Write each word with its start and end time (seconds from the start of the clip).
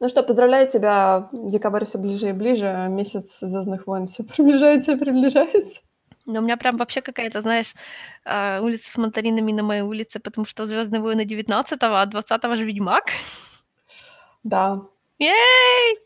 Ну 0.00 0.08
что, 0.08 0.22
поздравляю 0.22 0.68
тебя. 0.68 1.28
Декабрь 1.32 1.84
все 1.84 1.98
ближе 1.98 2.28
и 2.28 2.32
ближе, 2.32 2.86
месяц 2.88 3.38
"Звездных 3.40 3.86
войн" 3.86 4.06
все 4.06 4.22
приближается 4.22 4.92
и 4.92 4.96
приближается. 4.96 5.80
Ну, 6.26 6.40
у 6.40 6.42
меня 6.42 6.56
прям 6.56 6.76
вообще 6.76 7.00
какая-то, 7.00 7.40
знаешь, 7.42 7.74
а, 8.24 8.60
улица 8.62 8.92
с 8.92 8.96
мандаринами 8.98 9.50
на 9.52 9.62
моей 9.62 9.82
улице, 9.82 10.20
потому 10.20 10.46
что 10.46 10.66
"Звездные 10.66 11.00
войны" 11.00 11.24
19, 11.24 12.02
а 12.02 12.06
20 12.06 12.56
же 12.56 12.64
"Ведьмак". 12.64 13.04
Да. 14.44 14.80
Ей! 15.18 15.98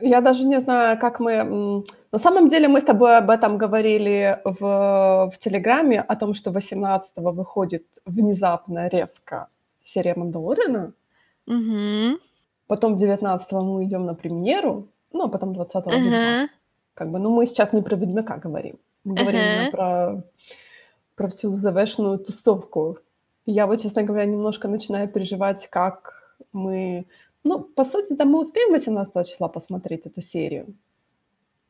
Я 0.00 0.20
даже 0.20 0.44
не 0.46 0.60
знаю, 0.60 0.98
как 0.98 1.20
мы, 1.20 1.84
На 2.12 2.18
самом 2.18 2.48
деле 2.48 2.68
мы 2.68 2.80
с 2.80 2.84
тобой 2.84 3.16
об 3.18 3.30
этом 3.30 3.58
говорили 3.58 4.40
в 4.44 5.30
в 5.32 5.38
"Телеграме", 5.38 6.00
о 6.02 6.16
том, 6.16 6.34
что 6.34 6.50
18 6.52 7.32
выходит 7.32 7.84
внезапно, 8.06 8.88
резко 8.88 9.48
серия 9.82 10.14
"Мандалорина". 10.16 10.92
Мгм. 11.46 12.18
Потом 12.66 12.96
19 12.96 13.52
мы 13.52 13.84
идем 13.84 14.06
на 14.06 14.14
премьеру, 14.14 14.88
ну, 15.12 15.24
а 15.24 15.28
потом 15.28 15.54
20 15.54 15.86
"Ведьмак". 15.86 16.14
Ага. 16.14 16.48
Как 16.94 17.10
бы, 17.10 17.18
ну, 17.18 17.30
мы 17.30 17.46
сейчас 17.46 17.72
не 17.72 17.82
про 17.82 17.96
"Ведьмака" 17.96 18.38
говорим. 18.38 18.78
Мы 19.04 19.14
говорим 19.14 19.40
именно 19.40 19.70
про 19.70 20.22
про 21.16 21.28
всю 21.28 21.56
ЗВшную 21.56 22.18
тусовку. 22.18 22.96
Я 23.46 23.66
вот, 23.66 23.80
честно 23.80 24.02
говоря, 24.02 24.24
немножко 24.24 24.68
начинаю 24.68 25.08
переживать, 25.08 25.68
как 25.68 26.36
мы 26.52 27.06
ну, 27.44 27.60
по 27.60 27.84
сути-то 27.84 28.24
мы 28.24 28.40
успеем 28.40 28.72
18 28.72 29.28
числа 29.28 29.48
посмотреть 29.48 30.06
эту 30.06 30.22
серию. 30.22 30.66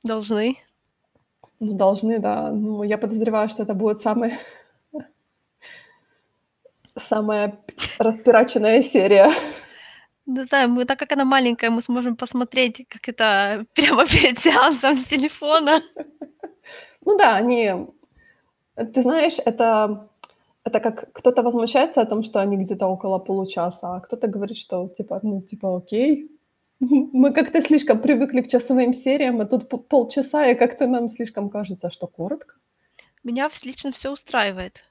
Должны. 0.04 0.56
Ну, 1.58 1.74
должны, 1.74 2.20
да. 2.20 2.50
Ну, 2.52 2.84
я 2.84 2.96
подозреваю, 2.96 3.48
что 3.48 3.64
это 3.64 3.74
будет 3.74 4.00
самая 4.00 4.38
самая 7.08 7.58
распираченная 7.98 8.82
серия. 8.82 9.32
Не 10.26 10.44
знаю, 10.44 10.70
мы 10.70 10.84
так 10.84 10.98
как 10.98 11.12
она 11.12 11.24
маленькая, 11.24 11.70
мы 11.70 11.82
сможем 11.82 12.16
посмотреть, 12.16 12.86
как 12.88 13.08
это 13.08 13.66
прямо 13.74 14.06
перед 14.06 14.38
сеансом 14.38 14.96
с 14.96 15.04
телефона. 15.04 15.82
Ну 17.04 17.18
да, 17.18 17.36
они 17.36 17.72
ты 18.76 19.02
знаешь, 19.02 19.38
это 19.44 20.08
это 20.64 20.80
как 20.80 21.12
кто-то 21.12 21.42
возмущается 21.42 22.00
о 22.00 22.06
том, 22.06 22.22
что 22.22 22.40
они 22.40 22.56
где-то 22.56 22.86
около 22.86 23.18
получаса, 23.18 23.96
а 23.96 24.00
кто-то 24.00 24.28
говорит, 24.28 24.56
что 24.56 24.88
типа, 24.88 25.20
ну, 25.22 25.42
типа, 25.42 25.76
окей. 25.76 26.30
Мы 26.80 27.32
как-то 27.32 27.60
слишком 27.60 28.00
привыкли 28.00 28.40
к 28.40 28.48
часовым 28.48 28.94
сериям, 28.94 29.40
а 29.40 29.44
тут 29.44 29.68
полчаса, 29.88 30.46
и 30.46 30.54
как-то 30.54 30.86
нам 30.86 31.10
слишком 31.10 31.50
кажется, 31.50 31.90
что 31.90 32.06
коротко. 32.06 32.56
Меня 33.22 33.50
лично 33.64 33.92
всё 33.92 34.12
устраивает. 34.12 34.82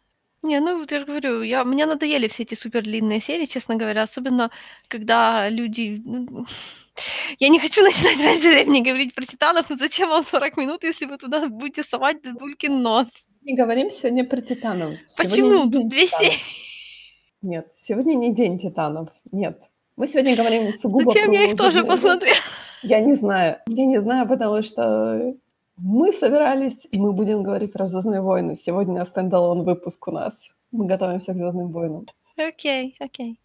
Не, 0.43 0.59
ну 0.59 0.77
вот 0.77 0.91
я 0.91 0.99
же 0.99 1.05
говорю, 1.05 1.41
я 1.41 1.63
мне 1.63 1.85
надоели 1.85 2.27
все 2.27 2.43
эти 2.43 2.55
супер 2.55 2.83
длинные 2.83 3.21
серии, 3.21 3.45
честно 3.45 3.75
говоря, 3.75 4.03
особенно 4.03 4.51
когда 4.89 5.49
люди, 5.49 6.01
ну 6.05 6.45
Я 7.39 7.49
не 7.49 7.59
хочу 7.59 7.81
начинать 7.81 8.23
раньше 8.23 8.49
времени 8.49 8.81
говорить 8.81 9.15
про 9.15 9.25
"Титанов", 9.25 9.69
но 9.69 9.75
зачем 9.75 10.09
вам 10.09 10.23
40 10.23 10.57
минут, 10.57 10.83
если 10.83 11.05
вы 11.05 11.17
туда 11.17 11.47
будете 11.47 11.83
совать 11.83 12.21
Дедулькин 12.21 12.81
нос? 12.81 13.07
Не 13.41 13.55
говорим 13.55 13.91
сегодня 13.91 14.25
про 14.25 14.41
"Титанов". 14.41 14.97
Сегодня 15.07 15.41
не 15.41 15.51
Почему? 15.51 15.63
Тут 15.71 15.71
день 15.71 15.89
2 15.89 15.99
"Титанов". 15.99 16.25
серии. 16.25 16.39
Нет, 17.41 17.67
сегодня 17.81 18.15
не 18.15 18.33
день 18.33 18.59
"Титанов". 18.59 19.09
Нет. 19.31 19.59
Мы 19.95 20.07
сегодня 20.07 20.35
говорим 20.35 20.73
сугубо 20.73 21.11
Зачем 21.11 21.31
про 21.31 21.33
я 21.33 21.43
их 21.45 21.57
тоже 21.57 21.83
посмотрела? 21.83 22.37
Я 22.81 22.99
не 22.99 23.13
знаю. 23.15 23.57
Я 23.67 23.85
не 23.85 24.01
знаю, 24.01 24.27
потому 24.27 24.63
что 24.63 25.35
мы 25.77 26.13
собирались, 26.13 26.77
и 26.91 26.99
мы 26.99 27.13
будем 27.13 27.43
говорить 27.43 27.73
про 27.73 27.87
"Звездные 27.87 28.21
войны". 28.21 28.57
Сегодня 28.65 29.05
standalone 29.05 29.63
выпуск 29.63 30.07
у 30.07 30.11
нас. 30.11 30.33
Мы 30.71 30.85
готовимся 30.85 31.33
к 31.33 31.35
"Звездным 31.35 31.71
войнам". 31.71 32.05
Окей, 32.37 32.95
окей. 32.99 33.39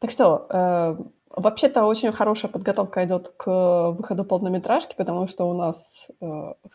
Так 0.00 0.10
что, 0.10 0.46
э, 0.50 0.96
вообще-то 1.30 1.84
очень 1.86 2.12
хорошая 2.12 2.50
подготовка 2.52 3.04
идёт 3.04 3.28
к 3.36 3.90
выходу 3.98 4.24
полнометражки, 4.24 4.94
потому 4.96 5.28
что 5.28 5.48
у 5.50 5.54
нас, 5.54 6.08
э, 6.20 6.24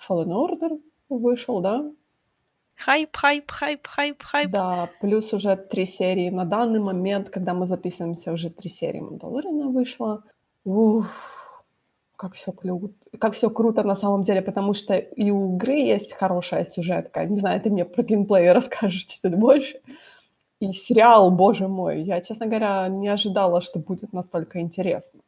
Fallen 0.08 0.30
Order 0.32 0.80
вышел, 1.10 1.60
да? 1.62 1.92
Хайп 2.78 3.16
хайп 3.18 3.52
хайп 3.52 3.88
хайп 3.88 4.24
хайп. 4.24 4.52
Да, 4.52 4.90
плюс 5.02 5.34
уже 5.34 5.56
3 5.58 5.86
серии 5.86 6.30
на 6.30 6.46
данный 6.46 6.80
момент, 6.80 7.30
когда 7.30 7.54
мы 7.54 7.68
записываемся, 7.68 8.32
уже 8.32 8.50
3 8.50 8.70
серии 8.70 9.00
"Мандалориана" 9.02 9.68
вышло. 9.70 10.24
Ух, 10.66 11.06
как 12.20 12.34
всё 12.34 12.52
клют 12.52 12.92
как 13.20 13.34
всё 13.34 13.50
круто 13.50 13.84
на 13.84 13.96
самом 13.96 14.24
деле, 14.24 14.42
потому 14.42 14.74
что 14.74 14.94
и 14.98 15.32
у 15.32 15.56
игры 15.56 15.74
есть 15.76 16.14
хорошая 16.14 16.66
сюжетка. 16.66 17.24
Не 17.26 17.36
знаю, 17.40 17.62
ты 17.62 17.70
мне 17.70 17.86
про 17.86 18.04
геймплей 18.04 18.52
расскажешь 18.54 19.06
чуть-чуть 19.06 19.36
больше. 19.36 19.80
И 20.62 20.74
сериал, 20.74 21.32
боже 21.32 21.68
мой, 21.68 22.02
я, 22.02 22.22
честно 22.22 22.46
говоря, 22.48 22.88
не 22.90 23.08
ожидала, 23.14 23.62
что 23.62 23.80
будет 23.80 24.14
настолько 24.14 24.60
интересно. 24.60 25.22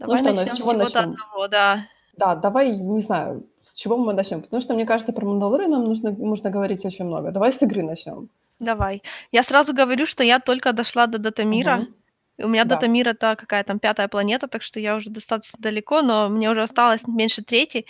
Ну 0.00 0.06
Давай 0.06 0.18
что, 0.18 0.28
ну, 0.28 0.34
начнём 0.36 0.54
с 0.56 0.58
с 0.58 0.58
чего 0.58 0.72
чего-то 0.72 0.84
начнём? 0.84 1.12
одного, 1.12 1.48
да. 1.48 1.78
Да, 2.18 2.34
давай, 2.34 2.70
не 2.80 3.00
знаю, 3.02 3.42
с 3.62 3.74
чего 3.74 3.96
мы 3.96 4.14
начнём, 4.14 4.42
потому 4.42 4.62
что, 4.62 4.74
мне 4.74 4.86
кажется, 4.86 5.12
про 5.12 5.26
"Мандалорин" 5.26 5.70
нам 5.70 5.84
нужно 5.84 6.10
нужно 6.12 6.50
говорить 6.50 6.84
очень 6.86 7.06
много. 7.06 7.30
Давай 7.32 7.52
с 7.52 7.62
игры 7.62 7.82
начнём. 7.82 8.28
Давай. 8.60 9.02
Я 9.32 9.42
сразу 9.42 9.74
говорю, 9.74 10.06
что 10.06 10.24
я 10.24 10.38
только 10.40 10.72
дошла 10.72 11.06
до 11.06 11.18
Датомира. 11.18 11.76
Мгм. 11.76 11.94
У 12.38 12.48
меня 12.48 12.64
Да. 12.64 12.74
Датомир- 12.76 13.08
это 13.08 13.34
какая 13.36 13.64
там 13.64 13.78
5 13.78 14.08
планета, 14.08 14.46
так 14.46 14.62
что 14.62 14.78
я 14.78 14.96
уже 14.96 15.10
достаточно 15.10 15.58
далеко, 15.60 16.02
но 16.02 16.28
мне 16.28 16.50
уже 16.50 16.62
осталось 16.62 17.06
меньше 17.06 17.42
трети. 17.42 17.86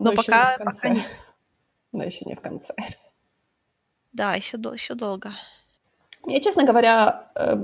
Но 0.00 0.10
Но 0.10 0.12
ещё 0.12 0.32
не 0.32 0.46
пока 0.46 0.58
пока 0.64 0.88
нет. 0.88 1.04
Но 1.92 2.04
ещё 2.04 2.24
не 2.26 2.34
в 2.36 2.40
конце. 2.42 2.74
Да, 4.14 4.34
дол 4.58 4.72
ещё 4.74 4.94
долго. 4.94 5.32
Мне, 6.22 6.40
честно 6.40 6.64
говоря, 6.64 7.30
э, 7.34 7.56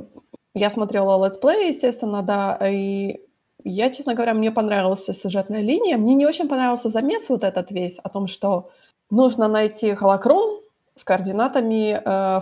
я 0.55 0.71
смотрела 0.71 1.25
летсплей, 1.25 1.69
естественно, 1.72 2.22
да, 2.22 2.59
и 2.71 3.21
я, 3.65 3.91
честно 3.91 4.15
говоря, 4.15 4.34
мне 4.34 4.50
понравилась 4.50 5.05
сюжетная 5.06 5.61
линия. 5.62 5.97
Мне 5.99 6.15
не 6.15 6.27
очень 6.27 6.49
понравился 6.49 6.88
замес 6.88 7.28
вот 7.28 7.44
этот 7.44 7.71
весь 7.71 7.99
о 8.03 8.09
том, 8.09 8.27
что 8.27 8.71
нужно 9.11 9.49
найти 9.49 9.94
холокрон 9.94 10.61
с 10.97 11.05
координатами, 11.05 11.93
э, 12.05 12.41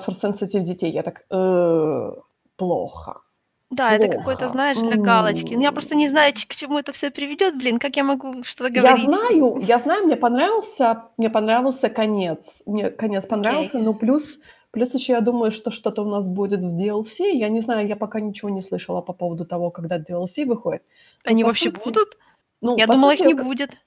детей. 0.64 0.90
Я 0.90 1.02
так: 1.02 1.25
"Э, 1.30 2.12
плохо, 2.58 3.22
Да, 3.70 3.94
это 3.94 4.08
какой-то, 4.08 4.48
плохо, 4.48 4.48
знаешь, 4.48 4.80
для 4.82 4.96
галочки. 4.96 5.54
Ну, 5.54 5.60
я 5.62 5.72
м". 5.72 5.72
просто 5.72 5.94
не 5.94 6.08
знаю, 6.08 6.32
к 6.32 6.54
чему 6.54 6.78
это 6.78 6.92
всё 6.92 7.10
приведёт, 7.10 7.54
блин. 7.56 7.78
Как 7.78 7.96
я 7.96 8.04
могу 8.04 8.42
что-то 8.44 8.70
Я 8.74 8.96
говорить? 8.96 8.98
знаю, 8.98 9.58
я 9.60 9.78
знаю, 9.78 10.04
мне 10.04 10.16
понравился 10.16 11.04
мне 11.16 11.30
понравился 11.30 11.88
конец. 11.88 12.62
Мне 12.66 12.91
конец 12.91 13.26
понравился, 13.26 13.78
но 13.78 13.94
плюс 13.94 14.38
плюс 14.70 14.94
ещё 14.94 15.14
я 15.14 15.20
думаю, 15.20 15.50
что 15.52 15.70
что-то 15.70 16.02
у 16.02 16.08
нас 16.08 16.28
будет 16.28 16.62
в 16.62 16.76
DLC. 16.76 17.30
Я 17.32 17.48
не 17.48 17.60
знаю, 17.60 17.86
я 17.88 17.96
пока 17.96 18.20
ничего 18.20 18.50
не 18.50 18.60
слышала 18.62 19.00
по 19.00 19.12
поводу 19.14 19.44
того, 19.46 19.70
когда 19.70 19.98
DLC 19.98 20.44
выходит. 20.46 20.82
Но 21.25 21.32
Они 21.32 21.44
вообще 21.44 21.70
сути 21.70 21.78
будут? 21.84 22.19
ну, 22.62 22.78
Я 22.78 22.86
думала, 22.88 23.12
их 23.14 23.20
сути, 23.20 23.25
не 23.25 23.34
к 23.34 23.44
будет. 23.44 23.78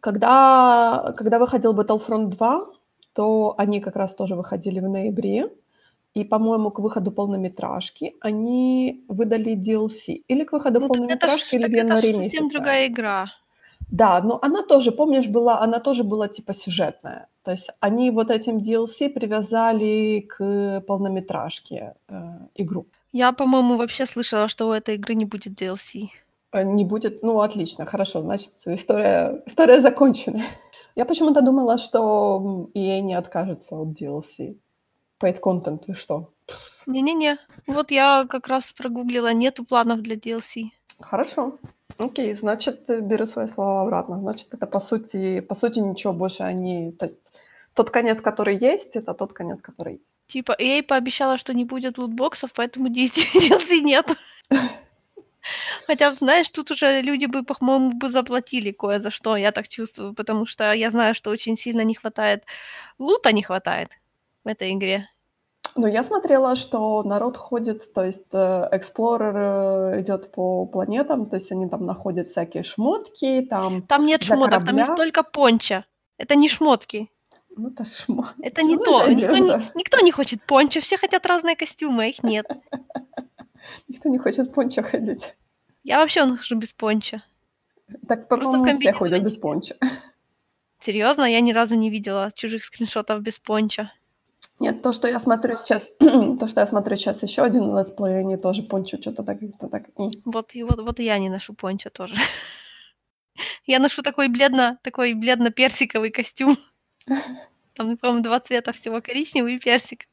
когда 0.00 1.14
когда 1.16 1.38
выходил 1.38 1.74
Battlefront 1.74 2.26
2, 2.28 2.66
то 3.12 3.54
они 3.58 3.80
как 3.80 3.96
раз 3.96 4.14
тоже 4.14 4.34
выходили 4.36 4.80
в 4.80 4.88
ноябре. 4.88 5.50
И, 6.14 6.24
по-моему, 6.24 6.70
к 6.70 6.78
выходу 6.78 7.10
полнометражки 7.10 8.14
они 8.20 9.04
выдали 9.08 9.56
DLC. 9.56 10.22
Или 10.28 10.44
к 10.44 10.52
выходу 10.52 10.80
Ну 10.80 10.88
так 10.88 10.96
это 10.96 10.98
ж 10.98 11.00
полнометражки, 11.00 11.54
или 11.56 11.62
в 11.62 11.66
это 11.66 11.76
январе 11.76 12.14
совсем 12.14 12.20
месяце. 12.22 12.48
другая 12.52 12.86
игра. 12.86 13.26
Да, 13.90 14.20
но 14.22 14.38
она 14.42 14.62
тоже, 14.62 14.92
помнишь, 14.92 15.28
была 15.28 15.60
она 15.60 15.80
тоже 15.80 16.04
была 16.04 16.28
типа 16.28 16.52
сюжетная. 16.52 17.28
То 17.42 17.50
есть 17.50 17.70
они 17.80 18.10
вот 18.10 18.30
этим 18.30 18.58
DLC 18.58 19.08
привязали 19.10 20.20
к 20.20 20.82
полнометражке, 20.86 21.94
э, 22.08 22.14
игру. 22.54 22.86
Я, 23.12 23.32
по-моему, 23.32 23.76
вообще 23.76 24.06
слышала, 24.06 24.48
что 24.48 24.68
у 24.68 24.72
этой 24.72 24.94
игры 24.94 25.14
не 25.14 25.24
будет 25.24 25.60
DLC. 25.60 26.08
Э, 26.52 26.62
не 26.64 26.84
будет? 26.84 27.22
Ну, 27.22 27.40
отлично, 27.40 27.84
хорошо, 27.86 28.22
значит, 28.22 28.52
история 28.66 29.42
история 29.46 29.80
закончена. 29.80 30.44
Я 30.96 31.04
почему-то 31.04 31.40
думала, 31.40 31.78
что, 31.78 32.70
EA 32.74 33.00
не 33.00 33.14
откажется 33.14 33.74
от 33.76 33.88
DLC. 34.00 34.56
Paid 35.20 35.40
content, 35.40 35.82
вы 35.86 35.94
что? 35.94 36.32
Не 36.86 37.02
не 37.02 37.14
не. 37.14 37.38
Вот 37.66 37.90
я 37.90 38.24
как 38.28 38.48
раз 38.48 38.72
прогуглила, 38.72 39.32
нету 39.32 39.64
планов 39.64 40.00
для 40.02 40.16
DLC. 40.16 40.70
Хорошо. 41.00 41.58
Окей, 41.98 42.34
значит, 42.34 42.90
э, 42.90 43.00
беру 43.00 43.26
свои 43.26 43.48
слова 43.48 43.82
обратно. 43.82 44.16
Значит, 44.16 44.54
это 44.54 44.66
по 44.66 44.80
сути 44.80 45.40
по 45.40 45.54
сути 45.54 45.80
ничего 45.80 46.12
больше 46.12 46.42
они 46.42 46.92
то 46.92 47.06
есть 47.06 47.32
тот 47.74 47.90
конец, 47.90 48.20
который 48.20 48.56
есть, 48.56 48.96
это 48.96 49.14
тот 49.14 49.32
конец, 49.32 49.60
который 49.60 50.00
Типа 50.26 50.56
EA 50.58 50.82
пообещала, 50.82 51.38
что 51.38 51.52
не 51.52 51.64
будет 51.64 51.98
лутбоксов, 51.98 52.52
поэтому 52.54 52.88
DLC 52.88 53.80
нет. 53.82 54.06
Хотя, 55.86 56.14
знаешь, 56.14 56.48
тут 56.48 56.70
уже 56.70 57.02
люди 57.02 57.26
бы, 57.26 57.42
по-моему, 57.42 57.92
бы 57.92 58.08
заплатили 58.08 58.70
кое 58.72 59.00
за 59.00 59.10
что, 59.10 59.36
я 59.36 59.52
так 59.52 59.68
чувствую, 59.68 60.14
потому 60.14 60.46
что 60.46 60.72
я 60.72 60.90
знаю, 60.90 61.14
что 61.14 61.30
очень 61.30 61.56
сильно 61.56 61.82
не 61.82 61.94
хватает 61.94 62.44
лута 62.98 63.32
не 63.32 63.42
хватает 63.42 63.90
в 64.44 64.48
этой 64.48 64.72
игре. 64.72 65.08
Ну, 65.76 65.88
я 65.88 66.04
смотрела, 66.04 66.54
что 66.54 67.02
народ 67.02 67.36
ходит, 67.36 67.92
то 67.92 68.04
есть, 68.04 68.32
э, 68.32 68.68
Explorer, 68.72 69.96
э, 69.96 70.00
идёт 70.02 70.30
по 70.30 70.66
планетам, 70.66 71.26
то 71.26 71.36
есть 71.36 71.50
они 71.50 71.68
там 71.68 71.84
находят 71.84 72.26
всякие 72.26 72.62
шмотки, 72.62 73.46
там 73.50 73.82
Там 73.82 74.06
нет 74.06 74.22
шмоток, 74.22 74.64
там 74.64 74.76
есть 74.76 74.88
корабля. 74.88 75.04
только 75.04 75.22
пончо. 75.24 75.84
Это 76.16 76.36
не 76.36 76.48
шмотки. 76.48 77.10
Ну, 77.56 77.68
это 77.70 77.84
шмо 77.84 78.28
Это 78.42 78.62
не 78.62 78.76
ну, 78.76 78.84
то. 78.84 79.02
это 79.02 79.14
Никто 79.14 79.36
не 79.36 79.70
никто 79.74 80.00
не 80.00 80.12
хочет 80.12 80.42
пончо, 80.46 80.80
все 80.80 80.96
хотят 80.96 81.26
разные 81.26 81.56
костюмы, 81.56 82.04
а 82.04 82.06
их 82.06 82.22
нет. 82.22 82.46
Никто 83.88 84.08
не 84.10 84.18
хочет 84.18 84.50
в 84.50 84.54
пончо 84.54 84.82
ходить. 84.82 85.34
Я 85.82 85.98
вообще 85.98 86.20
хожу 86.26 86.56
без 86.56 86.72
пончо. 86.72 87.22
Так, 88.08 88.28
Просто 88.28 88.50
в 88.50 88.52
по-моему, 88.52 88.78
все 88.78 88.92
ходят 88.92 89.22
без 89.22 89.36
пончо. 89.38 89.74
Серьезно? 90.80 91.24
Я 91.24 91.40
ни 91.40 91.52
разу 91.52 91.74
не 91.74 91.90
видела 91.90 92.30
чужих 92.34 92.64
скриншотов 92.64 93.20
без 93.22 93.38
пончо. 93.38 93.90
Нет, 94.60 94.82
то, 94.82 94.92
что 94.92 95.08
я 95.08 95.18
смотрю 95.18 95.58
сейчас, 95.58 95.90
то, 95.98 96.46
что 96.48 96.60
я 96.60 96.66
смотрю 96.66 96.96
сейчас 96.96 97.22
еще 97.22 97.42
один 97.42 97.76
летсплей, 97.76 98.20
они 98.20 98.36
тоже 98.36 98.62
пончо 98.62 98.98
что-то 98.98 99.22
так, 99.22 99.40
как-то 99.40 99.68
так. 99.68 99.84
Вот, 100.24 100.54
и 100.54 100.62
вот, 100.62 100.80
вот 100.80 101.00
и 101.00 101.04
я 101.04 101.18
не 101.18 101.28
ношу 101.28 101.54
пончо 101.54 101.90
тоже. 101.90 102.14
Я 103.66 103.80
ношу 103.80 104.02
такой 104.02 104.28
бледно, 104.28 104.78
такой 104.82 105.12
бледно-персиковый 105.14 106.10
костюм. 106.10 106.56
Там, 107.74 107.96
по-моему, 107.96 108.22
два 108.22 108.38
цвета 108.38 108.72
всего, 108.72 109.00
коричневый 109.00 109.56
и 109.56 109.58
персик. 109.58 110.06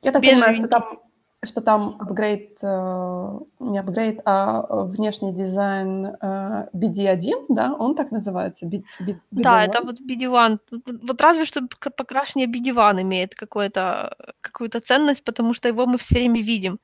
Я 0.00 0.12
так 0.12 0.22
понимаю, 0.22 0.54
что 0.54 0.62
Бежевенький. 0.62 0.68
там, 0.68 1.00
что 1.44 1.60
там 1.60 1.96
апгрейд, 1.98 2.58
э, 2.62 3.38
не 3.58 3.78
апгрейд, 3.78 4.20
а 4.24 4.64
э, 4.68 4.84
внешний 4.84 5.32
дизайн 5.32 6.06
э, 6.06 6.68
BD1, 6.72 7.46
да, 7.48 7.74
он 7.74 7.96
так 7.96 8.12
называется, 8.12 8.66
B- 8.66 8.82
B- 9.00 9.16
Да, 9.32 9.64
это 9.64 9.78
BD1? 9.78 9.84
вот 9.84 10.00
BD-1. 10.00 10.58
Вот 11.02 11.20
разве 11.20 11.44
что 11.44 11.60
пок- 11.60 11.90
покрашивание 11.96 12.46
BD-1 12.46 13.02
имеет 13.02 13.34
какую-то 13.34 14.80
ценность, 14.84 15.24
потому 15.24 15.52
что 15.54 15.68
его 15.68 15.86
мы 15.86 15.98
все 15.98 16.14
время 16.14 16.40
видим. 16.40 16.78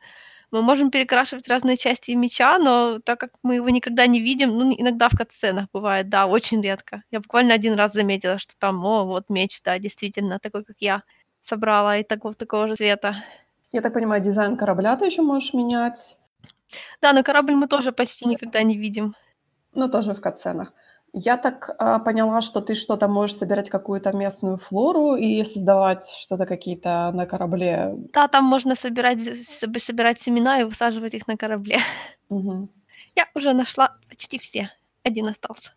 Мы 0.51 0.63
можем 0.63 0.91
перекрашивать 0.91 1.47
разные 1.47 1.77
части 1.77 2.13
меча, 2.13 2.59
но 2.59 2.99
так 3.01 3.21
как 3.21 3.31
мы 3.43 3.57
его 3.57 3.69
никогда 3.69 4.07
не 4.07 4.19
видим, 4.19 4.57
ну, 4.57 4.75
иногда 4.77 5.09
в 5.09 5.17
катсценах 5.17 5.67
бывает, 5.73 6.09
да, 6.09 6.27
очень 6.27 6.63
редко. 6.63 7.03
Я 7.11 7.21
буквально 7.21 7.55
один 7.55 7.75
раз 7.75 7.93
заметила, 7.93 8.39
что 8.39 8.55
там, 8.59 8.85
о, 8.85 9.05
вот 9.05 9.29
меч, 9.31 9.61
да, 9.63 9.79
действительно, 9.79 10.39
такой, 10.39 10.65
как 10.65 10.77
я 10.81 11.03
собрала, 11.45 11.99
и 11.99 12.03
такого, 12.03 12.35
такого 12.35 12.69
же 12.69 12.75
цвета. 12.77 13.17
Я 13.73 13.81
так 13.83 13.93
понимаю, 13.95 14.23
дизайн 14.23 14.57
корабля 14.57 14.97
ты 14.97 15.07
еще 15.07 15.23
можешь 15.23 15.53
менять, 15.55 16.17
Да, 17.03 17.13
но 17.13 17.23
корабль 17.23 17.55
мы 17.55 17.67
тоже 17.69 17.93
почти 17.93 18.27
никогда 18.27 18.63
не 18.63 18.77
видим. 18.77 19.15
но 19.75 19.89
тоже 19.89 20.15
в 20.15 20.21
катсценах. 20.21 20.73
Я 21.15 21.37
так 21.39 21.71
а, 21.79 21.99
поняла, 22.01 22.43
что 22.43 22.61
ты 22.61 22.75
что-то 22.75 23.09
можешь 23.09 23.37
собирать 23.39 23.71
какую-то 23.71 24.13
местную 24.13 24.59
флору 24.59 25.15
и 25.17 25.43
создавать 25.45 26.07
что-то 26.07 26.45
какие-то 26.47 27.11
на 27.15 27.25
корабле. 27.27 27.95
Да, 28.13 28.29
там 28.29 28.45
можно 28.45 28.75
собирать, 28.77 29.19
собирать 29.23 30.21
семена 30.21 30.61
и 30.61 30.65
высаживать 30.65 31.15
их 31.15 31.27
на 31.27 31.37
корабле. 31.37 31.79
Мгм. 32.29 32.69
Я 33.17 33.27
уже 33.35 33.55
нашла 33.55 33.97
почти 34.09 34.39
все. 34.39 34.71
Один 35.03 35.29
остался. 35.29 35.71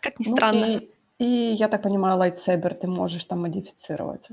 Как 0.00 0.18
ни 0.18 0.26
Ну 0.28 0.36
странно. 0.36 0.64
и, 0.64 0.90
и 1.18 1.24
я 1.54 1.68
так 1.68 1.82
понимаю, 1.82 2.16
лайтсейбер 2.16 2.74
ты 2.74 2.86
можешь 2.86 3.24
там 3.26 3.42
модифицировать. 3.42 4.28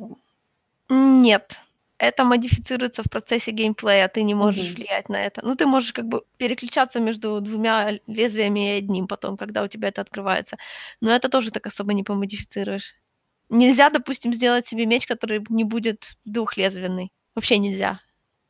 Нет. 0.89 1.59
Это 1.99 2.23
модифицируется 2.23 3.03
в 3.03 3.09
процессе 3.09 3.51
геймплея, 3.51 4.07
ты 4.07 4.23
не 4.23 4.33
можешь 4.33 4.67
Мгм. 4.67 4.75
влиять 4.75 5.09
на 5.09 5.17
это. 5.25 5.41
Ну, 5.45 5.55
ты 5.55 5.65
можешь 5.65 5.91
как 5.93 6.05
бы 6.07 6.23
переключаться 6.37 6.99
между 7.01 7.41
двумя 7.41 7.91
лезвиями 8.07 8.75
и 8.75 8.77
одним 8.79 9.07
потом, 9.07 9.37
когда 9.37 9.63
у 9.63 9.67
тебя 9.67 9.89
это 9.89 10.01
открывается. 10.01 10.57
Но 11.01 11.11
это 11.11 11.29
тоже 11.29 11.51
так 11.51 11.67
особо 11.67 11.93
не 11.93 12.03
помодифицируешь. 12.03 12.95
Нельзя, 13.49 13.89
допустим, 13.89 14.33
сделать 14.33 14.67
себе 14.67 14.85
меч, 14.85 15.05
который 15.07 15.43
не 15.49 15.65
будет 15.65 16.17
двухлезвенный. 16.25 17.11
Вообще 17.35 17.57
нельзя. 17.57 17.99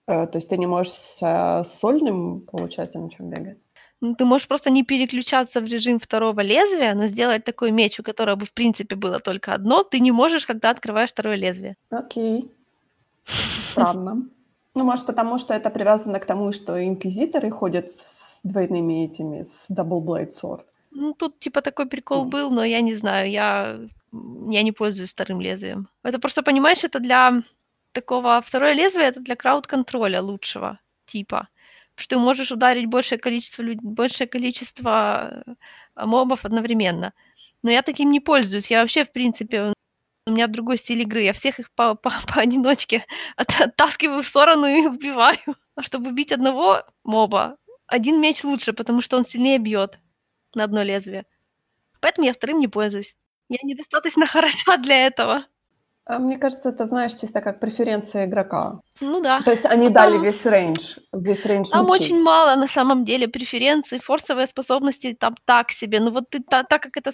Э, 0.08 0.28
То 0.28 0.38
есть 0.38 0.50
ты 0.50 0.58
не 0.58 0.68
можешь 0.68 0.94
с, 0.94 1.18
а, 1.22 1.64
с 1.64 1.80
сольным, 1.80 2.42
получается, 2.42 3.00
мечом 3.00 3.30
бегать? 3.30 3.58
Ну, 4.02 4.16
ты 4.16 4.26
можешь 4.26 4.48
просто 4.48 4.70
не 4.70 4.84
переключаться 4.84 5.60
в 5.62 5.66
режим 5.66 6.00
второго 6.00 6.42
лезвия, 6.42 6.94
но 6.96 7.08
сделать 7.08 7.44
такой 7.46 7.72
меч, 7.72 8.00
у 8.00 8.04
которого 8.04 8.36
бы 8.36 8.46
в 8.46 8.54
принципе 8.54 8.96
было 8.96 9.20
только 9.20 9.54
одно, 9.54 9.84
ты 9.84 10.00
не 10.00 10.12
можешь, 10.12 10.46
когда 10.46 10.70
открываешь 10.70 11.10
второе 11.10 11.36
лезвие. 11.36 11.76
Окей. 11.92 12.50
Странно. 13.72 14.30
Ну, 14.76 14.84
может, 14.84 15.06
потому 15.06 15.40
что 15.40 15.54
это 15.54 15.70
привязано 15.70 16.20
к 16.20 16.26
тому, 16.26 16.52
что 16.54 16.86
инквизиторы 16.86 17.52
ходят 17.52 17.92
с 17.92 18.40
двойными 18.44 19.06
этими, 19.06 19.44
с 19.44 19.66
Double 19.70 20.02
Blade 20.02 20.32
Sword. 20.32 20.62
Ну, 20.92 21.14
тут 21.14 21.40
типа 21.40 21.62
такой 21.62 21.86
прикол 21.86 22.26
был, 22.26 22.50
но 22.50 22.64
я 22.64 22.82
не 22.82 22.96
знаю, 22.96 23.30
я, 23.30 23.80
я 24.12 24.64
не 24.64 24.72
пользуюсь 24.72 25.12
вторым 25.12 25.42
лезвием. 25.42 25.88
Это 26.04 26.20
просто, 26.20 26.44
понимаешь, 26.44 26.84
это 26.84 27.00
для 27.00 27.44
такого... 27.92 28.42
Второе 28.42 28.74
лезвие— 28.74 29.08
это 29.10 29.20
для 29.20 29.36
крауд-контроля 29.36 30.22
лучшего 30.22 30.80
типа. 31.10 31.50
Потому 31.96 32.04
что 32.04 32.16
ты 32.16 32.18
можешь 32.18 32.52
ударить 32.52 32.86
большее 32.86 33.20
количество, 33.20 33.62
люд... 33.64 33.80
большее 33.82 34.28
количество 34.28 35.44
э, 35.96 36.06
мобов 36.06 36.46
одновременно. 36.46 37.14
Но 37.64 37.72
я 37.72 37.82
таким 37.82 38.12
не 38.12 38.22
пользуюсь. 38.22 38.72
Я 38.72 38.82
вообще, 38.82 39.04
в 39.04 39.12
принципе, 39.12 39.74
у 40.30 40.34
меня 40.34 40.48
другой 40.48 40.78
стиль 40.78 41.02
игры. 41.02 41.22
Я 41.24 41.34
всех 41.34 41.60
их 41.60 41.72
по, 41.72 41.92
от- 43.36 43.62
оттаскиваю 43.62 44.22
в 44.22 44.26
сторону 44.28 44.66
и 44.68 44.86
убиваю. 44.88 45.38
А 45.76 45.84
чтобы 45.84 46.10
убить 46.10 46.32
одного 46.32 46.84
моба, 47.04 47.58
один 47.88 48.22
меч 48.22 48.44
лучше, 48.44 48.74
потому 48.74 49.02
что 49.02 49.18
он 49.18 49.26
сильнее 49.26 49.58
бьет 49.60 50.00
на 50.56 50.64
одно 50.64 50.84
лезвие. 50.84 51.26
Поэтому 52.02 52.28
я 52.28 52.34
вторым 52.34 52.60
не 52.60 52.68
пользуюсь. 52.68 53.16
Я 53.50 53.58
недостаточно 53.64 54.26
хороша 54.34 54.78
для 54.78 55.08
этого. 55.08 55.44
А 56.06 56.18
Мне 56.18 56.38
кажется, 56.38 56.70
это, 56.70 56.88
знаешь, 56.88 57.14
чисто 57.14 57.40
как 57.40 57.60
преференция 57.60 58.26
игрока. 58.26 58.80
Ну 59.00 59.22
да. 59.22 59.42
То 59.44 59.52
есть 59.52 59.66
они 59.66 59.90
Ну, 59.90 59.94
дали 59.94 60.14
там- 60.14 60.24
весь 60.24 60.44
range, 60.46 60.98
весь 61.14 61.46
range 61.46 61.70
Там 61.70 61.86
мечей. 61.86 61.96
очень 61.96 62.24
мало 62.24 62.56
на 62.56 62.68
самом 62.68 63.06
деле 63.06 63.28
преференций, 63.28 64.00
форсовые 64.00 64.48
способности 64.48 65.14
там 65.14 65.36
так 65.46 65.72
себе. 65.72 66.00
Ну 66.00 66.10
вот 66.12 66.30
ты 66.32 66.40
та- 66.42 66.64
так 66.64 66.82
как 66.82 66.98
это... 66.98 67.12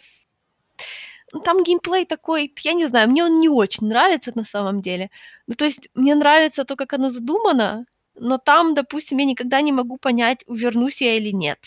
ну, 1.35 1.41
Там 1.41 1.63
геймплей 1.63 2.05
такой, 2.05 2.53
я 2.63 2.73
не 2.73 2.87
знаю, 2.87 3.09
мне 3.09 3.25
он 3.25 3.39
не 3.41 3.49
очень 3.49 3.87
нравится 3.87 4.31
на 4.35 4.45
самом 4.45 4.81
деле. 4.81 5.09
Ну 5.47 5.55
то 5.55 5.65
есть 5.65 5.89
мне 5.93 6.15
нравится 6.15 6.63
то, 6.63 6.77
как 6.77 6.93
оно 6.93 7.09
задумано, 7.09 7.85
но 8.15 8.37
там, 8.37 8.73
допустим, 8.73 9.17
я 9.17 9.25
никогда 9.25 9.59
не 9.59 9.73
могу 9.73 9.97
понять, 9.97 10.45
увернусь 10.47 11.01
я 11.01 11.17
или 11.17 11.31
нет. 11.31 11.59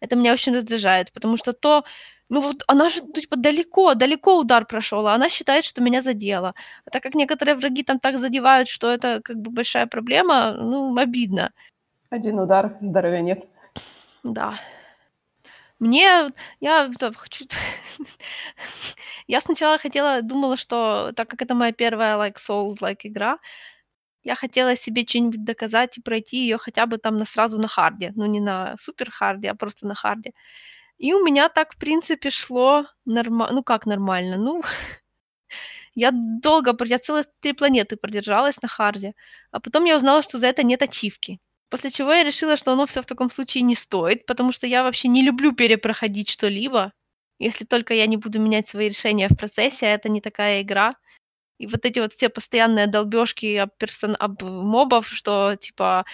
Это 0.00 0.16
меня 0.16 0.32
очень 0.32 0.52
раздражает, 0.52 1.12
потому 1.12 1.36
что 1.36 1.52
то, 1.52 1.84
ну 2.28 2.40
вот 2.40 2.64
она 2.66 2.88
же 2.88 3.02
ну, 3.02 3.12
типа 3.12 3.36
далеко, 3.36 3.94
далеко 3.94 4.36
удар 4.40 4.66
прошел, 4.66 5.06
а 5.06 5.14
она 5.14 5.28
считает, 5.28 5.64
что 5.64 5.80
меня 5.80 6.02
задело. 6.02 6.54
А 6.84 6.90
так 6.90 7.02
как 7.04 7.14
некоторые 7.14 7.54
враги 7.54 7.84
там 7.84 8.00
так 8.00 8.18
задевают, 8.18 8.68
что 8.68 8.90
это 8.90 9.20
как 9.22 9.36
бы 9.36 9.52
большая 9.52 9.86
проблема, 9.86 10.54
ну, 10.54 10.98
обидно. 10.98 11.52
Один 12.10 12.40
удар, 12.40 12.76
здоровья 12.80 13.20
нет. 13.20 13.46
Да. 14.24 14.58
Мне, 15.78 16.32
я 16.60 16.90
да, 16.98 17.12
хочу... 17.12 17.44
я 19.28 19.40
сначала 19.40 19.78
хотела, 19.78 20.22
думала, 20.22 20.56
что 20.56 21.12
так 21.14 21.28
как 21.28 21.42
это 21.42 21.54
моя 21.54 21.72
первая 21.72 22.16
like 22.16 22.36
Souls-like 22.36 23.00
игра, 23.04 23.38
я 24.24 24.34
хотела 24.36 24.76
себе 24.76 25.04
что-нибудь 25.06 25.44
доказать 25.44 25.98
и 25.98 26.02
пройти 26.02 26.38
ее 26.38 26.58
хотя 26.58 26.86
бы 26.86 26.98
там 26.98 27.16
на, 27.16 27.26
сразу 27.26 27.58
на 27.58 27.68
харде. 27.68 28.12
Ну, 28.16 28.26
не 28.26 28.40
на 28.40 28.76
супер 28.78 29.10
харде, 29.10 29.50
а 29.50 29.54
просто 29.54 29.86
на 29.86 29.94
харде. 29.94 30.32
И 30.98 31.14
у 31.14 31.24
меня 31.24 31.48
так, 31.48 31.74
в 31.74 31.78
принципе, 31.78 32.30
шло 32.30 32.86
нормально. 33.06 33.54
Ну, 33.56 33.62
как 33.62 33.86
нормально? 33.86 34.36
Ну, 34.38 34.62
я 35.94 36.10
долго, 36.12 36.76
я 36.86 36.98
целых 36.98 37.26
три 37.40 37.52
планеты 37.52 37.96
продержалась 37.96 38.62
на 38.62 38.68
харде. 38.68 39.14
А 39.52 39.60
потом 39.60 39.84
я 39.86 39.96
узнала, 39.96 40.22
что 40.22 40.38
за 40.38 40.46
это 40.48 40.62
нет 40.62 40.82
ачивки. 40.82 41.40
После 41.70 41.90
чего 41.90 42.12
я 42.12 42.24
решила, 42.24 42.56
что 42.56 42.72
оно 42.72 42.86
все 42.86 43.02
в 43.02 43.06
таком 43.06 43.30
случае 43.30 43.62
не 43.62 43.74
стоит, 43.74 44.26
потому 44.26 44.52
что 44.52 44.66
я 44.66 44.82
вообще 44.82 45.08
не 45.08 45.22
люблю 45.22 45.52
перепроходить 45.52 46.30
что-либо, 46.30 46.92
если 47.38 47.64
только 47.64 47.94
я 47.94 48.06
не 48.06 48.16
буду 48.16 48.38
менять 48.40 48.68
свои 48.68 48.88
решения 48.88 49.28
в 49.28 49.36
процессе, 49.36 49.86
а 49.86 49.90
это 49.90 50.08
не 50.08 50.20
такая 50.20 50.62
игра. 50.62 50.96
И 51.58 51.66
вот 51.66 51.84
эти 51.84 51.98
вот 51.98 52.12
все 52.12 52.28
постоянные 52.28 52.86
долбежки 52.86 53.56
об, 53.56 53.70
персон... 53.78 54.16
об 54.18 54.42
мобов, 54.42 55.08
что 55.08 55.56
типа 55.56 56.04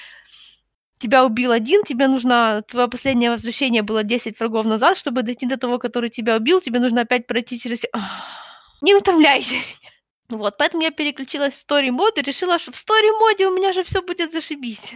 тебя 0.98 1.24
убил 1.24 1.52
один, 1.52 1.84
тебе 1.84 2.08
нужно, 2.08 2.62
твое 2.66 2.88
последнее 2.88 3.30
возвращение 3.30 3.82
было 3.82 4.02
10 4.02 4.38
врагов 4.38 4.64
назад, 4.64 4.96
чтобы 4.96 5.22
дойти 5.22 5.46
до 5.46 5.58
того, 5.58 5.78
который 5.78 6.08
тебя 6.08 6.36
убил, 6.36 6.60
тебе 6.60 6.80
нужно 6.80 7.02
опять 7.02 7.26
пройти 7.26 7.58
через... 7.58 7.84
Не 8.80 8.94
утомляйте. 8.94 9.56
Вот, 10.30 10.56
поэтому 10.56 10.82
я 10.82 10.90
переключилась 10.90 11.52
в 11.52 11.66
story 11.68 11.90
мод 11.90 12.16
и 12.16 12.22
решила, 12.22 12.58
что 12.58 12.72
в 12.72 12.76
story 12.76 13.10
моде 13.20 13.46
у 13.46 13.54
меня 13.54 13.74
же 13.74 13.82
все 13.82 14.00
будет 14.00 14.32
зашибись. 14.32 14.94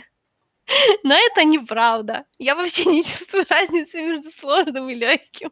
Но 1.05 1.15
это 1.15 1.45
неправда. 1.45 2.25
Я 2.39 2.55
вообще 2.55 2.87
не 2.87 3.05
чувствую 3.05 3.45
разницы 3.51 4.01
между 4.01 4.31
сложным 4.31 4.89
и 4.89 4.95
легким. 4.95 5.51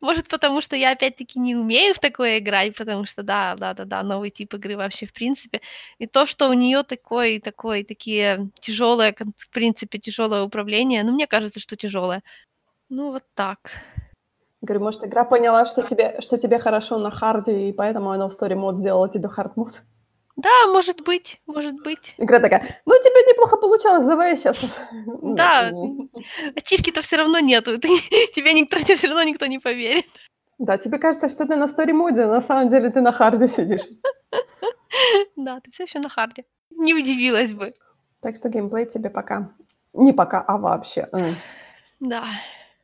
Может, 0.00 0.28
потому 0.28 0.60
что 0.60 0.76
я 0.76 0.92
опять-таки 0.92 1.40
не 1.40 1.56
умею 1.56 1.92
в 1.94 1.98
такое 1.98 2.38
играть, 2.38 2.76
потому 2.76 3.04
что 3.04 3.22
да, 3.22 3.56
да, 3.56 3.74
да, 3.74 3.84
да, 3.84 4.02
новый 4.02 4.30
тип 4.30 4.54
игры 4.54 4.76
вообще 4.76 5.06
в 5.06 5.12
принципе. 5.12 5.60
И 5.98 6.06
то, 6.06 6.24
что 6.24 6.48
у 6.48 6.52
нее 6.52 6.84
такой, 6.84 7.40
такой, 7.40 7.82
такие 7.82 8.50
тяжелые, 8.60 9.14
в 9.36 9.50
принципе, 9.50 9.98
тяжелое 9.98 10.42
управление, 10.42 11.02
ну, 11.02 11.12
мне 11.12 11.26
кажется, 11.26 11.58
что 11.58 11.76
тяжелое. 11.76 12.22
Ну, 12.88 13.10
вот 13.10 13.24
так. 13.34 13.58
Говорю, 14.60 14.84
может, 14.84 15.04
игра 15.04 15.24
поняла, 15.24 15.66
что 15.66 15.82
тебе, 15.82 16.20
что 16.20 16.38
тебе 16.38 16.58
хорошо 16.58 16.98
на 16.98 17.10
харде, 17.10 17.68
и 17.68 17.72
поэтому 17.72 18.10
она 18.10 18.28
в 18.28 18.32
story 18.32 18.54
mode 18.54 18.78
сделала 18.78 19.08
тебе 19.08 19.28
hard 19.28 19.56
mode. 19.56 19.82
Да, 20.38 20.68
может 20.68 21.00
быть, 21.00 21.40
может 21.46 21.74
быть. 21.82 22.14
Игра 22.16 22.38
такая, 22.38 22.80
ну, 22.86 22.92
тебе 23.02 23.32
неплохо 23.32 23.56
получалось, 23.56 24.06
давай 24.06 24.30
я 24.30 24.36
сейчас... 24.36 24.64
Да. 25.22 25.72
Ачивки-то 26.56 27.00
все 27.00 27.16
равно 27.16 27.40
нету. 27.40 27.76
Тебе 28.34 28.52
никто, 28.54 28.78
тебе 28.78 28.94
все 28.94 29.08
равно 29.08 29.24
никто 29.24 29.46
не 29.46 29.58
поверит. 29.58 30.06
Да, 30.58 30.78
тебе 30.78 30.98
кажется, 30.98 31.28
что 31.28 31.44
ты 31.44 31.56
на 31.56 31.64
story 31.64 31.92
моде, 31.92 32.22
а 32.22 32.28
на 32.28 32.40
самом 32.40 32.68
деле 32.68 32.90
ты 32.90 33.00
на 33.00 33.12
харде 33.12 33.48
сидишь. 33.48 33.82
Да, 35.36 35.60
ты 35.60 35.70
все 35.70 35.84
еще 35.84 35.98
на 35.98 36.08
харде. 36.08 36.44
Не 36.70 36.94
удивилась 36.94 37.52
бы. 37.52 37.74
Так 38.20 38.36
что 38.36 38.48
геймплей 38.48 38.86
тебе 38.86 39.10
пока 39.10 39.50
Не 39.92 40.12
пока, 40.12 40.40
а 40.40 40.56
вообще. 40.56 41.08
Да. 42.00 42.24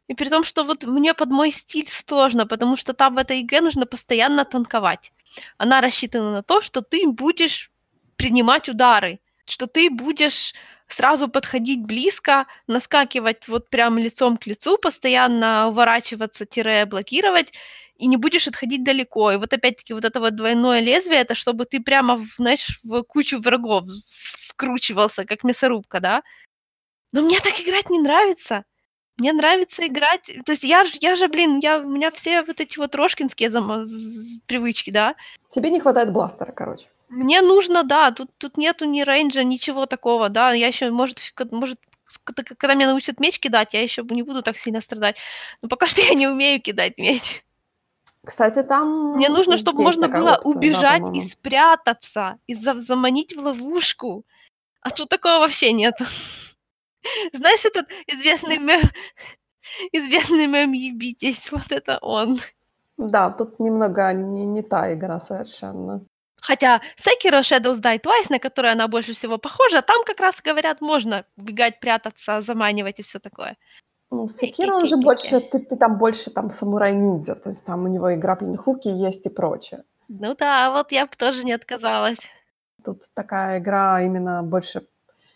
И 0.09 0.15
при 0.15 0.29
том, 0.29 0.45
что 0.45 0.65
вот 0.65 0.85
мне 0.85 1.15
под 1.15 1.31
мой 1.31 1.51
стиль 1.51 1.89
сложно, 1.89 2.47
потому 2.47 2.77
что 2.77 2.93
там 2.95 3.15
в 3.15 3.19
этой 3.19 3.41
игре 3.41 3.61
нужно 3.61 3.87
постоянно 3.87 4.45
танковать. 4.45 5.13
Она 5.59 5.81
рассчитана 5.81 6.33
на 6.33 6.43
то, 6.43 6.61
что 6.61 6.83
ты 6.83 7.07
будешь 7.09 7.71
принимать 8.17 8.69
удары, 8.69 9.21
что 9.47 9.67
ты 9.67 9.91
будешь 9.91 10.55
сразу 10.89 11.29
подходить 11.29 11.87
близко, 11.87 12.47
наскакивать 12.67 13.49
вот 13.49 13.69
прям 13.71 13.99
лицом 13.99 14.37
к 14.37 14.47
лицу, 14.47 14.79
постоянно 14.79 15.69
уворачиваться, 15.69 16.47
тире 16.47 16.87
блокировать, 16.87 17.53
и 17.97 18.07
не 18.07 18.17
будешь 18.17 18.49
отходить 18.49 18.85
далеко. 18.85 19.33
И 19.33 19.37
вот 19.37 19.53
опять-таки 19.53 19.95
вот 19.95 20.05
это 20.05 20.21
вот 20.21 20.37
двойное 20.37 20.81
лезвие, 20.81 21.21
это 21.21 21.35
чтобы 21.35 21.65
ты 21.65 21.81
прямо, 21.81 22.25
знаешь, 22.37 22.81
в 22.83 23.03
кучу 23.03 23.41
врагов 23.41 23.85
вкручивался, 24.49 25.25
как 25.25 25.45
мясорубка, 25.45 26.01
да? 26.01 26.23
Но 27.13 27.23
мне 27.23 27.41
так 27.41 27.61
играть 27.61 27.91
не 27.91 28.01
нравится. 28.01 28.65
Мне 29.17 29.33
нравится 29.33 29.87
играть, 29.87 30.31
то 30.45 30.53
есть 30.53 30.65
я 30.65 30.85
ж 30.85 30.91
я 31.01 31.15
же, 31.15 31.29
блин, 31.29 31.61
я 31.61 31.79
у 31.79 31.89
меня 31.89 32.11
все 32.11 32.43
вот 32.43 32.61
эти 32.61 32.79
вот 32.79 32.95
рошкинские 32.97 33.51
зама 33.51 33.85
з 33.85 34.39
привычки, 34.47 34.91
да. 34.91 35.15
Тебе 35.51 35.71
не 35.71 35.79
хватает 35.81 36.13
бластера, 36.13 36.51
короче. 36.53 36.89
Мне 37.09 37.41
нужно, 37.43 37.85
да, 37.85 38.11
тут 38.11 38.31
тут 38.39 38.57
нету 38.57 38.87
ни 38.87 39.03
рейнджа, 39.03 39.45
ничего 39.45 39.87
такого, 39.87 40.29
да. 40.29 40.53
Я 40.53 40.67
ещё, 40.67 40.91
может, 40.91 41.21
может, 41.53 41.79
когда 42.59 42.75
меня 42.75 42.89
научат 42.89 43.21
меч 43.21 43.39
кидать, 43.39 43.73
я 43.75 43.83
ещё 43.83 44.03
не 44.03 44.23
буду 44.25 44.43
так 44.43 44.59
сильно 44.59 44.81
страдать. 44.81 45.17
Но 45.63 45.69
пока 45.69 45.87
что 45.87 46.01
я 46.11 46.15
не 46.15 46.27
умею 46.27 46.61
кидать 46.61 46.99
меч. 46.99 47.45
Кстати, 48.27 48.63
там 48.63 49.13
Мне 49.17 49.29
нужно, 49.29 49.57
чтобы 49.59 49.83
можно 49.83 50.09
было 50.09 50.33
опция, 50.37 50.43
да, 50.43 50.49
убежать 50.49 50.99
и 50.99 51.03
по-моему. 51.03 51.29
спрятаться, 51.29 52.39
и 52.49 52.55
за 52.55 52.81
заманить 52.81 53.37
в 53.37 53.41
ловушку. 53.41 54.25
А 54.81 54.91
тут 54.91 55.09
такого 55.09 55.39
вообще 55.41 55.73
нету. 55.73 56.05
Знаешь, 57.33 57.65
этот 57.65 57.91
известный 58.07 58.59
мем 58.59 58.81
известный 59.93 60.47
мем 60.47 60.73
"Ебитесь", 60.73 61.51
вот 61.53 61.71
это 61.73 61.99
он. 62.03 62.41
Да, 62.97 63.31
тут 63.31 63.59
немного 63.61 64.13
не 64.13 64.45
не 64.47 64.63
та 64.63 64.93
игра 64.95 65.21
совершенно. 65.21 66.01
Хотя 66.41 66.81
Sekiro: 66.99 67.41
Shadows 67.41 67.81
Die 67.81 68.01
Twice, 68.01 68.27
на 68.31 68.39
которую 68.39 68.73
она 68.73 68.87
больше 68.89 69.13
всего 69.15 69.39
похожа, 69.39 69.83
там 69.83 70.05
как 70.05 70.21
раз, 70.21 70.35
говорят, 70.45 70.81
можно 70.81 71.25
убегать, 71.37 71.81
прятаться, 71.81 72.41
заманивать 72.41 73.01
и 73.01 73.03
всё 73.03 73.19
такое. 73.19 73.57
Ну, 74.11 74.27
Sekiro, 74.27 74.75
он 74.75 74.87
же 74.87 74.97
больше, 74.97 75.41
ты 75.41 75.59
ты 75.59 75.77
там 75.77 75.99
больше 75.99 76.31
там 76.31 76.51
самурай-ниндзя, 76.51 77.35
то 77.35 77.49
есть 77.51 77.65
там 77.65 77.85
у 77.85 77.89
него 77.89 78.11
и 78.11 78.17
грапплинг-хуки 78.17 78.89
есть 78.89 79.27
и 79.27 79.31
прочее. 79.31 79.83
Ну 80.09 80.35
да, 80.35 80.71
вот 80.71 80.93
я 80.93 81.07
б 81.07 81.13
тоже 81.17 81.45
не 81.45 81.53
отказалась. 81.55 82.19
Тут 82.85 83.05
такая 83.15 83.59
игра 83.59 84.03
именно 84.03 84.43
больше 84.43 84.87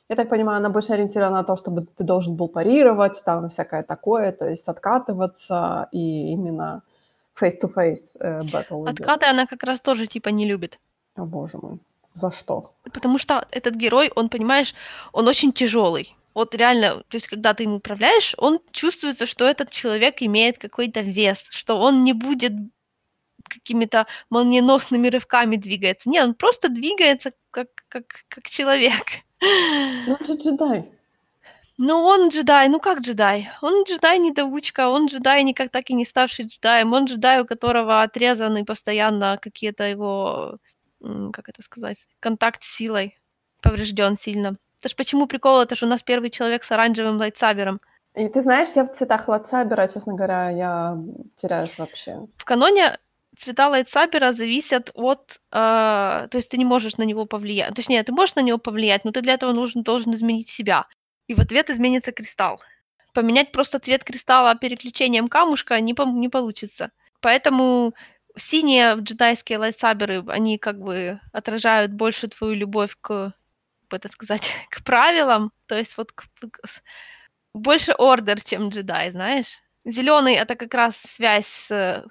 я 0.08 0.16
так 0.16 0.28
понимаю, 0.28 0.58
она 0.58 0.68
больше 0.70 0.92
ориентирована 0.92 1.36
на 1.36 1.44
то, 1.44 1.56
чтобы 1.56 1.86
ты 1.96 2.04
должен 2.04 2.34
был 2.34 2.48
парировать, 2.48 3.22
там 3.24 3.48
всякое 3.48 3.82
такое, 3.82 4.32
то 4.32 4.48
есть 4.48 4.68
откатываться, 4.68 5.88
и 5.92 6.32
именно 6.32 6.82
face-to-face, 7.40 8.16
э, 8.20 8.40
идёт. 8.42 8.66
Откаты 8.88 9.26
она 9.26 9.46
как 9.46 9.62
раз 9.64 9.80
тоже 9.80 10.06
типа 10.06 10.30
не 10.30 10.46
любит. 10.46 10.78
О 11.16 11.24
боже 11.24 11.58
мой, 11.58 11.78
за 12.14 12.30
что? 12.30 12.72
Потому 12.92 13.18
что 13.18 13.46
этот 13.50 13.74
герой, 13.74 14.10
он, 14.16 14.28
понимаешь, 14.28 14.74
он 15.12 15.28
очень 15.28 15.52
тяжёлый. 15.52 16.16
Вот 16.34 16.54
реально, 16.54 17.02
то 17.08 17.16
есть 17.16 17.28
когда 17.28 17.52
ты 17.52 17.64
им 17.64 17.74
управляешь, 17.74 18.34
он 18.38 18.60
чувствуется, 18.70 19.26
что 19.26 19.44
этот 19.44 19.70
человек 19.70 20.22
имеет 20.22 20.58
какой-то 20.58 21.00
вес, 21.00 21.44
что 21.50 21.80
он 21.80 22.04
не 22.04 22.12
будет 22.12 22.52
какими-то 23.48 24.06
молниеносными 24.30 25.08
рывками 25.08 25.56
двигается. 25.56 26.08
Не, 26.08 26.22
он 26.22 26.34
просто 26.34 26.68
двигается 26.68 27.30
как 27.50 27.68
как 27.88 28.04
как 28.28 28.44
человек. 28.44 29.24
Ну, 29.40 30.16
он 30.18 30.26
же 30.26 30.34
джедай. 30.34 30.92
Ну, 31.78 31.94
он 32.04 32.28
джедай. 32.28 32.68
Ну, 32.68 32.80
как 32.80 33.00
джедай? 33.00 33.48
Он 33.62 33.84
джедай-недоучка, 33.84 34.88
он 34.88 35.06
джедай, 35.06 35.44
никак 35.44 35.70
так 35.70 35.90
и 35.90 35.94
не 35.94 36.04
ставший 36.04 36.46
джедаем, 36.46 36.92
он 36.92 37.04
джедай, 37.04 37.40
у 37.40 37.46
которого 37.46 38.02
отрезаны 38.02 38.64
постоянно 38.64 39.38
какие-то 39.40 39.84
его, 39.84 40.58
как 41.32 41.48
это 41.48 41.62
сказать, 41.62 42.08
контакт 42.18 42.64
с 42.64 42.76
силой 42.76 43.16
повреждён 43.62 44.16
сильно. 44.16 44.56
Это 44.80 44.88
ж 44.88 44.96
почему 44.96 45.26
прикол, 45.26 45.60
это 45.60 45.76
ж 45.76 45.84
у 45.84 45.86
нас 45.86 46.02
первый 46.02 46.30
человек 46.30 46.64
с 46.64 46.72
оранжевым 46.72 47.18
лайтсабером. 47.18 47.80
И 48.14 48.28
ты 48.28 48.40
знаешь, 48.42 48.70
я 48.74 48.84
в 48.84 48.92
цветах 48.92 49.28
лайтсабера, 49.28 49.86
честно 49.86 50.14
говоря, 50.14 50.50
я 50.50 50.98
теряюсь 51.36 51.78
вообще. 51.78 52.26
В 52.36 52.44
каноне 52.44 52.98
цвета 53.38 53.68
лайтсабера 53.68 54.32
зависят 54.32 54.90
от, 54.94 55.40
э, 55.52 55.56
то 56.30 56.36
есть 56.36 56.50
ты 56.50 56.58
не 56.58 56.64
можешь 56.64 56.96
на 56.98 57.04
него 57.04 57.26
повлиять. 57.26 57.74
Точнее, 57.74 58.02
ты 58.02 58.12
можешь 58.12 58.34
на 58.36 58.40
него 58.42 58.58
повлиять, 58.58 59.04
но 59.04 59.12
ты 59.12 59.20
для 59.22 59.34
этого 59.34 59.52
нужен 59.52 59.82
должен 59.82 60.14
изменить 60.14 60.48
себя, 60.48 60.86
и 61.28 61.34
в 61.34 61.40
ответ 61.40 61.70
изменится 61.70 62.12
кристалл. 62.12 62.60
Поменять 63.14 63.52
просто 63.52 63.78
цвет 63.80 64.04
кристалла 64.04 64.54
переключением 64.56 65.28
камушка 65.28 65.80
не 65.80 65.94
пом 65.94 66.20
не 66.20 66.28
получится. 66.28 66.90
Поэтому 67.20 67.94
синие 68.36 68.96
джедайские 68.96 69.58
лайтсаберы, 69.58 70.24
они 70.28 70.58
как 70.58 70.78
бы 70.80 71.20
отражают 71.32 71.92
больше 71.92 72.28
твою 72.28 72.54
любовь 72.54 72.96
к, 73.00 73.32
как 73.88 74.00
это 74.04 74.08
сказать, 74.12 74.50
к 74.70 74.84
правилам, 74.84 75.52
то 75.66 75.76
есть 75.78 75.96
вот 75.98 76.12
к 76.12 76.26
к 76.40 76.68
больше 77.54 77.92
ордер, 77.98 78.40
чем 78.42 78.68
джедай, 78.70 79.10
знаешь. 79.10 79.60
Зелёный- 79.84 80.34
это 80.36 80.54
как 80.56 80.74
раз 80.74 80.96
связь 80.98 81.46
с, 81.46 82.04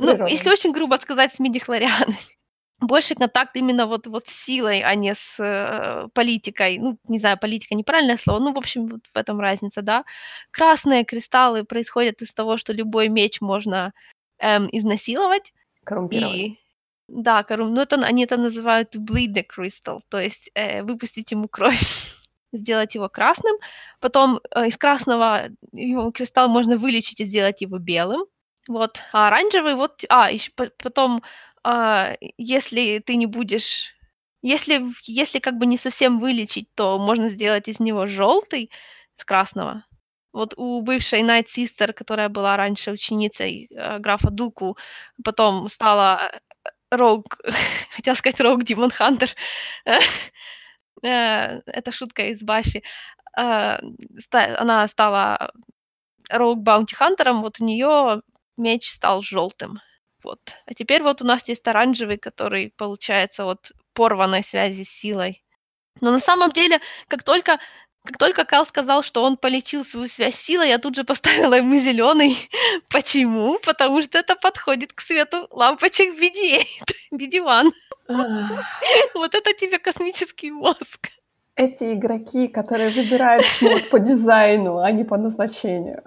ну, 0.00 0.26
если 0.26 0.50
очень 0.50 0.72
грубо 0.72 0.96
сказать, 1.00 1.32
с 1.34 1.40
midichlorianами. 1.40 2.16
Больше 2.80 3.14
контакт 3.14 3.56
именно 3.56 3.86
вот 3.86 4.06
вот 4.06 4.26
с 4.28 4.44
силой, 4.44 4.80
а 4.80 4.94
не 4.94 5.14
с, 5.14 5.36
э, 5.38 6.08
политикой. 6.14 6.78
Ну, 6.78 6.98
не 7.08 7.18
знаю, 7.18 7.38
политика- 7.38 7.74
неправильное 7.74 8.16
слово, 8.16 8.38
ну, 8.40 8.52
в 8.54 8.58
общем, 8.58 8.86
вот 8.88 9.00
в 9.14 9.16
этом 9.18 9.38
разница, 9.40 9.82
да. 9.82 10.04
Красные 10.50 11.04
кристаллы 11.04 11.64
происходят 11.64 12.22
из 12.22 12.32
того, 12.34 12.56
что 12.56 12.72
любой 12.72 13.08
меч 13.08 13.40
можно, 13.42 13.92
эм, 14.38 14.68
изнасиловать. 14.72 15.52
Коррумпировать. 15.84 16.36
И 16.36 16.58
да, 17.08 17.42
коррум 17.42 17.74
ну, 17.74 17.80
это 17.82 17.96
они 17.96 18.24
это 18.24 18.36
называют 18.36 18.94
bleed 18.96 19.34
the 19.34 19.44
crystal, 19.44 20.00
то 20.08 20.20
есть, 20.20 20.50
э, 20.54 20.82
выпустить 20.82 21.32
ему 21.32 21.48
кровь, 21.48 21.80
сделать 22.52 22.94
его 22.94 23.08
красным. 23.08 23.56
Потом, 24.00 24.40
э, 24.54 24.68
из 24.68 24.76
красного 24.78 25.48
его 25.72 26.10
кристалл 26.12 26.48
можно 26.48 26.76
вылечить 26.76 27.20
и 27.20 27.24
сделать 27.24 27.60
его 27.62 27.78
белым. 27.78 28.20
Вот. 28.70 29.00
А 29.12 29.26
оранжевый 29.28 29.74
вот 29.74 30.04
а, 30.08 30.28
по 30.54 30.66
потом, 30.78 31.22
а, 31.64 32.14
если 32.38 33.00
ты 33.04 33.16
не 33.16 33.26
будешь 33.26 33.92
если 34.42 34.80
если 35.02 35.40
как 35.40 35.58
бы 35.58 35.66
не 35.66 35.76
совсем 35.76 36.20
вылечить, 36.20 36.68
то 36.76 36.98
можно 36.98 37.28
сделать 37.28 37.66
из 37.68 37.80
него 37.80 38.06
жёлтый 38.06 38.70
с 39.16 39.24
красного. 39.24 39.84
Вот 40.32 40.54
у 40.56 40.80
бывшей 40.82 41.22
Night 41.22 41.46
Sister, 41.48 41.92
которая 41.92 42.28
была 42.28 42.56
раньше 42.56 42.92
ученицей, 42.92 43.68
э, 43.74 43.98
графа 43.98 44.30
Дуку, 44.30 44.76
потом 45.24 45.68
стала, 45.68 46.30
э, 46.92 46.96
Rogue, 46.96 47.26
хотела 47.90 48.14
сказать 48.14 48.40
Demon 48.40 48.92
Hunter. 48.98 49.30
Э, 51.04 51.60
это 51.66 51.92
шутка 51.92 52.24
из 52.28 52.42
Баффи. 52.42 52.82
Ста 53.36 54.56
она 54.60 54.88
стала 54.88 55.52
Rogue 56.32 56.62
Bounty 56.64 56.94
хантером, 56.96 57.42
вот 57.42 57.60
у 57.60 57.64
неё 57.66 58.22
меч 58.60 58.90
стал 58.90 59.22
жёлтым. 59.22 59.80
Вот. 60.22 60.40
А 60.66 60.74
теперь 60.74 61.02
вот 61.02 61.22
у 61.22 61.24
нас 61.24 61.48
есть 61.48 61.66
оранжевый, 61.66 62.18
который 62.18 62.72
получается 62.76 63.46
от 63.46 63.72
порванной 63.94 64.42
связи 64.42 64.84
с 64.84 64.90
силой. 64.90 65.42
Но 66.00 66.10
на 66.10 66.20
самом 66.20 66.52
деле, 66.52 66.80
как 67.08 67.22
только 67.22 67.58
как 68.04 68.16
только 68.16 68.44
Кайл 68.46 68.64
сказал, 68.64 69.02
что 69.02 69.22
он 69.22 69.36
полечил 69.36 69.84
свою 69.84 70.08
связь 70.08 70.34
с 70.34 70.40
силой, 70.40 70.68
я 70.68 70.78
тут 70.78 70.96
же 70.96 71.04
поставила 71.04 71.54
ему 71.54 71.76
зелёный. 71.76 72.48
Почему? 72.88 73.58
Потому 73.58 74.00
что 74.00 74.18
это 74.18 74.36
подходит 74.36 74.94
к 74.94 75.02
свету 75.02 75.46
лампочек 75.50 76.18
BD8, 76.18 76.64
BD1. 77.12 77.70
Ах. 78.08 78.50
Вот 79.14 79.34
это 79.34 79.52
тебе 79.52 79.78
космический 79.78 80.50
мозг. 80.50 81.10
Эти 81.56 81.92
игроки, 81.92 82.48
которые 82.48 82.88
выбирают 82.88 83.44
по 83.90 83.98
дизайну, 83.98 84.78
а 84.78 84.90
не 84.92 85.04
по 85.04 85.18
назначению. 85.18 86.02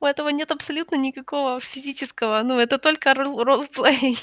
У 0.00 0.04
этого 0.06 0.28
нет 0.30 0.50
абсолютно 0.52 0.96
никакого 0.96 1.60
физического, 1.60 2.42
ну, 2.44 2.58
это 2.58 2.78
только 2.78 3.14
рол 3.14 3.42
ролплей. 3.42 4.18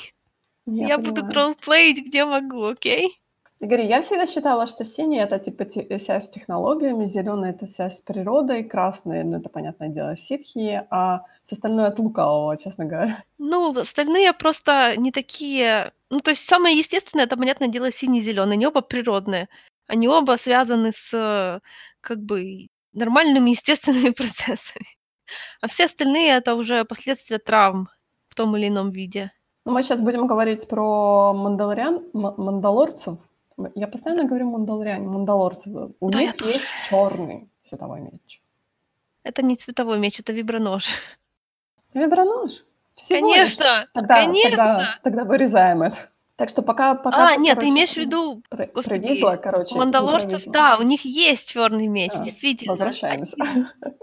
Я 0.67 0.89
Я 0.89 0.97
буду 0.97 1.21
понимаю. 1.21 1.33
ролплеить 1.33 2.05
где 2.07 2.25
могу, 2.25 2.65
окей? 2.65 3.19
Я 3.61 3.67
говорю, 3.67 3.85
я 3.87 4.01
всегда 4.01 4.25
считала, 4.27 4.67
что 4.67 4.83
синий- 4.85 5.17
это 5.19 5.39
типа 5.39 5.63
те 5.65 5.99
связь 5.99 6.25
с 6.25 6.29
технологиями, 6.29 7.05
зелёный- 7.05 7.51
это 7.51 7.67
связь 7.67 7.97
с 7.99 8.01
природой, 8.01 8.63
красный, 8.63 9.23
ну, 9.23 9.37
это, 9.39 9.49
понятное 9.49 9.87
дело, 9.89 10.17
ситхи, 10.17 10.83
а 10.89 11.21
всё 11.41 11.55
остальное 11.55 11.87
от 11.87 11.99
лукавого, 11.99 12.57
честно 12.57 12.85
говоря. 12.85 13.23
Ну, 13.39 13.77
остальные 13.77 14.33
просто 14.33 14.95
не 14.97 15.11
такие 15.11 15.91
ну, 16.11 16.19
то 16.19 16.31
есть 16.31 16.47
самое 16.47 16.77
естественное- 16.77 17.25
это, 17.25 17.35
понятное 17.35 17.67
дело, 17.67 17.91
синий, 17.91 18.21
зелёный. 18.21 18.53
Они 18.53 18.67
оба 18.67 18.81
природные. 18.81 19.49
Они 19.87 20.07
оба 20.07 20.37
связаны 20.37 20.91
с, 20.95 21.59
как 22.01 22.19
бы, 22.21 22.67
нормальными 22.93 23.49
естественными 23.49 24.11
процессами. 24.15 24.85
А 25.61 25.67
все 25.67 25.85
остальные- 25.85 26.37
это 26.37 26.55
уже 26.55 26.85
последствия 26.85 27.37
травм 27.39 27.89
в 28.29 28.35
том 28.35 28.55
или 28.57 28.67
ином 28.67 28.91
виде. 28.91 29.31
Ну, 29.65 29.71
мы 29.73 29.81
щас 29.83 29.99
будем 29.99 30.27
говорить 30.27 30.67
про 30.67 31.33
мандалорян 31.33 32.03
ма 32.13 32.33
мандалорцев. 32.37 33.17
Я 33.75 33.87
постоянно 33.87 34.25
говорю 34.25 34.49
Мандалоряне, 34.51 35.07
Мандалорцы. 35.07 35.69
У 35.99 36.09
Да, 36.09 36.19
них 36.19 36.35
есть 36.41 36.65
черный 36.89 37.47
световой 37.63 38.01
меч. 38.01 38.41
Это 39.23 39.41
не 39.41 39.55
цветовой 39.55 39.97
меч, 39.97 40.19
это 40.19 40.33
вибронож. 40.33 40.89
Вибронож? 41.93 42.65
Всего 42.95 43.33
лишь. 43.33 43.55
Конечно, 43.55 43.87
Тогда, 43.93 44.15
конечно. 44.25 44.49
тогда, 44.57 44.99
тогда 45.03 45.23
вырезаем 45.23 45.83
это. 45.83 45.97
Так 46.37 46.49
что 46.49 46.61
пока... 46.61 46.95
пока 46.95 47.29
А, 47.29 47.35
ты, 47.35 47.39
нет, 47.41 47.59
ты 47.59 47.69
имеешь 47.69 47.93
в 47.93 47.97
виду 47.97 48.43
про- 48.49 48.67
господи, 48.67 49.07
провисла, 49.07 49.37
короче. 49.37 49.73
не 49.73 49.79
мандалорцев, 49.79 50.43
да, 50.45 50.77
у 50.77 50.81
них 50.83 51.05
есть 51.05 51.49
черный 51.49 51.87
меч, 51.87 52.11
А, 52.13 52.21
действительно. 52.21 52.73
Возвращаемся. 52.73 53.37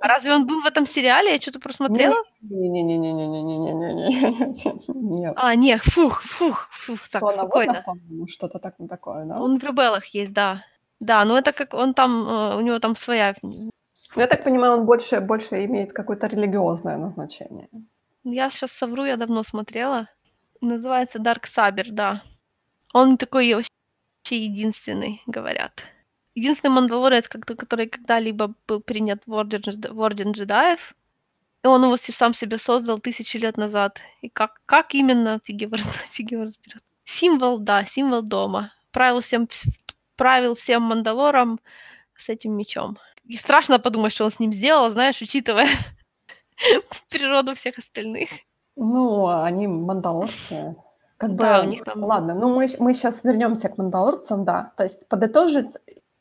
А 0.01 0.09
разве 0.09 0.33
он 0.33 0.47
был 0.47 0.63
в 0.63 0.67
этом 0.67 0.87
сериале? 0.87 1.33
Я 1.35 1.41
что-то 1.41 1.61
просмотрела? 1.61 2.17
Не-не-не-не-не-не-не-не-не. 2.41 5.21
Нет. 5.21 5.33
А, 5.37 5.55
нет, 5.55 5.83
фух, 5.83 6.23
фух, 6.23 6.69
фух, 6.73 7.07
так, 7.09 7.21
Клановодных, 7.21 7.83
спокойно. 7.83 8.27
что-то 8.29 8.59
так, 8.59 8.75
такое, 8.89 9.25
да? 9.27 9.39
Он 9.41 9.59
в 9.59 9.65
ребелах 9.65 10.07
есть, 10.07 10.33
да. 10.33 10.65
Да, 11.01 11.25
но 11.25 11.37
это 11.37 11.53
как 11.53 11.75
он 11.75 11.95
там, 11.95 12.57
у 12.57 12.61
него 12.61 12.79
там 12.79 12.97
своя... 12.97 13.35
Ну, 13.43 13.71
Я 14.17 14.27
так 14.27 14.45
понимаю, 14.45 14.79
он 14.79 14.87
больше, 14.87 15.21
больше 15.21 15.65
имеет 15.67 15.93
какое-то 15.93 16.29
религиозное 16.29 16.97
назначение. 16.97 17.69
Я 18.25 18.51
сейчас 18.51 18.71
совру, 18.73 19.05
я 19.05 19.17
давно 19.17 19.43
смотрела. 19.43 20.07
Называется 20.63 21.19
Dark 21.19 21.43
Saber, 21.43 21.89
да. 21.91 22.23
Он 22.95 23.19
такой 23.19 23.53
вообще 23.53 24.45
единственный, 24.45 25.21
говорят. 25.27 25.85
Единственный 26.37 26.71
мандалорец, 26.71 27.29
который 27.29 27.89
когда-либо 27.89 28.55
был 28.69 28.81
принят 28.81 29.23
в 29.27 29.33
орден, 29.33 29.61
в 29.91 29.99
орден 29.99 30.31
джедаев. 30.31 30.95
И 31.65 31.67
он 31.67 31.83
его 31.85 31.97
сам 31.97 32.33
себе 32.33 32.59
создал 32.59 33.01
тысячи 33.01 33.37
лет 33.39 33.57
назад. 33.57 34.01
И 34.21 34.29
как, 34.29 34.61
как 34.65 34.95
именно, 34.95 35.41
фиг 35.43 35.61
его, 35.61 35.77
фиг 36.13 36.31
его 36.31 36.45
разберет. 36.45 36.83
Символ, 37.05 37.59
да, 37.59 37.85
символ 37.85 38.23
дома. 38.23 38.73
Правил 38.93 39.21
всем, 39.21 39.45
вс- 39.45 39.69
правил 40.15 40.55
всем 40.55 40.83
мандалорам 40.83 41.59
с 42.15 42.29
этим 42.29 42.57
мечом. 42.57 42.99
И 43.25 43.37
страшно 43.37 43.81
подумать, 43.81 44.13
что 44.13 44.25
он 44.27 44.31
с 44.31 44.39
ним 44.39 44.53
сделал, 44.53 44.91
знаешь, 44.91 45.21
учитывая 45.21 45.69
природу 47.11 47.57
всех 47.57 47.79
остальных. 47.79 48.31
Ну, 48.77 49.29
они 49.29 49.67
мандалорцы. 49.67 50.75
Как 51.17 51.31
бы, 51.31 51.37
Да, 51.37 51.61
у 51.61 51.65
них 51.65 51.85
там- 51.85 52.03
Ладно, 52.03 52.35
ну 52.35 52.55
мы, 52.55 52.67
мы 52.79 52.95
сейчас 52.95 53.23
вернемся 53.23 53.69
к 53.69 53.79
мандалорцам, 53.79 54.45
да. 54.45 54.73
То 54.77 54.83
есть 54.83 55.07
подытожить, 55.09 55.69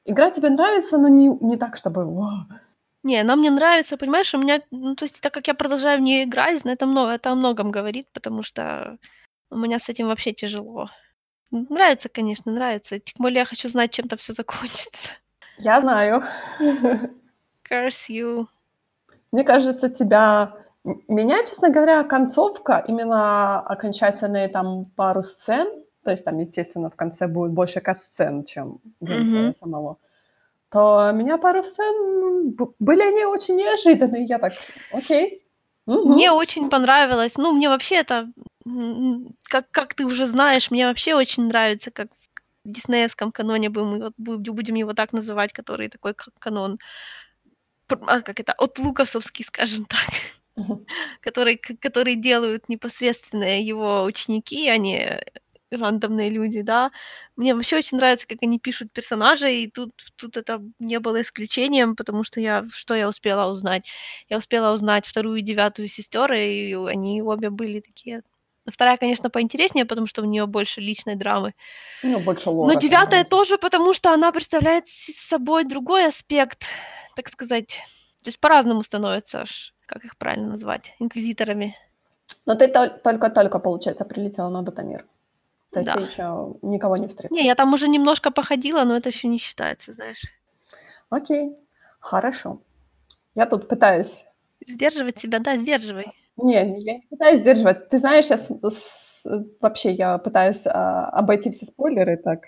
игра 0.05 0.29
тебе 0.31 0.49
нравится, 0.49 0.97
но 0.97 1.07
не, 1.07 1.27
не 1.41 1.57
так, 1.57 1.77
чтобы... 1.77 2.05
«Вау». 2.05 2.45
Не, 3.03 3.21
она 3.21 3.35
мне 3.35 3.49
нравится, 3.49 3.97
понимаешь, 3.97 4.31
у 4.35 4.37
меня, 4.37 4.61
ну, 4.69 4.95
то 4.95 5.05
есть, 5.05 5.21
так 5.21 5.33
как 5.33 5.47
я 5.47 5.55
продолжаю 5.55 5.97
в 5.97 6.03
нее 6.03 6.23
играть, 6.23 6.61
это, 6.63 6.85
много, 6.85 7.13
это 7.13 7.31
о 7.31 7.35
многом 7.35 7.71
говорит, 7.71 8.07
потому 8.13 8.43
что 8.43 8.97
у 9.49 9.57
меня 9.57 9.79
с 9.79 9.89
этим 9.89 10.07
вообще 10.07 10.33
тяжело. 10.33 10.89
Нравится, 11.49 12.09
конечно, 12.09 12.51
нравится. 12.51 12.99
Тем 12.99 13.15
более 13.17 13.39
я 13.39 13.45
хочу 13.45 13.67
знать, 13.69 13.91
чем 13.91 14.07
там 14.07 14.19
все 14.19 14.33
закончится. 14.33 15.09
Я 15.57 15.81
знаю. 15.81 16.23
Curse 17.69 18.09
you. 18.09 18.47
Мне 19.31 19.43
кажется, 19.43 19.89
тебя... 19.89 20.53
Меня, 20.83 21.43
честно 21.45 21.69
говоря, 21.69 22.03
концовка, 22.03 22.83
именно 22.87 23.59
окончательные 23.59 24.47
там 24.47 24.85
пару 24.95 25.21
сцен, 25.21 25.67
то 26.03 26.09
есть 26.09 26.25
там, 26.25 26.39
естественно, 26.39 26.89
в 26.89 26.95
конце 26.95 27.27
будет 27.27 27.51
больше 27.51 27.81
кат-сцен, 27.81 28.45
чем 28.45 28.79
геймплея 28.99 29.49
Мгм. 29.49 29.55
самого, 29.59 29.97
то 30.71 31.11
меня 31.13 31.37
пару 31.37 31.63
сцен, 31.63 32.55
ну, 32.57 32.75
были 32.79 33.01
они 33.01 33.25
очень 33.25 33.57
неожиданные, 33.57 34.25
я 34.25 34.39
так, 34.39 34.53
окей. 34.91 35.45
Мгм. 35.85 36.13
Мне 36.13 36.31
очень 36.31 36.69
понравилось. 36.69 37.37
Ну, 37.37 37.51
мне 37.53 37.69
вообще 37.69 37.95
это, 37.97 38.31
как, 39.49 39.69
как 39.71 39.93
ты 39.93 40.05
уже 40.05 40.25
знаешь, 40.25 40.71
мне 40.71 40.87
вообще 40.87 41.13
очень 41.13 41.47
нравится, 41.47 41.91
как 41.91 42.07
в 42.65 42.69
диснеевском 42.71 43.31
каноне 43.31 43.69
будем 43.69 44.13
будем 44.17 44.75
его 44.75 44.93
так 44.93 45.13
называть, 45.13 45.53
который 45.53 45.89
такой 45.89 46.13
как 46.13 46.33
канон. 46.39 46.79
А, 48.07 48.21
как 48.21 48.39
это, 48.39 48.53
от 48.53 48.79
лукасовский, 48.79 49.45
скажем 49.45 49.85
так. 49.85 50.40
Мгм. 50.55 50.85
который, 51.21 51.57
который 51.57 52.15
делают 52.15 52.69
непосредственно 52.69 53.61
его 53.61 54.03
ученики, 54.03 54.67
а 54.69 54.77
не 54.77 55.21
рандомные 55.71 56.29
люди, 56.29 56.61
да. 56.61 56.91
Мне 57.35 57.55
вообще 57.55 57.77
очень 57.77 57.97
нравится, 57.97 58.27
как 58.27 58.39
они 58.41 58.59
пишут 58.59 58.91
персонажей, 58.91 59.63
и 59.63 59.71
тут, 59.71 59.91
тут 60.15 60.37
это 60.37 60.61
не 60.79 60.99
было 60.99 61.21
исключением, 61.21 61.95
потому 61.95 62.23
что 62.23 62.39
я, 62.39 62.65
что 62.71 62.93
я 62.93 63.07
успела 63.07 63.49
узнать? 63.49 63.89
Я 64.29 64.37
успела 64.37 64.73
узнать 64.73 65.05
вторую 65.05 65.37
и 65.37 65.41
девятую 65.41 65.87
сестер, 65.87 66.31
и 66.33 66.73
они 66.73 67.21
обе 67.21 67.49
были 67.49 67.79
такие... 67.79 68.23
Вторая, 68.67 68.97
конечно, 68.97 69.31
поинтереснее, 69.31 69.85
потому 69.85 70.05
что 70.05 70.21
у 70.21 70.25
нее 70.25 70.45
больше 70.45 70.81
личной 70.81 71.15
драмы. 71.15 71.55
Ну, 72.03 72.19
больше 72.19 72.51
лора. 72.51 72.71
Но 72.71 72.79
девятая 72.79 73.21
есть. 73.21 73.31
тоже, 73.31 73.57
потому 73.57 73.93
что 73.93 74.13
она 74.13 74.31
представляет 74.31 74.87
собой 74.87 75.63
другой 75.63 76.05
аспект, 76.05 76.65
так 77.15 77.27
сказать. 77.29 77.79
То 78.23 78.27
есть 78.27 78.39
по-разному 78.39 78.83
становится, 78.83 79.41
аж, 79.41 79.73
как 79.91 80.05
их 80.05 80.15
правильно 80.17 80.47
назвать, 80.49 80.95
инквизиторами. 80.99 81.75
Но 82.45 82.55
ты 82.55 82.67
тол- 82.67 82.97
только-только, 83.03 83.59
получается, 83.59 84.05
прилетела 84.05 84.49
на 84.49 84.61
Батамир. 84.61 85.05
То 85.71 85.79
есть 85.79 85.85
Да. 85.87 85.95
ты 85.95 86.01
еще 86.03 86.55
никого 86.61 86.97
не 86.97 87.07
встретила. 87.07 87.37
Не, 87.37 87.45
я 87.45 87.55
там 87.55 87.73
уже 87.73 87.87
немножко 87.89 88.31
походила, 88.31 88.83
но 88.85 88.95
это 88.95 89.09
еще 89.09 89.27
не 89.27 89.37
считается, 89.37 89.91
знаешь. 89.91 90.21
Окей, 91.09 91.55
хорошо. 91.99 92.59
Я 93.35 93.45
тут 93.45 93.67
пытаюсь... 93.67 94.23
Сдерживать 94.65 95.19
себя, 95.19 95.39
да, 95.39 95.57
сдерживай. 95.57 96.05
Не, 96.37 96.53
я 96.53 96.93
не 96.93 97.07
пытаюсь 97.09 97.41
сдерживать. 97.41 97.89
Ты 97.89 97.97
знаешь, 97.99 98.27
я 98.29 98.37
с- 98.37 98.47
с- 98.47 99.45
вообще 99.59 99.91
я 99.91 100.17
пытаюсь 100.17 100.61
а, 100.65 101.09
обойти 101.09 101.51
все 101.51 101.65
спойлеры 101.65 102.15
так. 102.17 102.43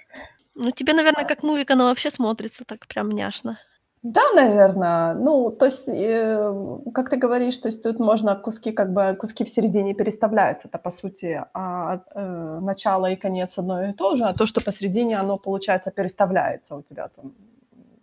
Ну, 0.56 0.72
тебе, 0.72 0.94
наверное, 0.94 1.26
как 1.26 1.44
мувик 1.44 1.72
оно 1.72 1.86
вообще 1.86 2.10
смотрится 2.10 2.64
так 2.66 2.88
прям 2.88 3.10
няшно. 3.12 3.58
Да, 4.04 4.22
наверное. 4.36 5.14
Ну, 5.14 5.50
то 5.50 5.66
есть, 5.66 5.88
э, 5.88 6.54
как 6.94 7.10
ты 7.10 7.16
говоришь, 7.16 7.58
то 7.58 7.70
есть 7.70 7.84
тут 7.84 8.00
можно 8.00 8.36
куски, 8.36 8.74
как 8.74 8.92
бы 8.92 9.16
куски 9.20 9.46
в 9.46 9.50
середине 9.50 9.94
переставляются. 9.94 10.68
Это, 10.68 10.78
по 10.78 10.92
сути, 10.92 11.42
а, 11.54 12.02
э, 12.14 12.60
начало 12.62 13.12
и 13.12 13.16
конец 13.16 13.58
одно 13.58 13.86
и 13.86 13.94
то 13.94 14.16
же, 14.18 14.26
а 14.26 14.34
то, 14.34 14.46
что 14.46 14.62
посередине, 14.62 15.18
оно, 15.18 15.38
получается, 15.38 15.90
переставляется 15.92 16.76
у 16.76 16.82
тебя 16.82 17.08
там. 17.08 17.32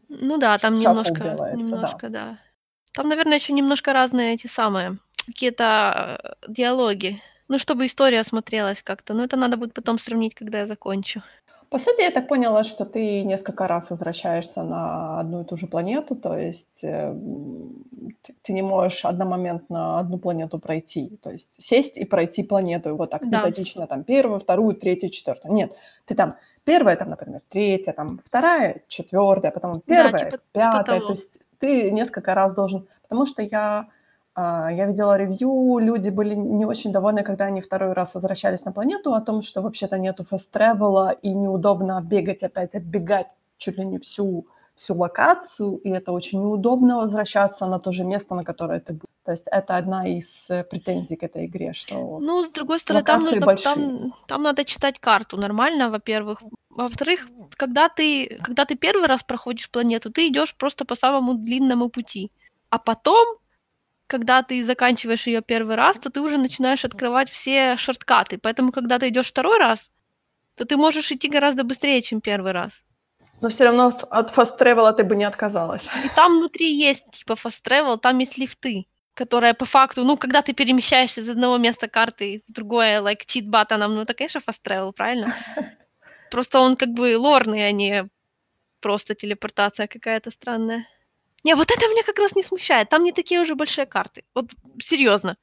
Ну 0.09 0.39
да, 0.39 0.59
там 0.59 0.77
немножко, 0.77 1.21
делается, 1.21 1.57
да. 1.57 1.63
немножко, 1.63 2.09
да. 2.09 2.39
Там, 2.93 3.09
наверное, 3.09 3.39
еще 3.39 3.53
немножко 3.53 3.93
разные 3.93 4.35
эти 4.35 4.47
самые, 4.47 4.97
какие-то 5.27 6.19
э, 6.23 6.53
диалоги. 6.53 7.21
Ну, 7.49 7.59
чтобы 7.59 7.85
история 7.85 8.25
смотрелась 8.25 8.81
как-то. 8.81 9.13
Но 9.13 9.25
это 9.25 9.37
надо 9.37 9.57
будет 9.57 9.75
потом 9.75 9.99
сравнить, 9.99 10.35
когда 10.35 10.61
я 10.61 10.67
закончу. 10.67 11.23
По 11.71 11.79
сути, 11.79 12.03
я 12.03 12.11
так 12.11 12.27
поняла, 12.27 12.65
что 12.65 12.85
ты 12.85 13.23
несколько 13.23 13.69
раз 13.69 13.91
возвращаешься 13.91 14.63
на 14.65 15.21
одну 15.21 15.43
и 15.43 15.45
ту 15.45 15.57
же 15.57 15.69
планету, 15.69 16.17
то 16.17 16.37
есть 16.37 16.83
э, 16.83 17.15
ты, 18.43 18.53
не 18.53 18.63
можешь 18.63 19.05
одномоментно 19.05 20.01
одну 20.01 20.19
планету 20.19 20.59
пройти, 20.59 21.17
то 21.23 21.31
есть 21.31 21.51
сесть 21.59 21.97
и 21.97 22.05
пройти 22.05 22.43
планету, 22.43 22.89
и 22.89 22.93
вот 22.93 23.11
так 23.11 23.23
Да. 23.31 23.39
методично, 23.39 23.87
там, 23.87 24.03
первую, 24.03 24.41
вторую, 24.41 24.75
третью, 24.75 25.11
четвертую. 25.11 25.55
Нет, 25.55 25.73
ты 26.07 26.17
там 26.17 26.35
первая, 26.65 26.97
там, 26.97 27.11
например, 27.11 27.41
третья, 27.49 27.93
там, 27.93 28.21
вторая, 28.27 28.83
четвертая, 28.89 29.53
потом 29.53 29.75
Да, 29.75 29.81
первая, 29.87 30.13
типа- 30.19 30.31
типа 30.33 30.43
пятая, 30.53 30.83
того. 30.99 31.07
то 31.07 31.13
есть 31.13 31.39
ты 31.61 31.93
несколько 31.93 32.35
раз 32.35 32.53
должен, 32.53 32.89
потому 33.03 33.27
что 33.27 33.43
я 33.43 33.87
я 34.71 34.87
видела 34.87 35.17
ревью, 35.17 35.79
люди 35.79 36.11
были 36.11 36.35
не 36.35 36.65
очень 36.65 36.93
довольны, 36.93 37.23
когда 37.23 37.47
они 37.47 37.61
второй 37.61 37.93
раз 37.93 38.15
возвращались 38.15 38.65
на 38.65 38.73
планету, 38.73 39.15
о 39.15 39.21
том, 39.21 39.43
что 39.43 39.63
вообще-то 39.63 39.99
нету 39.99 40.25
фаст-тревела 40.25 41.13
и 41.13 41.31
неудобно 41.31 42.01
бегать 42.03 42.43
опять, 42.43 42.75
оббегать 42.75 43.27
чуть 43.59 43.79
ли 43.79 43.85
не 43.85 43.99
всю, 43.99 44.47
всю 44.75 44.95
локацию, 44.95 45.77
и 45.77 45.91
это 45.91 46.13
очень 46.13 46.41
неудобно 46.41 46.97
возвращаться 46.97 47.67
на 47.67 47.79
то 47.79 47.93
же 47.93 48.05
место, 48.05 48.35
на 48.35 48.45
которое 48.45 48.81
ты 48.81 48.93
был. 48.95 49.07
То 49.25 49.33
есть 49.33 49.47
это 49.47 49.77
одна 49.77 50.09
из 50.09 50.51
э, 50.51 50.65
претензий 50.65 51.17
к 51.17 51.23
этой 51.23 51.45
игре, 51.45 51.73
что... 51.75 52.19
Ну, 52.19 52.43
с 52.43 52.53
другой 52.53 52.79
стороны, 52.79 53.05
там 53.05 53.25
нужно, 53.25 53.47
большие. 53.47 53.75
там, 53.75 54.15
там 54.27 54.43
надо 54.43 54.65
читать 54.65 54.99
карту 54.99 55.37
нормально, 55.37 55.91
во-первых. 55.91 56.43
Во-вторых, 56.71 57.29
когда 57.57 57.89
ты, 57.89 58.39
когда 58.43 58.65
ты 58.65 58.77
первый 58.77 59.07
раз 59.07 59.23
проходишь 59.23 59.71
планету, 59.71 60.11
ты 60.11 60.29
идешь 60.29 60.57
просто 60.57 60.85
по 60.85 60.95
самому 60.95 61.35
длинному 61.35 61.91
пути. 61.91 62.33
А 62.71 62.79
потом, 62.79 63.37
когда 64.11 64.43
ты 64.43 64.65
заканчиваешь 64.65 65.29
ее 65.29 65.41
первый 65.41 65.77
раз, 65.77 65.97
то 65.97 66.11
ты 66.11 66.21
уже 66.21 66.37
начинаешь 66.37 66.85
открывать 66.85 67.31
все 67.31 67.77
шорткаты. 67.77 68.39
Поэтому, 68.39 68.73
когда 68.73 68.99
ты 68.99 69.09
идешь 69.09 69.29
второй 69.29 69.59
раз, 69.59 69.93
то 70.57 70.65
ты 70.65 70.77
можешь 70.77 71.13
идти 71.13 71.29
гораздо 71.29 71.63
быстрее, 71.63 72.03
чем 72.03 72.21
первый 72.21 72.53
раз. 72.53 72.83
Но 73.41 73.49
все 73.49 73.65
равно 73.65 73.93
от 74.11 74.31
фаст-тревела 74.31 74.93
ты 74.93 75.05
бы 75.05 75.15
не 75.15 75.25
отказалась. 75.25 75.85
И 76.05 76.09
там 76.17 76.39
внутри 76.39 76.67
есть 76.73 77.05
типа 77.13 77.35
fast 77.35 77.63
travel, 77.65 77.99
там 77.99 78.19
есть 78.19 78.37
лифты, 78.37 78.87
которые 79.15 79.55
по 79.55 79.65
факту, 79.65 80.05
ну, 80.05 80.17
когда 80.17 80.43
ты 80.43 80.55
перемещаешься 80.55 81.21
из 81.21 81.29
одного 81.29 81.57
места 81.59 81.89
карты 81.89 82.43
в 82.49 82.53
другое, 82.53 83.01
like 83.01 83.25
cheat 83.27 83.45
батоном, 83.45 83.95
ну, 83.95 84.03
это, 84.03 84.13
конечно, 84.15 84.41
fast 84.41 84.61
travel, 84.65 84.93
правильно? 84.93 85.35
Просто 86.31 86.59
он 86.59 86.77
как 86.77 86.89
бы 86.89 87.17
лорный, 87.17 87.69
а 87.69 87.73
не 87.73 88.09
просто 88.81 89.15
телепортация 89.15 89.87
какая-то 89.87 90.31
странная. 90.31 90.85
Не, 91.45 91.55
вот 91.55 91.71
это 91.71 91.89
меня 91.89 92.03
как 92.03 92.19
раз 92.19 92.37
не 92.37 92.43
смущает. 92.43 92.89
Там 92.89 93.05
не 93.05 93.13
такие 93.13 93.41
уже 93.41 93.55
большие 93.55 93.87
карты. 93.87 94.25
Вот 94.35 94.51
серьезно. 94.83 95.37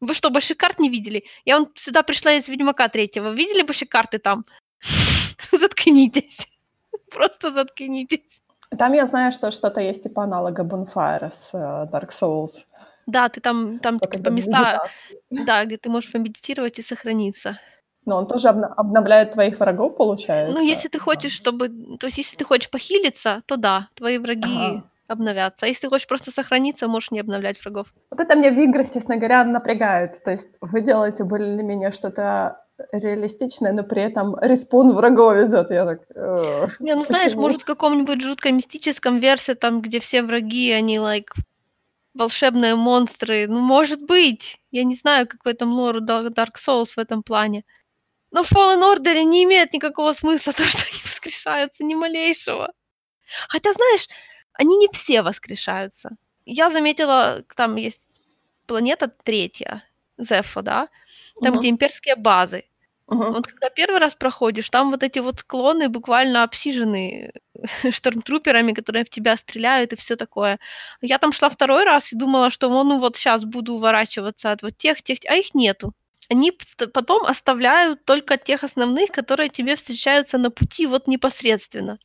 Вы 0.00 0.14
что, 0.14 0.30
больших 0.30 0.56
карт 0.56 0.78
не 0.78 0.88
видели? 0.88 1.24
Я 1.44 1.58
вон 1.58 1.68
сюда 1.74 2.02
пришла 2.02 2.32
из 2.32 2.48
Ведьмака 2.48 2.88
третьего. 2.88 3.30
Видели 3.30 3.62
большие 3.62 3.88
карты 3.88 4.18
там? 4.18 4.44
Заткнитесь. 5.52 6.48
Просто 7.10 7.52
заткнитесь. 7.52 8.40
Там 8.78 8.92
я 8.94 9.06
знаю, 9.06 9.32
что 9.32 9.50
что-то 9.50 9.80
есть 9.80 10.02
типа 10.02 10.22
аналога 10.24 10.62
Bonfire 10.62 11.32
с 11.32 11.50
э, 11.52 11.86
Dark 11.92 12.10
Souls. 12.20 12.52
Да, 13.06 13.28
ты 13.28 13.40
там, 13.40 13.78
там 13.80 13.98
типа 13.98 14.28
места, 14.28 14.88
да, 15.30 15.64
где 15.64 15.76
ты 15.76 15.90
можешь 15.90 16.12
помедитировать 16.12 16.78
и 16.78 16.82
сохраниться. 16.82 17.58
Но 18.06 18.16
он 18.16 18.26
тоже 18.26 18.48
обна- 18.48 18.72
обновляет 18.76 19.32
твоих 19.32 19.58
врагов, 19.58 19.96
получается. 19.96 20.54
Ну, 20.54 20.64
если 20.64 20.88
ты 20.88 20.98
хочешь, 20.98 21.32
чтобы... 21.32 21.68
То 21.98 22.06
есть, 22.06 22.18
если 22.18 22.36
ты 22.36 22.44
хочешь 22.44 22.70
похилиться, 22.70 23.42
то 23.46 23.56
да, 23.56 23.88
твои 23.94 24.18
враги 24.18 24.56
Ага. 24.56 24.89
Обновятся. 25.10 25.66
А 25.66 25.68
если 25.68 25.88
хочешь 25.88 26.06
просто 26.06 26.30
сохраниться, 26.30 26.88
можешь 26.88 27.10
не 27.10 27.20
обновлять 27.20 27.60
врагов. 27.60 27.92
Вот 28.10 28.20
это 28.20 28.36
меня 28.36 28.52
в 28.52 28.58
играх, 28.58 28.92
честно 28.92 29.16
говоря, 29.16 29.44
напрягает. 29.44 30.22
То 30.24 30.30
есть 30.30 30.48
вы 30.60 30.80
делаете 30.80 31.24
более-менее 31.24 31.92
что-то 31.92 32.64
реалистичное, 32.92 33.72
но 33.72 33.82
при 33.82 34.02
этом 34.02 34.36
респон 34.40 34.92
врагов 34.94 35.36
идет. 35.36 35.70
Я 35.70 35.84
так... 35.84 36.00
«Ugh, 36.14 36.70
Не, 36.80 36.94
ну 36.94 37.04
знаешь, 37.04 37.32
почему?» 37.32 37.42
может, 37.48 37.62
в 37.62 37.66
каком-нибудь 37.66 38.22
жутко 38.22 38.52
мистическом 38.52 39.18
версе, 39.18 39.54
там, 39.54 39.82
где 39.82 40.00
все 40.00 40.22
враги, 40.22 40.70
они, 40.72 40.96
like, 40.96 41.28
волшебные 42.14 42.74
монстры. 42.74 43.46
Ну, 43.48 43.60
может 43.60 44.02
быть. 44.02 44.60
Я 44.70 44.84
не 44.84 44.94
знаю, 44.94 45.26
какой 45.26 45.54
там 45.54 45.72
лор 45.72 45.96
у 45.96 46.00
Dar- 46.00 46.28
Dark 46.28 46.54
Souls 46.56 46.94
в 46.96 46.98
этом 46.98 47.22
плане. 47.22 47.64
Но 48.30 48.44
в 48.44 48.52
Fallen 48.52 48.82
Order 48.82 49.22
не 49.24 49.44
имеет 49.44 49.72
никакого 49.72 50.12
смысла 50.12 50.52
то, 50.56 50.64
что 50.64 50.82
они 50.90 51.00
воскрешаются, 51.04 51.84
ни 51.84 51.94
малейшего. 51.94 52.72
Хотя, 53.48 53.72
знаешь, 53.72 54.08
они 54.54 54.76
не 54.76 54.88
все 54.92 55.22
воскрешаются. 55.22 56.10
Я 56.46 56.70
заметила, 56.70 57.44
там 57.56 57.76
есть 57.76 58.08
планета 58.66 59.08
третья, 59.24 59.82
Зефо, 60.18 60.62
да? 60.62 60.88
Там, 61.42 61.52
Мгм. 61.52 61.60
где 61.60 61.68
имперские 61.70 62.16
базы. 62.16 62.64
Мгм. 63.08 63.32
Вот 63.32 63.46
когда 63.46 63.70
первый 63.70 63.98
раз 64.00 64.14
проходишь, 64.14 64.70
там 64.70 64.90
вот 64.90 65.02
эти 65.02 65.18
вот 65.18 65.40
склоны 65.40 65.88
буквально 65.88 66.44
обсижены 66.44 67.32
штормтруперами, 67.90 68.72
которые 68.72 69.04
в 69.04 69.10
тебя 69.10 69.36
стреляют 69.36 69.92
и 69.92 69.96
все 69.96 70.16
такое. 70.16 70.58
Я 71.00 71.18
там 71.18 71.32
шла 71.32 71.48
второй 71.50 71.84
раз 71.84 72.12
и 72.12 72.16
думала, 72.16 72.50
что 72.50 72.68
ну, 72.68 72.84
ну 72.84 73.00
вот 73.00 73.16
сейчас 73.16 73.44
буду 73.44 73.74
уворачиваться 73.74 74.52
от 74.52 74.62
вот 74.62 74.76
тех, 74.78 75.02
тех, 75.02 75.18
а 75.28 75.34
их 75.36 75.54
нету. 75.54 75.92
Они 76.28 76.52
потом 76.94 77.24
оставляют 77.26 78.04
только 78.04 78.36
тех 78.38 78.62
основных, 78.62 79.10
которые 79.10 79.48
тебе 79.48 79.74
встречаются 79.74 80.38
на 80.38 80.50
пути 80.50 80.86
вот 80.86 81.08
непосредственно. 81.08 81.98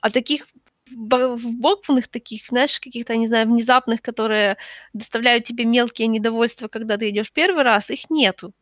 А 0.00 0.10
таких 0.10 0.46
бо- 0.92 1.36
вбокванных 1.36 2.08
таких, 2.08 2.46
знаешь, 2.46 2.80
каких-то, 2.80 3.16
не 3.16 3.26
знаю, 3.26 3.46
внезапных, 3.46 4.02
которые 4.02 4.56
доставляют 4.92 5.44
тебе 5.44 5.64
мелкие 5.64 6.08
недовольства, 6.08 6.68
когда 6.68 6.96
ты 6.96 7.10
идешь 7.10 7.32
первый 7.32 7.62
раз, 7.64 7.90
их 7.90 8.10
нету. 8.10 8.52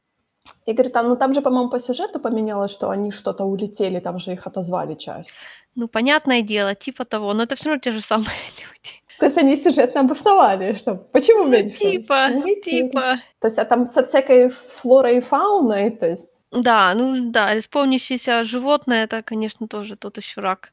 Игорь, 0.67 0.89
там, 0.91 1.09
ну 1.09 1.17
там 1.17 1.35
же, 1.35 1.41
по-моему, 1.43 1.71
по 1.71 1.79
сюжету 1.81 2.21
поменялось, 2.21 2.71
что 2.73 2.91
они 2.91 3.11
что-то 3.11 3.45
улетели, 3.45 4.01
там 4.01 4.19
же 4.19 4.33
их 4.33 4.47
отозвали 4.47 4.95
часть. 4.95 5.33
Ну, 5.75 5.89
понятное 5.89 6.43
дело, 6.43 6.75
типа 6.75 7.05
того, 7.05 7.35
но 7.35 7.43
это 7.45 7.55
все 7.57 7.67
равно 7.67 7.81
те 7.81 7.93
же 7.93 8.01
самые 8.01 8.31
люди. 8.59 9.03
То 9.19 9.27
есть 9.27 9.39
они 9.39 9.57
сюжетно 9.57 10.01
обосновали, 10.03 10.75
что 10.75 10.95
почему 10.95 11.45
Ну, 11.45 11.51
меньше? 11.51 11.77
типа, 11.77 12.29
Улетели. 12.33 12.87
типа. 12.89 13.21
То 13.41 13.49
есть, 13.49 13.59
а 13.59 13.65
там 13.65 13.87
со 13.87 14.03
всякой 14.05 14.51
флорой 14.77 15.19
и 15.19 15.21
фауной, 15.21 15.91
то 15.91 16.07
есть, 16.09 16.29
Да, 16.51 16.95
ну 16.95 17.31
да, 17.31 17.53
респомнящееся 17.55 18.45
животное, 18.45 19.05
это, 19.05 19.23
конечно, 19.23 19.69
тоже 19.69 19.97
тот 19.97 20.17
еще 20.17 20.41
рак. 20.41 20.73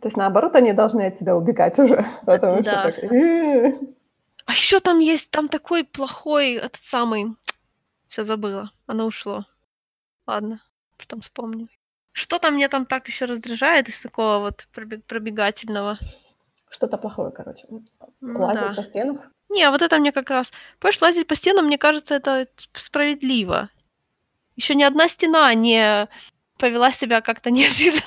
То 0.00 0.08
есть 0.08 0.16
наоборот, 0.16 0.54
они 0.56 0.72
должны 0.72 1.06
от 1.06 1.18
тебя 1.18 1.36
убегать 1.36 1.78
уже, 1.78 2.04
потому 2.26 2.62
что 2.62 2.72
так... 2.72 2.94
А 4.44 4.52
еще 4.52 4.78
там 4.80 5.00
есть, 5.00 5.30
там 5.30 5.48
такой 5.48 5.82
плохой, 5.84 6.54
этот 6.54 6.82
самый, 6.82 7.34
все 8.08 8.24
забыла, 8.24 8.70
оно 8.86 9.06
ушло. 9.06 9.44
Ладно, 10.26 10.60
потом 10.98 11.20
вспомню. 11.20 11.68
Что 12.12 12.38
там 12.38 12.54
мне 12.54 12.68
там 12.68 12.86
так 12.86 13.08
еще 13.08 13.24
раздражает 13.24 13.88
из 13.88 14.00
такого 14.00 14.38
вот 14.38 14.68
пробег- 14.72 15.02
пробегательного? 15.06 15.98
Что-то 16.70 16.96
плохое, 16.96 17.30
короче. 17.30 17.66
Ну 17.68 18.40
Лазить 18.40 18.60
да. 18.60 18.74
по 18.74 18.82
стенах. 18.82 19.20
Не, 19.48 19.70
вот 19.70 19.82
это 19.82 19.98
мне 19.98 20.12
как 20.12 20.30
раз... 20.30 20.52
Понимаешь, 20.78 21.02
лазить 21.02 21.26
по 21.26 21.36
стенам, 21.36 21.66
мне 21.66 21.78
кажется, 21.78 22.14
это 22.14 22.46
справедливо. 22.72 23.70
Еще 24.56 24.74
ни 24.74 24.82
одна 24.82 25.08
стена 25.08 25.52
не 25.54 26.08
повела 26.58 26.92
себя 26.92 27.20
как-то 27.20 27.50
неожиданно. 27.50 28.02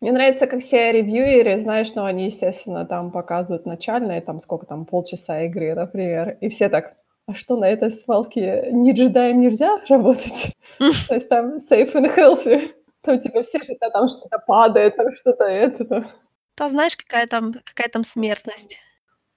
Мне 0.00 0.12
нравится, 0.12 0.46
как 0.46 0.60
все 0.60 0.92
ревьюеры, 0.92 1.58
знаешь, 1.58 1.94
ну, 1.94 2.04
они, 2.04 2.26
естественно, 2.26 2.84
там 2.84 3.10
показывают 3.10 3.64
начальные, 3.64 4.20
там, 4.20 4.40
сколько 4.40 4.66
там, 4.66 4.84
полчаса 4.84 5.42
игры, 5.42 5.74
например, 5.74 6.36
и 6.40 6.48
все 6.50 6.68
так, 6.68 6.92
а 7.26 7.34
что, 7.34 7.56
на 7.56 7.68
этой 7.68 7.90
свалке 7.90 8.68
не 8.72 8.92
джедаем 8.92 9.40
нельзя 9.40 9.80
работать? 9.88 10.54
То 11.08 11.14
есть 11.14 11.28
там 11.28 11.56
safe 11.56 11.92
and 11.94 12.14
healthy. 12.14 12.72
Там 13.00 13.18
типа 13.18 13.42
все 13.42 13.58
же 13.58 13.74
там 13.80 14.08
что-то 14.08 14.38
падает, 14.46 14.96
там 14.96 15.12
что-то 15.14 15.44
это. 15.44 16.06
Да, 16.56 16.68
знаешь, 16.68 16.96
какая 16.96 17.26
там, 17.26 17.52
какая 17.64 17.88
там 17.88 18.04
смертность. 18.04 18.78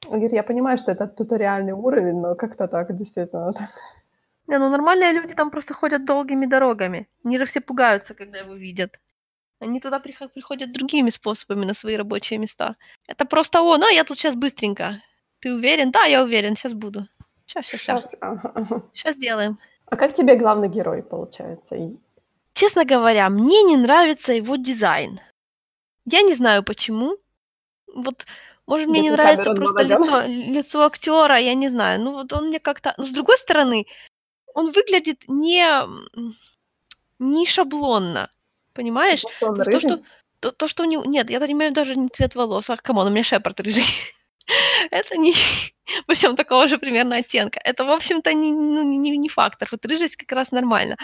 Говорит, 0.06 0.34
я 0.34 0.44
понимаю, 0.44 0.78
что 0.78 0.92
это 0.92 1.08
туториальный 1.08 1.74
уровень, 1.74 2.20
но 2.20 2.36
как-то 2.36 2.68
так, 2.68 2.96
действительно. 2.98 3.54
так. 3.54 3.70
Не, 4.48 4.58
ну 4.58 4.70
нормальные 4.70 5.12
люди 5.12 5.36
там 5.36 5.52
просто 5.52 5.74
ходят 5.74 6.06
долгими 6.06 6.46
дорогами. 6.46 7.08
Они 7.24 7.38
же 7.38 7.46
все 7.46 7.62
пугаются, 7.62 8.14
когда 8.14 8.40
его 8.40 8.54
видят. 8.54 9.00
Они 9.60 9.80
туда 9.80 10.00
приход- 10.00 10.34
приходят 10.34 10.72
другими 10.72 11.10
способами 11.10 11.66
на 11.66 11.74
свои 11.74 11.98
рабочие 11.98 12.40
места. 12.40 12.76
Это 13.08 13.26
просто 13.26 13.62
он, 13.62 13.84
а 13.84 13.92
я 13.92 14.04
тут 14.04 14.18
сейчас 14.18 14.36
быстренько. 14.36 15.02
Ты 15.42 15.54
уверен? 15.54 15.92
Да, 15.92 16.06
я 16.06 16.24
уверен, 16.24 16.56
сейчас 16.56 16.74
буду. 16.74 17.08
Сейчас, 17.46 17.66
сейчас, 17.66 17.82
сейчас. 17.82 18.02
Щас, 18.04 18.12
ага, 18.22 18.52
ага. 18.56 18.84
Сейчас 18.94 19.16
сделаем. 19.16 19.58
А 19.86 19.96
как 19.96 20.14
тебе 20.16 20.36
главный 20.36 20.70
герой, 20.70 21.04
получается? 21.04 21.76
Честно 22.54 22.86
говоря, 22.86 23.30
мне 23.30 23.64
не 23.64 23.76
нравится 23.78 24.34
его 24.34 24.56
дизайн. 24.56 25.20
Я 26.06 26.22
не 26.22 26.34
знаю 26.36 26.64
почему. 26.64 27.18
Вот, 27.94 28.26
может, 28.66 28.88
мне 28.88 29.02
не 29.02 29.10
Где-то 29.10 29.24
нравится 29.24 29.54
просто 29.54 29.84
лицо, 29.84 30.24
лицо 30.26 30.86
актера, 30.86 31.38
я 31.38 31.54
не 31.54 31.70
знаю. 31.70 32.02
Ну, 32.02 32.14
вот 32.14 32.32
он 32.34 32.48
мне 32.48 32.60
как-то... 32.60 32.94
Но 32.98 33.04
с 33.04 33.12
другой 33.12 33.38
стороны, 33.38 33.88
он 34.54 34.72
выглядит 34.72 35.24
не, 35.28 35.66
не 37.20 37.46
шаблонно. 37.46 38.30
Понимаешь? 38.74 39.24
Что 39.36 39.50
он 39.50 39.56
То 39.56 39.80
что, 39.80 40.02
то, 40.40 40.52
то, 40.52 40.68
что 40.68 40.84
у 40.84 40.86
него... 40.86 41.06
Нет, 41.06 41.30
я 41.30 41.38
имею 41.40 41.74
даже 41.74 41.96
не 41.96 42.08
цвет 42.08 42.36
волос. 42.36 42.70
А, 42.70 42.78
come 42.78 42.95
on, 42.95 43.08
у 43.08 43.10
меня 43.10 43.24
Шепард 43.24 43.60
рыжий. 43.60 43.86
Это 44.92 45.18
не... 45.18 45.34
Причем 46.08 46.36
такого 46.36 46.68
же 46.68 46.78
примерно 46.78 47.18
оттенка. 47.18 47.60
Это, 47.64 47.86
в 47.86 47.92
общем-то, 47.92 48.34
не, 48.34 48.52
ну, 48.52 48.84
не, 48.84 49.18
не 49.18 49.30
фактор. 49.30 49.68
Вот 49.72 49.86
рыжесть 49.86 50.16
как 50.16 50.32
раз 50.32 50.52
нормально. 50.52 50.98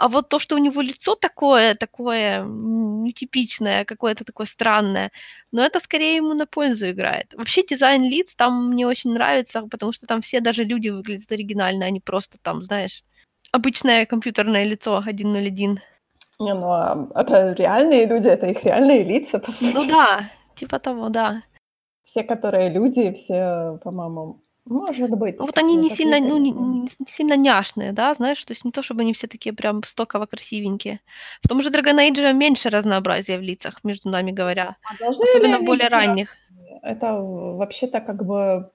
А 0.00 0.08
вот 0.08 0.30
то, 0.30 0.38
что 0.38 0.54
у 0.54 0.58
него 0.58 0.80
лицо 0.80 1.14
такое, 1.14 1.74
такое 1.74 2.42
нетипичное, 2.42 3.84
какое-то 3.84 4.24
такое 4.24 4.46
странное, 4.46 5.12
но 5.52 5.62
это 5.62 5.78
скорее 5.78 6.16
ему 6.16 6.32
на 6.32 6.46
пользу 6.46 6.90
играет. 6.90 7.34
Вообще 7.34 7.62
дизайн 7.66 8.04
лиц 8.04 8.34
там 8.34 8.70
мне 8.70 8.86
очень 8.86 9.12
нравится, 9.12 9.60
потому 9.70 9.92
что 9.92 10.06
там 10.06 10.22
все 10.22 10.40
даже 10.40 10.64
люди 10.64 10.88
выглядят 10.88 11.30
оригинально, 11.30 11.84
а 11.84 11.90
не 11.90 12.00
просто 12.00 12.38
там, 12.40 12.62
знаешь, 12.62 13.04
обычное 13.52 14.06
компьютерное 14.06 14.64
лицо 14.64 15.02
101. 15.02 15.80
Не, 16.40 16.54
ну 16.54 16.70
а 16.70 17.08
это 17.14 17.52
реальные 17.52 18.06
люди, 18.06 18.26
это 18.26 18.46
их 18.46 18.64
реальные 18.64 19.04
лица, 19.04 19.38
по 19.38 19.52
сути. 19.52 19.74
Ну 19.74 19.86
да, 19.86 20.30
типа 20.56 20.78
того, 20.78 21.10
да. 21.10 21.42
Все, 22.02 22.22
которые 22.22 22.70
люди, 22.70 23.12
все, 23.12 23.78
по-моему, 23.84 24.40
может 24.64 25.10
быть. 25.10 25.38
Вот 25.38 25.58
они 25.58 25.76
ну, 25.76 25.82
не 25.82 25.90
сильно, 25.90 26.18
ну, 26.18 26.38
не, 26.38 26.50
не- 26.50 26.88
сильно 27.06 27.36
няшные, 27.36 27.92
да, 27.92 28.14
знаешь, 28.14 28.42
то 28.44 28.52
есть 28.52 28.64
не 28.64 28.72
то, 28.72 28.82
чтобы 28.82 29.02
они 29.02 29.12
все 29.12 29.26
такие 29.26 29.52
прям 29.52 29.82
стоково 29.84 30.26
красивенькие. 30.26 31.00
В 31.42 31.48
том 31.48 31.60
же 31.62 31.70
Dragon 31.70 31.98
Age 31.98 32.32
меньше 32.32 32.70
разнообразия 32.70 33.38
в 33.38 33.42
лицах, 33.42 33.84
между 33.84 34.08
нами 34.08 34.32
говоря, 34.32 34.76
А 34.82 35.08
особенно 35.08 35.58
ли 35.58 35.66
более 35.66 35.88
ранних. 35.88 36.36
Это 36.82 37.12
вообще-то 37.12 38.00
как 38.00 38.24
бы 38.24 38.70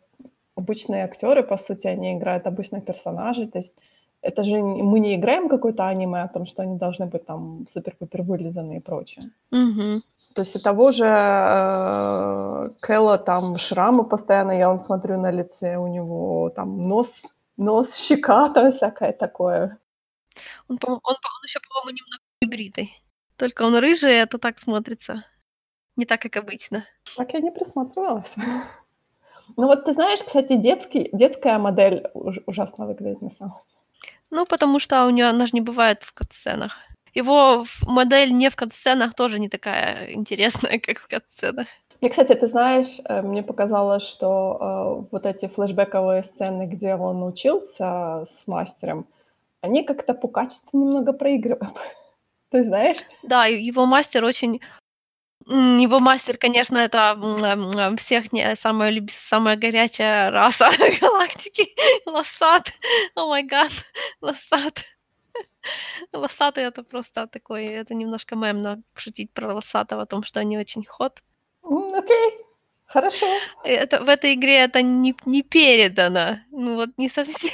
обычные 0.56 1.04
актеры, 1.04 1.44
по 1.44 1.58
сути, 1.58 1.88
они 1.88 2.14
играют 2.14 2.46
обычных 2.46 2.86
персонажей. 2.86 3.48
То 3.48 3.58
есть 3.58 3.76
это 4.26 4.44
же 4.44 4.58
мы 4.62 5.00
не 5.00 5.16
играем 5.16 5.50
какое-то 5.50 5.88
аниме 5.88 6.24
о 6.24 6.28
том, 6.28 6.46
что 6.46 6.64
они 6.64 6.78
должны 6.78 7.06
быть 7.06 7.26
там 7.26 7.66
супер-пупер 7.68 8.24
вылизанные 8.24 8.78
и 8.80 8.82
прочее. 8.82 9.32
Мгм. 9.52 10.04
То 10.34 10.42
есть 10.42 10.56
у 10.56 10.60
того 10.60 10.92
же 10.92 11.06
э, 11.06 12.70
Кэлла 12.80 13.18
там 13.18 13.58
шрамы 13.58 14.04
постоянно, 14.04 14.52
я 14.52 14.70
он 14.70 14.80
смотрю 14.80 15.20
на 15.20 15.32
лице, 15.32 15.78
у 15.78 15.88
него 15.88 16.50
там 16.56 16.88
нос, 16.88 17.10
нос, 17.58 17.96
щека, 17.96 18.50
там 18.50 18.72
всякое 18.72 19.14
такое. 19.14 19.78
Он, 20.68 20.78
он, 20.82 21.00
по- 21.00 21.10
он 21.12 21.44
еще, 21.44 21.60
по-моему, 21.70 21.98
немного 21.98 22.22
гибридный. 22.42 22.92
Только 23.38 23.64
он 23.64 23.76
рыжий, 23.76 24.14
это 24.14 24.38
так 24.38 24.60
смотрится. 24.60 25.24
Не 25.96 26.06
так, 26.06 26.22
как 26.22 26.36
обычно. 26.38 26.84
Так 27.16 27.34
я 27.34 27.40
не 27.40 27.52
присматривалась. 27.52 28.34
Ну 29.58 29.68
вот 29.68 29.86
ты 29.86 29.94
знаешь, 29.94 30.24
кстати, 30.24 30.58
детский, 30.58 31.10
детская 31.14 31.60
модель 31.60 32.08
уж- 32.16 32.42
ужасно 32.48 32.88
выглядит 32.88 33.22
на 33.22 33.30
самом 33.30 33.54
Ну, 34.32 34.46
потому 34.46 34.80
что 34.80 35.06
у 35.06 35.10
нее, 35.10 35.28
она 35.28 35.46
же 35.46 35.52
не 35.54 35.62
бывает 35.62 36.04
в 36.04 36.14
катсценах. 36.14 36.78
Его 37.14 37.66
модель 37.84 38.34
не 38.34 38.50
в 38.50 38.56
катсценах 38.56 39.14
тоже 39.14 39.40
не 39.40 39.50
такая 39.50 40.12
интересная, 40.14 40.80
как 40.86 41.00
в 41.00 41.08
катсценах. 41.08 41.68
Мне, 42.02 42.10
кстати, 42.10 42.36
ты 42.36 42.48
знаешь, 42.48 43.00
э, 43.06 43.22
мне 43.22 43.42
показалось, 43.42 44.04
что 44.04 44.58
э, 44.60 45.08
вот 45.12 45.26
эти 45.26 45.48
флешбековые 45.48 46.24
сцены, 46.24 46.68
где 46.68 46.96
он 46.96 47.24
учился 47.24 48.26
с 48.30 48.48
мастером, 48.48 49.08
они 49.62 49.84
как-то 49.84 50.14
по 50.14 50.28
качеству 50.28 50.80
немного 50.80 51.14
проигрывают. 51.14 51.74
Ты 52.50 52.64
знаешь? 52.64 52.98
Да, 53.24 53.48
и 53.48 53.64
его 53.64 53.86
мастер 53.86 54.24
очень... 54.24 54.62
Его 55.48 56.00
мастер, 56.00 56.38
конечно, 56.38 56.78
это 56.78 57.16
всех 58.00 58.34
не 58.34 58.56
самая, 58.56 58.90
люб- 58.90 59.12
самая 59.12 59.56
горячая 59.56 60.32
раса 60.32 60.72
галактики. 61.02 61.76
Лосат. 62.06 62.72
О 63.14 63.28
май 63.28 63.44
гад. 63.44 63.72
Лосат. 64.22 64.84
Лосатый 66.14 66.64
это 66.64 66.84
просто 66.84 67.28
такой, 67.28 67.66
это 67.66 67.94
немножко 67.94 68.36
мемно 68.36 68.82
шутить 68.96 69.32
про 69.34 69.54
лосатого, 69.54 70.04
о 70.04 70.06
том, 70.06 70.24
что 70.24 70.40
они 70.40 70.58
очень 70.58 70.86
ход. 70.86 71.22
Окей, 71.64 72.46
хорошо. 72.86 73.28
Это, 73.64 74.04
в 74.04 74.10
этой 74.10 74.34
игре 74.34 74.60
это 74.60 74.82
не, 74.82 75.16
не 75.26 75.44
передано. 75.44 76.40
Ну 76.52 76.76
вот 76.76 76.90
не 76.98 77.10
совсем. 77.10 77.52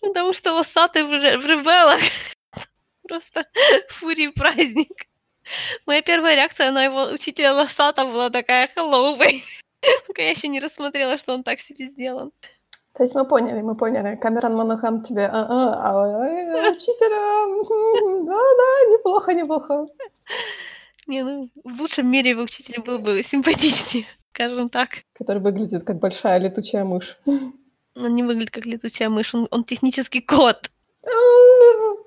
Потому 0.00 0.34
что 0.34 0.52
лосатый 0.52 1.02
в, 1.02 1.08
в 1.08 1.46
ребелах 1.46 2.00
просто 3.08 3.46
фурий 3.88 4.30
праздник. 4.30 5.07
Моя 5.86 6.02
первая 6.02 6.34
реакция 6.34 6.70
на 6.72 6.84
его 6.84 7.04
учителя 7.04 7.54
Лосата 7.54 8.04
была 8.04 8.30
такая 8.30 8.68
«Hello, 8.76 9.18
baby». 9.18 9.42
Я 10.18 10.30
еще 10.30 10.48
не 10.48 10.60
рассмотрела, 10.60 11.18
что 11.18 11.34
он 11.34 11.42
так 11.42 11.60
себе 11.60 11.88
сделан. 11.88 12.32
То 12.94 13.04
есть 13.04 13.14
мы 13.14 13.24
поняли, 13.24 13.62
мы 13.62 13.76
поняли. 13.76 14.16
Камерон 14.16 14.56
Монохан 14.56 15.04
тебе, 15.04 15.26
а, 15.26 15.46
а, 15.46 16.72
учителя, 16.72 17.46
да-да, 18.26 18.92
неплохо, 18.92 19.34
неплохо. 19.34 19.86
Не, 21.06 21.22
ну, 21.22 21.48
в 21.64 21.80
лучшем 21.80 22.10
мире 22.10 22.30
его 22.30 22.42
учитель 22.42 22.82
был 22.82 22.98
бы 22.98 23.22
симпатичнее, 23.22 24.06
скажем 24.34 24.68
так. 24.68 24.90
Который 25.14 25.40
выглядит 25.40 25.84
как 25.84 25.98
большая 26.00 26.38
летучая 26.38 26.84
мышь. 26.84 27.16
Он 27.94 28.14
не 28.14 28.22
выглядит 28.22 28.50
как 28.50 28.66
летучая 28.66 29.08
мышь, 29.08 29.34
он, 29.34 29.48
он 29.50 29.64
технический 29.64 30.20
кот. 30.20 30.70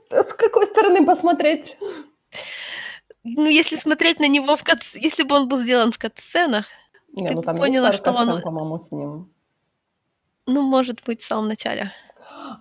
С 0.09 0.33
какой 0.33 0.65
стороны 0.65 1.05
посмотреть? 1.05 1.77
Ну, 3.23 3.47
если 3.47 3.75
смотреть 3.77 4.19
на 4.19 4.27
него 4.27 4.55
в 4.55 4.63
кат... 4.63 4.79
Если 4.93 5.23
бы 5.23 5.35
он 5.35 5.47
был 5.47 5.61
сделан 5.61 5.91
в 5.91 5.97
кат-сценах, 5.99 6.65
Не, 7.13 7.27
Ты 7.29 7.35
ну 7.35 7.41
там 7.43 7.57
поняла, 7.57 7.91
что 7.91 8.11
он- 8.13 8.41
по-моему, 8.41 8.79
с 8.79 8.91
ним. 8.91 9.29
ну, 10.47 10.61
может 10.61 11.03
быть, 11.05 11.21
в 11.21 11.25
самом 11.27 11.47
начале. 11.49 11.91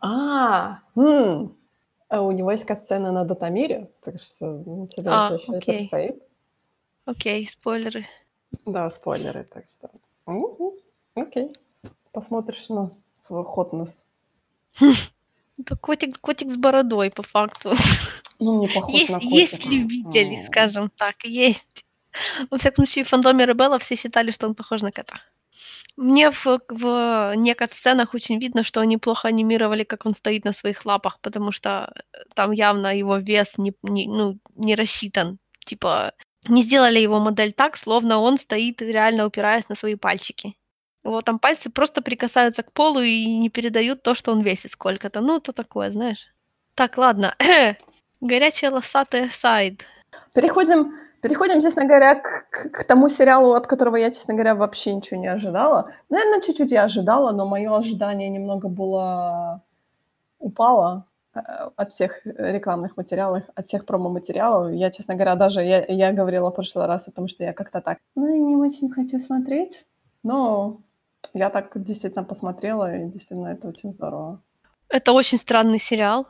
А, 0.02 0.80
м, 0.96 1.56
а 2.08 2.22
у 2.22 2.32
него 2.32 2.50
есть 2.50 2.64
катсцена 2.66 3.12
на 3.12 3.24
Датамире, 3.24 3.90
так 4.02 4.18
что 4.18 4.46
ну, 4.66 4.88
тебе 4.88 5.10
А, 5.10 5.30
и 5.34 5.56
окей. 5.56 5.60
предстоит. 5.78 6.22
Окей, 7.06 7.48
спойлеры. 7.48 8.06
Да, 8.66 8.90
спойлеры, 8.90 9.44
так 9.44 9.68
что. 9.68 9.90
Мгм, 10.26 10.72
Окей. 11.14 11.56
Посмотришь 12.12 12.68
на 12.68 12.90
свой 13.26 13.44
хотнес. 13.44 14.04
Это 15.60 15.76
котик, 15.76 16.18
котик 16.20 16.50
с 16.50 16.56
бородой, 16.56 17.10
по 17.10 17.22
факту. 17.22 17.72
Ну, 18.38 18.60
не 18.60 18.68
похож 18.68 18.94
Есть, 18.94 19.10
на 19.10 19.18
есть 19.18 19.52
котика. 19.52 19.68
любители, 19.68 20.36
М. 20.40 20.46
скажем 20.46 20.90
так, 20.96 21.24
есть. 21.24 21.84
Во 22.50 22.58
всяком 22.58 22.86
случае, 22.86 23.04
в 23.04 23.08
фандоме 23.08 23.44
Ребелла 23.46 23.78
все 23.78 23.96
считали, 23.96 24.30
что 24.30 24.46
он 24.46 24.54
похож 24.54 24.80
на 24.82 24.90
кота. 24.92 25.20
Мне 25.96 26.30
в, 26.30 26.46
в 26.68 27.34
некоторых 27.36 27.76
сценах 27.76 28.14
очень 28.14 28.38
видно, 28.40 28.62
что 28.62 28.80
они 28.80 28.96
плохо 28.96 29.28
анимировали, 29.28 29.84
как 29.84 30.06
он 30.06 30.14
стоит 30.14 30.44
на 30.44 30.52
своих 30.52 30.86
лапах, 30.86 31.18
потому 31.20 31.52
что 31.52 31.92
э, 31.94 32.18
там 32.34 32.52
явно 32.52 32.96
его 32.96 33.18
вес 33.18 33.58
не, 33.58 33.74
не- 33.82 34.08
ну, 34.08 34.38
не 34.56 34.74
рассчитан. 34.74 35.38
Типа, 35.66 36.12
не 36.48 36.62
сделали 36.62 36.98
его 36.98 37.20
модель 37.20 37.52
так, 37.52 37.76
словно 37.76 38.20
он 38.20 38.38
стоит, 38.38 38.80
реально 38.80 39.26
упираясь 39.26 39.68
на 39.68 39.74
свои 39.74 39.96
пальчики. 39.96 40.54
Вот 41.02 41.24
там 41.24 41.38
пальцы 41.38 41.70
просто 41.70 42.02
прикасаются 42.02 42.62
к 42.62 42.72
полу 42.72 43.00
и 43.00 43.24
не 43.26 43.48
передают 43.48 44.02
то, 44.02 44.14
что 44.14 44.32
он 44.32 44.42
весит 44.42 44.72
сколько-то. 44.72 45.20
Ну, 45.20 45.40
то 45.40 45.52
такое, 45.52 45.90
знаешь. 45.90 46.28
Так, 46.74 46.98
ладно. 46.98 47.34
Горячая 48.20 48.70
лосатая 48.70 49.28
сайд. 49.30 49.84
Переходим, 50.34 50.92
переходим, 51.22 51.60
честно 51.62 51.86
говоря, 51.86 52.16
к, 52.16 52.46
к- 52.50 52.70
к 52.70 52.84
тому 52.84 53.08
сериалу, 53.08 53.54
от 53.54 53.66
которого 53.66 53.96
я, 53.96 54.10
честно 54.10 54.34
говоря, 54.34 54.54
вообще 54.54 54.94
ничего 54.94 55.18
не 55.20 55.28
ожидала. 55.28 55.90
Наверное, 56.10 56.42
чуть-чуть 56.42 56.70
я 56.70 56.84
ожидала, 56.84 57.32
но 57.32 57.46
мое 57.46 57.74
ожидание 57.74 58.28
немного 58.28 58.68
было 58.68 59.62
упало 60.38 61.06
э, 61.34 61.40
от 61.76 61.92
всех 61.92 62.20
рекламных 62.24 62.96
материалов, 62.96 63.44
от 63.54 63.68
всех 63.68 63.86
промо-материалов. 63.86 64.72
Я, 64.72 64.90
честно 64.90 65.14
говоря, 65.14 65.34
даже 65.34 65.62
я, 65.62 65.84
я 65.88 66.12
говорила 66.12 66.50
в 66.50 66.54
прошлый 66.54 66.86
раз 66.86 67.08
о 67.08 67.10
том, 67.10 67.28
что 67.28 67.44
я 67.44 67.52
как-то 67.52 67.80
так, 67.80 67.98
ну, 68.14 68.48
не 68.48 68.56
очень 68.56 68.90
хочу 68.90 69.24
смотреть, 69.24 69.84
но 70.22 70.80
я 71.34 71.50
так 71.50 71.70
действительно 71.74 72.24
посмотрела, 72.24 72.94
и 72.96 73.10
действительно 73.10 73.48
это 73.48 73.68
очень 73.68 73.92
здорово. 73.92 74.42
Это 74.88 75.12
очень 75.12 75.38
странный 75.38 75.78
сериал. 75.78 76.26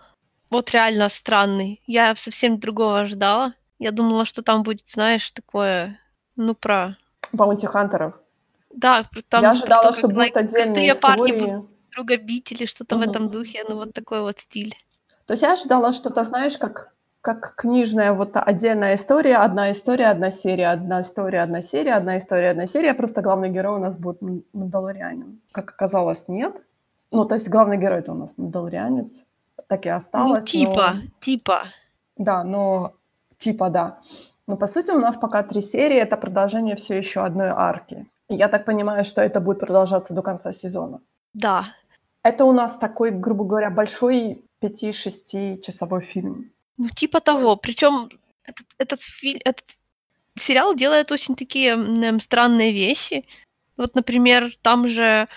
Вот 0.51 0.71
реально 0.71 1.09
странный. 1.09 1.83
Я 1.87 2.15
совсем 2.17 2.59
другого 2.59 3.01
ожидала. 3.01 3.55
Я 3.79 3.93
думала, 3.93 4.25
что 4.25 4.43
там 4.43 4.63
будет, 4.63 4.87
знаешь, 4.89 5.31
такое, 5.33 5.99
ну, 6.37 6.55
про... 6.55 6.97
Баунти 7.33 7.67
Хантеров. 7.67 8.15
Да, 8.75 9.09
там 9.29 9.43
я 9.43 9.51
ожидала, 9.53 9.89
то, 9.89 9.93
что 9.95 10.03
как, 10.03 10.13
будут 10.13 10.37
like, 10.37 10.39
отдельные 10.39 10.93
крутые 10.93 10.95
парни 10.97 11.23
истории. 11.31 11.55
будут 11.57 11.71
друга 11.93 12.17
бить 12.19 12.53
или 12.53 12.67
что-то 12.67 12.97
в 12.97 13.01
Мгм. 13.01 13.09
этом 13.11 13.31
духе. 13.31 13.65
Ну, 13.69 13.77
вот 13.77 13.93
такой 13.95 14.21
вот 14.21 14.39
стиль. 14.39 14.75
То 15.27 15.33
есть 15.33 15.43
я 15.43 15.53
ожидала 15.53 15.93
что-то, 15.93 16.25
знаешь, 16.25 16.59
как, 16.59 16.93
как 17.21 17.55
книжная 17.57 18.13
вот 18.13 18.31
отдельная 18.35 18.95
история, 18.95 19.37
одна 19.37 19.73
история, 19.73 20.07
одна 20.07 20.31
серия, 20.31 20.69
одна 20.69 21.03
история, 21.03 21.43
одна 21.43 21.63
серия, 21.63 21.95
одна 21.95 22.19
история, 22.19 22.51
одна 22.51 22.67
серия, 22.67 22.95
просто 22.95 23.21
главный 23.21 23.51
герой 23.51 23.77
у 23.77 23.81
нас 23.81 23.97
будет 23.97 24.21
мандалорианин. 24.53 25.41
Как 25.53 25.71
оказалось, 25.71 26.29
нет. 26.29 26.55
Ну, 27.11 27.25
то 27.25 27.35
есть 27.35 27.49
главный 27.49 27.77
герой 27.77 27.99
это 27.99 28.13
у 28.13 28.15
нас 28.15 28.33
мандалорианец, 28.37 29.11
так 29.67 29.87
и 29.87 29.89
осталось. 29.89 30.41
ну, 30.41 30.47
типа, 30.47 30.93
но- 30.95 31.01
типа. 31.21 31.63
Да, 32.17 32.45
но 32.45 32.93
типа 33.39 33.69
да. 33.71 33.99
Но 34.47 34.57
по 34.57 34.67
сути 34.69 34.91
у 34.91 34.99
нас 34.99 35.17
пока 35.17 35.43
три 35.43 35.61
серии, 35.63 35.97
это 35.99 36.17
продолжение 36.17 36.77
все 36.77 36.99
еще 36.99 37.21
одной 37.21 37.49
арки. 37.49 38.07
И 38.29 38.35
Я 38.35 38.49
так 38.49 38.65
понимаю, 38.65 39.05
что 39.05 39.21
это 39.21 39.41
будет 39.41 39.61
продолжаться 39.61 40.15
до 40.15 40.23
конца 40.23 40.53
сезона. 40.53 41.01
Да. 41.35 41.65
Это 42.23 42.45
у 42.45 42.53
нас 42.53 42.77
такой, 42.77 43.11
грубо 43.11 43.45
говоря, 43.45 43.71
большой 43.71 44.45
5-6 44.63 45.61
часовой 45.61 46.01
фильм. 46.01 46.51
Ну, 46.81 46.89
типа 46.89 47.21
того. 47.21 47.57
Причем 47.57 48.09
этот, 48.45 48.67
этот, 48.79 49.01
филь- 49.03 49.43
этот 49.45 49.67
сериал 50.39 50.75
делает 50.75 51.13
очень 51.13 51.37
такие 51.37 51.71
эм, 51.73 52.21
странные 52.21 52.73
вещи. 52.73 53.27
Вот, 53.77 53.95
например, 53.97 54.53
там 54.63 54.89
же 54.89 55.29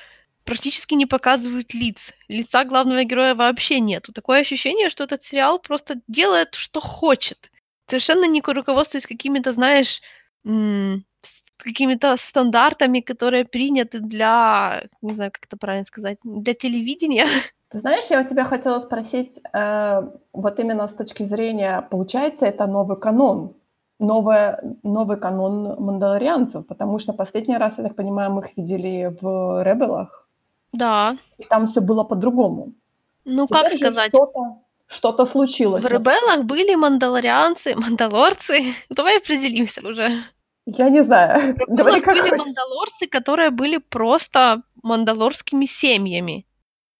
практически 0.46 0.96
не 0.96 1.08
показывают 1.08 1.74
лиц. 1.76 2.14
Лица 2.30 2.66
главного 2.66 3.04
героя 3.06 3.36
вообще 3.36 3.82
нету. 3.82 4.14
Такое 4.14 4.42
ощущение, 4.42 4.90
что 4.90 5.06
этот 5.06 5.24
сериал 5.24 5.60
просто 5.60 6.02
делает, 6.08 6.56
что 6.56 6.82
хочет. 6.82 7.52
Совершенно 7.88 8.26
не 8.28 8.42
руководствуясь 8.42 9.08
какими-то, 9.08 9.54
знаешь, 9.54 10.02
м, 10.46 11.06
какими-то 11.58 12.18
стандартами, 12.18 13.02
которые 13.02 13.46
приняты 13.46 14.00
для, 14.02 14.86
не 15.02 15.14
знаю, 15.14 15.32
как 15.34 15.46
это 15.48 15.58
правильно 15.58 15.86
сказать, 15.86 16.20
для 16.24 16.54
телевидения. 16.56 17.28
Ты 17.74 17.80
знаешь, 17.80 18.06
я 18.12 18.22
у 18.22 18.24
тебя 18.24 18.46
хотела 18.46 18.80
спросить, 18.80 19.42
э, 19.52 20.02
вот 20.32 20.60
именно 20.60 20.88
с 20.88 20.94
точки 20.94 21.24
зрения, 21.24 21.82
получается, 21.90 22.46
это 22.46 22.68
новый 22.68 22.98
канон, 22.98 23.56
новое, 24.00 24.60
новый 24.84 25.18
канон 25.18 25.76
мандалорианцев, 25.80 26.68
потому 26.68 27.00
что 27.00 27.14
последний 27.14 27.58
раз, 27.58 27.80
я 27.80 27.84
так 27.86 27.96
понимаю, 27.96 28.32
мы 28.32 28.42
их 28.42 28.56
видели 28.58 29.18
в 29.22 29.64
Ребелах, 29.64 30.28
Да. 30.72 31.18
и 31.40 31.46
там 31.46 31.66
все 31.66 31.82
было 31.82 32.04
по-другому. 32.04 32.74
Ну, 33.26 33.48
Теперь 33.48 33.64
как 33.64 33.74
сказать? 33.74 34.10
Что-то, 34.10 34.58
что-то 34.86 35.26
случилось. 35.26 35.84
В 35.84 35.88
Ребелах 35.88 36.44
были 36.44 36.76
мандалорианцы, 36.76 37.74
мандалорцы. 37.76 38.76
Давай 38.90 39.18
определимся 39.18 39.82
уже. 39.88 40.12
Я 40.68 40.90
не 40.90 41.02
знаю. 41.04 41.56
Говори 41.68 42.02
были 42.02 42.20
хочешь. 42.20 42.38
мандалорцы, 42.38 43.08
которые 43.08 43.50
были 43.50 43.78
просто 43.78 44.62
мандалорскими 44.84 45.66
семьями. 45.66 46.46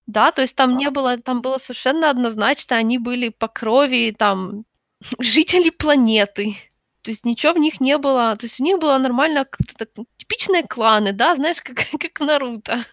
Да, 0.08 0.32
то 0.32 0.42
есть 0.42 0.56
там 0.56 0.78
не 0.78 0.90
было, 0.90 1.18
там 1.18 1.42
было 1.42 1.58
совершенно 1.60 2.10
однозначно, 2.10 2.76
они 2.76 2.98
были 2.98 3.30
по 3.30 3.48
крови 3.48 4.14
там 4.18 4.66
жители 5.20 5.70
планеты. 5.70 6.56
То 7.02 7.12
есть 7.12 7.26
ничего 7.26 7.54
в 7.54 7.60
них 7.60 7.82
не 7.82 7.98
было, 7.98 8.36
то 8.38 8.46
есть 8.46 8.60
у 8.60 8.64
них 8.64 8.80
было 8.80 8.98
нормально 8.98 9.46
так, 9.78 9.90
ну, 9.98 10.08
типичные 10.18 10.64
кланы, 10.64 11.12
да, 11.14 11.36
знаешь, 11.36 11.58
как, 11.64 11.78
как 12.00 12.20
в 12.20 12.24
Наруто. 12.26 12.86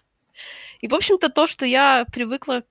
И, 0.81 0.87
в 0.87 0.95
общем-то, 0.95 1.29
то, 1.29 1.47
что 1.47 1.65
я 1.65 2.05
привыкла 2.11 2.63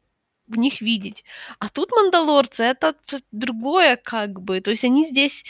в 0.48 0.57
них 0.57 0.81
видеть. 0.81 1.24
А 1.61 1.68
тут 1.68 1.92
мандалорцы 1.92 2.64
это 2.64 2.94
другое 3.33 3.96
как 3.96 4.40
бы. 4.40 4.61
То 4.61 4.70
есть 4.70 4.85
они 4.85 5.07
здесь 5.07 5.44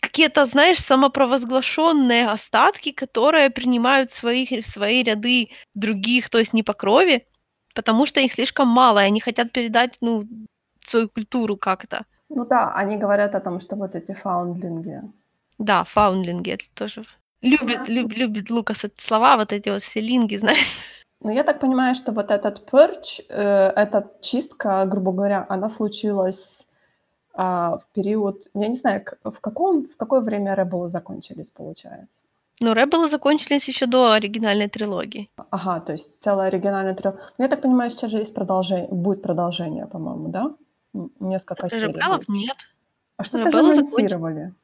какие-то, 0.00 0.46
знаешь, 0.46 0.78
самопровозглашенные 0.80 2.28
остатки, 2.28 2.92
которые 2.92 3.50
принимают 3.50 4.10
в 4.10 4.14
свои, 4.14 4.46
в 4.60 4.66
свои 4.66 5.02
ряды 5.02 5.50
других, 5.74 6.28
то 6.30 6.38
есть 6.38 6.52
не 6.52 6.62
по 6.62 6.74
крови, 6.74 7.26
потому 7.76 8.06
что 8.06 8.20
их 8.20 8.32
слишком 8.32 8.68
мало, 8.68 8.98
и 8.98 9.06
они 9.06 9.20
хотят 9.20 9.52
передать, 9.52 9.98
ну, 10.00 10.26
свою 10.84 11.08
культуру 11.08 11.56
как-то. 11.56 12.04
Ну 12.28 12.44
да, 12.44 12.72
они 12.74 12.96
говорят 12.96 13.34
о 13.34 13.40
том, 13.40 13.60
что 13.60 13.76
вот 13.76 13.94
эти 13.94 14.12
фаундлинги. 14.12 15.02
Да, 15.58 15.84
фаунлинги 15.84 16.50
это 16.50 16.64
тоже. 16.74 17.04
Любит, 17.42 17.88
люб- 17.88 18.12
любит 18.12 18.50
Лукас 18.50 18.84
эти 18.84 19.00
слова, 19.00 19.36
вот 19.36 19.52
эти 19.52 19.68
вот 19.68 19.82
все 19.82 20.00
линги, 20.00 20.36
знаешь. 20.40 20.84
Ну, 21.20 21.30
я 21.30 21.44
так 21.44 21.60
понимаю, 21.60 21.94
что 21.94 22.12
вот 22.12 22.30
этот 22.30 22.70
перч, 22.70 23.20
э, 23.28 23.72
эта 23.76 24.10
чистка, 24.20 24.84
грубо 24.86 25.12
говоря, 25.12 25.46
она 25.48 25.68
случилась 25.68 26.66
а, 27.38 27.78
в 27.78 27.86
период, 27.92 28.48
я 28.54 28.68
не 28.68 28.76
знаю, 28.76 29.04
в, 29.22 29.40
каком, 29.40 29.84
в 29.84 29.96
какое 29.96 30.20
время 30.20 30.54
Ребелы 30.54 30.88
закончились, 30.88 31.50
получается? 31.50 32.15
Ну, 32.60 32.72
Ребелы 32.72 33.08
закончились 33.08 33.68
еще 33.68 33.86
до 33.86 34.12
оригинальной 34.12 34.68
трилогии. 34.68 35.30
Ага, 35.50 35.80
то 35.80 35.92
есть 35.92 36.08
целая 36.20 36.48
оригинальная 36.48 36.94
трилогия. 36.94 37.20
Ну, 37.38 37.44
я 37.44 37.48
так 37.48 37.60
понимаю, 37.60 37.90
сейчас 37.90 38.10
же 38.10 38.18
есть 38.18 38.34
продолжение, 38.34 38.88
будет 38.88 39.22
продолжение, 39.22 39.86
по-моему, 39.86 40.28
да? 40.28 40.54
Несколько 41.20 41.68
серий. 41.68 41.88
Ребелов 41.88 42.28
нет. 42.28 42.56
А 43.18 43.24
что-то 43.24 43.50
же 43.50 43.58
анонсировали. 43.58 44.54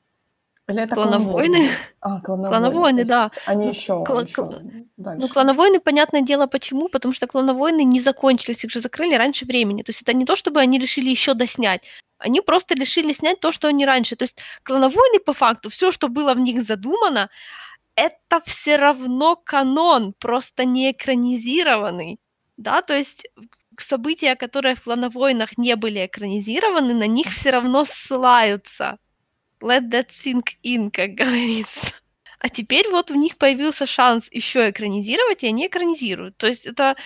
Или 0.68 0.82
это 0.82 0.94
клановойны? 0.94 1.70
А, 2.00 2.20
клановойны. 2.20 2.48
Клановойны, 2.48 3.04
да. 3.04 3.30
Они 3.46 3.68
еще, 3.68 3.94
ну, 3.94 4.04
Кла- 4.04 4.24
еще 4.24 4.62
дальше. 4.96 5.20
Ну, 5.20 5.28
клановойны, 5.28 5.80
понятное 5.80 6.22
дело, 6.22 6.46
почему? 6.46 6.88
Потому 6.88 7.12
что 7.12 7.26
клановойны 7.26 7.84
не 7.84 8.00
закончились, 8.00 8.64
их 8.64 8.70
же 8.70 8.80
закрыли 8.80 9.14
раньше 9.16 9.44
времени. 9.44 9.82
То 9.82 9.90
есть 9.90 10.02
это 10.02 10.14
не 10.14 10.24
то, 10.24 10.36
чтобы 10.36 10.60
они 10.60 10.78
решили 10.78 11.10
еще 11.10 11.34
доснять. 11.34 11.82
Они 12.18 12.40
просто 12.40 12.74
решили 12.74 13.12
снять 13.12 13.40
то, 13.40 13.50
что 13.50 13.68
они 13.68 13.84
раньше. 13.84 14.14
То 14.14 14.22
есть 14.22 14.38
клановойны, 14.62 15.18
по 15.18 15.32
факту, 15.32 15.68
все, 15.68 15.90
что 15.90 16.08
было 16.08 16.34
в 16.34 16.38
них 16.38 16.62
задумано, 16.62 17.28
это 17.96 18.40
все 18.44 18.76
равно 18.76 19.36
канон, 19.36 20.14
просто 20.14 20.64
не 20.64 20.90
экранизированный. 20.92 22.18
Да, 22.56 22.82
то 22.82 22.96
есть 22.96 23.26
события, 23.78 24.36
которые 24.36 24.76
в 24.76 24.82
клановойнах 24.82 25.58
не 25.58 25.76
были 25.76 26.06
экранизированы, 26.06 26.94
на 26.94 27.06
них 27.06 27.28
все 27.32 27.50
равно 27.50 27.84
ссылаются 27.84 28.98
let 29.62 29.88
that 29.90 30.08
sink 30.10 30.56
in, 30.62 30.90
как 30.90 31.10
говорится. 31.14 31.94
А 32.38 32.48
теперь 32.48 32.88
вот 32.90 33.10
у 33.10 33.14
них 33.14 33.38
появился 33.38 33.86
шанс 33.86 34.28
еще 34.32 34.70
экранизировать, 34.70 35.44
и 35.44 35.48
они 35.48 35.66
экранизируют. 35.68 36.36
То 36.36 36.48
есть 36.48 36.66
это 36.66 36.96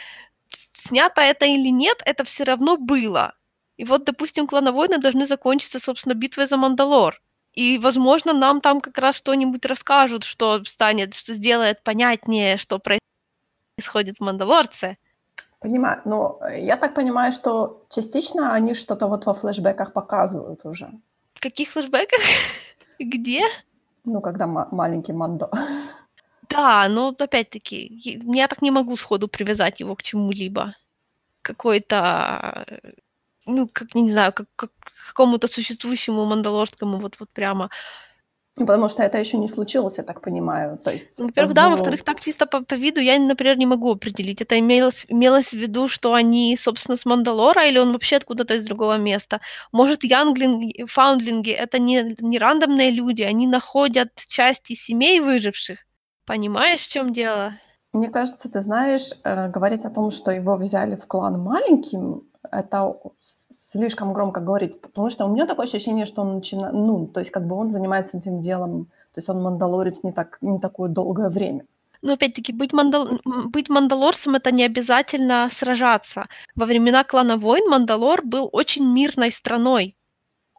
снято 0.73 1.21
это 1.21 1.45
или 1.45 1.69
нет, 1.69 2.01
это 2.07 2.25
все 2.25 2.45
равно 2.45 2.79
было. 2.79 3.35
И 3.77 3.85
вот, 3.85 4.05
допустим, 4.05 4.47
клановойны 4.47 4.99
должны 4.99 5.27
закончиться, 5.27 5.79
собственно, 5.79 6.15
битвой 6.15 6.47
за 6.47 6.57
Мандалор. 6.57 7.21
И, 7.57 7.79
возможно, 7.79 8.33
нам 8.33 8.61
там 8.61 8.81
как 8.81 8.99
раз 8.99 9.17
что-нибудь 9.17 9.67
расскажут, 9.67 10.25
что 10.25 10.65
станет, 10.65 11.15
что 11.15 11.35
сделает 11.35 11.83
понятнее, 11.83 12.59
что 12.59 12.79
происходит 12.79 14.19
в 14.19 14.23
Мандалорце. 14.23 14.97
Понимаю. 15.59 16.03
Но 16.05 16.39
я 16.57 16.77
так 16.77 16.95
понимаю, 16.95 17.33
что 17.33 17.87
частично 17.91 18.53
они 18.53 18.75
что-то 18.75 19.09
вот 19.09 19.27
во 19.27 19.35
флешбеках 19.35 19.93
показывают 19.93 20.65
уже 20.65 20.91
каких 21.47 21.71
флешбеках? 21.71 22.21
Где? 22.99 23.43
Ну, 24.05 24.21
когда 24.21 24.47
ма- 24.47 24.69
маленький 24.71 25.13
Мандо. 25.13 25.51
Да, 26.49 26.89
но 26.89 27.09
опять-таки, 27.09 27.91
я 28.25 28.47
так 28.47 28.63
не 28.63 28.71
могу 28.71 28.97
сходу 28.97 29.27
привязать 29.27 29.81
его 29.81 29.97
к 29.97 30.03
чему-либо. 30.05 30.77
Какой-то, 31.43 32.65
ну, 33.47 33.69
как, 33.73 33.97
не 33.97 34.13
знаю, 34.13 34.33
как, 34.33 34.47
как 34.55 34.71
какому-то 35.09 35.49
существующему 35.49 36.25
мандалорскому 36.25 36.99
вот, 36.99 37.17
вот 37.21 37.31
прямо 37.31 37.71
потому 38.57 38.89
что 38.89 39.03
это 39.03 39.19
еще 39.19 39.37
не 39.37 39.49
случилось, 39.49 39.99
я 39.99 40.05
так 40.05 40.21
понимаю. 40.21 40.79
То 40.79 40.91
есть, 40.91 41.09
ну, 41.19 41.27
во-первых, 41.27 41.55
да, 41.55 41.69
во-вторых, 41.69 42.03
так 42.03 42.21
чисто 42.21 42.47
по, 42.47 42.63
по 42.63 42.75
виду 42.75 43.01
я, 43.01 43.19
например, 43.19 43.59
не 43.59 43.67
могу 43.67 43.93
определить. 43.93 44.41
Это 44.41 44.59
имелось, 44.59 45.05
имелось 45.09 45.51
в 45.51 45.59
виду, 45.59 45.89
что 45.89 46.15
они, 46.15 46.57
собственно, 46.59 46.97
с 46.97 47.05
Мандалора, 47.05 47.69
или 47.69 47.79
он 47.79 47.93
вообще 47.93 48.17
откуда-то 48.17 48.55
из 48.55 48.65
другого 48.65 48.97
места. 48.97 49.41
Может, 49.73 50.05
янглинги, 50.05 50.85
фаундлинги— 50.87 51.51
это 51.51 51.79
не, 51.79 52.17
не 52.19 52.39
рандомные 52.39 52.91
люди, 52.91 53.23
они 53.23 53.47
находят 53.47 54.09
части 54.27 54.73
семей 54.73 55.21
выживших. 55.21 55.81
Понимаешь, 56.25 56.81
в 56.81 56.89
чем 56.89 57.13
дело? 57.13 57.53
Мне 57.93 58.09
кажется, 58.09 58.49
ты 58.49 58.63
знаешь, 58.63 59.11
э, 59.25 59.49
говорить 59.49 59.85
о 59.85 59.91
том, 59.91 60.11
что 60.11 60.31
его 60.31 60.57
взяли 60.57 60.97
в 60.97 61.07
клан 61.07 61.39
маленьким, 61.41 62.23
это 62.51 62.95
слишком 63.77 64.13
громко 64.13 64.41
говорить, 64.41 64.81
потому 64.81 65.11
что 65.11 65.27
у 65.27 65.33
меня 65.33 65.47
такое 65.47 65.67
ощущение, 65.67 66.07
что 66.07 66.23
он 66.23 66.37
начинает, 66.37 66.73
ну, 66.75 67.07
то 67.07 67.21
есть 67.21 67.31
как 67.31 67.47
бы 67.47 67.55
он 67.57 67.71
занимается 67.71 68.19
этим 68.19 68.41
делом, 68.41 68.87
то 69.15 69.19
есть 69.19 69.29
он 69.29 69.43
мандалорец 69.43 70.03
не, 70.03 70.13
так, 70.13 70.39
не 70.41 70.59
такое 70.59 70.89
долгое 70.89 71.29
время. 71.29 71.65
Но 72.03 72.13
опять-таки, 72.13 72.53
быть, 72.53 72.73
мандал... 72.73 73.21
быть 73.25 73.69
мандалорцем— 73.69 74.35
это 74.37 74.51
не 74.51 74.65
обязательно 74.65 75.49
сражаться. 75.51 76.27
Во 76.55 76.67
времена 76.67 77.05
клана 77.05 77.37
войн 77.37 77.69
Мандалор 77.71 78.23
был 78.23 78.49
очень 78.53 78.85
мирной 78.85 79.33
страной. 79.33 79.97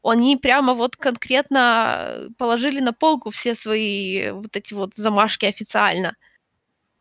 Они 0.04 0.38
прямо 0.38 0.74
вот 0.74 0.96
конкретно 0.96 2.30
положили 2.38 2.80
на 2.80 2.94
полку 2.94 3.30
все 3.30 3.56
свои 3.56 4.32
вот 4.32 4.56
эти 4.56 4.74
вот 4.74 4.96
замашки 4.96 5.46
официально. 5.46 6.16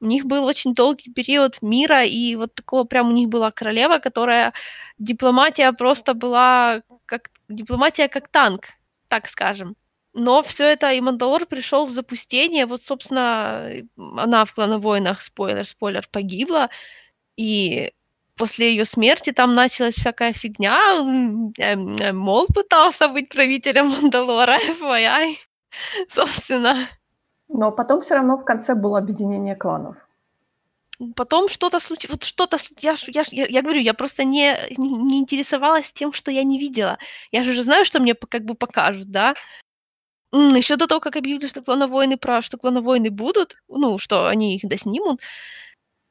У 0.01 0.07
них 0.07 0.27
был 0.27 0.45
очень 0.45 0.75
долгий 0.75 1.11
период 1.13 1.63
мира, 1.63 2.05
и 2.05 2.37
вот 2.37 2.55
такого 2.55 2.85
прям 2.85 3.09
у 3.09 3.13
них 3.13 3.29
была 3.29 3.51
королева, 3.51 3.99
которая 3.99 4.53
дипломатия 4.99 5.73
просто 5.73 6.15
была 6.15 6.83
как 7.07 7.31
дипломатия 7.49 8.09
как 8.09 8.29
танк, 8.29 8.67
так 9.09 9.29
скажем. 9.29 9.77
Но 10.19 10.43
все 10.43 10.65
это, 10.65 10.93
и 10.93 11.01
Мандалор 11.01 11.45
пришел 11.47 11.87
в 11.87 11.91
запустение. 11.93 12.65
Вот, 12.67 12.83
собственно, 12.83 13.71
она 13.97 14.47
в 14.47 14.55
клановойнах, 14.55 15.21
спойлер, 15.23 15.67
спойлер, 15.67 16.09
погибла. 16.11 16.71
И 17.37 17.93
после 18.37 18.71
ее 18.71 18.87
смерти 18.87 19.33
там 19.33 19.55
началась 19.55 19.95
всякая 19.95 20.33
фигня. 20.33 20.79
Мол 22.13 22.47
пытался 22.47 23.09
быть 23.09 23.29
правителем 23.29 23.89
Мандалора, 24.03 24.59
FYI, 24.59 25.37
собственно. 26.11 26.89
Но 27.49 27.73
потом 27.73 28.01
все 28.03 28.15
равно 28.15 28.37
в 28.37 28.45
конце 28.45 28.75
было 28.75 28.99
объединение 28.99 29.57
кланов 29.57 29.97
потом 31.15 31.49
что-то 31.49 31.81
случилось, 31.81 32.17
вот 32.17 32.25
что-то, 32.25 32.59
я, 32.81 32.97
я, 33.07 33.47
я, 33.47 33.63
говорю, 33.63 33.81
я 33.81 33.95
просто 33.95 34.25
не, 34.25 34.57
не, 34.79 34.89
не 34.89 35.19
интересовалась 35.19 35.93
тем, 35.93 36.13
что 36.13 36.31
я 36.31 36.43
не 36.43 36.59
видела. 36.59 36.99
Я 37.33 37.43
же 37.43 37.63
знаю, 37.63 37.85
что 37.85 38.01
мне 38.01 38.15
как 38.15 38.45
бы 38.45 38.55
покажут, 38.55 39.11
да. 39.11 39.35
Еще 40.33 40.77
до 40.77 40.87
того, 40.87 41.01
как 41.01 41.17
объявили, 41.17 41.47
что 41.47 41.63
клановойны 41.63 42.17
про, 42.17 42.43
что 42.43 42.59
клановойны 42.59 43.11
будут, 43.11 43.57
ну, 43.69 43.99
что 43.99 44.27
они 44.29 44.57
их 44.57 44.69
доснимут, 44.69 45.21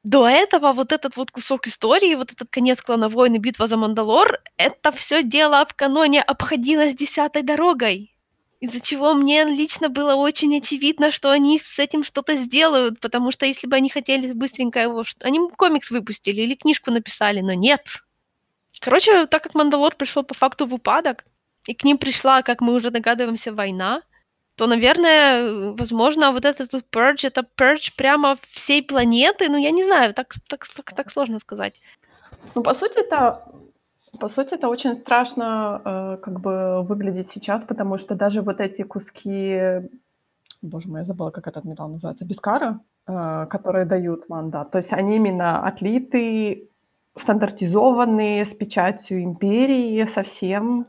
до 0.04 0.28
этого 0.28 0.72
вот 0.72 0.92
этот 0.92 1.16
вот 1.16 1.30
кусок 1.30 1.66
истории, 1.66 2.14
вот 2.14 2.32
этот 2.32 2.48
конец 2.50 2.80
клановойны, 2.80 3.38
битва 3.38 3.66
за 3.66 3.76
Мандалор, 3.76 4.40
это 4.56 4.92
все 4.92 5.22
дело 5.22 5.66
в 5.68 5.74
каноне 5.74 6.22
обходилось 6.22 6.94
десятой 6.94 7.42
дорогой. 7.42 8.15
Из-за 8.66 8.80
чего 8.80 9.14
мне 9.14 9.44
лично 9.44 9.88
было 9.88 10.16
очень 10.16 10.56
очевидно, 10.58 11.12
что 11.12 11.30
они 11.30 11.60
с 11.60 11.78
этим 11.78 12.02
что-то 12.02 12.36
сделают, 12.36 12.98
потому 12.98 13.30
что 13.30 13.46
если 13.46 13.68
бы 13.68 13.76
они 13.76 13.88
хотели 13.88 14.32
быстренько 14.32 14.80
его... 14.80 15.04
Они 15.20 15.38
комикс 15.56 15.90
выпустили 15.92 16.40
или 16.42 16.56
книжку 16.56 16.90
написали, 16.90 17.40
но 17.42 17.52
нет. 17.52 18.02
Короче, 18.80 19.26
так 19.26 19.44
как 19.44 19.54
Мандалор 19.54 19.94
пришел 19.94 20.24
по 20.24 20.34
факту 20.34 20.66
в 20.66 20.74
упадок, 20.74 21.24
и 21.68 21.74
к 21.74 21.84
ним 21.84 21.96
пришла, 21.96 22.42
как 22.42 22.60
мы 22.60 22.74
уже 22.74 22.90
догадываемся, 22.90 23.52
война, 23.52 24.02
то, 24.56 24.66
наверное, 24.66 25.74
возможно, 25.74 26.32
вот 26.32 26.44
этот 26.44 26.72
вот 26.72 26.84
Purge, 26.90 27.28
это 27.28 27.46
Purge 27.56 27.92
прямо 27.96 28.36
всей 28.50 28.82
планеты, 28.82 29.48
ну, 29.48 29.58
я 29.58 29.70
не 29.70 29.84
знаю, 29.84 30.12
так, 30.12 30.34
так, 30.48 30.66
так, 30.66 30.92
так 30.92 31.12
сложно 31.12 31.38
сказать. 31.38 31.80
Ну, 32.56 32.62
по 32.62 32.74
сути, 32.74 32.98
это 32.98 33.44
по 34.16 34.28
сути, 34.28 34.54
это 34.54 34.68
очень 34.68 34.94
страшно 34.96 35.80
э, 35.84 36.16
как 36.22 36.40
бы 36.40 36.82
выглядит 36.82 37.28
сейчас, 37.28 37.64
потому 37.64 37.98
что 37.98 38.14
даже 38.14 38.42
вот 38.42 38.60
эти 38.60 38.82
куски, 38.82 39.82
боже 40.62 40.88
мой, 40.88 41.00
я 41.00 41.04
забыла, 41.04 41.30
как 41.30 41.46
этот 41.46 41.64
металл 41.64 41.88
называется, 41.88 42.24
бискара, 42.24 42.80
э, 43.06 43.46
которые 43.50 43.84
дают 43.84 44.28
мандат. 44.28 44.70
То 44.70 44.78
есть 44.78 44.92
они 44.92 45.16
именно 45.16 45.66
отлиты, 45.66 46.68
стандартизованные, 47.16 48.44
с 48.44 48.54
печатью 48.54 49.22
империи 49.22 50.04
совсем. 50.04 50.86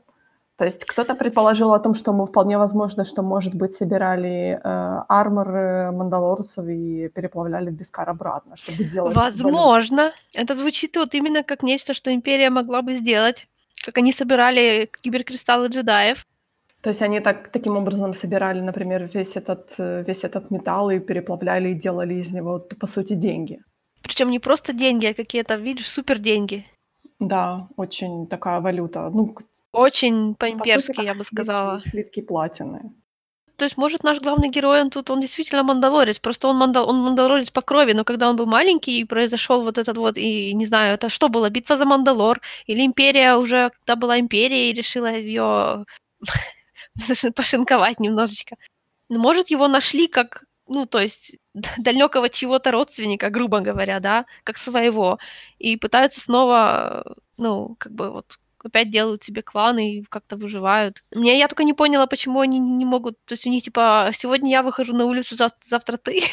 То 0.57 0.65
есть 0.65 0.85
кто-то 0.85 1.13
предположил 1.13 1.73
о 1.73 1.79
том, 1.79 1.93
что 1.93 2.13
мы 2.13 2.25
вполне 2.25 2.57
возможно, 2.57 3.05
что, 3.05 3.21
может 3.21 3.53
быть, 3.53 3.75
собирали 3.75 4.59
э, 4.63 5.03
армор 5.07 5.91
мандалорцев 5.91 6.67
и 6.67 7.09
переплавляли 7.09 7.69
Бескар 7.69 8.09
обратно, 8.09 8.57
чтобы 8.57 8.83
делать... 8.85 9.15
Возможно. 9.15 10.11
Это 10.33 10.55
звучит 10.55 10.95
вот 10.95 11.13
именно 11.13 11.43
как 11.43 11.61
нечто, 11.61 11.93
что 11.93 12.11
Империя 12.11 12.49
могла 12.49 12.81
бы 12.81 12.93
сделать. 12.93 13.47
Как 13.85 13.99
они 13.99 14.11
собирали 14.11 14.89
киберкристаллы 15.01 15.67
джедаев. 15.67 16.25
То 16.81 16.89
есть 16.89 17.03
они 17.03 17.19
так, 17.19 17.49
таким 17.51 17.77
образом 17.77 18.15
собирали, 18.15 18.59
например, 18.59 19.09
весь 19.13 19.35
этот, 19.35 19.77
весь 19.77 20.23
этот 20.23 20.49
металл 20.49 20.89
и 20.89 20.99
переплавляли 20.99 21.69
и 21.69 21.75
делали 21.75 22.15
из 22.15 22.31
него, 22.31 22.59
по 22.79 22.87
сути, 22.87 23.13
деньги. 23.13 23.59
Причем 24.01 24.31
не 24.31 24.39
просто 24.39 24.73
деньги, 24.73 25.05
а 25.05 25.13
какие-то, 25.13 25.55
видишь, 25.55 25.87
супер 25.87 26.17
деньги. 26.17 26.65
Да, 27.19 27.67
очень 27.77 28.25
такая 28.27 28.59
валюта. 28.59 29.09
Ну, 29.09 29.35
очень 29.77 30.35
по-имперски, 30.35 31.01
я 31.01 31.13
бы 31.13 31.23
сказала. 31.23 31.81
Слитки 31.89 32.21
платины. 32.21 32.91
То 33.57 33.65
есть, 33.65 33.77
может, 33.77 34.03
наш 34.03 34.19
главный 34.19 34.49
герой, 34.49 34.81
он 34.81 34.89
тут, 34.89 35.09
он 35.09 35.19
действительно 35.21 35.63
мандалорец, 35.63 36.19
просто 36.19 36.47
он, 36.47 36.57
мандал, 36.57 36.87
он 36.89 36.97
мандалорец 37.01 37.49
по 37.49 37.61
крови, 37.61 37.93
но 37.93 38.03
когда 38.03 38.29
он 38.29 38.35
был 38.35 38.45
маленький, 38.45 38.99
и 38.99 39.03
произошел 39.05 39.63
вот 39.63 39.79
этот 39.79 39.97
вот, 39.97 40.17
и 40.17 40.53
не 40.53 40.65
знаю, 40.67 40.93
это 40.93 41.09
что 41.09 41.27
было, 41.27 41.49
битва 41.49 41.77
за 41.77 41.85
Мандалор, 41.85 42.39
или 42.67 42.85
Империя 42.85 43.35
уже, 43.35 43.71
когда 43.71 43.95
была 43.95 44.19
Империя, 44.19 44.69
и 44.69 44.73
решила 44.73 45.11
ее 45.11 45.85
пошинковать 47.35 47.99
немножечко. 47.99 48.57
Может, 49.09 49.49
его 49.49 49.67
нашли 49.67 50.07
как, 50.07 50.43
ну, 50.67 50.85
то 50.85 50.99
есть, 50.99 51.37
далекого 51.77 52.29
чего-то 52.29 52.71
родственника, 52.71 53.31
грубо 53.31 53.59
говоря, 53.59 53.99
да, 53.99 54.25
как 54.43 54.57
своего, 54.57 55.17
и 55.57 55.77
пытаются 55.77 56.21
снова, 56.21 57.15
ну, 57.37 57.75
как 57.79 57.91
бы 57.93 58.11
вот 58.11 58.37
опять 58.63 58.91
делают 58.91 59.23
себе 59.23 59.41
кланы 59.41 59.97
и 59.97 60.03
как-то 60.03 60.35
выживают. 60.37 61.03
Мне 61.13 61.37
я 61.37 61.47
только 61.47 61.63
не 61.63 61.73
поняла, 61.73 62.07
почему 62.07 62.39
они 62.41 62.59
не 62.59 62.85
могут... 62.85 63.17
То 63.25 63.33
есть 63.33 63.47
у 63.47 63.49
них 63.49 63.63
типа 63.63 64.11
сегодня 64.13 64.49
я 64.51 64.63
выхожу 64.63 64.93
на 64.93 65.05
улицу, 65.05 65.35
зав- 65.35 65.51
завтра 65.63 65.97
ты. 65.97 66.21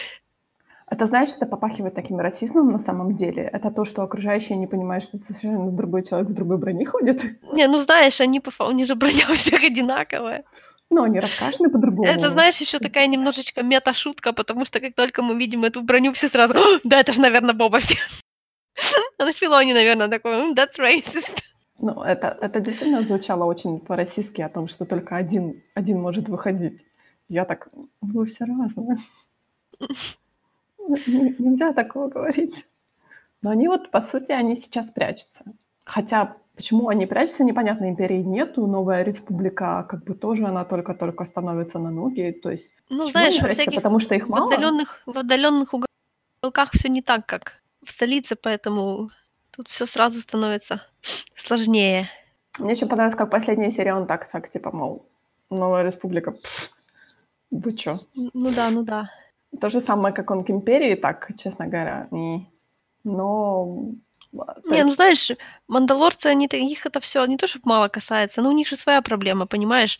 Это 0.86 1.06
знаешь, 1.06 1.30
это 1.30 1.46
попахивает 1.46 1.94
таким 1.94 2.20
расизмом 2.20 2.70
на 2.70 2.78
самом 2.78 3.14
деле. 3.14 3.48
Это 3.52 3.70
то, 3.70 3.84
что 3.84 4.02
окружающие 4.02 4.56
не 4.58 4.66
понимают, 4.66 5.04
что 5.04 5.18
совершенно 5.18 5.70
другой 5.70 6.04
человек 6.04 6.28
в 6.28 6.34
другой 6.34 6.58
броне 6.58 6.84
ходит. 6.84 7.22
Не, 7.52 7.66
ну 7.68 7.78
знаешь, 7.78 8.20
они, 8.20 8.38
по 8.40 8.64
у 8.64 8.70
них 8.70 8.86
же 8.86 8.94
броня 8.94 9.24
у 9.30 9.34
всех 9.34 9.64
одинаковая. 9.64 10.44
Но 10.90 11.02
они 11.04 11.18
раскрашены 11.20 11.70
по-другому. 11.70 12.08
Это, 12.08 12.30
знаешь, 12.30 12.56
еще 12.58 12.78
такая 12.78 13.06
немножечко 13.06 13.62
мета-шутка, 13.62 14.32
потому 14.32 14.66
что 14.66 14.78
как 14.80 14.94
только 14.94 15.22
мы 15.22 15.36
видим 15.36 15.64
эту 15.64 15.82
броню, 15.82 16.12
все 16.12 16.28
сразу, 16.28 16.54
«О, 16.54 16.80
да, 16.84 17.00
это 17.00 17.12
же, 17.12 17.20
наверное, 17.20 17.54
Боба 17.54 17.80
Фетт». 17.80 18.22
А 19.18 19.24
на 19.24 19.32
Филоне, 19.32 19.72
наверное, 19.74 20.08
такой, 20.08 20.32
«М, 20.32 20.52
that's 20.54 20.78
racist. 20.78 21.40
Ну, 21.84 22.02
это, 22.02 22.28
это 22.40 22.60
действительно 22.60 23.02
звучало 23.02 23.44
очень 23.44 23.78
по-российски 23.78 24.40
о 24.40 24.48
том, 24.48 24.68
что 24.68 24.86
только 24.86 25.16
один, 25.16 25.62
один 25.74 26.00
может 26.00 26.30
выходить. 26.30 26.82
Я 27.28 27.44
так, 27.44 27.68
вы 28.00 28.24
все 28.24 28.46
разные. 28.46 28.96
Н- 30.78 31.36
Нельзя 31.38 31.74
такого 31.74 32.08
говорить. 32.08 32.66
Но 33.42 33.50
они 33.50 33.68
вот, 33.68 33.90
по 33.90 34.00
сути, 34.00 34.32
они 34.32 34.56
сейчас 34.56 34.90
прячутся. 34.92 35.44
Хотя, 35.84 36.38
почему 36.56 36.88
они 36.88 37.04
прячутся, 37.04 37.44
непонятно, 37.44 37.90
империи 37.90 38.22
нету, 38.22 38.66
новая 38.66 39.02
республика, 39.04 39.86
как 39.86 40.04
бы 40.04 40.14
тоже 40.14 40.46
она 40.46 40.64
только-только 40.64 41.26
становится 41.26 41.78
на 41.78 41.90
ноги, 41.90 42.30
то 42.42 42.50
есть... 42.50 42.72
Ну, 42.88 43.04
знаешь, 43.04 43.42
во 43.42 43.48
всяких 43.48 43.74
Потому 43.76 43.98
что 43.98 44.14
их 44.14 44.26
в 44.26 44.30
мало? 44.30 44.46
отдаленных, 44.46 45.02
в 45.04 45.18
отдаленных 45.18 45.74
уголках 45.74 46.70
все 46.72 46.88
не 46.88 47.02
так, 47.02 47.26
как 47.26 47.60
в 47.84 47.90
столице, 47.90 48.36
поэтому 48.36 49.10
тут 49.56 49.68
все 49.68 49.86
сразу 49.86 50.20
становится 50.20 50.82
сложнее. 51.36 52.08
Мне 52.58 52.72
очень 52.72 52.88
понравилось, 52.88 53.16
как 53.16 53.30
последняя 53.30 53.70
серия, 53.70 53.94
он 53.94 54.06
так, 54.06 54.30
так, 54.30 54.50
типа, 54.50 54.70
мол, 54.72 55.06
новая 55.50 55.82
республика, 55.82 56.32
пф, 56.32 56.70
вы 57.50 57.72
чё? 57.72 58.00
Ну 58.14 58.50
да, 58.52 58.70
ну 58.70 58.82
да. 58.82 59.10
То 59.60 59.68
же 59.70 59.80
самое, 59.80 60.14
как 60.14 60.30
он 60.30 60.44
к 60.44 60.50
империи, 60.50 60.94
так, 60.94 61.30
честно 61.36 61.66
говоря, 61.66 62.08
не. 62.10 62.48
Но... 63.04 63.92
а, 64.38 64.54
Не, 64.64 64.82
ну 64.82 64.86
есть 64.88 64.94
знаешь, 64.94 65.30
мандалорцы, 65.68 66.26
они, 66.26 66.46
их 66.46 66.86
это 66.86 67.00
все 67.00 67.24
не 67.26 67.36
то, 67.36 67.46
чтобы 67.46 67.68
мало 67.68 67.88
касается, 67.88 68.42
но 68.42 68.50
у 68.50 68.52
них 68.52 68.68
же 68.68 68.76
своя 68.76 69.02
проблема, 69.02 69.46
понимаешь? 69.46 69.98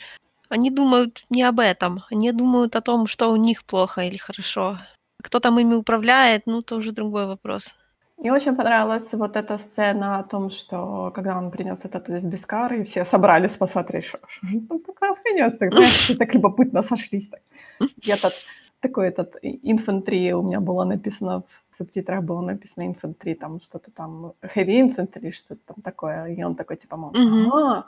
Они 0.48 0.70
думают 0.70 1.24
не 1.30 1.42
об 1.42 1.60
этом, 1.60 2.04
они 2.10 2.32
думают 2.32 2.76
о 2.76 2.80
том, 2.80 3.06
что 3.06 3.30
у 3.30 3.36
них 3.36 3.64
плохо 3.64 4.02
или 4.02 4.16
хорошо. 4.16 4.78
Кто 5.22 5.40
там 5.40 5.58
ими 5.58 5.74
управляет, 5.74 6.46
ну, 6.46 6.62
то 6.62 6.76
уже 6.76 6.92
другой 6.92 7.26
вопрос. 7.26 7.74
Мне 8.16 8.32
очень 8.32 8.56
понравилась 8.56 9.12
вот 9.12 9.36
эта 9.36 9.58
сцена 9.58 10.18
о 10.18 10.22
том, 10.22 10.50
что 10.50 11.10
когда 11.14 11.36
он 11.36 11.50
принес 11.50 11.84
этот 11.84 12.08
бескар, 12.08 12.72
и 12.74 12.84
все 12.84 13.04
собрались 13.04 13.56
посмотреть, 13.56 14.04
что, 14.04 14.18
что 14.26 14.46
же 14.46 14.60
там 14.60 14.80
такое 14.80 15.14
принес. 15.14 15.58
Так, 15.58 15.74
знаешь, 15.74 16.14
так 16.18 16.34
любопытно 16.34 16.82
сошлись. 16.82 17.28
Так. 17.28 17.40
И 17.80 18.10
этот, 18.10 18.32
такой 18.80 19.08
этот 19.08 19.36
инфантри 19.42 20.32
у 20.32 20.42
меня 20.42 20.60
было 20.60 20.84
написано, 20.84 21.42
в 21.70 21.76
субтитрах 21.76 22.22
было 22.22 22.40
написано 22.40 22.86
инфантри, 22.86 23.34
там 23.34 23.60
что-то 23.60 23.90
там, 23.90 24.32
heavy 24.42 24.80
infantry, 24.80 25.32
что-то 25.32 25.60
там 25.66 25.82
такое. 25.82 26.26
И 26.26 26.42
он 26.44 26.54
такой, 26.54 26.76
типа, 26.76 26.96
мол, 26.96 27.12
ага, 27.14 27.86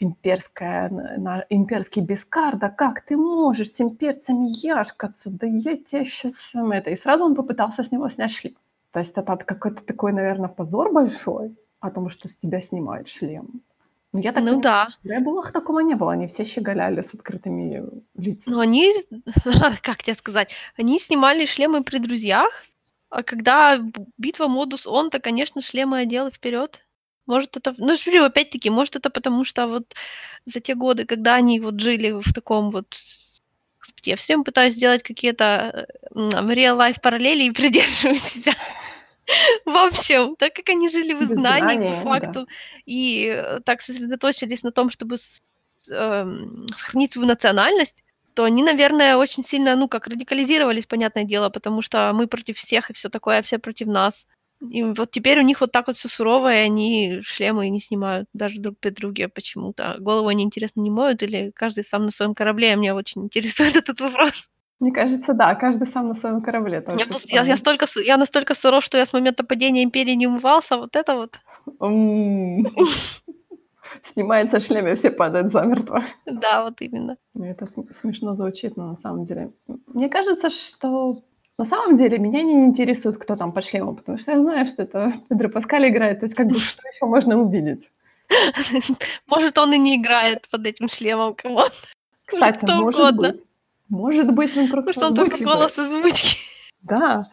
имперская, 0.00 0.90
на, 0.90 1.44
имперский 1.48 2.02
бескар, 2.02 2.56
да 2.58 2.68
как 2.68 3.00
ты 3.00 3.16
можешь 3.16 3.72
с 3.72 3.80
имперцами 3.80 4.46
яшкаться, 4.66 5.30
да 5.30 5.46
я 5.46 5.76
тебя 5.76 6.04
сейчас 6.04 6.34
это. 6.54 6.90
И 6.90 6.96
сразу 6.96 7.24
он 7.24 7.34
попытался 7.34 7.82
с 7.82 7.90
него 7.90 8.08
снять 8.10 8.32
шлем. 8.32 8.54
То 8.92 9.00
есть 9.00 9.12
это 9.16 9.36
какой-то 9.36 9.82
такой, 9.82 10.12
наверное, 10.12 10.48
позор 10.48 10.92
большой 10.92 11.56
о 11.80 11.90
том, 11.90 12.10
что 12.10 12.28
с 12.28 12.36
тебя 12.36 12.60
снимают 12.60 13.08
шлем. 13.08 13.62
Но 14.12 14.20
я 14.20 14.32
так 14.32 14.44
Ну 14.44 14.60
понимаю, 14.60 14.62
да. 14.62 14.88
в 15.02 15.06
Ребелах 15.06 15.52
такого 15.52 15.80
не 15.80 15.94
было, 15.94 16.12
они 16.12 16.26
все 16.26 16.44
щеголяли 16.44 17.00
с 17.00 17.14
открытыми 17.14 17.82
лицами. 18.14 18.54
Но 18.54 18.60
они, 18.60 18.92
как 19.82 20.02
тебе 20.02 20.14
сказать, 20.14 20.54
они 20.76 20.98
снимали 20.98 21.46
шлемы 21.46 21.82
при 21.82 21.98
друзьях, 21.98 22.50
а 23.08 23.22
когда 23.22 23.80
битва 24.18 24.48
модус 24.48 24.86
он, 24.86 25.10
то, 25.10 25.18
конечно, 25.18 25.62
шлемы 25.62 25.98
одел 25.98 26.30
вперед. 26.30 26.80
Может, 27.26 27.56
это... 27.56 27.74
Ну, 27.78 27.96
смотри, 27.96 28.20
опять-таки, 28.20 28.68
может, 28.68 28.96
это 28.96 29.08
потому 29.08 29.44
что 29.44 29.66
вот 29.66 29.94
за 30.44 30.60
те 30.60 30.74
годы, 30.74 31.06
когда 31.06 31.34
они 31.34 31.60
вот 31.60 31.80
жили 31.80 32.10
в 32.10 32.32
таком 32.34 32.70
вот... 32.70 32.94
Господи, 33.80 34.10
я 34.10 34.16
все 34.16 34.32
время 34.34 34.44
пытаюсь 34.44 34.74
сделать 34.74 35.02
какие-то 35.02 35.88
э, 36.14 36.18
real-life 36.18 37.00
параллели 37.00 37.44
и 37.44 37.50
придерживаю 37.52 38.18
себя. 38.18 38.52
В 39.66 39.76
общем, 39.76 40.36
так 40.36 40.54
как 40.54 40.68
они 40.68 40.88
жили 40.90 41.14
в 41.14 41.22
изгнании, 41.22 41.76
изгнании, 41.76 42.04
по 42.04 42.04
да. 42.04 42.20
факту, 42.20 42.48
и 42.86 43.32
э, 43.34 43.60
так 43.64 43.80
сосредоточились 43.80 44.62
на 44.62 44.72
том, 44.72 44.90
чтобы 44.90 45.18
с- 45.18 45.40
эм, 45.90 46.66
сохранить 46.76 47.12
свою 47.12 47.28
национальность, 47.28 48.02
то 48.34 48.44
они, 48.44 48.62
наверное, 48.62 49.16
очень 49.16 49.42
сильно, 49.42 49.76
ну, 49.76 49.88
как 49.88 50.06
радикализировались, 50.06 50.86
понятное 50.86 51.24
дело, 51.24 51.50
потому 51.50 51.82
что 51.82 52.12
мы 52.14 52.26
против 52.26 52.56
всех 52.56 52.90
и 52.90 52.94
все 52.94 53.08
такое, 53.08 53.38
а 53.38 53.42
все 53.42 53.58
против 53.58 53.88
нас. 53.88 54.26
И 54.70 54.82
вот 54.82 55.10
теперь 55.10 55.38
у 55.40 55.42
них 55.42 55.60
вот 55.60 55.72
так 55.72 55.88
вот 55.88 55.96
все 55.96 56.08
сурово, 56.08 56.54
и 56.54 56.58
они 56.58 57.20
шлемы 57.22 57.68
не 57.68 57.80
снимают 57.80 58.28
даже 58.32 58.60
друг 58.60 58.78
при 58.78 58.90
друге 58.90 59.28
почему-то. 59.28 59.96
Голову 59.98 60.28
они, 60.28 60.44
интересно, 60.44 60.80
не 60.80 60.90
моют, 60.90 61.22
или 61.22 61.50
каждый 61.54 61.84
сам 61.84 62.06
на 62.06 62.12
своем 62.12 62.34
корабле? 62.34 62.74
Меня 62.76 62.94
очень 62.94 63.24
интересует 63.24 63.76
этот 63.76 64.00
вопрос. 64.00 64.48
Мне 64.82 64.90
кажется, 64.90 65.32
да, 65.32 65.54
каждый 65.54 65.86
сам 65.86 66.08
на 66.08 66.14
своем 66.16 66.40
корабле. 66.42 66.78
Это 66.78 66.96
Я, 66.98 67.06
просто- 67.06 67.28
я, 67.28 67.42
я, 67.44 67.56
столько, 67.56 67.86
я 68.04 68.16
настолько 68.16 68.54
суров, 68.56 68.82
что 68.82 68.98
я 68.98 69.06
с 69.06 69.12
момента 69.12 69.44
падения 69.44 69.84
империи 69.84 70.14
не 70.16 70.26
умывался, 70.26 70.76
вот 70.76 70.96
это 70.96 71.14
вот. 71.14 71.38
Снимается 74.12 74.58
шлем, 74.58 74.88
и 74.88 74.94
все 74.96 75.12
падают 75.12 75.52
замертво. 75.52 76.02
Да, 76.26 76.64
вот 76.64 76.80
именно. 76.80 77.16
Это 77.40 77.66
см- 77.66 77.94
смешно 78.00 78.34
звучит, 78.34 78.76
но 78.76 78.86
на 78.90 78.96
самом 78.96 79.24
деле... 79.24 79.52
Мне 79.86 80.08
кажется, 80.08 80.50
что 80.50 81.22
на 81.58 81.64
самом 81.64 81.96
деле 81.96 82.18
меня 82.18 82.42
не 82.42 82.64
интересует, 82.64 83.18
кто 83.18 83.36
там 83.36 83.52
под 83.52 83.64
шлемом, 83.64 83.94
потому 83.94 84.18
что 84.18 84.32
я 84.32 84.42
знаю, 84.42 84.66
что 84.66 84.82
это 84.82 85.12
Педро 85.28 85.48
Паскаль 85.48 85.88
играет, 85.90 86.18
то 86.20 86.26
есть 86.26 86.34
как 86.34 86.48
бы 86.48 86.58
что 86.58 86.82
еще 86.88 87.06
можно 87.06 87.38
увидеть? 87.40 87.88
Может, 89.28 89.58
он 89.58 89.74
и 89.74 89.78
не 89.78 89.94
играет 89.94 90.48
под 90.50 90.66
этим 90.66 90.88
шлемом, 90.88 91.34
кому 91.34 91.60
Кстати, 92.26 92.56
кто 92.64 92.80
может 92.82 92.98
угодно. 93.00 93.28
быть. 93.32 93.42
Может 93.88 94.32
быть, 94.32 94.56
он 94.56 94.68
просто 94.68 94.90
Может, 94.90 95.02
он 95.02 95.14
только 95.14 95.44
голос 95.44 95.76
озвучки. 95.78 96.38
Да, 96.82 97.30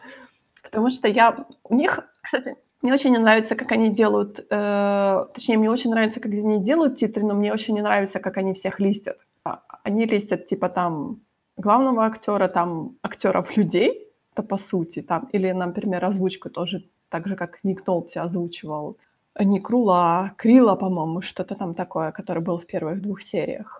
потому 0.62 0.90
что 0.90 1.08
я... 1.08 1.46
У 1.64 1.74
них, 1.74 2.00
кстати, 2.20 2.56
мне 2.82 2.92
очень 2.92 3.10
не 3.10 3.18
нравится, 3.18 3.56
как 3.56 3.72
они 3.72 3.90
делают... 3.90 4.46
э, 4.48 5.26
точнее, 5.34 5.58
мне 5.58 5.70
очень 5.70 5.90
нравится, 5.90 6.20
как 6.20 6.32
они 6.32 6.62
делают 6.62 6.98
титры, 6.98 7.24
но 7.24 7.34
мне 7.34 7.52
очень 7.52 7.74
не 7.74 7.82
нравится, 7.82 8.20
как 8.20 8.36
они 8.36 8.54
всех 8.54 8.80
листят. 8.80 9.18
А, 9.44 9.62
Они 9.82 10.06
листят, 10.06 10.46
типа, 10.46 10.68
там, 10.68 11.20
главного 11.56 12.04
актера, 12.04 12.48
там, 12.48 12.96
актеров 13.02 13.56
людей, 13.56 14.08
это 14.32 14.42
по 14.42 14.58
сути, 14.58 15.02
там, 15.02 15.28
или, 15.32 15.52
например, 15.52 16.04
озвучку 16.04 16.50
тоже, 16.50 16.84
так 17.08 17.26
же, 17.26 17.36
как 17.36 17.58
Ник 17.64 17.86
Нолти 17.86 18.18
озвучивал. 18.18 18.96
Ник 19.38 19.70
Рула, 19.70 20.32
Крила, 20.36 20.74
по-моему, 20.76 21.22
что-то 21.22 21.54
там 21.54 21.74
такое, 21.74 22.12
который 22.12 22.42
был 22.42 22.58
в 22.58 22.66
первых 22.66 23.00
двух 23.00 23.22
сериях. 23.22 23.79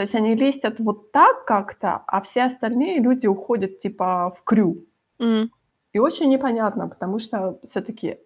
То 0.00 0.04
есть 0.04 0.14
они 0.14 0.34
листят 0.34 0.80
вот 0.80 1.12
так 1.12 1.44
как-то, 1.44 2.02
а 2.06 2.22
все 2.22 2.44
остальные 2.44 3.00
люди 3.00 3.26
уходят, 3.26 3.80
типа, 3.80 4.34
в 4.34 4.44
крю. 4.44 4.86
М. 5.18 5.50
И 5.92 5.98
очень 5.98 6.30
непонятно, 6.30 6.88
потому 6.88 7.18
что 7.18 7.58
все-таки 7.64 8.16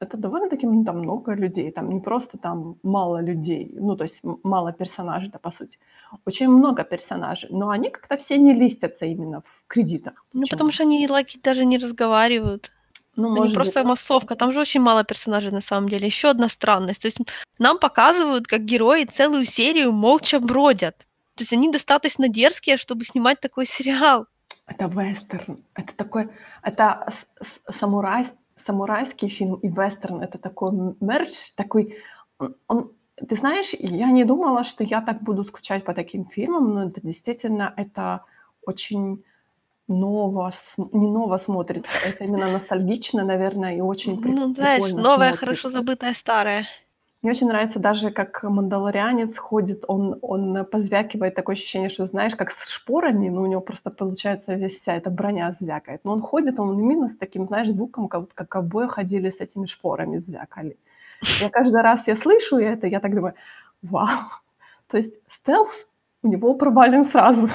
это 0.00 0.16
довольно-таки 0.16 0.66
ну, 0.66 0.84
там 0.84 0.98
много 0.98 1.34
людей, 1.34 1.70
там 1.70 1.88
не 1.88 2.00
просто 2.00 2.36
там 2.36 2.78
мало 2.82 3.22
людей, 3.22 3.70
ну 3.78 3.94
то 3.94 4.02
есть 4.02 4.22
мало 4.42 4.72
персонажей, 4.72 5.30
да, 5.30 5.38
по 5.38 5.52
сути. 5.52 5.78
Очень 6.26 6.48
много 6.48 6.82
персонажей, 6.82 7.48
но 7.52 7.68
они 7.68 7.90
как-то 7.90 8.16
все 8.16 8.36
не 8.36 8.52
листятся 8.52 9.06
именно 9.06 9.40
в 9.40 9.68
кредитах. 9.68 10.26
Ну, 10.32 10.42
потому 10.50 10.72
что 10.72 10.82
они 10.82 11.06
лаки 11.06 11.38
даже 11.40 11.64
не 11.64 11.78
разговаривают. 11.78 12.72
ну, 13.14 13.28
Они 13.28 13.40
может 13.40 13.54
просто 13.54 13.80
быть, 13.80 13.88
массовка. 13.88 14.34
Там 14.34 14.52
же 14.52 14.58
очень 14.60 14.80
мало 14.80 15.04
персонажей 15.04 15.52
на 15.52 15.60
самом 15.60 15.88
деле. 15.88 16.06
Еще 16.06 16.28
одна 16.28 16.48
странность. 16.48 17.02
То 17.02 17.06
есть 17.06 17.18
нам 17.60 17.78
показывают, 17.78 18.48
как 18.48 18.64
герои 18.64 19.04
целую 19.04 19.44
серию 19.44 19.92
молча 19.92 20.40
бродят. 20.40 21.06
То 21.40 21.44
есть 21.44 21.54
они 21.54 21.72
достаточно 21.72 22.28
дерзкие, 22.28 22.76
чтобы 22.76 23.06
снимать 23.06 23.40
такой 23.40 23.64
сериал. 23.64 24.26
это 24.66 24.84
вестерн, 24.84 25.64
это 25.74 25.96
такой, 25.96 26.28
это 26.62 27.08
самурай, 27.80 28.26
самурайский 28.66 29.30
фильм 29.30 29.54
и 29.54 29.68
вестерн, 29.68 30.20
это 30.20 30.36
такой 30.36 30.94
мерч, 31.00 31.54
такой, 31.56 31.96
он, 32.68 32.92
ты 33.26 33.36
знаешь, 33.36 33.70
я 33.78 34.10
не 34.10 34.24
думала, 34.24 34.64
что 34.64 34.84
я 34.84 35.00
так 35.00 35.22
буду 35.22 35.44
скучать 35.44 35.82
по 35.82 35.94
таким 35.94 36.26
фильмам, 36.26 36.74
но 36.74 36.84
это 36.88 37.00
действительно, 37.00 37.72
это 37.78 38.20
очень 38.66 39.24
ново, 39.88 40.52
не 40.92 41.08
ново 41.08 41.38
смотрится, 41.38 41.90
это 42.04 42.24
именно 42.24 42.52
ностальгично, 42.52 43.24
наверное, 43.24 43.76
и 43.76 43.80
очень 43.80 44.20
при- 44.20 44.32
Ну, 44.32 44.54
знаешь, 44.54 44.82
прикольно 44.82 45.02
новое, 45.08 45.32
хорошо 45.32 45.70
смотрится. 45.70 45.70
забытое 45.70 46.12
старое. 46.12 46.66
Мне 47.22 47.32
очень 47.32 47.48
нравится 47.48 47.78
даже, 47.78 48.10
как 48.10 48.42
мандалорянец 48.42 49.36
ходит, 49.36 49.84
он, 49.88 50.18
он 50.22 50.64
позвякивает, 50.64 51.34
такое 51.34 51.54
ощущение, 51.54 51.90
что, 51.90 52.06
знаешь, 52.06 52.34
как 52.34 52.50
с 52.50 52.68
шпорами, 52.68 53.28
ну, 53.28 53.42
у 53.42 53.46
него 53.46 53.60
просто 53.60 53.90
получается 53.90 54.54
весь 54.54 54.76
вся 54.80 54.94
эта 54.94 55.10
броня 55.10 55.52
звякает. 55.52 56.02
Но 56.04 56.12
он 56.12 56.22
ходит, 56.22 56.58
он 56.58 56.80
именно 56.80 57.08
с 57.08 57.16
таким, 57.16 57.44
знаешь, 57.44 57.68
звуком, 57.68 58.08
как, 58.08 58.32
как 58.32 58.48
ковбои 58.48 58.86
ходили 58.86 59.30
с 59.30 59.40
этими 59.40 59.66
шпорами, 59.66 60.16
звякали. 60.18 60.78
Я 61.40 61.50
каждый 61.50 61.82
раз 61.82 62.06
я 62.08 62.16
слышу 62.16 62.56
это, 62.56 62.86
я 62.86 63.00
так 63.00 63.14
думаю: 63.14 63.34
"Вау!" 63.82 64.28
То 64.88 64.96
есть 64.96 65.14
стелс 65.30 65.86
у 66.22 66.28
него 66.28 66.54
провален 66.54 67.04
сразу. 67.04 67.50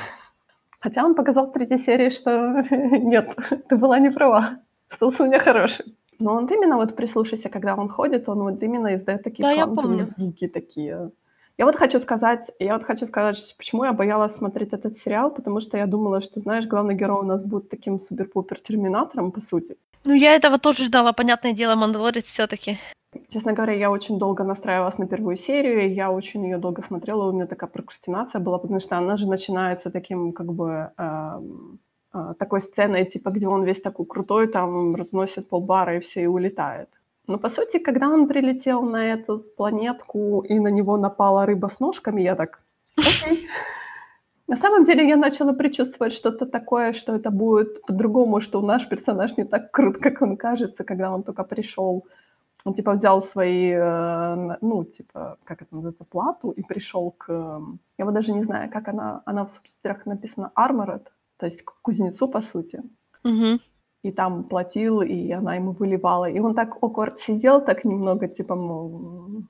Хотя 0.80 1.04
он 1.04 1.16
показал 1.16 1.48
в 1.48 1.54
третьей 1.54 1.80
серии, 1.80 2.12
что 2.12 2.64
нет, 2.72 3.36
ты 3.68 3.76
была 3.78 3.98
не 3.98 4.12
права. 4.12 4.60
Стелс 4.94 5.20
у 5.20 5.26
меня 5.26 5.40
хороший. 5.40 5.96
Но 6.20 6.40
вот 6.40 6.52
именно 6.52 6.76
вот 6.78 6.96
прислушайся, 6.96 7.50
когда 7.50 7.76
он 7.76 7.90
ходит, 7.90 8.30
он 8.30 8.40
вот 8.44 8.64
именно 8.64 8.96
издаёт 8.96 9.24
такие 9.24 9.44
Да, 9.44 9.52
я 9.52 9.68
помню. 9.68 10.06
звуки 10.18 10.48
такие. 10.48 11.12
Я 11.58 11.66
вот 11.66 11.76
хочу 11.76 12.00
сказать 12.00 12.52
я 12.60 12.74
вот 12.74 12.84
хочу 12.84 13.06
сказать, 13.06 13.56
почему 13.58 13.86
я 13.86 13.94
боялась 13.94 14.36
смотреть 14.36 14.74
этот 14.74 14.98
сериал, 14.98 15.32
потому 15.32 15.62
что 15.62 15.78
я 15.78 15.86
думала, 15.88 16.22
что, 16.22 16.40
знаешь, 16.40 16.66
главный 16.68 16.96
герой 16.96 17.20
у 17.20 17.24
нас 17.28 17.44
будет 17.44 17.70
таким 17.70 18.00
супер-пупер 18.00 18.60
терминатором, 18.60 19.32
по 19.32 19.40
сути. 19.42 19.76
Ну, 20.06 20.14
я 20.14 20.36
этого 20.36 20.58
тоже 20.60 20.86
ждала, 20.86 21.14
понятное 21.14 21.54
дело, 21.54 21.76
"Мандалорец" 21.76 22.26
всё-таки. 22.26 22.78
Честно 23.30 23.54
говоря, 23.54 23.74
я 23.74 23.90
очень 23.92 24.20
долго 24.20 24.44
настраивалась 24.44 24.98
на 24.98 25.08
первую 25.08 25.38
серию, 25.38 25.94
я 25.94 26.12
очень 26.12 26.44
её 26.46 26.58
долго 26.60 26.84
смотрела. 26.84 27.30
У 27.30 27.32
меня 27.32 27.46
такая 27.48 27.70
прокрастинация 27.70 28.42
была, 28.42 28.58
потому 28.58 28.80
что 28.82 28.98
она 28.98 29.18
же 29.18 29.28
начинается 29.30 29.90
таким, 29.90 30.34
как 30.34 30.48
бы, 30.54 30.92
эм, 30.98 31.80
такой 32.40 32.62
сценой, 32.62 33.06
типа, 33.06 33.30
где 33.30 33.48
он 33.48 33.64
весь 33.64 33.82
такой 33.82 34.06
крутой, 34.06 34.48
там 34.48 34.96
разносит 34.96 35.50
полбара 35.50 35.98
и 35.98 36.00
всё, 36.00 36.22
и 36.22 36.28
улетает. 36.28 36.90
Но, 37.28 37.40
по 37.40 37.50
сути, 37.50 37.80
когда 37.80 38.08
он 38.08 38.28
прилетел 38.28 38.84
на 38.84 39.14
эту 39.14 39.42
планетку 39.58 40.42
и 40.42 40.60
на 40.60 40.68
него 40.72 40.98
напала 40.98 41.46
рыба 41.46 41.68
с 41.68 41.80
ножками, 41.80 42.22
я 42.22 42.36
так. 42.36 42.60
На 44.48 44.58
самом 44.58 44.84
деле 44.84 45.08
я 45.08 45.18
начала 45.18 45.54
предчувствовать 45.54 46.14
что-то 46.14 46.46
такое, 46.46 46.94
что 46.94 47.16
это 47.16 47.32
будет 47.32 47.82
по-другому, 47.88 48.42
что 48.42 48.62
наш 48.62 48.88
персонаж 48.88 49.38
не 49.38 49.44
так 49.44 49.72
крут, 49.72 49.98
как 49.98 50.22
он 50.22 50.38
кажется, 50.38 50.84
когда 50.84 51.12
он 51.12 51.24
тока 51.24 51.44
пришёл. 51.44 52.04
Он 52.66 52.74
типа 52.74 52.94
взял 52.94 53.24
свои, 53.24 53.72
э, 53.72 54.58
ну, 54.62 54.84
типа, 54.84 55.38
как 55.44 55.62
это 55.62 55.76
называется, 55.76 56.04
плату 56.04 56.52
и 56.52 56.64
пришёл 56.64 57.12
к, 57.12 57.60
я 57.98 58.06
вот 58.06 58.14
даже 58.14 58.34
не 58.34 58.44
знаю, 58.44 58.70
как 58.72 58.88
она 58.88 59.22
она 59.26 59.46
в 59.46 59.50
субтитрах 59.52 60.06
написана 60.06 60.52
Armored, 60.56 61.08
то 61.38 61.46
есть 61.46 61.64
к 61.64 61.74
кузнецу, 61.82 62.28
по 62.28 62.42
сути. 62.42 62.82
Мгм. 63.24 63.60
И 64.04 64.12
там 64.12 64.44
платил, 64.44 65.02
и 65.02 65.32
она 65.32 65.56
ему 65.56 65.72
выливала. 65.72 66.30
И 66.30 66.40
он 66.40 66.54
так 66.54 66.78
awkward 66.82 67.18
сидел, 67.18 67.62
так 67.62 67.86
немного, 67.86 68.28
типа, 68.28 68.56
мол, 68.56 69.44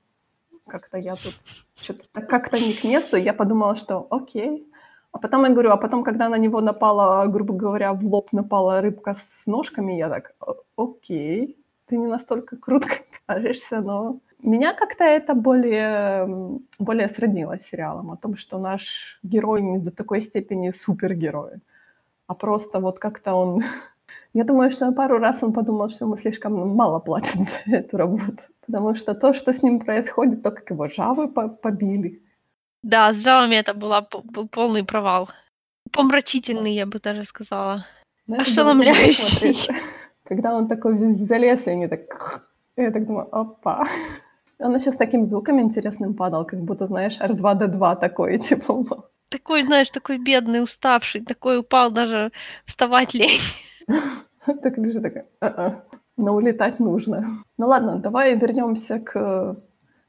как-то 0.66 0.98
я 0.98 1.14
тут 1.14 1.34
чё-то 1.74 2.04
так 2.12 2.28
как-то 2.28 2.56
не 2.56 2.72
к 2.72 2.84
месту. 2.84 3.16
Я 3.16 3.34
подумала, 3.34 3.76
что 3.76 4.06
окей. 4.10 4.66
А 5.12 5.18
потом, 5.18 5.44
я 5.44 5.50
говорю, 5.50 5.70
а 5.70 5.76
потом, 5.76 6.04
когда 6.04 6.28
на 6.28 6.36
него 6.38 6.60
напала, 6.60 7.26
грубо 7.26 7.54
говоря, 7.54 7.92
в 7.92 8.04
лоб 8.04 8.32
напала 8.32 8.80
рыбка 8.80 9.14
с 9.14 9.46
ножками, 9.46 9.94
я 9.94 10.08
так: 10.08 10.34
"О 10.40 10.54
окей, 10.76 11.56
ты 11.86 11.96
не 11.96 12.06
настолько 12.06 12.56
крут, 12.56 12.84
как 12.84 13.02
кажешься". 13.26 13.80
Но 13.80 14.20
меня 14.42 14.74
как-то 14.74 15.04
это 15.04 15.34
более, 15.34 16.58
более 16.78 17.08
сроднило 17.08 17.58
с 17.58 17.62
сериалом 17.62 18.10
о 18.10 18.16
том, 18.16 18.36
что 18.36 18.58
наш 18.58 19.18
герой 19.22 19.62
не 19.62 19.78
до 19.78 19.90
такой 19.90 20.20
степени 20.20 20.70
супергерой, 20.70 21.60
а 22.26 22.34
просто 22.34 22.80
вот 22.80 22.98
как-то 22.98 23.34
он 23.34 23.64
Я 24.34 24.44
думаю, 24.44 24.70
что 24.70 24.92
пару 24.92 25.18
раз 25.18 25.42
он 25.42 25.52
подумал, 25.52 25.88
что 25.88 26.04
ему 26.04 26.16
слишком 26.18 26.76
мало 26.76 26.98
платят 26.98 27.36
за 27.36 27.76
эту 27.76 27.96
работу, 27.96 28.42
потому 28.66 28.94
что 28.94 29.14
то, 29.14 29.32
что 29.34 29.52
с 29.52 29.62
ним 29.62 29.80
происходит, 29.80 30.42
то, 30.42 30.50
как 30.50 30.70
его 30.70 30.88
жабы 30.88 31.28
по 31.28 31.48
побили. 31.48 32.22
Да, 32.82 33.12
с 33.12 33.22
жабами 33.22 33.56
это 33.56 33.74
была 33.74 34.06
был 34.24 34.48
полный 34.48 34.84
провал. 34.84 35.30
Помрачительный, 35.90 36.74
я 36.74 36.84
бы 36.84 36.98
даже 36.98 37.24
сказала. 37.24 37.86
Было 38.26 38.42
Ошеломляющий. 38.42 39.56
Когда 40.24 40.54
он 40.54 40.68
такой 40.68 40.96
весь 40.98 41.18
залез, 41.18 41.66
и 41.66 41.70
они 41.70 41.88
так 41.88 42.42
Я 42.76 42.90
так 42.90 43.06
думаю: 43.06 43.28
"Опа". 43.32 43.88
Он 44.58 44.74
ещё 44.74 44.90
с 44.90 44.96
таким 44.96 45.26
звуком 45.26 45.60
интересным 45.60 46.14
падал, 46.14 46.44
как 46.44 46.60
будто, 46.60 46.86
знаешь, 46.86 47.18
R2-D2 47.20 48.00
такой, 48.00 48.38
типа. 48.38 49.08
Такой, 49.28 49.62
знаешь, 49.62 49.90
такой 49.90 50.18
бедный, 50.18 50.62
уставший, 50.62 51.24
такой 51.24 51.58
упал, 51.58 51.90
даже 51.90 52.32
вставать 52.64 53.14
лень. 53.14 53.40
Так 54.46 54.78
лежит 54.78 55.02
такой: 55.02 55.24
"А-а, 55.40 55.84
но 56.16 56.34
улетать 56.34 56.78
нужно". 56.78 57.42
Ну 57.58 57.66
ладно, 57.66 57.98
давай 57.98 58.36
вернёмся 58.36 59.00
к 59.00 59.56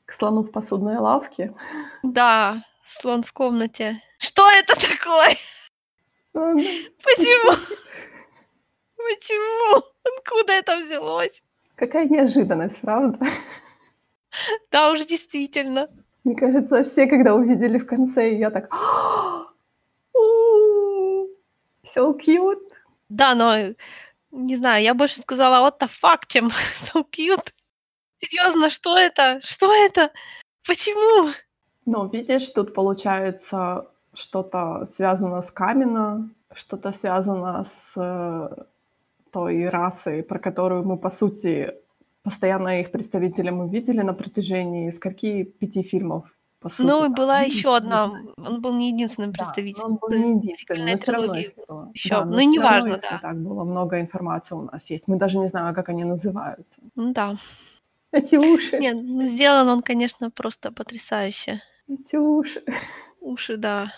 к 0.05 0.13
слону 0.13 0.43
в 0.43 0.51
посудной 0.51 0.97
лавке. 0.97 1.53
Да, 2.01 2.63
слон 2.87 3.23
в 3.23 3.33
комнате. 3.33 4.01
Что 4.19 4.49
это 4.49 4.73
такое? 4.75 5.35
Ладно. 6.33 6.61
Почему? 7.03 7.51
Почему? 8.95 9.83
Откуда 10.17 10.53
это 10.53 10.77
взялось? 10.77 11.43
Какая 11.75 12.07
неожиданность, 12.07 12.79
правда? 12.79 13.19
Да 14.71 14.91
уж, 14.91 15.05
действительно. 15.05 15.89
Мне 16.27 16.35
кажется, 16.35 16.83
все, 16.83 17.07
когда 17.07 17.35
увидели 17.35 17.77
в 17.77 17.85
конце, 17.85 18.35
я 18.35 18.51
так: 18.51 18.67
"У, 20.13 20.19
so 21.95 22.19
cute". 22.19 22.67
Да, 23.07 23.33
но, 23.33 23.73
не 24.31 24.57
знаю, 24.57 24.83
я 24.83 24.93
больше 24.93 25.21
сказала: 25.21 25.65
"What 25.65 25.79
the 25.79 25.89
fuck", 25.89 26.23
чем 26.27 26.47
so 26.93 27.05
cute. 27.09 27.53
Серьёзно, 28.19 28.69
что 28.69 28.97
это? 28.97 29.39
Что 29.41 29.73
это? 29.73 30.11
Почему? 30.65 31.31
Но 31.85 32.07
видишь, 32.07 32.49
тут 32.49 32.73
получается 32.73 33.87
что-то 34.13 34.85
связано 34.93 35.41
с 35.41 35.49
Камина, 35.49 36.29
что-то 36.53 36.91
связано 36.91 37.63
с, 37.63 37.93
э, 37.95 38.49
той 39.31 39.69
расой, 39.69 40.23
про 40.23 40.39
которую 40.39 40.83
мы, 40.83 40.97
по 40.97 41.09
сути, 41.09 41.73
постоянно 42.29 42.79
их 42.81 42.91
представителя 42.91 43.51
мы 43.51 43.69
видели 43.69 44.01
на 44.03 44.13
протяжении 44.13 44.91
скольки? 44.91 45.43
5 45.43 45.83
фильмов, 45.83 46.23
по 46.59 46.69
сути, 46.69 46.81
Ну, 46.87 47.05
и 47.05 47.09
была 47.09 47.39
Ну, 47.39 47.45
ещё 47.45 47.73
одна, 47.73 48.11
он 48.37 48.61
был 48.61 48.73
не 48.73 48.89
единственным 48.91 49.31
Да, 49.31 49.37
представителем. 49.37 49.85
он 49.85 49.95
был 49.95 50.09
не 50.09 50.29
единственный, 50.37 50.91
но 50.91 50.97
всё 50.97 51.11
равно 51.11 51.35
их 51.35 51.55
было. 51.67 51.91
ещё, 51.93 52.09
Да, 52.09 52.25
но 52.25 52.31
равно 52.31 52.41
неважно, 52.41 52.97
да. 53.01 53.19
так 53.21 53.37
было 53.41 53.63
много 53.63 53.99
информации 54.01 54.55
у 54.55 54.61
нас 54.61 54.89
есть. 54.91 55.07
Мы 55.07 55.17
даже 55.17 55.37
не 55.39 55.47
знаем, 55.47 55.73
как 55.75 55.89
они 55.89 56.03
называются. 56.05 56.75
М-да. 56.97 57.35
Эти 58.13 58.37
уши. 58.37 58.77
Не, 58.79 58.93
ну, 58.93 59.27
сделан 59.27 59.67
он, 59.69 59.81
конечно, 59.81 60.31
просто 60.31 60.71
потрясающе. 60.71 61.61
Эти 61.89 62.17
уши. 62.17 62.63
Уши, 63.21 63.57
да. 63.57 63.91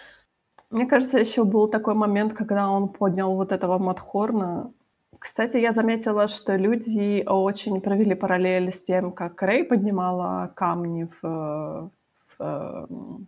Мне 0.71 0.86
кажется, 0.86 1.17
ещё 1.17 1.45
был 1.45 1.67
такой 1.67 1.95
момент, 1.95 2.34
когда 2.34 2.69
он 2.69 2.89
поднял 2.89 3.36
вот 3.36 3.51
этого 3.51 3.77
Матхорна. 3.80 4.71
Кстати, 5.20 5.57
я 5.57 5.74
заметила, 5.74 6.28
что 6.28 6.55
люди 6.55 7.24
очень 7.28 7.82
провели 7.82 8.15
параллель 8.15 8.74
с 8.74 8.82
тем, 8.82 9.11
как 9.11 9.43
Рей 9.43 9.65
поднимала 9.65 10.51
камни 10.55 11.09
в, 11.22 11.91
в, 12.28 12.39
эм, 12.39 13.28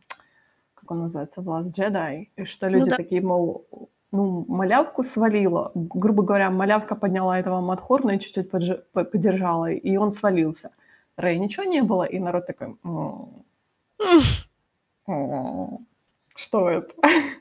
как 0.74 0.92
он 0.92 1.00
называется, 1.00 1.42
в 1.42 1.50
Last 1.50 1.72
Jedi, 1.78 2.30
и 2.38 2.46
что 2.46 2.70
Ну 2.70 2.78
люди 2.78 2.90
да. 2.92 2.96
такие, 2.96 3.22
мол, 3.22 3.66
ну, 4.14 4.46
малявку 4.48 5.04
свалила, 5.04 5.72
грубо 5.76 6.24
говоря, 6.24 6.50
малявка 6.50 6.96
подняла 6.96 7.38
этого 7.40 7.60
Матхорна 7.62 8.12
и 8.12 8.20
чуть-чуть 8.20 8.50
подж 8.50 8.72
по 8.94 9.04
подержала, 9.04 9.70
и 9.72 9.98
он 9.98 10.12
свалился. 10.14 10.72
Рей 11.18 11.40
ничего 11.40 11.66
не 11.66 11.82
было, 11.82 12.04
и 12.04 12.20
народ 12.20 12.48
такой. 12.48 12.76
Что 16.36 16.70
это? 16.70 16.94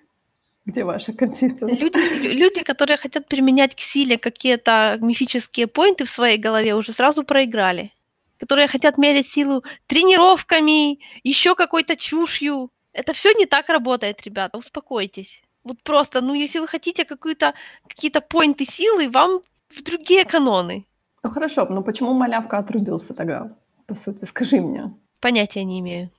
Где 0.67 0.85
ваша 0.85 1.13
консистенция? 1.13 1.79
Люди 1.79 1.99
лю 1.99 2.33
люди, 2.33 2.63
которые 2.63 2.97
хотят 2.97 3.27
применять 3.29 3.75
к 3.75 3.81
силе 3.81 4.19
какие-то 4.19 4.99
мифические 5.01 5.67
поинты 5.67 6.05
в 6.05 6.09
своей 6.11 6.39
голове, 6.39 6.75
уже 6.75 6.93
сразу 6.93 7.25
проиграли. 7.25 7.93
Которые 8.39 8.69
хотят 8.69 8.99
мерять 8.99 9.29
силу 9.29 9.65
тренировками, 9.87 10.99
ещё 11.25 11.55
какой-то 11.55 11.97
чушью. 11.97 12.71
Это 12.93 13.13
всё 13.13 13.33
не 13.39 13.47
так 13.47 13.69
работает, 13.69 14.23
ребята, 14.25 14.59
успокойтесь. 14.59 15.43
Вот 15.65 15.83
просто, 15.83 16.21
ну, 16.21 16.35
если 16.35 16.59
вы 16.59 16.67
хотите 16.67 17.05
какую-то 17.05 17.55
какие-то 17.89 18.21
поинты 18.21 18.65
силы, 18.65 19.09
вам 19.11 19.41
в 19.69 19.83
другие 19.83 20.25
каноны. 20.25 20.87
Ну 21.23 21.31
хорошо, 21.31 21.67
но 21.67 21.83
почему 21.83 22.15
малявка 22.15 22.59
отрубился 22.59 23.15
тогда, 23.15 23.57
по 23.87 23.95
сути, 23.95 24.25
скажи 24.25 24.61
мне? 24.61 24.93
Понятия 25.21 25.65
не 25.65 25.81
имею. 25.81 26.11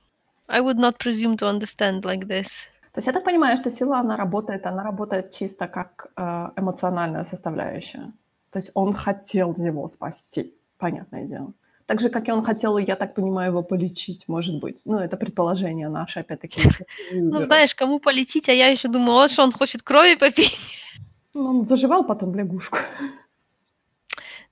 I 0.48 0.60
would 0.60 0.76
not 0.76 0.98
presume 0.98 1.36
to 1.38 1.48
understand 1.48 2.02
like 2.02 2.26
this. 2.26 2.46
То 2.92 2.98
есть 2.98 3.06
я 3.06 3.12
так 3.12 3.24
понимаю, 3.24 3.56
что 3.56 3.70
сила, 3.70 3.98
она 3.98 4.16
работает 4.16 4.66
она 4.66 4.82
работает 4.82 5.30
чисто 5.30 5.66
как, 5.66 6.10
э, 6.16 6.50
эмоциональная 6.56 7.24
составляющая. 7.24 8.12
То 8.50 8.58
есть 8.58 8.70
он 8.74 8.92
хотел 8.92 9.54
его 9.56 9.88
спасти, 9.88 10.54
понятное 10.78 11.24
дело. 11.24 11.52
Так 11.86 12.00
же, 12.00 12.10
как 12.10 12.28
и 12.28 12.32
он 12.32 12.42
хотел, 12.42 12.78
я 12.78 12.96
так 12.96 13.14
понимаю, 13.14 13.50
его 13.50 13.62
полечить, 13.62 14.28
может 14.28 14.60
быть. 14.60 14.80
Ну, 14.84 14.98
это 14.98 15.16
предположение 15.16 15.88
наше, 15.88 16.20
опять-таки. 16.20 16.60
Ну, 17.12 17.42
знаешь, 17.42 17.74
кому 17.74 17.98
полечить, 17.98 18.48
а 18.48 18.52
я 18.52 18.68
ещё 18.68 18.88
думаю, 18.88 19.14
вот 19.14 19.30
что 19.30 19.42
он 19.42 19.52
хочет 19.52 19.82
крови 19.82 20.14
попить. 20.14 20.60
Ну, 21.34 21.46
он 21.46 21.64
заживал 21.64 22.04
потом 22.04 22.34
лягушку. 22.34 22.78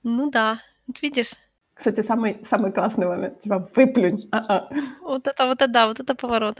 Ну 0.03 0.31
да, 0.31 0.59
вот 0.87 1.01
видишь? 1.03 1.33
Кстати, 1.81 2.03
самый 2.05 2.37
самый 2.47 2.71
классный 2.71 3.07
момент, 3.07 3.41
типа: 3.41 3.67
"Выплюнь". 3.75 4.27
А-а. 4.31 4.69
Вот 5.01 5.25
это 5.27 5.47
вот 5.47 5.61
это 5.61 5.67
да, 5.67 5.87
вот 5.87 5.99
это 5.99 6.13
поворот. 6.13 6.57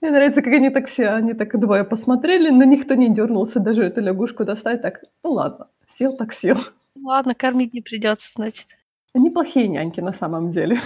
Мне 0.00 0.10
нравится, 0.10 0.40
как 0.40 0.54
они 0.54 0.70
так 0.70 0.88
все, 0.88 1.08
они 1.08 1.34
так 1.34 1.60
двое 1.60 1.84
посмотрели, 1.84 2.48
но 2.48 2.64
никто 2.64 2.94
не 2.94 3.10
дёрнулся 3.10 3.60
даже 3.60 3.84
эту 3.84 4.00
лягушку 4.00 4.44
достать. 4.46 4.80
Так: 4.80 5.04
"Ну 5.22 5.32
ладно, 5.32 5.66
сел 5.88 6.16
так 6.16 6.32
сел". 6.32 6.56
Ладно, 7.02 7.34
кормить 7.34 7.74
не 7.74 7.82
придётся, 7.82 8.30
значит. 8.34 8.66
Они 9.14 9.28
плохие 9.28 9.68
няньки 9.68 10.00
на 10.00 10.14
самом 10.14 10.52
деле. 10.52 10.80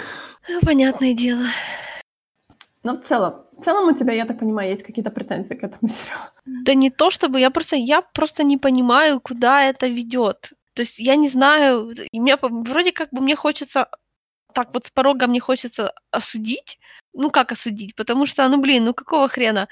Ну, 0.48 0.60
понятное 0.62 1.14
дело. 1.14 1.44
Но 2.82 2.94
в 2.94 3.04
целом, 3.04 3.34
в 3.52 3.62
целом 3.62 3.88
у 3.88 3.96
тебя, 3.96 4.14
я 4.14 4.24
так 4.26 4.38
понимаю, 4.38 4.70
есть 4.70 4.82
какие-то 4.82 5.10
претензии 5.10 5.54
к 5.54 5.62
этому 5.62 5.88
сериалу? 5.88 6.30
Да 6.44 6.74
не 6.74 6.90
то 6.90 7.10
чтобы, 7.12 7.38
я 7.38 7.50
просто, 7.50 7.76
я 7.76 8.02
просто 8.02 8.42
не 8.42 8.58
понимаю, 8.58 9.20
куда 9.20 9.62
это 9.62 9.86
ведет. 9.86 10.52
То 10.76 10.82
есть 10.82 10.98
я 10.98 11.16
не 11.16 11.28
знаю, 11.30 11.92
и 12.12 12.20
мне 12.20 12.36
вроде 12.40 12.92
как 12.92 13.08
бы 13.12 13.22
мне 13.22 13.36
хочется 13.36 13.88
так 14.54 14.74
вот 14.74 14.86
с 14.86 14.90
порога 14.90 15.26
мне 15.28 15.40
хочется 15.40 15.92
осудить. 16.12 16.78
Ну 17.14 17.30
как 17.30 17.52
осудить? 17.52 17.96
Потому 17.96 18.26
что, 18.26 18.48
ну 18.48 18.60
блин, 18.60 18.84
ну 18.84 18.94
какого 18.94 19.28
хрена? 19.28 19.68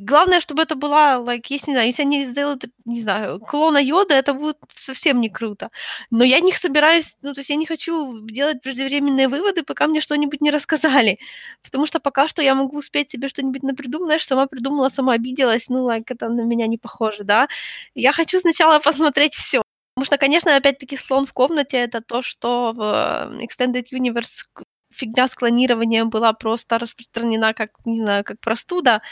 Главное, 0.00 0.40
чтобы 0.40 0.62
это 0.62 0.74
была, 0.74 1.16
like, 1.18 1.44
если, 1.50 1.70
не 1.70 1.74
знаю, 1.76 1.86
если 1.88 2.02
они 2.02 2.24
сделают, 2.26 2.64
не 2.84 3.00
знаю, 3.00 3.38
клона 3.40 3.78
Йода, 3.78 4.14
это 4.14 4.34
будет 4.34 4.58
совсем 4.74 5.20
не 5.20 5.30
круто. 5.30 5.70
Но 6.10 6.24
я 6.24 6.40
не 6.40 6.52
собираюсь, 6.52 7.16
ну, 7.22 7.32
то 7.34 7.40
есть 7.40 7.50
я 7.50 7.56
не 7.56 7.66
хочу 7.66 8.20
делать 8.26 8.60
преждевременные 8.62 9.28
выводы, 9.28 9.62
пока 9.62 9.86
мне 9.88 10.00
что-нибудь 10.00 10.40
не 10.40 10.50
рассказали. 10.50 11.18
Потому 11.62 11.86
что 11.86 12.00
пока 12.00 12.28
что 12.28 12.42
я 12.42 12.56
могу 12.56 12.78
успеть 12.78 13.10
себе 13.10 13.28
что-нибудь 13.28 13.62
напридумать, 13.62 14.06
знаешь, 14.06 14.26
сама 14.26 14.46
придумала, 14.48 14.88
сама 14.88 15.14
обиделась, 15.14 15.68
ну, 15.68 15.88
like, 15.88 16.06
это 16.08 16.28
на 16.28 16.42
меня 16.42 16.66
не 16.66 16.78
похоже, 16.78 17.24
да. 17.24 17.48
Я 17.94 18.12
хочу 18.12 18.40
сначала 18.40 18.80
посмотреть 18.84 19.34
все. 19.36 19.63
Потому 19.94 20.06
что, 20.06 20.18
конечно, 20.18 20.56
опять-таки 20.56 20.96
слон 20.96 21.26
в 21.26 21.32
комнате 21.32 21.76
это 21.76 22.00
то, 22.00 22.22
что 22.22 22.72
в 22.72 22.80
э, 22.80 23.44
Extended 23.44 23.86
Universe 23.92 24.44
фигня 24.90 25.28
с 25.28 25.34
клонированием 25.34 26.10
была 26.10 26.32
просто 26.32 26.78
распространена 26.78 27.54
как, 27.54 27.70
не 27.84 28.00
знаю, 28.00 28.24
как 28.24 28.40
простуда 28.40 29.02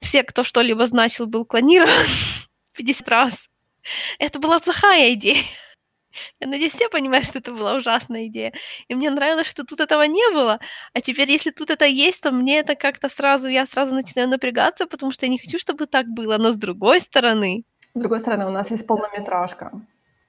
все, 0.00 0.22
кто 0.22 0.44
что-либо 0.44 0.86
значил, 0.86 1.26
был 1.26 1.44
клонирован 1.44 2.06
50 2.76 3.08
раз. 3.08 3.48
Это 4.18 4.38
была 4.38 4.60
плохая 4.60 5.14
идея. 5.14 5.42
Я 6.40 6.48
надеюсь, 6.48 6.74
все 6.74 6.88
понимают, 6.88 7.26
что 7.26 7.38
это 7.38 7.52
была 7.52 7.76
ужасная 7.76 8.26
идея. 8.26 8.52
И 8.88 8.94
мне 8.94 9.10
нравилось, 9.10 9.46
что 9.46 9.64
тут 9.64 9.80
этого 9.80 10.02
не 10.02 10.32
было. 10.34 10.58
А 10.92 11.00
теперь, 11.00 11.30
если 11.30 11.50
тут 11.50 11.70
это 11.70 11.86
есть, 11.86 12.22
то 12.22 12.32
мне 12.32 12.58
это 12.58 12.74
как-то 12.74 13.08
сразу, 13.08 13.48
я 13.48 13.66
сразу 13.66 13.94
начинаю 13.94 14.28
напрягаться, 14.28 14.86
потому 14.86 15.12
что 15.12 15.26
я 15.26 15.30
не 15.30 15.38
хочу, 15.38 15.58
чтобы 15.58 15.86
так 15.86 16.08
было. 16.08 16.38
Но 16.38 16.52
с 16.52 16.56
другой 16.56 17.00
стороны... 17.00 17.64
С 17.94 18.00
другой 18.00 18.20
стороны, 18.20 18.46
у 18.46 18.50
нас 18.50 18.70
есть 18.70 18.86
полнометражка. 18.86 19.72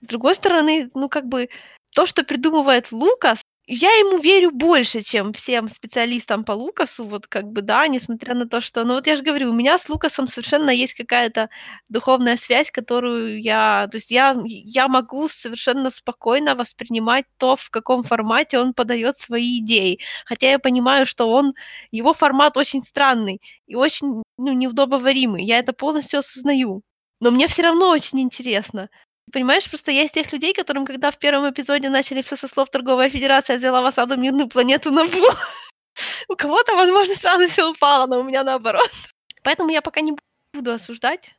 С 0.01 0.07
другой 0.07 0.35
стороны, 0.35 0.89
ну 0.93 1.09
как 1.09 1.25
бы 1.25 1.49
то, 1.93 2.05
что 2.05 2.23
придумывает 2.23 2.91
Лукас, 2.91 3.41
я 3.71 3.89
ему 3.91 4.17
верю 4.19 4.49
больше, 4.51 5.01
чем 5.01 5.31
всем 5.31 5.69
специалистам 5.69 6.43
по 6.43 6.53
Лукасу, 6.53 7.05
вот 7.05 7.27
как 7.27 7.45
бы, 7.51 7.61
да, 7.61 7.87
несмотря 7.87 8.33
на 8.33 8.47
то, 8.47 8.61
что, 8.61 8.83
ну 8.83 8.95
вот 8.95 9.05
я 9.05 9.15
же 9.15 9.21
говорю, 9.21 9.51
у 9.51 9.53
меня 9.53 9.77
с 9.77 9.87
Лукасом 9.87 10.27
совершенно 10.27 10.71
есть 10.71 10.95
какая-то 10.95 11.49
духовная 11.87 12.35
связь, 12.37 12.71
которую 12.71 13.39
я, 13.39 13.87
то 13.91 13.97
есть 13.97 14.09
я, 14.09 14.35
я 14.43 14.87
могу 14.87 15.29
совершенно 15.29 15.91
спокойно 15.91 16.55
воспринимать 16.55 17.25
то, 17.37 17.55
в 17.57 17.69
каком 17.69 18.03
формате 18.03 18.57
он 18.57 18.73
подает 18.73 19.19
свои 19.19 19.59
идеи, 19.59 19.99
хотя 20.25 20.49
я 20.49 20.57
понимаю, 20.57 21.05
что 21.05 21.29
он, 21.29 21.53
его 21.91 22.15
формат 22.15 22.57
очень 22.57 22.81
странный 22.81 23.39
и 23.67 23.75
очень, 23.75 24.23
ну, 24.39 24.53
неудобоваримый, 24.53 25.43
я 25.43 25.59
это 25.59 25.73
полностью 25.73 26.21
осознаю, 26.21 26.81
но 27.19 27.31
мне 27.31 27.47
все 27.47 27.63
равно 27.63 27.89
очень 27.89 28.19
интересно. 28.19 28.89
Понимаешь, 29.31 29.69
просто 29.69 29.91
есть 29.91 30.13
тех 30.13 30.31
людей, 30.33 30.53
которым, 30.53 30.85
когда 30.85 31.11
в 31.11 31.17
первом 31.17 31.49
эпизоде 31.49 31.89
начали 31.89 32.21
все 32.21 32.35
со 32.35 32.47
слов 32.47 32.69
торговая 32.69 33.09
федерация 33.09 33.57
взяла 33.57 33.81
в 33.81 33.85
осаду 33.85 34.17
мирную 34.17 34.47
планету 34.47 34.91
Набу, 34.91 35.17
у 36.29 36.35
кого-то, 36.35 36.75
возможно, 36.75 37.15
сразу 37.15 37.47
все 37.47 37.69
упало, 37.69 38.07
но 38.07 38.19
у 38.19 38.23
меня 38.23 38.43
наоборот. 38.43 38.89
Поэтому 39.43 39.69
я 39.69 39.81
пока 39.81 40.01
не 40.01 40.15
буду 40.53 40.73
осуждать, 40.73 41.35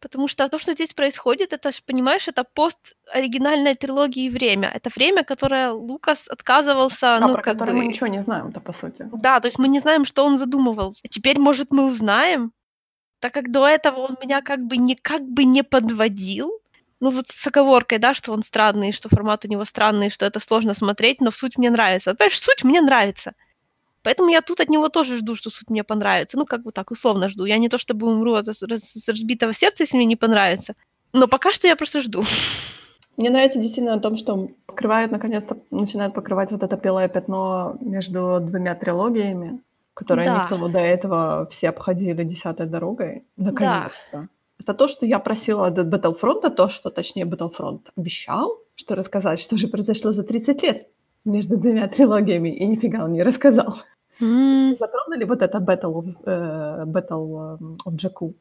потому 0.00 0.28
что 0.28 0.48
то, 0.48 0.58
что 0.58 0.72
здесь 0.72 0.92
происходит, 0.92 1.52
это, 1.52 1.70
понимаешь, 1.84 2.28
это 2.28 2.44
пост 2.44 2.94
оригинальной 3.12 3.74
трилогии 3.74 4.30
«Время». 4.30 4.70
Это 4.72 4.90
время, 4.94 5.24
которое 5.24 5.72
Лукас 5.72 6.28
отказывался, 6.28 7.16
а, 7.16 7.20
ну, 7.20 7.32
про 7.34 7.42
как 7.42 7.54
которое 7.54 7.72
бы... 7.72 7.78
мы 7.78 7.86
ничего 7.86 8.06
не 8.06 8.22
знаем-то, 8.22 8.60
по 8.60 8.72
сути. 8.72 9.08
Да, 9.12 9.40
то 9.40 9.46
есть 9.46 9.58
мы 9.58 9.68
не 9.68 9.80
знаем, 9.80 10.04
что 10.04 10.24
он 10.24 10.38
задумывал. 10.38 10.94
А 11.04 11.08
теперь, 11.08 11.38
может, 11.38 11.72
мы 11.72 11.90
узнаем, 11.90 12.52
так 13.20 13.32
как 13.32 13.50
до 13.50 13.68
этого 13.68 14.00
он 14.00 14.16
меня 14.20 14.42
как 14.42 14.64
бы 14.64 14.76
не, 14.76 14.96
как 14.96 15.22
бы 15.22 15.44
не 15.44 15.62
подводил, 15.62 16.60
ну 17.00 17.10
вот 17.10 17.28
с 17.28 17.46
оговоркой, 17.46 17.98
да, 17.98 18.14
что 18.14 18.32
он 18.32 18.42
странный, 18.42 18.92
что 18.92 19.08
формат 19.08 19.44
у 19.44 19.48
него 19.48 19.64
странный, 19.64 20.10
что 20.10 20.26
это 20.26 20.40
сложно 20.40 20.74
смотреть, 20.74 21.20
но 21.20 21.30
в 21.30 21.36
суть 21.36 21.56
мне 21.56 21.70
нравится. 21.70 22.14
Понимаешь, 22.14 22.40
суть 22.40 22.64
мне 22.64 22.80
нравится. 22.80 23.34
Поэтому 24.02 24.30
я 24.30 24.40
тут 24.40 24.60
от 24.60 24.68
него 24.68 24.88
тоже 24.88 25.18
жду, 25.18 25.34
что 25.34 25.50
суть 25.50 25.70
мне 25.70 25.84
понравится. 25.84 26.38
Ну, 26.38 26.46
как 26.46 26.62
бы 26.62 26.72
так, 26.72 26.90
условно 26.90 27.28
жду. 27.28 27.44
Я 27.44 27.58
не 27.58 27.68
то 27.68 27.78
чтобы 27.78 28.10
умру 28.10 28.34
от 28.34 28.48
разбитого 29.06 29.52
сердца, 29.52 29.82
если 29.82 29.96
мне 29.96 30.06
не 30.06 30.16
понравится. 30.16 30.74
Но 31.12 31.26
пока 31.28 31.52
что 31.52 31.66
я 31.66 31.76
просто 31.76 32.00
жду. 32.00 32.22
Мне 33.16 33.28
нравится 33.28 33.58
действительно 33.58 33.94
о 33.94 34.00
том, 34.00 34.16
что 34.16 34.48
покрывают, 34.66 35.12
наконец-то, 35.12 35.58
начинают 35.70 36.14
покрывать 36.14 36.50
вот 36.52 36.62
это 36.62 36.76
белое 36.76 37.08
пятно 37.08 37.76
между 37.80 38.38
двумя 38.40 38.74
трилогиями, 38.74 39.60
которые 40.00 40.24
да. 40.24 40.42
никто 40.42 40.68
до 40.68 40.78
этого 40.78 41.46
все 41.50 41.68
обходили 41.68 42.24
десятой 42.24 42.66
дорогой. 42.66 43.24
Наконец-то. 43.36 44.18
Да 44.18 44.28
это 44.60 44.74
то, 44.74 44.88
что 44.88 45.06
я 45.06 45.18
просила 45.18 45.66
от 45.66 45.78
Battlefront, 45.78 46.50
то, 46.50 46.68
что, 46.68 46.90
точнее, 46.90 47.24
Battlefront 47.24 47.80
обещал, 47.96 48.58
что 48.74 48.94
рассказать, 48.94 49.40
что 49.40 49.56
же 49.56 49.68
произошло 49.68 50.12
за 50.12 50.22
30 50.22 50.62
лет 50.62 50.88
между 51.24 51.56
двумя 51.56 51.88
трилогиями, 51.88 52.50
и 52.50 52.66
нифига 52.66 53.04
он 53.04 53.12
не 53.12 53.22
рассказал. 53.22 53.82
Mm. 54.20 54.76
Затронули 54.78 55.24
вот 55.24 55.42
это 55.42 55.58
Battle 55.58 55.94
of, 55.94 56.06
э, 56.24 56.84
Battle 56.84 57.58
эм, 57.58 57.78
of 57.86 57.96
Jakku, 57.96 58.34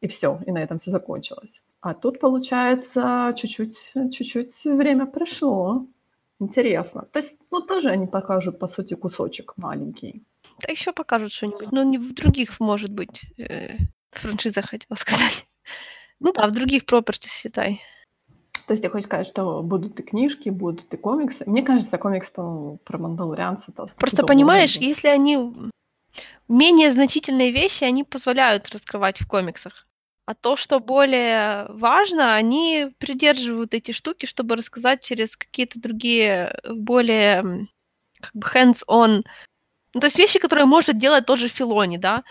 и 0.00 0.08
все, 0.08 0.40
и 0.46 0.52
на 0.52 0.58
этом 0.58 0.78
все 0.78 0.90
закончилось. 0.90 1.62
А 1.80 1.94
тут, 1.94 2.18
получается, 2.20 3.32
чуть-чуть, 3.36 3.92
чуть-чуть 4.12 4.64
время 4.64 5.06
прошло. 5.06 5.86
Интересно. 6.40 7.02
То 7.12 7.20
есть, 7.20 7.36
ну, 7.50 7.60
тоже 7.60 7.90
они 7.90 8.06
покажут, 8.06 8.58
по 8.58 8.66
сути, 8.66 8.94
кусочек 8.94 9.54
маленький. 9.56 10.24
Да 10.66 10.72
еще 10.72 10.92
покажут 10.92 11.32
что-нибудь. 11.32 11.70
Ну, 11.70 11.82
не 11.82 11.98
в 11.98 12.14
других, 12.14 12.58
может 12.60 12.90
быть, 12.90 13.22
э, 13.38 13.76
франшизах, 14.10 14.70
хотела 14.70 14.96
сказать. 14.96 15.46
Ну 16.22 16.34
да, 16.34 16.46
в 16.48 16.52
других 16.52 16.84
properties 16.84 17.30
считай. 17.30 17.80
То 18.66 18.74
есть 18.74 18.84
я 18.84 18.90
хочу 18.90 19.06
сказать, 19.06 19.26
что 19.26 19.62
будут 19.62 19.98
и 20.00 20.02
книжки, 20.02 20.50
будут 20.50 20.92
и 20.92 20.98
комиксы. 20.98 21.44
Мне 21.46 21.62
кажется, 21.62 21.96
комикс 21.96 22.30
по, 22.30 22.76
про 22.84 22.98
Мандалорианца 22.98 23.72
то 23.72 23.86
Просто 23.96 24.26
понимаешь, 24.26 24.76
будет. 24.76 24.86
если 24.86 25.08
они 25.08 25.38
менее 26.46 26.92
значительные 26.92 27.52
вещи, 27.52 27.84
они 27.84 28.04
позволяют 28.04 28.68
раскрывать 28.68 29.18
в 29.18 29.26
комиксах. 29.26 29.86
А 30.30 30.34
то, 30.34 30.56
что 30.56 30.78
более 30.78 31.66
важно, 31.70 32.36
они 32.36 32.86
придерживают 32.98 33.74
эти 33.74 33.90
штуки, 33.90 34.26
чтобы 34.26 34.54
рассказать 34.54 35.02
через 35.02 35.36
какие-то 35.36 35.80
другие 35.80 36.56
более 36.68 37.66
как 38.20 38.30
бы 38.32 38.46
hands-on. 38.46 39.24
Ну, 39.92 40.00
то 40.00 40.06
есть 40.06 40.18
вещи, 40.18 40.38
которые 40.38 40.66
может 40.66 40.98
делать 40.98 41.26
тот 41.26 41.40
же 41.40 41.48
Филони, 41.48 41.96
да, 41.96 42.22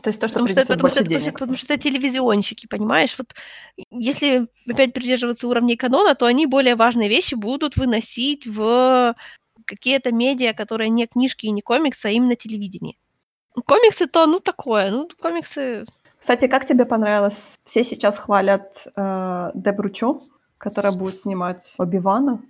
то 0.00 0.08
есть 0.08 0.18
то, 0.18 0.26
что 0.26 0.38
потому 0.38 0.48
что, 0.48 0.66
потому, 0.66 0.90
что, 0.90 1.04
денег. 1.04 1.32
потому 1.34 1.54
что 1.54 1.74
это 1.74 1.82
телевизионщики, 1.82 2.66
понимаешь? 2.66 3.14
Вот 3.18 3.34
если 3.90 4.46
опять 4.66 4.94
придерживаться 4.94 5.46
уровней 5.46 5.76
канона, 5.76 6.14
то 6.14 6.24
они 6.24 6.46
более 6.46 6.76
важные 6.76 7.10
вещи 7.10 7.34
будут 7.34 7.76
выносить 7.76 8.46
в 8.46 9.14
какие-то 9.66 10.12
медиа, 10.12 10.54
которые 10.54 10.88
не 10.88 11.06
книжки 11.06 11.44
и 11.44 11.50
не 11.50 11.60
комиксы, 11.60 12.06
а 12.06 12.10
именно 12.10 12.36
телевидение. 12.36 12.96
Комиксы 13.66 14.06
то, 14.06 14.24
ну, 14.24 14.40
такое, 14.40 14.90
ну, 14.90 15.10
комиксы... 15.20 15.84
Кстати, 16.24 16.46
как 16.48 16.66
тебе 16.66 16.86
понравилось? 16.86 17.36
Все 17.64 17.84
сейчас 17.84 18.16
хвалят 18.16 18.86
э, 18.96 19.50
Дебру 19.52 19.90
Чо, 19.90 20.22
которая 20.56 20.94
будет 20.94 21.20
снимать 21.20 21.60
Оби-Вана. 21.76 22.40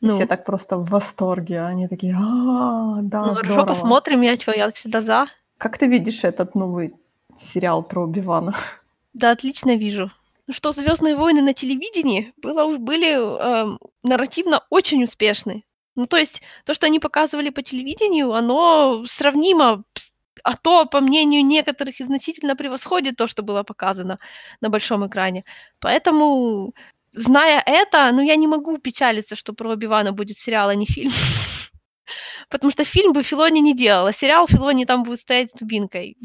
Ну. 0.00 0.14
Все 0.14 0.26
так 0.26 0.44
просто 0.44 0.76
в 0.76 0.88
восторге. 0.88 1.62
Они 1.62 1.88
такие, 1.88 2.14
а, 2.16 3.00
да, 3.02 3.26
Ну, 3.26 3.34
хорошо, 3.34 3.66
посмотрим, 3.66 4.22
я 4.22 4.36
что, 4.36 4.52
я 4.52 4.70
всегда 4.70 5.00
за. 5.00 5.26
Как 5.58 5.76
ты 5.76 5.88
видишь 5.88 6.22
этот 6.22 6.54
новый 6.54 6.94
сериал 7.36 7.82
про 7.82 8.04
Убивана? 8.04 8.54
Да, 9.12 9.32
отлично 9.32 9.74
вижу. 9.74 10.12
Ну 10.46 10.54
что, 10.54 10.70
Звездные 10.70 11.16
войны 11.16 11.42
на 11.42 11.52
телевидении 11.52 12.32
было, 12.36 12.78
были 12.78 13.16
э, 13.16 13.76
нарративно 14.04 14.62
очень 14.70 15.02
успешны. 15.02 15.64
Ну, 15.96 16.06
то 16.06 16.16
есть, 16.16 16.42
то, 16.64 16.74
что 16.74 16.86
они 16.86 17.00
показывали 17.00 17.50
по 17.50 17.62
телевидению, 17.62 18.34
оно 18.34 19.02
сравнимо, 19.08 19.82
а 20.46 20.56
то, 20.56 20.86
по 20.86 21.00
мнению 21.00 21.44
некоторых, 21.44 22.00
и 22.00 22.04
значительно 22.04 22.54
превосходит 22.54 23.16
то, 23.16 23.26
что 23.26 23.42
было 23.42 23.64
показано 23.64 24.18
на 24.60 24.68
большом 24.68 25.04
экране. 25.04 25.44
Поэтому, 25.80 26.72
зная 27.12 27.60
это, 27.66 28.12
ну, 28.12 28.22
я 28.22 28.36
не 28.36 28.46
могу 28.46 28.78
печалиться, 28.78 29.34
что 29.34 29.54
про 29.54 29.72
Убивана 29.72 30.12
будет 30.12 30.38
сериал, 30.38 30.68
а 30.68 30.76
не 30.76 30.86
фильм. 30.86 31.10
Потому 32.48 32.70
что 32.70 32.84
фильм 32.84 33.12
бы 33.12 33.24
Филони 33.24 33.58
не 33.58 33.74
делал, 33.74 34.06
а 34.06 34.12
сериал 34.12 34.46
Филони 34.46 34.84
там 34.84 35.02
будет 35.02 35.20
стоять 35.20 35.50
с 35.50 35.54
дубинкой. 35.54 36.16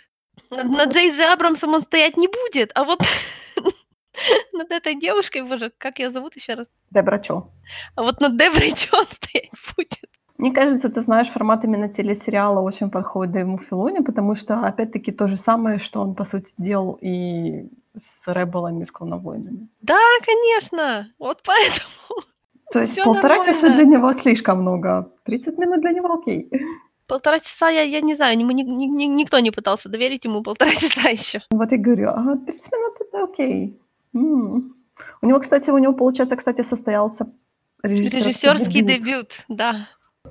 Над 0.50 0.94
Джейзи 0.94 1.32
Абрамсом 1.32 1.74
он 1.74 1.82
стоять 1.82 2.16
не 2.16 2.28
будет, 2.28 2.72
а 2.74 2.84
вот 2.84 3.00
над 4.52 4.70
этой 4.70 4.94
девушкой, 4.94 5.42
боже, 5.42 5.70
как 5.76 5.98
ее 5.98 6.10
зовут 6.10 6.36
еще 6.36 6.54
раз? 6.54 6.70
Дебра 6.90 7.18
Чо. 7.18 7.50
А 7.94 8.02
вот 8.02 8.20
над 8.20 8.38
Деброй 8.38 8.72
Чо 8.72 8.96
он 8.96 9.06
стоять 9.06 9.50
будет. 9.76 10.15
Мне 10.38 10.52
кажется, 10.52 10.88
ты 10.90 11.00
знаешь, 11.00 11.28
формат 11.30 11.64
именно 11.64 11.88
телесериала 11.88 12.60
очень 12.60 12.90
подходит 12.90 13.32
Дэйву 13.32 13.58
Филоне, 13.58 14.02
потому 14.02 14.34
что, 14.34 14.60
опять-таки, 14.66 15.10
то 15.12 15.26
же 15.28 15.36
самое, 15.38 15.78
что 15.78 16.00
он, 16.02 16.14
по 16.14 16.24
сути, 16.24 16.52
делал 16.58 16.98
и 17.00 17.68
с 17.98 18.26
Ребелами, 18.26 18.84
с 18.84 18.90
Клоновойнами. 18.90 19.68
Да, 19.80 19.98
конечно, 20.24 21.08
вот 21.18 21.42
поэтому. 21.44 21.88
То 22.72 22.80
есть 22.80 22.92
Всё 22.92 23.04
полтора 23.04 23.38
часа 23.38 23.52
нормально. 23.62 23.74
для 23.76 23.84
него 23.84 24.12
слишком 24.12 24.60
много, 24.60 25.08
30 25.24 25.58
минут 25.58 25.80
для 25.80 25.92
него 25.92 26.12
окей. 26.14 26.50
Полтора 27.06 27.38
часа, 27.38 27.70
я 27.70 27.82
я 27.82 28.00
не 28.02 28.14
знаю, 28.14 28.38
ему 28.38 28.50
ни 28.50 28.62
ни 28.62 28.86
ни 28.86 29.04
никто 29.06 29.38
не 29.40 29.50
пытался 29.52 29.88
доверить 29.88 30.24
ему 30.26 30.42
полтора 30.42 30.70
часа 30.74 31.08
ещё. 31.08 31.38
Вот 31.50 31.72
я 31.72 31.78
говорю, 31.78 32.08
ага, 32.10 32.36
30 32.46 32.72
минут- 32.72 32.94
это 33.00 33.24
окей. 33.24 33.78
М. 34.14 34.74
У 35.22 35.26
него, 35.26 35.38
кстати, 35.40 35.70
у 35.70 35.78
него, 35.78 35.94
получается, 35.94 36.36
кстати, 36.36 36.62
состоялся 36.64 37.26
режиссёрский 37.82 38.18
Режиссёрский 38.20 38.82
дебют. 38.82 39.04
дебют, 39.04 39.44
да. 39.48 39.86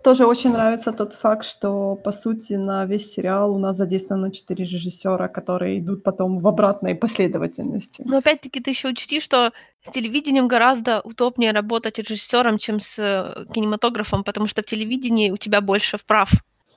Тоже 0.06 0.28
очень 0.28 0.52
нравится 0.52 0.92
тот 0.92 1.14
факт, 1.14 1.44
что, 1.46 1.96
по 1.96 2.12
сути, 2.12 2.54
на 2.54 2.86
весь 2.86 3.12
сериал 3.12 3.56
у 3.56 3.58
нас 3.58 3.76
задействовано 3.76 4.32
4 4.32 4.64
режиссёра, 4.64 5.28
которые 5.28 5.80
идут 5.80 6.04
потом 6.04 6.40
в 6.40 6.48
обратной 6.48 6.94
последовательности. 6.94 8.04
Но 8.06 8.18
опять-таки 8.18 8.60
ты 8.60 8.70
ещё 8.70 8.90
учти, 8.90 9.20
что 9.20 9.52
с 9.82 9.90
телевидением 9.90 10.48
гораздо 10.48 11.02
удобнее 11.02 11.54
работать 11.54 11.98
режиссёром, 11.98 12.60
чем 12.60 12.80
с, 12.80 13.00
э, 13.00 13.46
кинематографом, 13.52 14.24
потому 14.24 14.48
что 14.48 14.62
в 14.62 14.66
телевидении 14.66 15.32
у 15.32 15.38
тебя 15.38 15.60
больше 15.62 15.98
прав. 16.06 16.30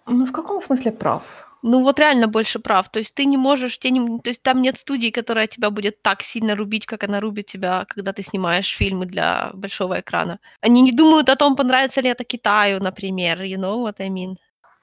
Ну, 0.07 0.25
в 0.25 0.33
каком 0.33 0.63
смысле 0.63 0.91
прав? 0.91 1.23
Ну, 1.63 1.83
вот 1.83 1.99
реально 1.99 2.29
больше 2.29 2.59
прав. 2.61 2.89
То 2.89 3.01
есть 3.01 3.15
ты 3.15 3.25
не 3.25 3.37
можешь, 3.37 3.79
те 3.79 3.91
не 3.91 4.21
то 4.21 4.31
есть 4.31 4.43
там 4.43 4.63
нет 4.63 4.79
студии, 4.79 5.11
которая 5.11 5.47
тебя 5.47 5.71
будет 5.71 6.03
так 6.03 6.23
сильно 6.23 6.55
рубить, 6.55 6.87
как 6.87 7.05
она 7.05 7.21
рубит 7.21 7.47
тебя, 7.47 7.85
когда 7.89 8.13
ты 8.13 8.23
снимаешь 8.23 8.77
фильмы 8.77 9.07
для 9.07 9.51
большого 9.55 10.01
экрана. 10.01 10.39
Они 10.61 10.83
не 10.83 10.93
думают 10.93 11.29
о 11.29 11.37
том, 11.37 11.57
понравится 11.57 12.01
ли 12.01 12.11
это 12.11 12.25
Китаю, 12.25 12.79
например, 12.81 13.43
you 13.43 13.57
know 13.57 13.85
what 13.85 13.97
I 13.99 14.09
mean. 14.09 14.37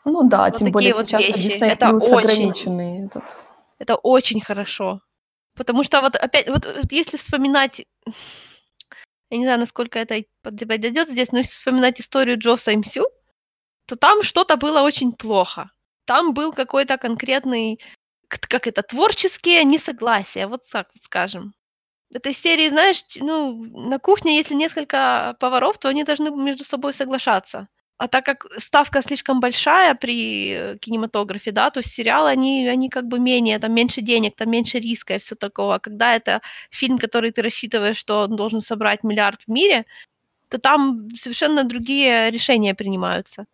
Ну 0.03 0.27
да, 0.27 0.49
Вот 0.49 0.59
тем 0.59 0.71
более 0.71 0.93
вот 0.93 1.07
сейчас 1.07 1.21
вещи. 1.21 1.57
Disney 1.57 1.65
Это 1.65 1.85
Plus 1.87 1.99
очень 2.01 2.17
ограниченный 2.17 3.05
этот. 3.05 3.23
Это 3.79 3.95
очень 3.95 4.41
хорошо. 4.41 5.01
Потому 5.55 5.83
что 5.83 6.01
вот 6.01 6.15
опять, 6.15 6.47
вот 6.47 6.65
вот 6.65 6.91
если 6.91 7.17
вспоминать, 7.17 7.85
я 9.29 9.37
не 9.37 9.45
знаю, 9.45 9.59
насколько 9.59 9.97
это 9.97 10.23
под 10.41 10.59
тебя 10.59 10.77
дойдёт 10.77 11.09
здесь, 11.09 11.31
но 11.31 11.39
если 11.39 11.51
вспоминать 11.51 11.99
историю 12.01 12.37
Джоса 12.37 12.71
и 12.71 12.77
Мсю, 12.77 13.05
то 13.85 13.95
там 13.95 14.23
что-то 14.23 14.57
было 14.57 14.81
очень 14.81 15.13
плохо. 15.13 15.71
Там 16.07 16.33
был 16.33 16.53
какой-то 16.53 16.97
конкретный, 16.97 17.79
как 18.29 18.67
это, 18.67 18.83
творческие 18.83 19.63
несогласия, 19.63 20.47
вот 20.47 20.61
так 20.71 20.87
вот 20.95 21.03
скажем. 21.03 21.53
В 22.11 22.17
этой 22.17 22.33
серии, 22.33 22.69
знаешь, 22.69 23.03
ну, 23.17 23.53
на 23.89 23.99
кухне, 23.99 24.37
если 24.37 24.55
несколько 24.55 25.35
поваров, 25.39 25.79
то 25.79 25.89
они 25.89 26.03
должны 26.05 26.31
между 26.31 26.65
собой 26.65 26.93
соглашаться. 26.93 27.67
А 27.97 28.07
так 28.09 28.25
как 28.25 28.47
ставка 28.59 29.01
слишком 29.03 29.39
большая 29.41 29.95
при, 29.95 30.51
э, 30.53 30.77
кинематографе, 30.79 31.51
да, 31.51 31.69
то 31.71 31.81
сериалы, 31.83 32.29
они 32.31 32.67
они 32.67 32.89
как 32.89 33.05
бы 33.07 33.19
менее, 33.19 33.59
там 33.59 33.73
меньше 33.73 34.01
денег, 34.01 34.35
там 34.37 34.51
меньше 34.51 34.79
риска 34.79 35.15
и 35.15 35.19
всё 35.19 35.35
такого. 35.35 35.75
А 35.75 35.79
когда 35.79 36.15
это 36.15 36.41
фильм, 36.71 36.97
который 36.99 37.31
ты 37.31 37.41
рассчитываешь, 37.43 37.97
что 37.97 38.21
он 38.23 38.35
должен 38.37 38.61
собрать 38.61 39.03
миллиард 39.03 39.43
в 39.47 39.51
мире, 39.51 39.85
то 40.49 40.59
там 40.59 41.09
совершенно 41.17 41.63
другие 41.65 42.31
решения 42.31 42.75
принимаются. 42.75 43.45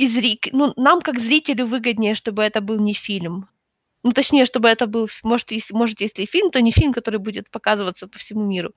И 0.00 0.08
зри 0.08 0.36
к 0.36 0.48
ну, 0.52 0.72
нам, 0.76 1.02
как 1.02 1.20
зрителю, 1.20 1.66
выгоднее, 1.66 2.14
чтобы 2.14 2.42
это 2.42 2.62
был 2.62 2.80
не 2.80 2.94
фильм. 2.94 3.48
Ну, 4.02 4.12
точнее, 4.12 4.46
чтобы 4.46 4.68
это 4.68 4.86
был 4.86 5.08
может, 5.22 5.52
ес 5.52 5.70
может, 5.72 6.00
если 6.00 6.22
и 6.22 6.26
фильм, 6.26 6.50
то 6.50 6.60
не 6.62 6.72
фильм, 6.72 6.94
который 6.94 7.20
будет 7.20 7.50
показываться 7.50 8.08
по 8.08 8.18
всему 8.18 8.46
миру. 8.46 8.72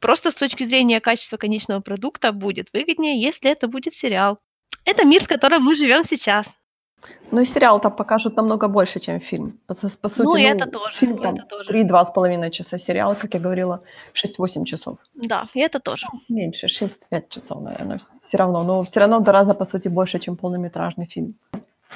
Просто 0.00 0.30
с 0.30 0.34
точки 0.36 0.64
зрения 0.64 1.00
качества 1.00 1.38
конечного 1.38 1.80
продукта 1.80 2.32
будет 2.32 2.68
выгоднее, 2.72 3.20
если 3.20 3.50
это 3.50 3.68
будет 3.68 3.96
сериал. 3.96 4.38
Это 4.84 5.04
мир, 5.06 5.24
в 5.24 5.28
котором 5.28 5.64
мы 5.64 5.76
живём 5.76 6.04
сейчас. 6.04 6.46
Ну 7.30 7.40
и 7.40 7.44
сериал-то 7.44 7.90
покажут 7.90 8.36
намного 8.36 8.68
больше, 8.68 9.00
чем 9.00 9.20
фильм. 9.20 9.58
По 9.66 9.74
с 9.74 9.96
по 9.96 10.08
сути, 10.08 10.26
Ну, 10.26 10.36
и 10.36 10.42
ну, 10.42 10.56
это 10.56 10.66
тоже, 10.70 10.98
фильм 10.98 11.18
там 11.18 11.34
это 11.34 11.46
тоже. 11.46 11.68
3, 11.68 11.84
2,5 11.84 12.50
часа, 12.50 12.78
сериал, 12.78 13.16
как 13.16 13.34
я 13.34 13.40
говорила, 13.40 13.80
6-8 14.12 14.64
часов. 14.64 14.96
Да, 15.14 15.44
и 15.54 15.60
это 15.60 15.80
тоже. 15.80 16.06
Меньше, 16.28 16.66
6-5 16.66 17.28
часов, 17.28 17.62
наверно, 17.62 17.98
всё 17.98 18.38
равно. 18.38 18.62
Но 18.64 18.82
всё 18.84 19.00
равно 19.00 19.18
в 19.18 19.22
2 19.22 19.32
раза, 19.32 19.54
по 19.54 19.64
сути, 19.64 19.88
больше, 19.88 20.18
чем 20.18 20.36
полнометражный 20.36 21.06
фильм. 21.06 21.34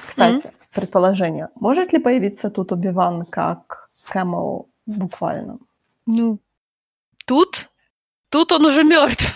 Кстати, 0.09 0.51
предположение: 0.73 1.49
может 1.61 1.93
ли 1.93 1.99
появиться 1.99 2.51
тут 2.51 2.73
Оби-Ван 2.73 3.25
как 3.25 3.91
камео 4.13 4.65
буквально? 4.87 5.59
Ну, 6.07 6.39
тут? 7.27 7.69
Тут 8.31 8.53
он 8.53 8.67
уже 8.67 8.83
мёртв. 8.85 9.35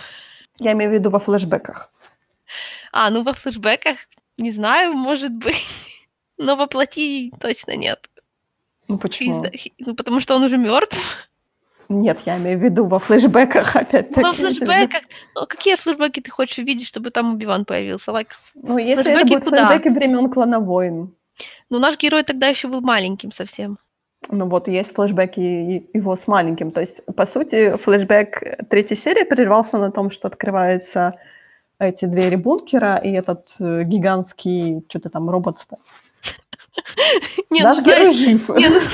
Я 0.59 0.73
имею 0.73 0.91
в 0.91 0.95
виду 0.95 1.11
во 1.11 1.19
флешбэках. 1.19 1.91
А, 2.93 3.11
ну, 3.11 3.23
во 3.23 3.33
флешбэках, 3.33 3.97
не 4.43 4.51
знаю, 4.53 4.93
может 4.93 5.33
быть, 5.33 5.67
но 6.39 6.57
воплоти 6.57 7.33
точно 7.41 7.77
нет. 7.77 8.09
Ну 8.89 8.99
почему? 8.99 9.45
he 9.45 9.73
ну, 9.79 9.95
потому 9.95 10.21
что 10.21 10.35
он 10.37 10.43
уже 10.43 10.57
мёртв. 10.57 10.99
Нет, 11.89 12.21
я 12.27 12.37
имею 12.39 12.59
в 12.59 12.63
виду 12.63 12.87
во 12.87 12.99
флешбэках 12.99 13.75
Ну, 13.75 13.81
опять-таки. 13.83 14.21
во 14.23 14.33
флешбэках 14.33 15.03
ну, 15.35 15.47
какие 15.47 15.77
флешбеки 15.77 16.21
ты 16.21 16.31
хочешь 16.31 16.59
увидеть, 16.59 16.87
чтобы 16.87 17.11
там 17.11 17.35
Оби-Ван 17.35 17.65
появился? 17.65 18.11
Like, 18.13 18.29
Ну, 18.55 18.79
если 18.79 19.01
это 19.01 19.11
флешбеки 19.13 19.29
будут 19.35 19.45
куда? 19.45 19.67
флешбеки 19.69 19.89
времен 19.89 20.29
Клана 20.31 20.61
Войн. 20.61 21.15
Ну, 21.71 21.79
наш 21.79 21.97
герой 21.99 22.23
тогда 22.23 22.49
ещё 22.49 22.69
был 22.69 22.81
маленьким 22.81 23.31
совсем. 23.33 23.79
Ну 24.31 24.49
вот, 24.49 24.69
есть 24.69 24.95
флешбеки 24.95 25.41
его 25.95 26.17
с 26.17 26.27
маленьким. 26.29 26.71
То 26.71 26.81
есть, 26.81 27.05
по 27.17 27.27
сути, 27.27 27.77
флешбэк 27.77 28.69
3 28.71 28.97
серии 28.97 29.25
прервался 29.25 29.79
на 29.79 29.91
том, 29.91 30.11
что 30.11 30.29
открываются 30.29 31.13
эти 31.87 32.07
двери 32.07 32.37
бункера, 32.37 32.97
и 32.97 33.13
этот, 33.13 33.55
э, 33.61 33.83
гигантский 33.85 34.85
чё-то 34.89 35.11
там 35.11 35.31
робот 35.31 35.59
ста 35.61 35.79
Не, 37.51 37.63
ну, 37.63 37.69
Наш 37.69 37.81
герой 37.83 38.13
знаешь 38.13 38.17
жив. 38.17 38.49
не, 38.51 38.69
ну, 38.69 38.81
зна 38.81 38.91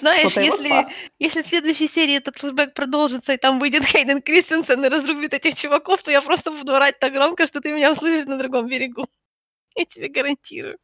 знаешь, 0.00 0.36
если 0.36 0.86
если 1.20 1.42
в 1.42 1.46
следующей 1.48 1.88
серии 1.88 2.16
этот 2.16 2.38
флешбэк 2.38 2.74
продолжится, 2.74 3.32
и 3.34 3.36
там 3.36 3.60
выйдет 3.60 3.84
Хейден 3.84 4.22
Кристенсен 4.22 4.84
и 4.84 4.88
разрубит 4.88 5.34
этих 5.34 5.54
чуваков, 5.54 6.02
то 6.02 6.10
я 6.10 6.22
просто 6.22 6.50
буду 6.50 6.74
орать 6.74 6.98
так 7.00 7.12
громко, 7.12 7.46
что 7.46 7.60
ты 7.60 7.72
меня 7.72 7.92
услышишь 7.92 8.26
на 8.26 8.38
другом 8.38 8.68
берегу. 8.68 9.06
Я 9.76 9.84
тебе 9.86 10.08
гарантирую. 10.08 10.78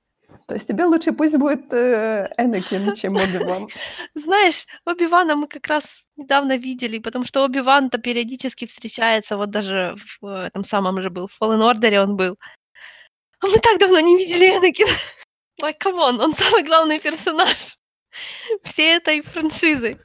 То 0.49 0.55
есть 0.55 0.67
тебе 0.69 0.85
лучше 0.85 1.13
пусть 1.13 1.37
будет, 1.37 1.73
э, 1.73 2.29
Энакин, 2.39 2.95
чем 2.95 3.17
Оби-Ван. 3.17 3.69
Знаешь, 4.15 4.67
Оби-Вана 4.87 5.37
мы 5.37 5.49
как 5.49 5.67
раз 5.69 5.85
недавно 6.17 6.57
видели, 6.57 6.99
потому 6.99 7.25
что 7.25 7.45
Оби-Ван-то 7.45 7.99
периодически 7.99 8.67
встречается, 8.67 9.37
вот 9.37 9.51
даже 9.51 9.95
в 10.21 10.47
этом 10.47 10.65
самом 10.65 11.01
же 11.03 11.11
был, 11.11 11.29
в 11.29 11.43
Fallen 11.43 11.61
Order 11.61 12.03
он 12.05 12.17
был. 12.17 12.37
А 13.41 13.47
мы 13.49 13.59
так 13.59 13.79
давно 13.79 14.01
не 14.01 14.17
видели 14.17 14.47
Энакина. 14.47 14.91
Like, 15.63 15.79
come 15.85 15.99
on, 16.01 16.23
он 16.23 16.35
самый 16.35 16.63
главный 16.65 17.01
персонаж 17.01 17.77
всей 18.65 18.97
этой 18.99 19.23
франшизы. 19.23 19.97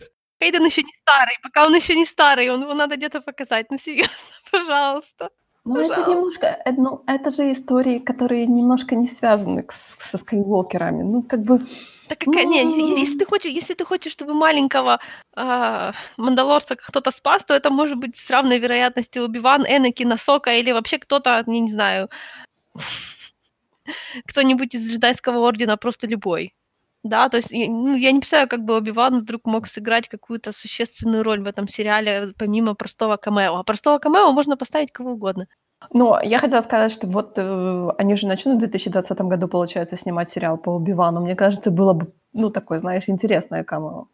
Хейден 0.44 0.66
ещё 0.66 0.82
не 0.82 0.94
старый, 1.02 1.38
пока 1.44 1.66
он 1.68 1.76
ещё 1.76 1.96
не 1.96 2.06
старый, 2.06 2.50
он 2.50 2.62
его 2.64 2.74
надо 2.74 2.96
где-то 2.98 3.22
показать. 3.22 3.68
Ну, 3.72 3.78
серьёзно, 3.78 4.12
пожалуйста. 4.52 5.30
Ну, 5.66 5.80
это 5.82 6.10
немножко, 6.12 6.48
э, 6.66 6.72
ну, 6.78 7.04
это 7.08 7.30
же 7.32 7.52
истории, 7.54 8.00
которые 8.00 8.48
немножко 8.48 8.96
не 8.96 9.08
связаны 9.08 9.66
с 9.72 10.12
со 10.12 10.18
Скайуокерами. 10.18 11.04
Ну, 11.04 11.24
как 11.24 11.42
бы, 11.42 11.60
Да 12.12 12.18
какая 12.18 12.44
не, 12.44 13.00
если 13.00 13.18
ты 13.20 13.26
хочешь 13.26 13.52
если 13.54 13.74
ты 13.74 13.86
хочешь, 13.86 14.12
чтобы 14.12 14.34
маленького, 14.34 15.00
а, 15.34 15.94
мандалорца 16.18 16.76
кто-то 16.76 17.12
спас, 17.12 17.46
то 17.46 17.54
это 17.54 17.70
может 17.70 17.98
быть 17.98 18.18
с 18.18 18.30
равной 18.30 18.60
вероятностью 18.60 19.24
Оби-Ван, 19.24 19.66
Энакин, 19.66 20.12
Асока 20.12 20.52
или 20.54 20.74
вообще 20.74 20.98
кто-то, 20.98 21.30
я 21.30 21.44
не 21.48 21.72
знаю, 21.72 22.10
кто-нибудь 24.28 24.76
из 24.76 24.92
джедайского 24.92 25.40
ордена, 25.48 25.78
просто 25.78 26.08
любой. 26.08 26.54
Да, 27.04 27.30
то 27.30 27.38
есть, 27.38 27.52
ну, 27.54 27.96
я 27.98 28.12
не 28.12 28.20
представляю, 28.20 28.50
как 28.50 28.64
бы 28.66 28.76
Оби-Ван 28.78 29.22
вдруг 29.22 29.46
мог 29.46 29.68
сыграть 29.68 30.10
какую-то 30.10 30.52
существенную 30.52 31.24
роль 31.24 31.42
в 31.42 31.48
этом 31.48 31.68
сериале, 31.68 32.34
помимо 32.38 32.76
простого 32.76 33.18
камео. 33.18 33.58
А 33.58 33.64
простого 33.64 34.00
камео 34.00 34.32
можно 34.34 34.58
поставить 34.58 34.92
кого 34.92 35.14
угодно. 35.14 35.48
Но 35.90 36.20
я 36.24 36.40
хотела 36.40 36.62
сказать, 36.62 36.92
что 36.92 37.08
вот, 37.08 37.34
э, 37.38 37.90
они 37.98 38.16
же 38.16 38.28
начнут 38.28 38.58
в 38.58 38.60
2020 38.60 39.22
году, 39.22 39.48
получается, 39.48 39.98
снимать 39.98 40.30
сериал 40.30 40.58
по 40.58 40.70
Оби-Вану. 40.72 41.22
Мне 41.22 41.36
кажется, 41.36 41.72
было 41.72 41.94
бы, 41.94 42.14
ну, 42.34 42.50
такое, 42.50 42.80
знаешь, 42.80 43.10
интересное 43.10 43.64
камео. 43.64 44.08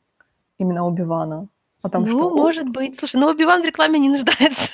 Именно 0.59 0.88
Оби-Вана. 0.88 1.47
Потому 1.82 2.05
Ну, 2.07 2.11
что, 2.11 2.30
может 2.32 2.70
быть. 2.70 2.99
Слушай, 2.99 3.18
ну 3.18 3.30
Оби-Ван 3.30 3.61
в 3.61 3.65
рекламе 3.65 3.99
не 3.99 4.09
нуждается. 4.09 4.70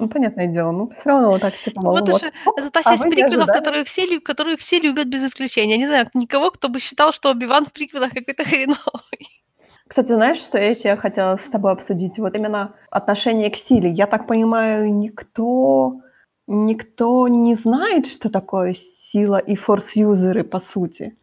ну, 0.00 0.08
понятное 0.08 0.46
дело, 0.46 0.72
ну, 0.72 0.90
всё 0.90 1.10
равно 1.10 1.30
вот 1.30 1.40
так, 1.40 1.54
типа, 1.64 1.80
мол, 1.80 1.92
Вот 1.92 2.08
вот, 2.08 2.16
уже 2.22 2.32
оп, 2.44 2.58
это 2.58 2.70
та 2.70 2.80
а 2.80 2.90
часть 2.90 3.04
не 3.04 3.10
приквелов, 3.10 3.46
которые 3.46 3.84
все 3.84 4.20
которые 4.20 4.56
все 4.56 4.78
любят 4.80 5.06
без 5.08 5.24
исключения. 5.24 5.78
Не 5.78 5.86
знаю 5.86 6.10
никого, 6.14 6.50
кто 6.50 6.68
бы 6.68 6.80
считал, 6.80 7.12
что 7.12 7.30
Оби-Ван 7.30 7.64
в 7.64 7.72
приквелах 7.72 8.10
какой-то 8.10 8.44
хреновый. 8.44 9.42
Кстати, 9.88 10.08
знаешь, 10.08 10.38
что 10.38 10.58
я 10.58 10.74
тебе 10.74 10.96
хотела 10.96 11.38
с 11.38 11.50
тобой 11.50 11.72
обсудить? 11.72 12.18
Вот 12.18 12.36
именно 12.36 12.74
отношение 12.90 13.50
к 13.50 13.56
силе. 13.56 13.88
Я 13.90 14.06
так 14.06 14.26
понимаю, 14.26 14.94
никто 14.94 16.02
никто 16.48 17.28
не 17.28 17.54
знает, 17.54 18.06
что 18.06 18.28
такое 18.30 18.74
сила 18.74 19.38
и 19.38 19.54
форс-юзеры, 19.54 20.44
по 20.44 20.58
сути. 20.58 21.16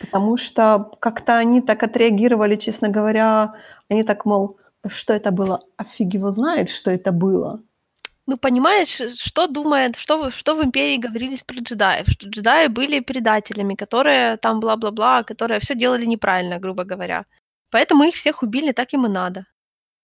Потому 0.00 0.36
что 0.36 0.90
как-то 1.00 1.38
они 1.38 1.60
так 1.60 1.82
отреагировали, 1.82 2.56
честно 2.56 2.88
говоря, 2.88 3.54
они 3.88 4.02
так, 4.02 4.24
мол, 4.24 4.58
что 4.88 5.12
это 5.12 5.30
было? 5.30 5.60
А 5.76 5.84
его 5.98 6.32
знает, 6.32 6.70
что 6.70 6.90
это 6.90 7.12
было. 7.12 7.60
Ну, 8.26 8.38
понимаешь, 8.38 9.00
что 9.20 9.46
думает, 9.46 9.96
что 9.96 10.30
что 10.30 10.56
в 10.56 10.64
Империи 10.64 10.96
говорились 10.96 11.42
про 11.42 11.56
джедаев? 11.60 12.08
Что 12.08 12.28
джедаи 12.28 12.66
были 12.68 13.00
предателями, 13.00 13.76
которые 13.76 14.36
там 14.36 14.60
бла-бла-бла, 14.60 15.22
которые 15.22 15.60
всё 15.60 15.74
делали 15.74 16.06
неправильно, 16.06 16.58
грубо 16.58 16.84
говоря. 16.84 17.24
Поэтому 17.70 18.04
их 18.04 18.14
всех 18.14 18.42
убили, 18.42 18.72
так 18.72 18.92
им 18.94 19.06
и 19.06 19.08
надо. 19.08 19.46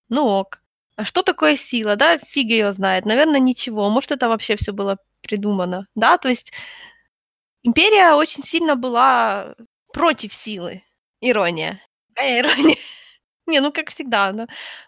Ну 0.08 0.26
ок. 0.26 0.61
А 0.96 1.04
что 1.04 1.22
такое 1.22 1.56
сила, 1.56 1.96
да? 1.96 2.18
Фиг 2.18 2.50
ее 2.50 2.72
знает. 2.72 3.06
Наверное, 3.06 3.40
ничего. 3.40 3.88
Может, 3.90 4.12
это 4.12 4.28
вообще 4.28 4.56
все 4.56 4.72
было 4.72 4.98
придумано, 5.22 5.86
да? 5.94 6.18
То 6.18 6.28
есть 6.28 6.52
империя 7.62 8.14
очень 8.14 8.42
сильно 8.42 8.76
была 8.76 9.54
против 9.92 10.34
силы. 10.34 10.82
Ирония. 11.20 11.80
Какая 12.14 12.40
ирония? 12.40 12.76
Не, 13.46 13.60
ну 13.60 13.72
как 13.72 13.90
всегда. 13.90 14.32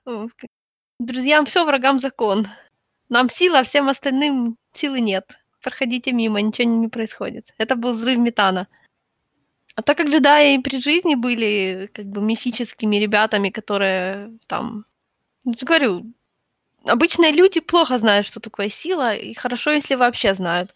Ну, 0.04 0.30
друзьям 0.98 1.46
все, 1.46 1.64
врагам 1.64 1.98
закон. 1.98 2.48
Нам 3.08 3.30
сила, 3.30 3.62
всем 3.62 3.88
остальным 3.88 4.56
силы 4.72 5.00
нет. 5.00 5.38
Проходите 5.62 6.12
мимо, 6.12 6.40
ничего 6.40 6.68
не 6.68 6.88
происходит. 6.88 7.54
Это 7.58 7.76
был 7.76 7.92
взрыв 7.92 8.18
метана. 8.18 8.68
А 9.76 9.82
так 9.82 9.96
как 9.96 10.08
джедаи 10.08 10.58
при 10.58 10.80
жизни 10.80 11.14
были 11.14 11.90
как 11.92 12.06
бы 12.06 12.20
мифическими 12.20 12.96
ребятами, 12.96 13.50
которые 13.50 14.38
там... 14.46 14.84
Я 15.44 15.52
же 15.52 15.66
говорю, 15.66 16.12
обычные 16.84 17.32
люди 17.32 17.60
плохо 17.60 17.98
знают, 17.98 18.26
что 18.26 18.40
такое 18.40 18.68
сила, 18.68 19.14
и 19.14 19.34
хорошо, 19.34 19.72
если 19.72 19.94
вообще 19.94 20.34
знают. 20.34 20.74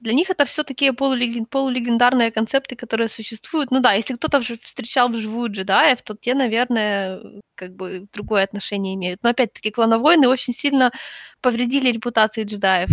Для 0.00 0.12
них 0.12 0.30
это 0.30 0.44
все 0.44 0.62
такие 0.62 0.92
полулеген... 0.92 1.46
полулегендарные 1.46 2.30
концепты, 2.30 2.76
которые 2.76 3.08
существуют. 3.08 3.70
Ну 3.70 3.80
да, 3.80 3.94
если 3.94 4.14
кто-то 4.14 4.40
встречал 4.40 5.08
вживую 5.08 5.50
джедаев, 5.50 6.02
то 6.02 6.14
те, 6.14 6.34
наверное, 6.34 7.20
как 7.54 7.74
бы 7.74 8.06
другое 8.12 8.44
отношение 8.44 8.94
имеют. 8.94 9.22
Но 9.22 9.30
опять-таки 9.30 9.70
клановойны 9.70 10.28
очень 10.28 10.52
сильно 10.52 10.92
повредили 11.40 11.90
репутации 11.90 12.44
джедаев. 12.44 12.90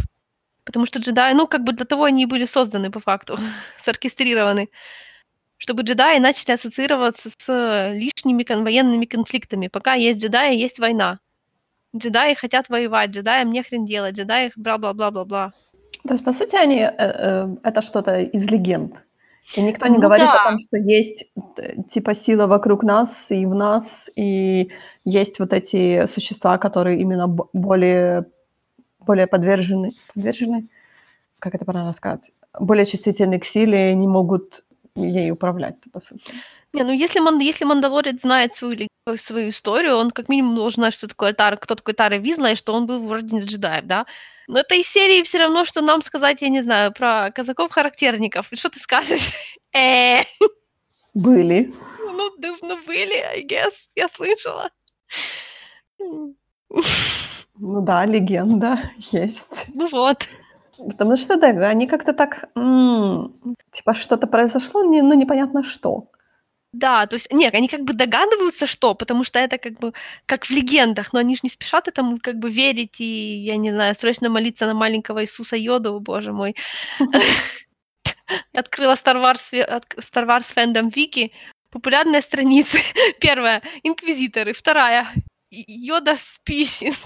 Потому 0.64 0.86
что 0.86 1.00
джедаи, 1.00 1.34
ну, 1.34 1.46
как 1.48 1.64
бы 1.64 1.74
для 1.74 1.86
того 1.86 2.06
они 2.06 2.24
и 2.24 2.26
были 2.26 2.46
созданы 2.46 2.90
по 2.90 3.00
факту, 3.02 3.38
соркестрированы 3.84 4.70
чтобы 5.64 5.84
джедаи 5.84 6.20
начали 6.20 6.52
ассоциироваться 6.52 7.30
с 7.30 7.92
лишними 7.94 8.44
кон- 8.44 8.66
военными 8.66 9.06
конфликтами. 9.06 9.70
Пока 9.70 9.94
есть 9.94 10.22
джедаи, 10.22 10.58
есть 10.58 10.78
война. 10.78 11.20
Джедаи 11.96 12.34
хотят 12.34 12.68
воевать, 12.68 13.12
джедаям 13.12 13.50
не 13.50 13.64
хрен 13.64 13.86
делать, 13.86 14.14
джедаи 14.14 14.52
бла-бла-бла-бла-бла. 14.58 15.54
То 16.06 16.14
есть, 16.14 16.26
по 16.26 16.34
сути, 16.34 16.58
они, 16.58 16.80
э, 16.80 16.92
э, 16.98 17.56
это 17.64 17.82
что-то 17.82 18.20
из 18.20 18.44
легенд. 18.44 18.94
И 19.56 19.62
никто 19.62 19.88
не 19.88 19.96
ну, 19.96 20.02
говорит 20.02 20.26
да. 20.26 20.42
о 20.42 20.50
том, 20.50 20.60
что 20.60 20.76
есть 20.76 21.28
э, 21.56 21.82
типа 21.90 22.14
сила 22.14 22.46
вокруг 22.46 22.84
нас 22.84 23.28
и 23.32 23.46
в 23.46 23.56
нас, 23.56 24.10
и 24.18 24.70
есть 25.06 25.40
вот 25.40 25.54
эти 25.54 26.06
существа, 26.08 26.58
которые 26.58 27.00
именно 27.00 27.28
более, 27.54 28.26
более 29.00 29.28
подвержены, 29.28 29.92
подвержены, 30.14 30.68
как 31.40 31.56
это 31.56 31.64
правильно 31.64 31.94
сказать, 31.94 32.32
более 32.60 32.86
чувствительны 32.86 33.40
к 33.40 33.46
силе, 33.46 33.96
не 33.96 34.10
могут 34.10 34.66
ей 34.96 35.32
управлять, 35.32 35.76
по 35.92 36.00
сути. 36.00 36.34
Не, 36.74 36.84
ну 36.84 36.92
если, 36.92 37.20
Манд... 37.20 37.42
если 37.42 37.66
Мандалорец 37.66 38.22
знает 38.22 38.56
свою, 38.56 38.88
свою 39.18 39.50
историю, 39.50 39.96
он 39.98 40.12
как 40.12 40.30
минимум 40.30 40.56
должен 40.56 40.82
знать, 40.82 40.94
что 40.94 41.08
такое 41.08 41.34
Тар, 41.34 41.58
кто 41.58 41.76
такой 41.76 41.94
Тар 41.94 42.14
Визна, 42.20 42.52
и 42.52 42.56
что 42.56 42.74
он 42.74 42.86
был 42.86 43.00
в 43.00 43.12
Ордене 43.12 43.44
джедаев, 43.44 43.86
да? 43.86 44.06
Но 44.48 44.60
это 44.60 44.76
из 44.76 44.88
серии 44.88 45.24
все 45.24 45.40
равно, 45.40 45.66
что 45.66 45.82
нам 45.82 46.02
сказать, 46.02 46.42
я 46.42 46.50
не 46.50 46.64
знаю, 46.64 46.92
про 46.92 47.32
казаков-характерников. 47.32 48.48
Что 48.54 48.70
ты 48.70 48.80
скажешь? 48.80 49.34
Э. 49.76 50.22
Были. 51.16 51.74
Ну, 52.00 52.32
ну, 52.62 52.78
были, 52.86 53.16
I 53.16 53.44
guess, 53.44 53.74
я 53.96 54.08
слышала. 54.08 54.70
Ну 55.98 56.36
да, 57.82 58.06
легенда 58.06 58.92
есть. 59.12 59.46
Ну 59.74 59.88
вот. 59.88 60.28
Потому 60.78 61.16
что, 61.16 61.38
да, 61.38 61.48
они 61.70 61.88
как-то 61.88 62.14
так, 62.14 62.50
м- 62.56 63.34
типа, 63.72 63.94
что-то 63.94 64.28
произошло, 64.28 64.84
не, 64.84 65.02
ну, 65.02 65.14
непонятно 65.14 65.64
что. 65.64 66.10
Да, 66.74 67.06
то 67.06 67.14
есть, 67.16 67.32
нет, 67.32 67.54
они 67.54 67.68
как 67.68 67.82
бы 67.82 67.94
догадываются, 67.94 68.66
что, 68.66 68.96
потому 68.96 69.24
что 69.24 69.38
это 69.38 69.60
как 69.60 69.80
бы 69.80 69.94
как 70.26 70.46
в 70.46 70.50
легендах, 70.50 71.14
но 71.14 71.20
они 71.20 71.36
же 71.36 71.42
не 71.44 71.50
спешат 71.50 71.88
этому 71.88 72.18
как 72.20 72.40
бы 72.40 72.50
верить 72.50 73.00
и, 73.00 73.36
я 73.46 73.58
не 73.58 73.70
знаю, 73.72 73.96
срочно 73.96 74.30
молиться 74.30 74.66
на 74.66 74.74
маленького 74.74 75.24
Иисуса 75.24 75.56
Йоду, 75.56 76.00
боже 76.00 76.32
мой. 76.32 76.56
Открыла 78.54 78.94
Star 78.94 79.18
Wars, 79.18 79.52
Star 79.52 80.26
Wars 80.26 80.46
Fandom 80.56 80.92
Wiki, 80.92 81.32
популярные 81.70 82.22
страницы. 82.22 82.80
Первая— 83.20 83.62
Инквизиторы, 83.84 84.54
вторая— 84.54 85.08
Йода 85.52 86.14
Species. 86.14 86.98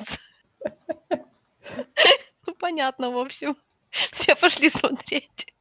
Понятно, 2.59 3.11
в 3.11 3.17
общем. 3.17 3.55
Все 3.91 4.35
пошли 4.35 4.69
смотреть. 4.69 5.53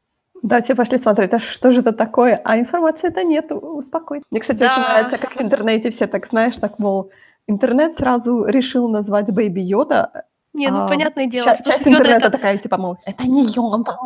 Да, 0.43 0.61
все 0.61 0.75
пошли 0.75 0.99
смотреть, 0.99 1.33
а 1.33 1.39
что 1.39 1.73
же 1.73 1.81
это 1.81 1.93
такое? 1.93 2.41
А 2.45 2.59
информации-то 2.59 3.25
нет, 3.25 3.51
успокой. 3.51 4.23
Мне, 4.31 4.41
кстати, 4.41 4.59
да. 4.59 4.67
очень 4.67 4.83
нравится, 4.83 5.19
как 5.19 5.35
в 5.35 5.41
интернете 5.41 5.91
все 5.91 6.07
так, 6.07 6.29
знаешь, 6.29 6.59
так, 6.59 6.79
мол, 6.79 7.11
интернет 7.49 7.97
сразу 7.97 8.45
решил 8.45 8.89
назвать 8.89 9.31
Baby 9.33 9.61
Yoda. 9.61 10.25
Не, 10.53 10.71
ну, 10.71 10.85
а, 10.85 10.89
понятное 10.89 11.27
дело. 11.27 11.45
Ча- 11.45 11.63
часть 11.65 11.89
интернета 11.89 12.27
это... 12.27 12.31
такая, 12.31 12.59
типа, 12.59 12.77
мол, 12.77 12.99
это 13.05 13.25
не 13.25 13.45
Йода. 13.47 13.99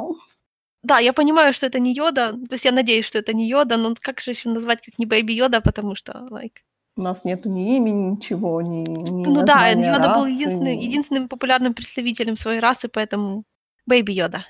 Да, 0.82 0.98
я 0.98 1.12
понимаю, 1.12 1.52
что 1.52 1.66
это 1.66 1.78
не 1.78 1.92
Йода, 1.94 2.32
то 2.32 2.54
есть 2.54 2.64
я 2.64 2.72
надеюсь, 2.72 3.04
что 3.04 3.18
это 3.18 3.34
не 3.34 3.48
Йода, 3.48 3.76
но 3.76 3.94
как 4.00 4.20
же 4.20 4.30
еще 4.30 4.48
назвать, 4.48 4.80
как 4.82 4.98
не 4.98 5.06
Baby 5.06 5.32
Yoda, 5.32 5.60
потому 5.60 5.96
что, 5.96 6.26
like... 6.30 6.62
У 7.00 7.02
нас 7.02 7.24
нету 7.24 7.48
ни 7.48 7.76
имени, 7.76 8.10
ничего, 8.10 8.60
ни, 8.60 8.84
ни 8.86 9.24
Ну 9.24 9.42
да, 9.42 9.68
Йода 9.68 10.08
расы, 10.08 10.20
был 10.20 10.26
единственным, 10.26 10.78
единственным 10.78 11.28
популярным 11.28 11.72
представителем 11.72 12.36
своей 12.36 12.60
расы, 12.60 12.88
поэтому 12.88 13.44
Бэйби 13.86 14.12
Йода. 14.12 14.44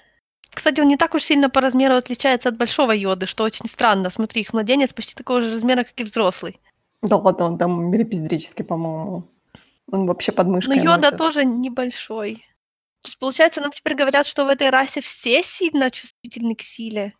Кстати, 0.52 0.80
он 0.80 0.88
не 0.88 0.96
так 0.96 1.14
уж 1.14 1.22
сильно 1.22 1.48
по 1.48 1.60
размеру 1.60 1.94
отличается 1.94 2.48
от 2.48 2.56
большого 2.56 2.90
йоды, 2.90 3.26
что 3.26 3.44
очень 3.44 3.66
странно. 3.68 4.10
Смотри, 4.10 4.40
их 4.40 4.52
младенец 4.52 4.92
почти 4.92 5.14
такого 5.14 5.42
же 5.42 5.52
размера, 5.52 5.84
как 5.84 5.92
и 6.00 6.02
взрослый. 6.02 6.58
Да 7.02 7.18
ладно, 7.18 7.44
он 7.44 7.56
там 7.56 7.88
милипиздрический, 7.88 8.64
по-моему. 8.64 9.28
Он 9.92 10.06
вообще 10.06 10.32
под 10.32 10.48
мышкой 10.48 10.74
Но 10.74 10.82
йода 10.82 11.02
носит. 11.02 11.18
тоже 11.18 11.44
небольшой. 11.44 12.34
То 13.02 13.06
есть, 13.06 13.18
получается, 13.20 13.60
нам 13.60 13.70
теперь 13.70 13.94
говорят, 13.94 14.26
что 14.26 14.44
в 14.44 14.48
этой 14.48 14.70
расе 14.70 15.00
все 15.02 15.44
сильно 15.44 15.88
чувствительны 15.92 16.56
к 16.56 16.62
силе. 16.62 17.14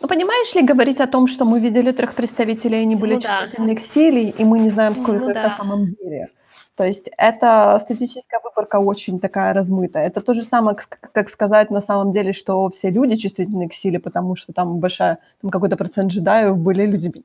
Ну, 0.00 0.08
понимаешь 0.08 0.54
ли, 0.54 0.62
говорить 0.62 1.00
о 1.00 1.06
том, 1.06 1.26
что 1.26 1.44
мы 1.44 1.60
видели 1.60 1.92
трех 1.92 2.14
представителей, 2.14 2.82
они 2.82 2.96
были 2.96 3.14
ну, 3.14 3.20
чувствительны 3.20 3.74
да. 3.74 3.80
к 3.80 3.80
силе, 3.80 4.30
и 4.30 4.44
мы 4.44 4.60
не 4.60 4.70
знаем, 4.70 4.94
сколько 4.94 5.24
ну, 5.24 5.28
их 5.28 5.34
да. 5.34 5.42
на 5.42 5.50
самом 5.50 5.86
деле. 5.94 6.28
То 6.76 6.84
есть 6.84 7.10
это 7.18 7.76
статистическая 7.80 8.40
выборка 8.44 8.76
очень 8.76 9.18
такая 9.18 9.52
размытая. 9.52 10.06
Это 10.06 10.20
то 10.20 10.32
же 10.32 10.44
самое, 10.44 10.76
как 11.12 11.28
сказать 11.28 11.70
на 11.72 11.80
самом 11.80 12.12
деле, 12.12 12.32
что 12.32 12.68
все 12.68 12.90
люди 12.90 13.16
чувствительны 13.16 13.68
к 13.68 13.74
силе, 13.74 13.98
потому 13.98 14.36
что 14.36 14.52
там 14.52 14.78
большая, 14.78 15.18
там 15.42 15.50
какой-то 15.50 15.76
процент 15.76 16.12
джедаев 16.12 16.56
были 16.56 16.86
людьми. 16.86 17.24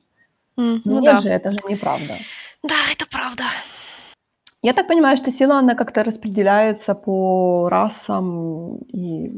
Mm, 0.58 0.80
ну 0.84 1.00
Нет 1.00 1.12
да. 1.12 1.18
же, 1.18 1.28
это 1.28 1.52
же 1.52 1.58
неправда. 1.68 2.14
Да, 2.64 2.74
это 2.92 3.06
правда. 3.08 3.44
Я 4.62 4.72
так 4.72 4.88
понимаю, 4.88 5.16
что 5.16 5.30
сила, 5.30 5.58
она 5.58 5.74
как-то 5.76 6.02
распределяется 6.02 6.94
по 6.94 7.68
расам, 7.68 8.78
и 8.92 9.30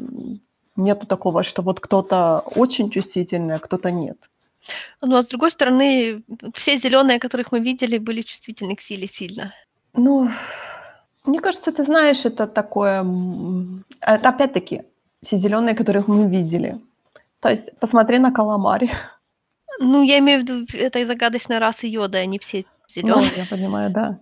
нету 0.77 1.07
такого, 1.07 1.43
что 1.43 1.63
вот 1.63 1.81
кто-то 1.81 2.43
очень 2.57 2.91
чувствительный, 2.91 3.57
а 3.57 3.59
кто-то 3.59 3.91
нет. 3.91 4.17
Ну, 5.03 5.17
а 5.17 5.23
с 5.23 5.29
другой 5.29 5.51
стороны, 5.51 6.23
все 6.55 6.79
зеленые, 6.79 7.19
которых 7.19 7.53
мы 7.53 7.61
видели, 7.61 7.99
были 7.99 8.23
чувствительны 8.23 8.75
к 8.75 8.81
силе 8.81 9.07
сильно. 9.07 9.53
Ну, 9.95 10.29
мне 11.25 11.41
кажется, 11.41 11.73
ты 11.73 11.85
знаешь, 11.85 12.25
это 12.25 12.47
такое... 12.47 13.05
Это 14.01 14.29
опять-таки 14.29 14.83
все 15.23 15.37
зеленые, 15.37 15.75
которых 15.75 16.09
мы 16.09 16.29
видели. 16.29 16.77
То 17.41 17.49
есть 17.49 17.71
посмотри 17.79 18.19
на 18.19 18.33
каламари. 18.33 18.91
Ну, 19.79 20.03
я 20.03 20.19
имею 20.19 20.41
в 20.41 20.43
виду 20.43 20.67
этой 20.73 21.05
загадочной 21.05 21.59
расы 21.59 21.87
йода, 21.87 22.19
они 22.19 22.39
все 22.39 22.65
зеленые. 22.89 23.31
Ну, 23.37 23.43
я 23.43 23.47
понимаю, 23.47 23.91
да. 23.91 24.19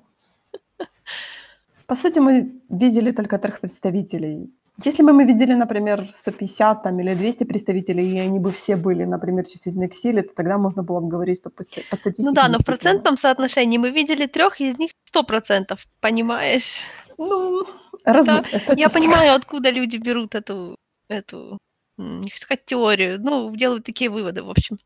По 1.87 1.95
сути, 1.97 2.19
мы 2.19 2.51
видели 2.71 3.13
только 3.13 3.39
трех 3.39 3.61
представителей 3.61 4.51
если 4.83 5.03
бы 5.03 5.13
мы 5.13 5.25
видели, 5.25 5.55
например, 5.55 6.09
150 6.11 6.83
там, 6.83 6.99
или 6.99 7.15
200 7.15 7.45
представителей, 7.45 8.11
и 8.11 8.19
они 8.19 8.41
бы 8.41 8.51
все 8.51 8.77
были, 8.77 9.05
например, 9.05 9.47
чувствительны 9.47 9.89
к 9.89 9.95
силе, 9.95 10.23
то 10.23 10.35
тогда 10.35 10.59
можно 10.59 10.83
было 10.83 11.01
бы 11.01 11.09
говорить, 11.09 11.39
что 11.39 11.51
по, 11.51 11.65
по 11.91 11.97
статистике... 11.97 12.29
Ну 12.29 12.33
да, 12.33 12.49
но 12.49 12.59
в 12.59 12.65
процентном 12.65 13.17
соотношении 13.17 13.79
мы 13.79 13.91
видели 13.91 14.27
трех, 14.27 14.61
из 14.61 14.77
них 14.79 14.91
100%, 15.15 15.79
понимаешь? 16.01 16.83
Ну, 17.19 17.65
размытая 18.05 18.63
да, 18.67 18.75
Я 18.77 18.89
понимаю, 18.91 19.35
откуда 19.35 19.71
люди 19.71 19.97
берут 19.97 20.35
эту, 20.35 20.77
эту 21.09 21.59
не 21.97 22.31
хочу 22.31 22.43
сказать 22.43 22.65
теорию, 22.67 23.21
ну, 23.21 23.55
делают 23.55 23.85
такие 23.85 24.11
выводы, 24.11 24.43
в 24.43 24.51
общем. 24.51 24.79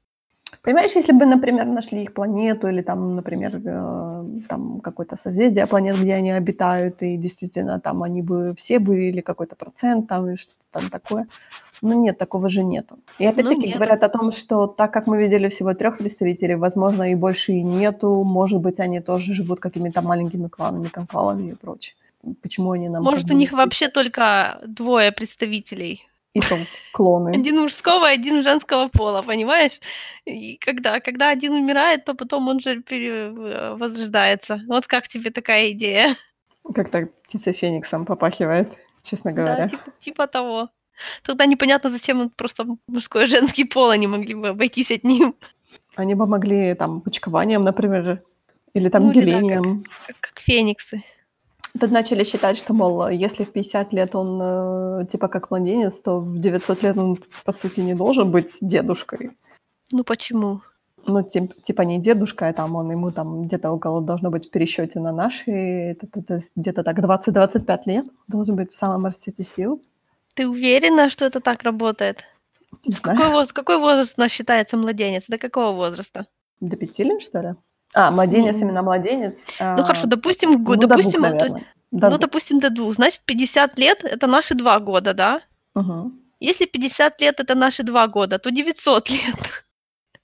Понимаешь, 0.69 0.97
если 0.97 1.13
бы, 1.13 1.25
например, 1.25 1.65
нашли 1.65 2.03
их 2.03 2.13
планету 2.13 2.69
или 2.69 2.83
там, 2.83 3.17
например, 3.17 3.59
э, 3.65 4.25
там 4.49 4.81
какое-то 4.81 5.17
созвездие 5.17 5.67
планет, 5.67 5.97
где 5.99 6.13
они 6.13 6.31
обитают, 6.31 7.03
и 7.03 7.17
действительно 7.17 7.81
там 7.81 8.03
они 8.03 8.21
бы 8.21 8.55
все 8.55 8.79
были, 8.79 9.05
или 9.05 9.23
какой-то 9.23 9.57
процент 9.57 10.09
там, 10.09 10.29
или 10.29 10.37
что-то 10.37 10.67
там 10.71 10.91
такое. 10.91 11.27
Но 11.81 11.95
нет, 11.95 12.19
такого 12.19 12.51
же 12.51 12.63
нету. 12.63 12.99
И 13.19 13.25
ну, 13.25 13.31
опять-таки 13.31 13.69
ну, 13.69 13.75
говорят 13.77 14.05
о 14.05 14.09
том, 14.11 14.31
что 14.31 14.67
так 14.67 14.93
как 14.93 15.07
мы 15.07 15.17
видели 15.17 15.49
всего 15.49 15.73
трех 15.73 15.97
представителей, 15.97 16.57
возможно, 16.57 17.11
и 17.11 17.15
больше 17.15 17.53
и 17.53 17.63
нету, 17.63 18.23
может 18.25 18.61
быть, 18.61 18.79
они 18.79 19.01
тоже 19.01 19.33
живут 19.33 19.61
какими-то 19.61 20.03
маленькими 20.03 20.49
кланами, 20.49 20.89
конклавами 20.89 21.53
и 21.53 21.55
прочее. 21.55 21.95
Почему 22.43 22.73
они 22.73 22.91
нам... 22.91 23.05
Может, 23.05 23.31
у 23.31 23.35
них 23.35 23.53
вообще 23.53 23.89
только 23.89 24.61
двое 24.67 25.13
представителей 25.13 26.07
и 26.39 26.41
то 26.49 26.57
клоны. 26.93 27.31
Один 27.35 27.61
мужского, 27.61 28.07
один 28.09 28.43
женского 28.43 28.89
пола, 28.89 29.23
понимаешь? 29.23 29.81
И 30.25 30.57
когда, 30.57 31.01
когда 31.01 31.31
один 31.31 31.53
умирает, 31.53 32.05
то 32.05 32.15
потом 32.15 32.49
он 32.49 32.61
же 32.61 32.83
перевозрождается. 32.83 34.61
Вот 34.67 34.87
как 34.87 35.09
тебе 35.09 35.31
такая 35.31 35.71
идея? 35.71 36.17
Как-то 36.75 37.09
птицей 37.25 37.53
Фениксом 37.53 38.05
попахивает, 38.05 38.69
честно 39.03 39.33
Да, 39.33 39.43
говоря. 39.43 39.69
типа 39.69 39.83
типа 40.01 40.27
того. 40.27 40.69
Тогда 41.23 41.47
непонятно, 41.47 41.91
зачем 41.91 42.31
просто 42.31 42.67
мужской 42.89 43.25
и 43.25 43.27
женский 43.27 43.65
пол, 43.65 43.91
они 43.91 44.07
могли 44.07 44.35
бы 44.35 44.49
обойтись 44.49 44.91
одним. 44.91 45.35
Они 45.97 46.15
бы 46.15 46.27
могли 46.27 46.75
там 46.75 47.01
почкованием, 47.01 47.63
например, 47.63 48.23
или 48.75 48.89
там 48.89 49.05
Ну 49.05 49.13
или 49.13 49.21
да, 49.21 49.33
как 49.33 49.41
делением. 49.41 49.85
как 50.07 50.17
как 50.21 50.41
фениксы. 50.41 51.03
Тут 51.81 51.91
начали 51.91 52.25
считать, 52.25 52.59
что, 52.59 52.75
мол, 52.75 53.09
если 53.09 53.45
в 53.45 53.53
50 53.53 53.93
лет 53.93 54.15
он, 54.15 54.41
э, 54.43 55.07
типа, 55.07 55.29
как 55.29 55.51
младенец, 55.51 56.01
то 56.01 56.21
в 56.21 56.39
900 56.39 56.83
лет 56.83 56.97
он, 56.97 57.19
по 57.45 57.53
сути, 57.53 57.81
не 57.81 57.95
должен 57.95 58.31
быть 58.31 58.51
дедушкой. 58.61 59.31
Ну 59.93 60.05
почему? 60.05 60.61
Ну, 61.07 61.23
тип- 61.23 61.63
типа 61.63 61.83
не 61.83 61.99
дедушка, 61.99 62.49
а 62.49 62.53
там 62.53 62.77
он 62.77 62.91
ему 62.91 63.11
там 63.11 63.43
где-то 63.43 63.71
около 63.71 64.03
должно 64.03 64.31
быть 64.31 64.49
в 64.49 64.51
пересчете 64.51 65.01
на 65.01 65.13
наши, 65.13 65.51
это 65.51 66.35
есть 66.35 66.53
где-то 66.57 66.83
так 66.83 66.99
20-25 66.99 67.87
лет 67.87 68.07
должен 68.27 68.57
быть 68.57 68.73
в 68.73 68.77
самом 68.77 69.07
расцвете 69.07 69.45
сил. 69.45 69.81
Ты 70.35 70.47
уверена, 70.47 71.09
что 71.09 71.25
это 71.25 71.41
так 71.41 71.63
работает? 71.63 72.25
С 72.87 73.01
какой 73.01 73.31
воз 73.31 73.53
какой 73.53 73.79
возраст 73.79 74.15
у 74.19 74.21
нас 74.21 74.31
считается 74.31 74.77
младенец? 74.77 75.25
До 75.29 75.39
какого 75.39 75.75
возраста? 75.75 76.27
до 76.61 76.77
5 76.77 76.99
лет, 76.99 77.23
что 77.23 77.41
ли? 77.41 77.55
А, 77.95 78.11
младенец, 78.11 78.61
именно 78.61 78.83
младенец. 78.83 79.47
Ну 79.61 79.83
хорошо, 79.83 80.03
а, 80.05 80.07
допустим, 80.07 80.53
в 80.53 80.63
го 80.63 80.75
ну, 80.75 80.81
до 80.81 80.87
допустим, 80.87 81.23
двух, 81.23 81.39
то. 81.39 81.49
До 81.49 81.61
ну, 81.91 82.09
двух. 82.11 82.21
допустим, 82.21 82.61
до 82.61 82.71
2. 82.71 82.93
Значит, 82.93 83.23
50 83.25 83.79
лет- 83.79 84.05
это 84.05 84.27
наши 84.27 84.55
2 84.55 84.79
года, 84.81 85.15
да? 85.15 85.41
Мгм. 85.75 86.21
Если 86.41 86.67
50 86.67 87.21
лет- 87.21 87.41
это 87.41 87.55
наши 87.55 87.83
2 87.83 88.07
года, 88.09 88.39
то 88.39 88.51
900 88.51 89.11
лет. 89.11 89.65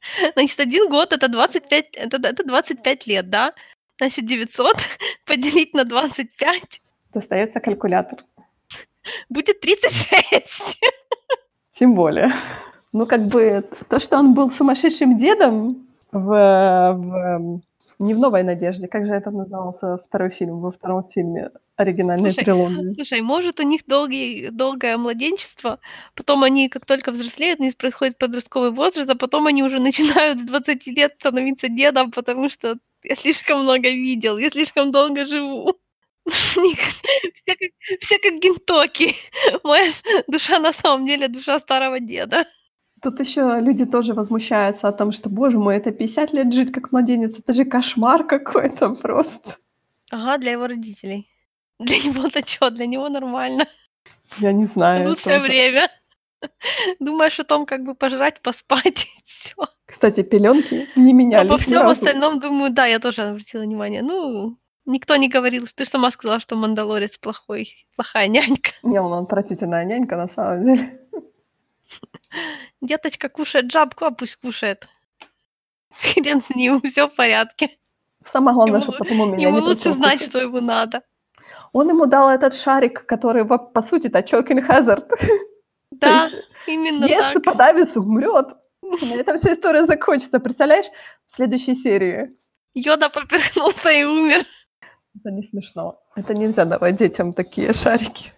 Значит, 0.34 0.60
1 0.60 0.88
год- 0.90 1.12
это 1.12 1.28
25 1.28 1.86
это 1.94 2.16
это 2.28 2.44
25 2.44 3.06
лет, 3.06 3.30
да? 3.30 3.52
Значит, 3.98 4.26
900 4.26 4.76
поделить 5.26 5.74
на 5.74 5.84
25 5.84 6.80
Достается 7.14 7.60
калькулятор. 7.60 8.18
будет 9.30 9.60
36. 9.60 10.78
Тем 11.78 11.94
более. 11.94 12.32
Ну, 12.92 13.06
как 13.06 13.26
бы, 13.26 13.64
то, 13.88 13.98
что 14.00 14.18
он 14.18 14.34
был 14.34 14.50
сумасшедшим 14.50 15.16
дедом 15.18 15.88
в, 16.14 16.94
в 16.96 17.60
не 17.98 18.14
в 18.14 18.18
«Новой 18.18 18.42
надежде», 18.42 18.88
как 18.88 19.06
же 19.06 19.12
это 19.12 19.30
назывался 19.30 19.98
второй 19.98 20.30
фильм, 20.30 20.60
во 20.60 20.70
втором 20.70 21.08
фильме 21.10 21.50
оригинальной 21.76 22.32
Слушай, 22.32 22.44
трилогии? 22.44 22.94
слушай, 22.94 23.20
может, 23.20 23.60
у 23.60 23.62
них 23.62 23.82
долгий 23.86 24.48
долгое 24.50 24.96
младенчество, 24.96 25.78
потом 26.14 26.42
они, 26.44 26.68
как 26.68 26.86
только 26.86 27.12
взрослеют, 27.12 27.60
у 27.60 27.64
них 27.64 27.76
происходит 27.76 28.18
подростковый 28.18 28.70
возраст, 28.70 29.08
а 29.08 29.14
потом 29.14 29.46
они 29.46 29.62
уже 29.62 29.80
начинают 29.80 30.40
с 30.40 30.44
20 30.44 30.86
лет 30.88 31.14
становиться 31.18 31.68
дедом, 31.68 32.10
потому 32.10 32.50
что 32.50 32.76
я 33.02 33.16
слишком 33.16 33.62
много 33.62 33.90
видел, 33.90 34.38
я 34.38 34.50
слишком 34.50 34.90
долго 34.90 35.26
живу. 35.26 35.74
Все 36.28 38.18
как 38.18 38.40
Гентоки. 38.40 39.14
Моя 39.62 39.92
душа 40.26 40.58
на 40.58 40.72
самом 40.72 41.06
деле 41.06 41.28
душа 41.28 41.58
старого 41.58 42.00
деда. 42.00 42.46
Тут 43.04 43.20
еще 43.20 43.58
люди 43.60 43.84
тоже 43.84 44.14
возмущаются 44.14 44.88
о 44.88 44.92
том, 44.92 45.12
что, 45.12 45.28
боже 45.28 45.58
мой, 45.58 45.76
это 45.76 45.92
50 45.92 46.32
лет 46.32 46.54
жить 46.54 46.72
как 46.72 46.90
младенец, 46.90 47.38
это 47.38 47.52
же 47.52 47.66
кошмар 47.66 48.24
какой-то 48.24 48.94
просто. 48.94 49.56
Ага, 50.10 50.38
для 50.38 50.52
его 50.52 50.66
родителей. 50.66 51.28
Для 51.78 51.98
него-то 51.98 52.42
чё? 52.42 52.70
Для 52.70 52.86
него 52.86 53.10
нормально. 53.10 53.66
Я 54.38 54.52
не 54.52 54.66
знаю 54.66 55.08
Лучшее 55.10 55.36
тоже. 55.36 55.40
время. 55.40 55.90
Думаешь 56.98 57.38
о 57.40 57.44
том, 57.44 57.66
как 57.66 57.84
бы 57.84 57.94
пожрать, 57.94 58.40
поспать, 58.40 59.04
и 59.18 59.22
всё. 59.26 59.66
Кстати, 59.84 60.22
пеленки 60.22 60.88
не 60.96 61.10
А 61.10 61.14
менялись 61.14 61.50
по 61.50 61.58
всем 61.58 61.86
остальном, 61.86 62.40
думаю, 62.40 62.70
да, 62.70 62.86
я 62.86 62.98
тоже 63.00 63.20
обратила 63.20 63.60
внимание. 63.64 64.02
Ну, 64.02 64.56
никто 64.86 65.16
не 65.16 65.28
говорил, 65.28 65.66
ты 65.76 65.84
ж 65.84 65.88
сама 65.88 66.10
сказала, 66.10 66.40
что 66.40 66.56
Мандалорец 66.56 67.18
плохой, 67.18 67.86
плохая 67.96 68.28
нянька. 68.28 68.70
Не, 68.82 68.98
он 68.98 69.12
отвратительная 69.24 69.84
нянька 69.84 70.16
на 70.16 70.28
самом 70.28 70.64
деле. 70.64 71.03
Деточка 72.80 73.28
кушает 73.28 73.70
жабку, 73.72 74.04
а 74.04 74.10
пусть 74.10 74.36
кушает. 74.36 74.86
Хрен 76.00 76.42
с 76.42 76.50
ним, 76.54 76.80
всё 76.82 77.08
в 77.08 77.14
порядке. 77.14 77.76
Самое 78.32 78.54
главное, 78.54 78.80
Ему 78.80 78.82
чтобы 78.82 78.98
потом 78.98 79.20
у 79.20 79.26
меня 79.26 79.48
ему 79.48 79.58
не 79.60 79.64
лучше 79.66 79.92
знать, 79.92 80.22
что 80.22 80.40
ему 80.40 80.60
надо. 80.60 81.02
Он 81.72 81.88
ему 81.88 82.06
дал 82.06 82.30
этот 82.30 82.54
шарик, 82.54 83.04
который, 83.06 83.44
по 83.44 83.82
сути-то, 83.82 84.20
choking 84.20 84.66
hazard. 84.66 85.08
То 85.08 85.16
Да, 86.00 86.26
есть 86.26 86.46
именно 86.66 87.06
съест 87.06 87.34
так. 87.34 87.44
подавится, 87.44 88.00
умрет. 88.00 88.48
На 88.82 89.14
этом 89.14 89.36
вся 89.38 89.52
история 89.54 89.84
закончится. 89.86 90.40
Представляешь, 90.40 90.86
в 91.26 91.36
следующей 91.36 91.74
серии. 91.74 92.30
Йода 92.74 93.08
поперхнулся 93.08 93.90
и 93.90 94.04
умер. 94.04 94.44
Это 95.20 95.30
не 95.30 95.42
смешно. 95.44 96.02
Это 96.16 96.34
нельзя 96.34 96.64
давать 96.64 96.96
детям 96.96 97.32
такие 97.32 97.72
шарики. 97.72 98.32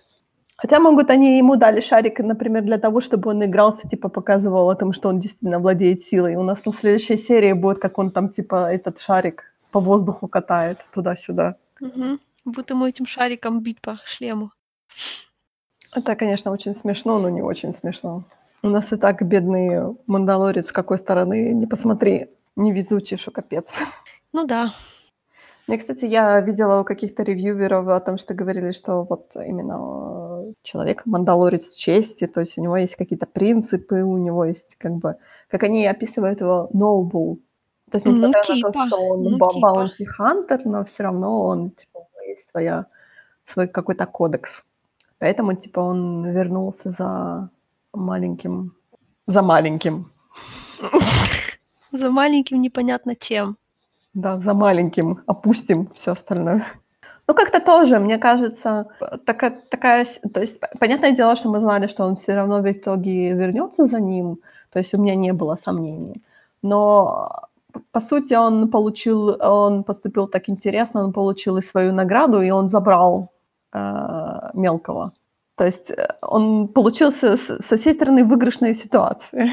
Хотя 0.56 0.80
могут 0.80 1.10
они 1.10 1.36
ему 1.36 1.56
дали 1.56 1.80
шарик, 1.80 2.18
например, 2.20 2.62
для 2.62 2.78
того, 2.78 3.00
чтобы 3.00 3.30
он 3.30 3.44
игрался, 3.44 3.86
типа 3.88 4.08
показывал 4.08 4.70
о 4.70 4.74
том, 4.74 4.92
что 4.94 5.08
он 5.08 5.20
действительно 5.20 5.58
владеет 5.58 6.00
силой. 6.00 6.32
И 6.32 6.36
у 6.36 6.42
нас 6.42 6.64
на 6.64 6.72
следующей 6.72 7.18
серии 7.18 7.52
будет, 7.52 7.78
как 7.78 7.98
он 7.98 8.10
там, 8.10 8.30
типа, 8.30 8.72
этот 8.72 8.98
шарик 8.98 9.52
по 9.70 9.80
воздуху 9.80 10.28
катает 10.28 10.78
туда-сюда. 10.94 11.56
Мгм. 11.80 12.20
Будут 12.46 12.70
ему 12.70 12.86
этим 12.86 13.06
шариком 13.06 13.60
бить 13.60 13.80
по 13.82 13.98
шлему. 14.04 14.50
Это, 15.94 16.16
конечно, 16.16 16.50
очень 16.50 16.74
смешно, 16.74 17.18
но 17.18 17.28
не 17.28 17.42
очень 17.42 17.72
смешно. 17.72 18.24
У 18.62 18.68
нас 18.68 18.92
и 18.92 18.96
так 18.96 19.22
бедный 19.22 19.94
мандалорец, 20.06 20.68
с 20.68 20.72
какой 20.72 20.96
стороны, 20.96 21.52
не 21.52 21.66
посмотри, 21.66 22.28
невезучий, 22.56 23.18
что 23.18 23.30
капец. 23.30 23.66
Ну 24.32 24.46
да. 24.46 24.72
Мне, 25.66 25.78
кстати, 25.78 26.04
я 26.04 26.40
видела 26.40 26.80
у 26.80 26.84
каких-то 26.84 27.22
ревьюверов 27.22 27.88
о 27.88 28.00
том, 28.00 28.18
что 28.18 28.34
говорили, 28.34 28.70
что 28.70 29.02
вот 29.02 29.32
именно 29.34 29.76
человек 30.62 31.06
мандалорец 31.06 31.74
чести, 31.74 32.26
то 32.26 32.40
есть 32.40 32.58
у 32.58 32.62
него 32.62 32.76
есть 32.76 32.96
какие-то 32.96 33.26
принципы, 33.26 34.02
у 34.02 34.16
него 34.16 34.44
есть 34.44 34.76
как 34.76 34.92
бы, 34.92 35.16
как 35.48 35.62
они 35.62 35.86
описывают 35.86 36.40
его, 36.40 36.70
noble. 36.72 37.38
То 37.90 37.96
есть 37.96 38.06
Ну, 38.06 38.12
несмотря 38.12 38.40
на 38.40 38.44
то, 38.44 38.54
типа, 38.54 38.86
что 38.86 38.96
он 38.96 39.22
ну, 39.22 39.38
типа. 39.50 40.60
но 40.64 40.84
все 40.84 41.02
равно 41.04 41.44
он, 41.44 41.70
типа, 41.70 41.98
у 41.98 42.00
него 42.00 42.30
есть 42.30 42.50
своя, 42.50 42.86
свой 43.46 43.68
какой-то 43.68 44.06
кодекс. 44.06 44.64
Поэтому, 45.18 45.54
типа, 45.54 45.80
он 45.80 46.28
вернулся 46.30 46.90
за 46.90 47.50
маленьким, 47.92 48.74
за 49.26 49.42
маленьким, 49.42 50.10
За 51.92 52.10
маленьким 52.10 52.60
непонятно 52.60 53.14
чем. 53.14 53.56
Да, 54.14 54.38
за 54.38 54.54
маленьким 54.54 55.22
опустим 55.26 55.88
все 55.94 56.12
остальное. 56.12 56.66
Ну, 57.28 57.34
как-то 57.34 57.60
тоже, 57.60 57.98
мне 57.98 58.18
кажется, 58.18 58.86
такая, 59.24 59.60
такая... 59.68 60.06
То 60.32 60.40
есть, 60.40 60.60
понятное 60.78 61.10
дело, 61.10 61.34
что 61.34 61.48
мы 61.50 61.60
знали, 61.60 61.88
что 61.88 62.04
он 62.04 62.14
все 62.14 62.34
равно 62.34 62.60
в 62.62 62.70
итоге 62.70 63.32
вернется 63.32 63.84
за 63.84 64.00
ним. 64.00 64.38
То 64.70 64.78
есть 64.78 64.94
у 64.94 64.98
меня 64.98 65.16
не 65.16 65.32
было 65.32 65.56
сомнений. 65.56 66.22
Но, 66.62 67.28
по 67.90 68.00
сути, 68.00 68.34
он 68.34 68.70
получил... 68.70 69.36
Он 69.40 69.82
поступил 69.82 70.28
так 70.28 70.48
интересно, 70.48 71.04
он 71.04 71.12
получил 71.12 71.56
и 71.56 71.62
свою 71.62 71.92
награду, 71.92 72.40
и 72.42 72.50
он 72.50 72.68
забрал 72.68 73.32
э, 73.72 74.50
мелкого. 74.54 75.12
То 75.56 75.64
есть 75.64 75.90
э, 75.90 76.08
он 76.22 76.68
получился 76.68 77.36
с- 77.36 77.58
со 77.68 77.76
всей 77.76 77.94
стороны 77.94 78.24
выигрышной 78.24 78.74
ситуации. 78.74 79.52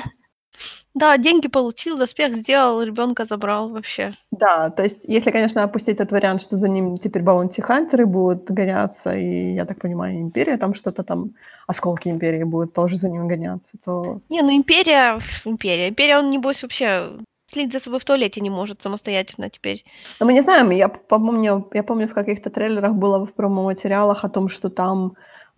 Да, 0.96 1.18
деньги 1.18 1.48
получил, 1.48 1.98
доспех 1.98 2.36
сделал, 2.36 2.82
ребенка 2.84 3.26
забрал 3.26 3.70
вообще. 3.70 4.14
Да, 4.32 4.70
то 4.70 4.84
есть, 4.84 5.04
если, 5.08 5.32
конечно, 5.32 5.64
опустить 5.64 5.98
тот 5.98 6.12
вариант, 6.12 6.42
что 6.42 6.56
за 6.56 6.68
ним 6.68 6.98
теперь 6.98 7.24
баунти-хантеры 7.24 8.06
будут 8.06 8.52
гоняться, 8.52 9.12
и, 9.12 9.54
я 9.54 9.66
так 9.66 9.80
понимаю, 9.80 10.22
Империя 10.22 10.58
там 10.58 10.76
что-то 10.76 11.04
там, 11.04 11.32
осколки 11.66 12.10
Империи 12.10 12.44
будут 12.44 12.74
тоже 12.74 12.98
за 12.98 13.10
ним 13.10 13.28
гоняться, 13.28 13.74
то... 13.84 14.20
Не, 14.30 14.42
ну 14.44 14.56
империя, 14.56 15.20
империя. 15.46 15.90
Империя, 15.90 16.20
он, 16.20 16.30
небось, 16.30 16.62
вообще 16.62 17.10
следить 17.54 17.74
за 17.74 17.80
собой 17.80 18.00
в 18.00 18.06
туалете 18.06 18.42
не 18.42 18.50
может 18.50 18.82
самостоятельно 18.82 19.50
теперь. 19.50 19.86
Но 20.20 20.26
мы 20.26 20.34
не 20.34 20.42
знаем, 20.42 20.72
я 20.72 20.90
помню, 20.90 21.68
я 21.74 21.84
помню, 21.84 22.08
в 22.08 22.14
каких-то 22.14 22.50
трейлерах 22.50 22.94
было 22.94 23.26
в 23.26 23.34
промо-материалах 23.34 24.24
о 24.24 24.30
том, 24.30 24.50
что 24.50 24.70
там 24.70 25.14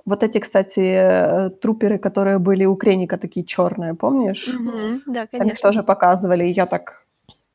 вот 0.06 0.24
эти, 0.24 0.40
кстати, 0.40 0.80
э, 0.80 1.50
труперы, 1.50 1.98
которые 1.98 2.38
были 2.40 2.66
у 2.66 2.76
Креника, 2.76 3.18
такие 3.18 3.46
черные, 3.46 3.94
помнишь? 3.96 4.48
Мгм, 4.48 5.02
Да, 5.08 5.14
Там 5.14 5.24
их 5.24 5.30
конечно. 5.32 5.70
тоже 5.70 5.84
показывали, 5.84 6.46
и 6.46 6.52
я 6.52 6.66
так... 6.66 7.06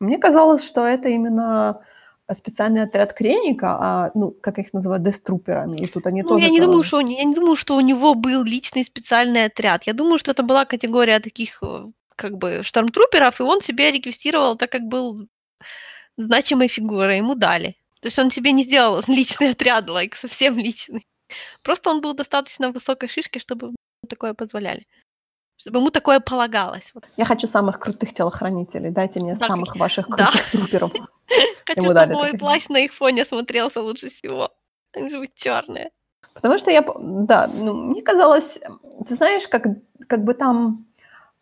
Мне 0.00 0.18
казалось, 0.18 0.64
что 0.64 0.86
это 0.86 1.08
именно 1.08 1.80
специальный 2.34 2.82
отряд 2.82 3.12
Креника, 3.12 3.76
а, 3.80 4.10
ну, 4.14 4.30
как 4.30 4.58
их 4.58 4.72
называют, 4.72 5.02
деструперами, 5.02 5.78
и 5.78 5.86
тут 5.86 6.06
они 6.06 6.22
Ну, 6.22 6.28
тоже... 6.28 6.44
я 6.44 6.50
не 6.50 6.60
думаю, 6.60 6.82
что 6.84 6.98
у 6.98 7.00
я 7.00 7.24
не 7.24 7.34
думаю, 7.34 7.56
что 7.56 7.76
у 7.76 7.80
него 7.80 8.14
был 8.14 8.44
личный 8.44 8.84
специальный 8.84 9.44
отряд. 9.46 9.86
Я 9.86 9.92
думаю, 9.92 10.18
что 10.18 10.30
это 10.30 10.42
была 10.42 10.64
категория 10.64 11.20
таких 11.20 11.58
э, 11.62 11.86
как 12.16 12.36
бы 12.36 12.62
штормтруперов, 12.62 13.40
и 13.40 13.42
он 13.42 13.60
себе 13.60 13.90
реквестировал, 13.90 14.56
так 14.56 14.70
как 14.70 14.82
был 14.82 15.26
значимой 16.16 16.68
фигурой, 16.68 17.18
ему 17.18 17.34
дали. 17.34 17.76
То 18.00 18.06
есть 18.06 18.18
он 18.18 18.30
себе 18.30 18.52
не 18.52 18.64
сделал 18.64 19.02
личный 19.08 19.50
отряд, 19.50 19.88
like, 19.88 20.14
совсем 20.14 20.56
личный. 20.58 21.06
Просто 21.62 21.90
он 21.90 22.00
был 22.00 22.14
достаточно 22.14 22.70
высокой 22.70 23.08
шишки, 23.08 23.38
чтобы 23.38 23.66
ему 23.68 23.76
такое 24.08 24.34
позволяли. 24.34 24.86
Чтобы 25.56 25.78
ему 25.78 25.90
такое 25.90 26.20
полагалось. 26.20 26.90
Вот. 26.94 27.04
Я 27.16 27.24
хочу 27.24 27.46
самых 27.46 27.78
крутых 27.78 28.14
телохранителей. 28.14 28.90
Дайте 28.90 29.20
мне 29.20 29.34
Да, 29.34 29.46
самых 29.46 29.76
ваших 29.76 30.08
да. 30.08 30.30
крутых 30.30 30.50
труперов. 30.50 30.92
Хочу, 31.66 31.82
чтобы 31.84 32.06
мой 32.06 32.32
плащ 32.32 32.68
на 32.68 32.78
их 32.78 32.92
фоне 32.92 33.24
смотрелся 33.24 33.80
лучше 33.82 34.08
всего. 34.08 34.50
Они 34.92 35.10
же 35.10 35.18
будут 35.18 35.34
чёрные. 35.34 35.90
Потому 36.34 36.58
что 36.58 36.70
я, 36.70 36.82
да, 36.98 37.46
ну, 37.46 37.74
мне 37.74 38.02
казалось, 38.02 38.58
ты 39.08 39.14
знаешь, 39.14 39.48
как, 39.48 39.64
как 40.08 40.24
бы 40.24 40.34
там, 40.34 40.86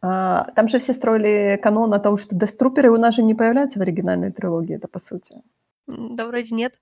а, 0.00 0.50
там 0.56 0.68
же 0.68 0.78
все 0.78 0.92
строили 0.92 1.58
канон 1.62 1.94
о 1.94 1.98
том, 1.98 2.18
что 2.18 2.34
Деструперы 2.34 2.90
у 2.90 2.96
нас 2.96 3.14
же 3.14 3.22
не 3.22 3.34
появляются 3.34 3.78
в 3.78 3.82
оригинальной 3.82 4.32
трилогии, 4.32 4.76
это 4.76 4.88
по 4.88 4.98
сути. 4.98 5.42
Да 5.86 6.26
вроде 6.26 6.54
нет. 6.54 6.74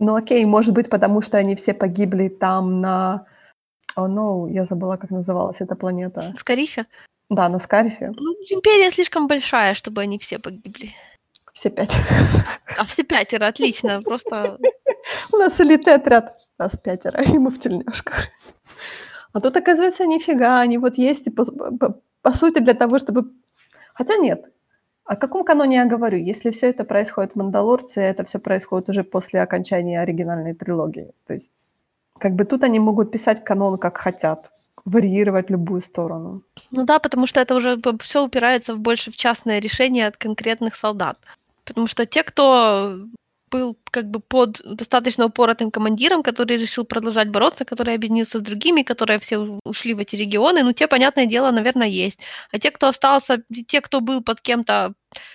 Ну 0.00 0.14
окей, 0.14 0.44
может 0.44 0.74
быть, 0.74 0.90
потому 0.90 1.22
что 1.22 1.38
они 1.38 1.54
все 1.54 1.74
погибли 1.74 2.28
там 2.28 2.80
на... 2.80 3.26
О, 3.96 4.08
ну, 4.08 4.48
я 4.48 4.64
забыла, 4.64 4.96
как 4.96 5.10
называлась 5.10 5.60
эта 5.60 5.76
планета. 5.76 6.34
Скорифе. 6.36 6.86
Да, 7.30 7.48
на 7.48 7.58
Скарифе. 7.60 8.10
Ну, 8.16 8.32
империя 8.50 8.90
слишком 8.90 9.28
большая, 9.28 9.74
чтобы 9.74 10.02
они 10.02 10.18
все 10.18 10.38
погибли. 10.38 10.90
Все 11.52 11.70
пять. 11.70 11.96
А 12.76 12.84
все 12.84 13.04
пятеро, 13.04 13.46
отлично. 13.46 14.02
Просто 14.04 14.58
У 15.32 15.36
нас 15.36 15.60
элитный 15.60 15.94
отряд. 15.94 16.36
Нас 16.58 16.76
пятеро, 16.76 17.22
и 17.22 17.38
мы 17.38 17.50
в 17.50 17.60
тельняшках. 17.60 18.28
А 19.32 19.40
тут, 19.40 19.56
оказывается, 19.56 20.06
нифига. 20.06 20.60
Они 20.60 20.78
вот 20.78 20.98
есть, 20.98 21.34
по- 21.34 22.00
по 22.22 22.32
сути, 22.32 22.58
для 22.60 22.74
того, 22.74 22.98
чтобы... 22.98 23.32
Хотя 23.94 24.16
нет. 24.16 24.44
О 25.04 25.16
каком 25.16 25.44
каноне 25.44 25.76
я 25.76 25.84
говорю? 25.84 26.18
Если 26.18 26.50
все 26.50 26.70
это 26.70 26.84
происходит 26.84 27.32
в 27.32 27.36
Мандалорце, 27.36 28.00
это 28.00 28.24
все 28.24 28.38
происходит 28.38 28.88
уже 28.88 29.04
после 29.04 29.42
окончания 29.42 30.00
оригинальной 30.00 30.54
трилогии. 30.54 31.12
То 31.26 31.34
есть, 31.34 31.74
как 32.18 32.32
бы 32.32 32.44
тут 32.44 32.64
они 32.64 32.78
могут 32.78 33.10
писать 33.12 33.44
канон 33.44 33.76
как 33.78 33.98
хотят, 33.98 34.50
варьировать 34.84 35.50
любую 35.50 35.82
сторону. 35.82 36.42
Ну 36.70 36.84
да, 36.84 36.98
потому 36.98 37.26
что 37.26 37.40
это 37.40 37.54
уже 37.54 37.78
все 38.00 38.24
упирается 38.24 38.76
больше 38.76 39.10
в 39.10 39.16
частное 39.16 39.58
решение 39.58 40.06
от 40.06 40.16
конкретных 40.16 40.74
солдат. 40.74 41.18
Потому 41.64 41.86
что 41.86 42.06
те, 42.06 42.22
кто 42.22 42.98
был 43.54 43.76
как 43.90 44.04
бы 44.10 44.20
под 44.20 44.60
достаточно 44.64 45.26
упоротым 45.26 45.70
командиром, 45.70 46.22
который 46.22 46.56
решил 46.56 46.84
продолжать 46.84 47.28
бороться, 47.28 47.64
который 47.64 47.94
объединился 47.94 48.38
с 48.38 48.42
другими, 48.42 48.82
которые 48.82 49.18
все 49.18 49.38
ушли 49.64 49.94
в 49.94 50.00
эти 50.00 50.16
регионы, 50.16 50.64
ну 50.64 50.72
те, 50.72 50.88
понятное 50.88 51.26
дело, 51.26 51.52
наверное, 51.52 51.86
есть. 51.86 52.20
А 52.52 52.58
те, 52.58 52.70
кто 52.70 52.88
остался, 52.88 53.42
те, 53.68 53.80
кто 53.80 54.00
был 54.00 54.22
под 54.22 54.40
кем-то, 54.40 54.94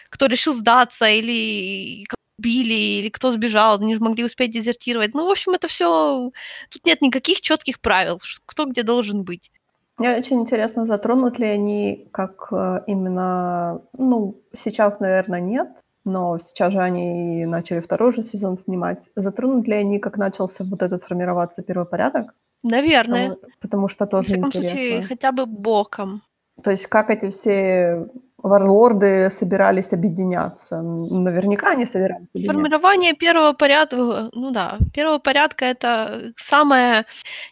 кто 0.10 0.26
решил 0.26 0.54
сдаться 0.54 1.06
или 1.06 2.06
убили, 2.38 3.00
или 3.00 3.10
кто 3.10 3.32
сбежал, 3.32 3.80
не 3.80 3.96
могли 3.96 4.24
успеть 4.26 4.52
дезертировать. 4.52 5.14
Ну, 5.14 5.28
в 5.28 5.32
общем, 5.32 5.54
это 5.54 5.68
все... 5.68 6.32
Тут 6.70 6.86
нет 6.86 7.02
никаких 7.02 7.42
четких 7.42 7.80
правил, 7.80 8.20
кто 8.46 8.66
где 8.66 8.84
должен 8.84 9.24
быть. 9.24 9.52
Мне 9.98 10.18
очень 10.18 10.40
интересно, 10.40 10.86
затронут 10.86 11.40
ли 11.40 11.48
они 11.48 12.08
как 12.12 12.48
э, 12.52 12.82
именно, 12.88 13.82
ну, 13.98 14.36
сейчас, 14.64 15.00
наверное, 15.02 15.42
нет, 15.42 15.68
но 16.06 16.40
сейчас 16.40 16.74
же 16.74 16.80
они 16.80 17.46
начали 17.46 17.80
второй 17.80 18.14
же 18.14 18.24
сезон 18.24 18.58
снимать. 18.58 19.10
Затронут 19.16 19.68
ли 19.68 19.76
они, 19.76 20.00
как 20.00 20.18
начался 20.18 20.64
вот 20.64 20.82
этот 20.82 21.04
формироваться 21.04 21.62
первый 21.62 21.86
порядок? 21.86 22.34
Наверное. 22.64 23.30
Потому, 23.30 23.52
потому 23.60 23.88
что 23.90 24.06
В 24.06 24.10
тоже 24.10 24.28
всяком 24.28 24.48
интересно. 24.48 24.70
случае, 24.70 25.04
хотя 25.04 25.32
бы 25.32 25.46
боком. 25.46 26.22
То 26.64 26.72
есть 26.72 26.88
как 26.88 27.10
эти 27.10 27.30
все 27.30 28.08
варлорды 28.38 29.30
собирались 29.30 29.94
объединяться? 29.94 30.82
Наверняка 30.82 31.72
они 31.72 31.86
собирались 31.86 32.28
объединяться. 32.34 32.54
Формирование 32.54 33.14
первого 33.14 33.54
порядка, 33.54 34.30
ну 34.34 34.52
да, 34.52 34.78
первого 34.94 35.20
порядка 35.20 35.66
это 35.66 36.34
самое... 36.36 37.06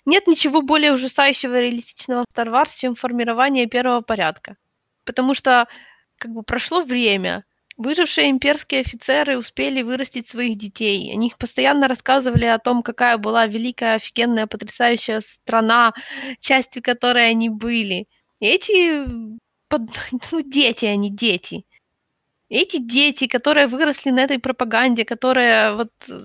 Нет 0.05 0.27
ничего 0.27 0.61
более 0.61 0.93
ужасающего 0.93 1.57
и 1.57 1.61
реалистичного 1.63 2.25
в 2.29 2.37
Star 2.37 2.47
Wars, 2.47 2.77
чем 2.77 2.95
формирование 2.95 3.67
первого 3.67 4.01
порядка. 4.01 4.57
Потому 5.05 5.33
что 5.33 5.67
как 6.17 6.31
бы 6.31 6.43
прошло 6.43 6.81
время, 6.81 7.45
выжившие 7.77 8.29
имперские 8.29 8.81
офицеры 8.81 9.37
успели 9.37 9.81
вырастить 9.83 10.27
своих 10.27 10.57
детей. 10.57 11.11
Они 11.13 11.33
постоянно 11.37 11.87
рассказывали 11.87 12.45
о 12.45 12.59
том, 12.59 12.83
какая 12.83 13.17
была 13.17 13.45
великая, 13.47 13.95
офигенная, 13.95 14.47
потрясающая 14.47 15.21
страна, 15.21 15.93
частью 16.39 16.81
которой 16.83 17.29
они 17.29 17.49
были. 17.49 18.07
Эти 18.39 19.05
под- 19.69 19.89
ну, 20.31 20.41
дети, 20.41 20.85
они 20.85 21.09
дети. 21.11 21.65
Эти 22.49 22.77
дети, 22.79 23.27
которые 23.27 23.67
выросли 23.67 24.11
на 24.11 24.21
этой 24.21 24.39
пропаганде, 24.39 25.05
которая 25.05 25.73
вот... 25.73 25.91
э, 26.09 26.19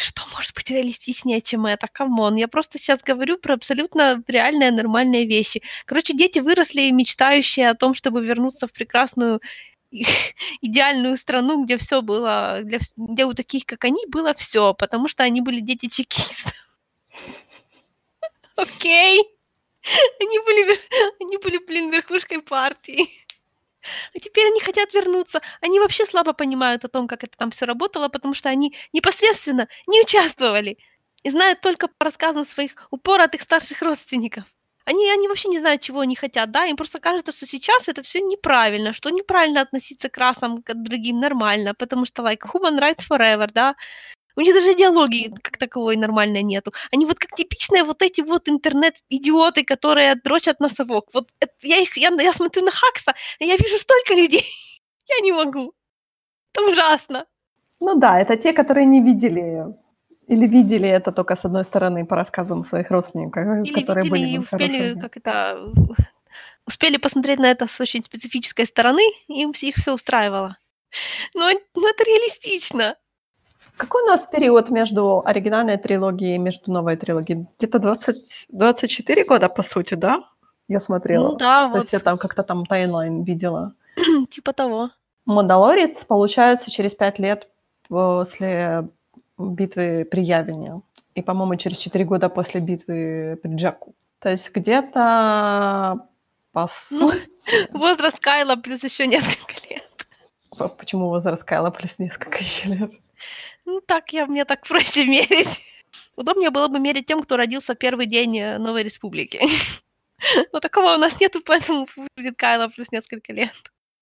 Что 0.00 0.22
может 0.34 0.54
быть 0.54 0.70
реалистичнее, 0.70 1.40
чем 1.40 1.66
это? 1.66 1.88
Come 1.92 2.17
on, 2.17 2.36
я 2.36 2.48
просто 2.48 2.78
сейчас 2.78 3.00
говорю 3.02 3.38
про 3.38 3.54
абсолютно 3.54 4.22
реальные, 4.28 4.70
нормальные 4.70 5.26
вещи. 5.26 5.62
Короче, 5.84 6.14
дети 6.14 6.38
выросли, 6.38 6.90
мечтающие 6.90 7.68
о 7.70 7.74
том, 7.74 7.94
чтобы 7.94 8.24
вернуться 8.24 8.66
в 8.68 8.72
прекрасную 8.72 9.40
идеальную 10.60 11.16
страну, 11.16 11.64
где 11.64 11.78
все 11.78 12.02
было, 12.02 12.60
вс- 12.62 12.92
где 12.96 13.24
у 13.24 13.34
таких, 13.34 13.66
как 13.66 13.84
они, 13.84 14.04
было 14.08 14.34
все, 14.34 14.74
потому 14.74 15.08
что 15.08 15.22
они 15.22 15.40
были 15.40 15.60
дети 15.60 15.88
чекистов. 15.88 16.52
Окей? 18.56 19.22
Они 20.20 20.38
были, 20.40 20.80
они 21.20 21.36
были, 21.38 21.58
блин, 21.58 21.90
верхушкой 21.90 22.42
партии. 22.42 23.10
А 24.14 24.18
теперь 24.18 24.46
они 24.48 24.60
хотят 24.60 24.94
вернуться. 24.94 25.40
Они 25.60 25.78
вообще 25.80 26.06
слабо 26.06 26.32
понимают 26.32 26.84
о 26.84 26.88
том, 26.88 27.06
как 27.06 27.24
это 27.24 27.36
там 27.36 27.50
все 27.50 27.66
работало, 27.66 28.08
потому 28.08 28.34
что 28.34 28.48
они 28.48 28.74
непосредственно 28.92 29.68
не 29.86 30.00
участвовали 30.00 30.78
и 31.22 31.30
знают 31.30 31.60
только 31.60 31.88
по 31.88 32.04
рассказам 32.06 32.46
своих 32.46 32.74
упоротых 32.90 33.42
старших 33.42 33.82
родственников. 33.82 34.44
Они, 34.86 35.10
они 35.10 35.28
вообще 35.28 35.48
не 35.48 35.58
знают, 35.58 35.82
чего 35.82 36.00
они 36.00 36.14
хотят, 36.14 36.50
да, 36.50 36.66
им 36.66 36.76
просто 36.76 37.00
кажется, 37.00 37.32
что 37.32 37.46
сейчас 37.46 37.88
это 37.88 38.02
все 38.02 38.20
неправильно, 38.20 38.92
что 38.92 39.10
неправильно 39.10 39.62
относиться 39.62 40.08
к 40.10 40.18
расам, 40.18 40.62
к 40.62 40.74
другим 40.74 41.20
нормально, 41.20 41.74
потому 41.74 42.04
что, 42.04 42.22
like, 42.22 42.40
human 42.52 42.78
rights 42.78 43.02
forever, 43.08 43.50
да, 43.52 43.76
у 44.36 44.40
них 44.40 44.54
даже 44.54 44.72
идеологии 44.72 45.32
как 45.42 45.58
таковой 45.58 45.96
нормальной 45.96 46.42
нету. 46.42 46.72
Они 46.92 47.06
вот 47.06 47.18
как 47.18 47.30
типичные 47.36 47.84
вот 47.84 48.02
эти 48.02 48.20
вот 48.20 48.48
интернет-идиоты, 48.48 49.64
которые 49.64 50.16
дрочат 50.16 50.60
на 50.60 50.68
совок. 50.68 51.08
Вот 51.14 51.28
я 51.62 51.78
их, 51.78 51.96
я, 51.96 52.10
я 52.20 52.32
смотрю 52.32 52.64
на 52.64 52.70
Хакса, 52.72 53.14
и 53.38 53.46
я 53.46 53.56
вижу 53.56 53.78
столько 53.78 54.14
людей. 54.14 54.44
Я 55.08 55.22
не 55.22 55.32
могу. 55.32 55.74
Это 56.52 56.64
ужасно. 56.64 57.26
Ну 57.80 57.94
да, 57.94 58.18
это 58.18 58.36
те, 58.36 58.52
которые 58.54 58.86
не 58.86 59.02
видели 59.02 59.66
или 60.26 60.46
видели 60.46 60.88
это 60.88 61.12
только 61.12 61.36
с 61.36 61.44
одной 61.44 61.64
стороны 61.64 62.06
по 62.06 62.16
рассказам 62.16 62.64
своих 62.64 62.90
родственников, 62.90 63.64
Или 63.64 63.72
которые 63.74 64.04
видели 64.04 64.20
были 64.20 64.30
и 64.30 64.38
успели, 64.38 65.00
как 65.00 65.16
это, 65.16 65.58
успели 66.66 66.96
посмотреть 66.96 67.38
на 67.38 67.50
это 67.50 67.66
с 67.66 67.80
очень 67.80 68.02
специфической 68.02 68.66
стороны, 68.66 69.02
и 69.28 69.42
им 69.42 69.52
их 69.60 69.76
все 69.76 69.92
устраивало. 69.94 70.56
Но, 71.34 71.50
но 71.74 71.88
это 71.88 72.04
реалистично. 72.04 72.96
Какой 73.76 74.04
у 74.04 74.06
нас 74.06 74.28
период 74.28 74.70
между 74.70 75.22
оригинальной 75.24 75.76
трилогией 75.76 76.36
и 76.36 76.38
между 76.38 76.70
новой 76.70 76.96
трилогией? 76.96 77.46
Где-то 77.58 77.80
20, 77.80 78.46
24 78.50 79.24
года, 79.24 79.48
по 79.48 79.64
сути, 79.64 79.94
да? 79.94 80.22
Я 80.68 80.80
смотрела. 80.80 81.30
Ну 81.30 81.36
да, 81.36 81.66
То 81.66 81.72
вот, 81.72 81.76
есть 81.78 81.92
я 81.92 81.98
там 81.98 82.16
как-то 82.16 82.44
там 82.44 82.66
таймлайн 82.66 83.24
видела. 83.24 83.74
типа 84.30 84.52
того. 84.52 84.90
Мандалорец 85.26 86.04
получается 86.04 86.70
через 86.70 86.94
5 86.94 87.18
лет 87.18 87.48
после 87.88 88.88
битвы 89.38 90.06
при 90.10 90.22
Явине. 90.22 90.82
И, 91.14 91.22
по-моему, 91.22 91.56
через 91.56 91.78
4 91.78 92.04
года 92.04 92.28
после 92.28 92.60
битвы 92.60 93.38
при 93.42 93.54
Джаку. 93.56 93.94
То 94.18 94.30
есть 94.30 94.50
где-то 94.52 96.08
по 96.52 96.68
Ну, 96.90 97.10
сути... 97.10 97.28
Возраст 97.72 98.18
Кайла 98.18 98.56
плюс 98.56 98.82
еще 98.84 99.06
несколько 99.06 99.54
лет. 99.68 100.06
Почему 100.78 101.08
возраст 101.08 101.42
Кайла 101.42 101.70
плюс 101.70 101.98
несколько 101.98 102.38
еще 102.38 102.68
лет? 102.68 102.90
Ну 103.64 103.80
так, 103.80 104.12
я, 104.12 104.26
мне 104.26 104.44
так 104.44 104.66
проще 104.66 105.04
мерить. 105.08 105.62
Удобнее 106.16 106.50
было 106.50 106.68
бы 106.68 106.78
мерить 106.78 107.06
тем, 107.06 107.22
кто 107.22 107.36
родился 107.36 107.74
в 107.74 107.78
первый 107.78 108.06
день 108.06 108.38
э, 108.38 108.58
Новой 108.58 108.82
Республики. 108.84 109.40
Но 110.52 110.60
такого 110.60 110.94
у 110.94 110.98
нас 110.98 111.20
нету, 111.20 111.42
поэтому 111.44 111.86
будет 112.16 112.36
Кайла 112.36 112.68
плюс 112.68 112.90
несколько 112.92 113.32
лет. 113.32 113.52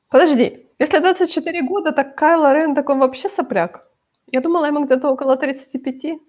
Подожди, 0.09 0.67
если 0.79 0.99
24 0.99 1.63
года, 1.63 1.93
так 1.93 2.15
Кайло 2.17 2.55
Рен 2.55 2.75
так 2.75 2.89
он 2.91 2.99
вообще 3.01 3.31
сопляк. 3.31 3.89
Я 4.33 4.41
думала, 4.41 4.65
ему 4.65 4.85
где-то 4.85 5.11
около 5.11 5.37
35. 5.37 6.21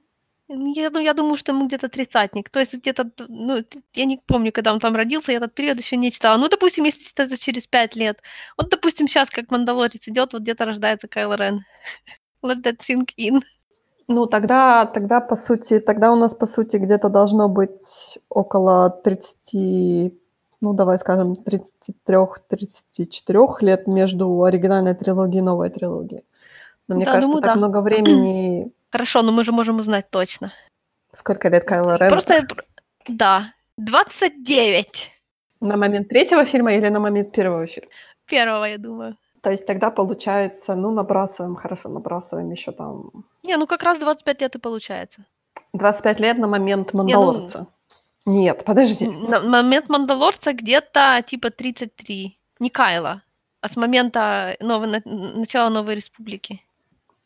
Ну, 0.49 0.73
Я, 0.73 0.89
ну, 0.89 0.99
я 0.99 1.13
думаю, 1.13 1.37
что 1.37 1.53
ему 1.53 1.67
где-то 1.67 1.87
тридцатник. 1.87 2.49
То 2.49 2.59
есть 2.59 2.73
где-то, 2.73 3.09
ну, 3.29 3.63
я 3.93 4.05
не 4.05 4.21
помню, 4.25 4.51
когда 4.51 4.73
он 4.73 4.79
там 4.79 4.95
родился, 4.95 5.31
я 5.31 5.37
этот 5.37 5.55
период 5.55 5.77
еще 5.79 5.95
не 5.95 6.11
читала. 6.11 6.37
Ну, 6.37 6.49
допустим, 6.49 6.83
если 6.83 7.01
читать 7.01 7.29
за 7.29 7.37
через 7.37 7.65
пять 7.65 7.95
лет. 7.95 8.21
Вот, 8.57 8.69
допустим, 8.69 9.07
сейчас, 9.07 9.29
как 9.29 9.49
Мандалорец 9.51 10.07
идет, 10.07 10.33
вот 10.33 10.41
где-то 10.41 10.65
рождается 10.65 11.07
Кайло 11.07 11.35
Рен. 11.37 11.61
Let 12.43 12.61
that 12.63 12.79
sink 12.87 13.07
in. 13.17 13.41
Ну, 14.09 14.25
тогда, 14.25 14.85
тогда, 14.85 15.21
по 15.21 15.37
сути, 15.37 15.79
тогда 15.79 16.11
у 16.11 16.17
нас, 16.17 16.35
по 16.35 16.45
сути, 16.45 16.75
где-то 16.75 17.07
должно 17.07 17.47
быть 17.47 18.19
около 18.27 18.89
30, 18.89 20.13
ну, 20.59 20.73
давай 20.73 20.99
скажем, 20.99 21.37
33-34 21.97 23.47
лет 23.61 23.87
между 23.87 24.43
оригинальной 24.43 24.93
трилогией 24.93 25.39
и 25.39 25.41
новой 25.41 25.69
трилогией. 25.69 26.25
Но 26.87 26.95
мне 26.95 27.05
Да, 27.05 27.11
кажется, 27.13 27.27
думаю, 27.27 27.41
так 27.41 27.51
да. 27.53 27.57
много 27.57 27.81
времени... 27.81 28.71
Хорошо, 28.91 29.21
но 29.23 29.31
мы 29.31 29.43
же 29.43 29.51
можем 29.51 29.79
узнать 29.79 30.09
точно. 30.11 30.51
Сколько 31.17 31.49
лет 31.49 31.65
Кайло 31.65 31.95
Рен? 31.97 32.09
Просто, 32.09 32.33
я 32.35 32.47
да, 33.07 33.53
29 33.77 35.11
На 35.61 35.77
момент 35.77 36.09
третьего 36.09 36.45
фильма 36.45 36.73
или 36.73 36.89
на 36.89 36.99
момент 36.99 37.31
первого 37.31 37.65
фильма? 37.67 37.89
первого, 38.25 38.65
я 38.65 38.77
думаю. 38.77 39.17
То 39.41 39.51
есть 39.51 39.65
тогда 39.65 39.89
получается, 39.91 40.75
ну, 40.75 40.91
набрасываем, 40.91 41.55
хорошо, 41.55 41.89
набрасываем 41.89 42.49
еще 42.51 42.71
там 42.71 43.11
Не, 43.43 43.57
ну 43.57 43.67
как 43.67 43.83
раз 43.83 43.99
25 43.99 44.41
лет 44.41 44.55
и 44.55 44.59
получается. 44.59 45.25
25 45.73 46.19
лет 46.19 46.37
на 46.37 46.47
момент 46.47 46.93
Не, 46.93 46.97
ну 46.97 47.03
«Мандалорца». 47.03 47.67
Нет, 48.25 48.63
подожди. 48.63 49.07
На 49.07 49.41
момент 49.41 49.89
«Мандалорца» 49.89 50.53
где-то 50.53 51.21
типа 51.27 51.49
33. 51.49 52.37
Не 52.59 52.69
Кайла, 52.69 53.21
а 53.61 53.67
с 53.67 53.75
момента 53.75 54.55
новой, 54.61 54.87
на- 54.87 55.01
начала 55.05 55.69
Новой 55.69 55.95
Республики. 55.95 56.61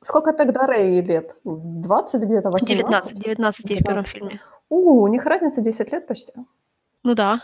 Сколько 0.03 0.34
тогда 0.34 0.68
Рэй 0.68 1.02
лет? 1.02 1.36
20 1.44 2.22
где-то, 2.24 2.49
18? 2.52 2.68
19, 2.78 3.19
19 3.19 3.69
ей 3.69 3.80
в 3.80 3.84
первом 3.84 4.03
19. 4.03 4.11
фильме. 4.11 4.41
У, 4.69 5.02
у 5.02 5.07
них 5.07 5.26
разница 5.26 5.61
10 5.61 5.91
лет 5.91 6.07
почти. 6.07 6.34
Ну 7.03 7.15
да. 7.15 7.41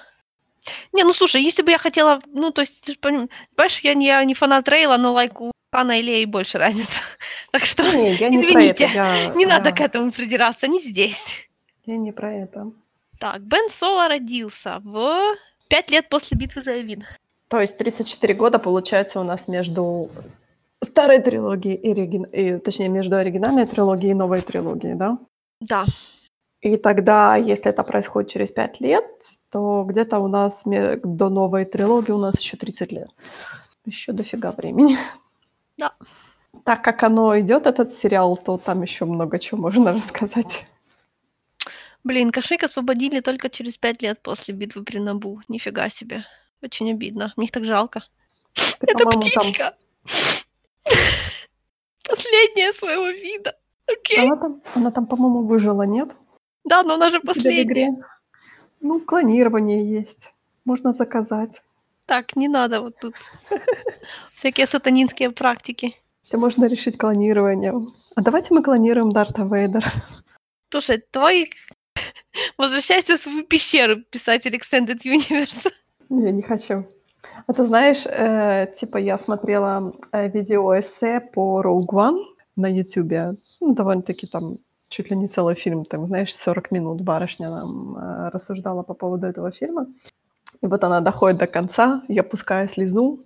Не, 0.94 1.04
ну 1.04 1.14
слушай, 1.14 1.42
если 1.42 1.62
бы 1.62 1.72
я 1.72 1.78
хотела, 1.78 2.22
ну 2.28 2.52
то 2.52 2.62
есть, 2.62 2.82
ты 2.82 2.94
ж 2.94 2.98
поним- 2.98 3.30
понимаешь, 3.56 3.80
я 3.84 3.94
не, 3.96 4.06
я 4.08 4.24
не 4.24 4.34
фанат 4.34 4.70
Рейла, 4.70 4.98
но 4.98 5.12
лайк 5.14 5.42
у 5.42 5.52
Хана 5.74 6.00
и 6.00 6.02
Леи 6.02 6.26
больше 6.26 6.58
разница. 6.58 6.92
Так 7.52 7.66
что 7.66 7.84
Не, 7.84 8.14
я 8.16 8.30
не 8.30 8.42
извините, 8.42 8.86
это. 8.86 8.94
Я, 8.94 9.28
не 9.36 9.46
надо 9.46 9.70
я- 9.70 9.76
к 9.76 9.82
этому 9.82 10.12
придираться, 10.12 10.68
не 10.68 10.80
здесь. 10.82 11.50
я 11.86 11.98
не 11.98 12.12
про 12.12 12.34
это. 12.34 12.72
Так, 13.20 13.42
Бен 13.42 13.70
Соло 13.72 14.08
родился 14.08 14.80
в 14.84 15.36
пять 15.70 15.92
лет 15.92 16.10
после 16.10 16.38
битвы 16.38 16.62
за 16.62 16.80
Эвин. 16.82 17.04
То 17.48 17.60
есть 17.62 17.78
34 17.78 18.34
года 18.34 18.58
получается 18.60 19.20
у 19.20 19.24
нас 19.24 19.48
между 19.48 20.10
старой 20.84 21.20
трилогией 21.22 21.76
и, 21.76 21.94
оригин- 21.94 22.30
и 22.32 22.60
точнее 22.60 22.90
между 22.90 23.16
оригинальной 23.16 23.66
трилогией 23.66 24.12
и 24.12 24.16
новой 24.16 24.42
трилогией, 24.42 24.96
да? 24.96 25.18
Да, 25.62 25.86
И 26.62 26.78
тогда, 26.78 27.36
если 27.36 27.70
это 27.72 27.84
происходит 27.84 28.32
через 28.32 28.52
5 28.52 28.82
лет, 28.82 29.06
то 29.50 29.84
где-то 29.88 30.20
у 30.20 30.28
нас 30.28 30.64
до 30.66 31.30
новой 31.30 31.66
трилогии 31.66 32.12
у 32.12 32.18
нас 32.18 32.40
еще 32.40 32.58
30 32.58 32.92
лет. 32.92 33.10
Еще 33.86 34.12
дофига 34.14 34.52
времени. 34.52 34.98
Да. 35.78 35.92
Так 36.64 36.84
как 36.84 37.04
оно 37.04 37.38
идет, 37.40 37.66
этот 37.68 37.94
сериал, 37.94 38.38
то 38.38 38.58
там 38.58 38.82
еще 38.84 39.06
много 39.06 39.40
чего 39.40 39.60
можно 39.62 39.92
рассказать. 39.94 40.66
блин, 42.04 42.32
Кашик 42.32 42.64
освободили 42.64 43.20
только 43.22 43.50
через 43.50 43.78
пять 43.78 44.02
лет 44.02 44.22
после 44.22 44.54
битвы 44.54 44.84
при 44.84 45.00
Набу. 45.00 45.42
Нифига 45.48 45.90
себе. 45.90 46.24
Очень 46.62 46.92
обидно. 46.92 47.34
Мне 47.36 47.46
их 47.48 47.52
так 47.52 47.66
жалко. 47.66 48.04
Ты, 48.54 48.88
Это 48.88 49.04
по-моему, 49.04 49.22
там- 49.34 49.44
птичка. 49.44 49.74
Последняя 52.08 52.74
своего 52.74 53.08
вида. 53.08 53.56
Окей. 53.88 54.26
Она 54.26 54.36
там, 54.38 54.62
она 54.76 54.92
там, 54.92 55.08
по-моему, 55.08 55.46
выжила, 55.46 55.84
нет? 55.84 56.10
Да, 56.64 56.84
но 56.84 56.96
она 56.96 57.12
же 57.12 57.20
последняя. 57.20 57.64
игре? 57.64 57.90
Ну, 58.80 59.00
клонирование 59.00 59.86
есть. 59.86 60.34
Можно 60.66 60.94
заказать. 60.94 61.62
Так, 62.06 62.36
не 62.36 62.48
надо 62.48 62.82
вот 62.82 62.98
тут. 63.00 63.16
Всякие 64.36 64.68
сатанинские 64.68 65.32
практики. 65.32 65.96
Все 66.22 66.38
можно 66.38 66.66
решить 66.66 66.98
клонированием. 66.98 67.94
А 68.16 68.22
давайте 68.22 68.54
мы 68.54 68.64
клонируем 68.64 69.12
Дарта 69.12 69.44
Вейдера. 69.44 69.92
Слушай, 70.70 71.04
твой... 71.12 71.52
Возвращайся 72.58 73.18
в 73.18 73.22
свою 73.22 73.44
пещеру, 73.44 74.02
писатель 74.10 74.56
Extended 74.56 75.02
Universe. 75.04 75.72
Я 76.10 76.32
не 76.32 76.42
хочу. 76.42 76.88
А 77.48 77.54
ты 77.54 77.66
знаешь, 77.66 78.06
э, 78.06 78.74
типа 78.80 78.98
я 78.98 79.18
смотрела 79.18 79.94
э, 80.12 80.30
видео-эссе 80.30 81.20
по 81.20 81.62
Rogue 81.62 81.91
One 81.91 82.24
на 82.56 82.68
Ютубе. 82.68 83.36
Ну, 83.60 83.74
довольно-таки 83.74 84.28
там 84.28 84.58
чуть 84.90 85.10
ли 85.10 85.18
не 85.18 85.28
целый 85.28 85.56
фильм, 85.56 85.86
там, 85.86 86.08
знаешь, 86.08 86.36
40 86.36 86.72
минут 86.72 87.02
барышня 87.02 87.50
нам 87.50 87.98
э, 87.98 88.30
рассуждала 88.30 88.84
по 88.84 88.94
поводу 88.94 89.28
этого 89.28 89.52
фильма. 89.52 89.88
И 90.62 90.68
вот 90.68 90.84
она 90.84 91.02
доходит 91.02 91.38
до 91.38 91.48
конца, 91.48 92.04
я 92.08 92.24
пускаю 92.24 92.70
слезу, 92.70 93.20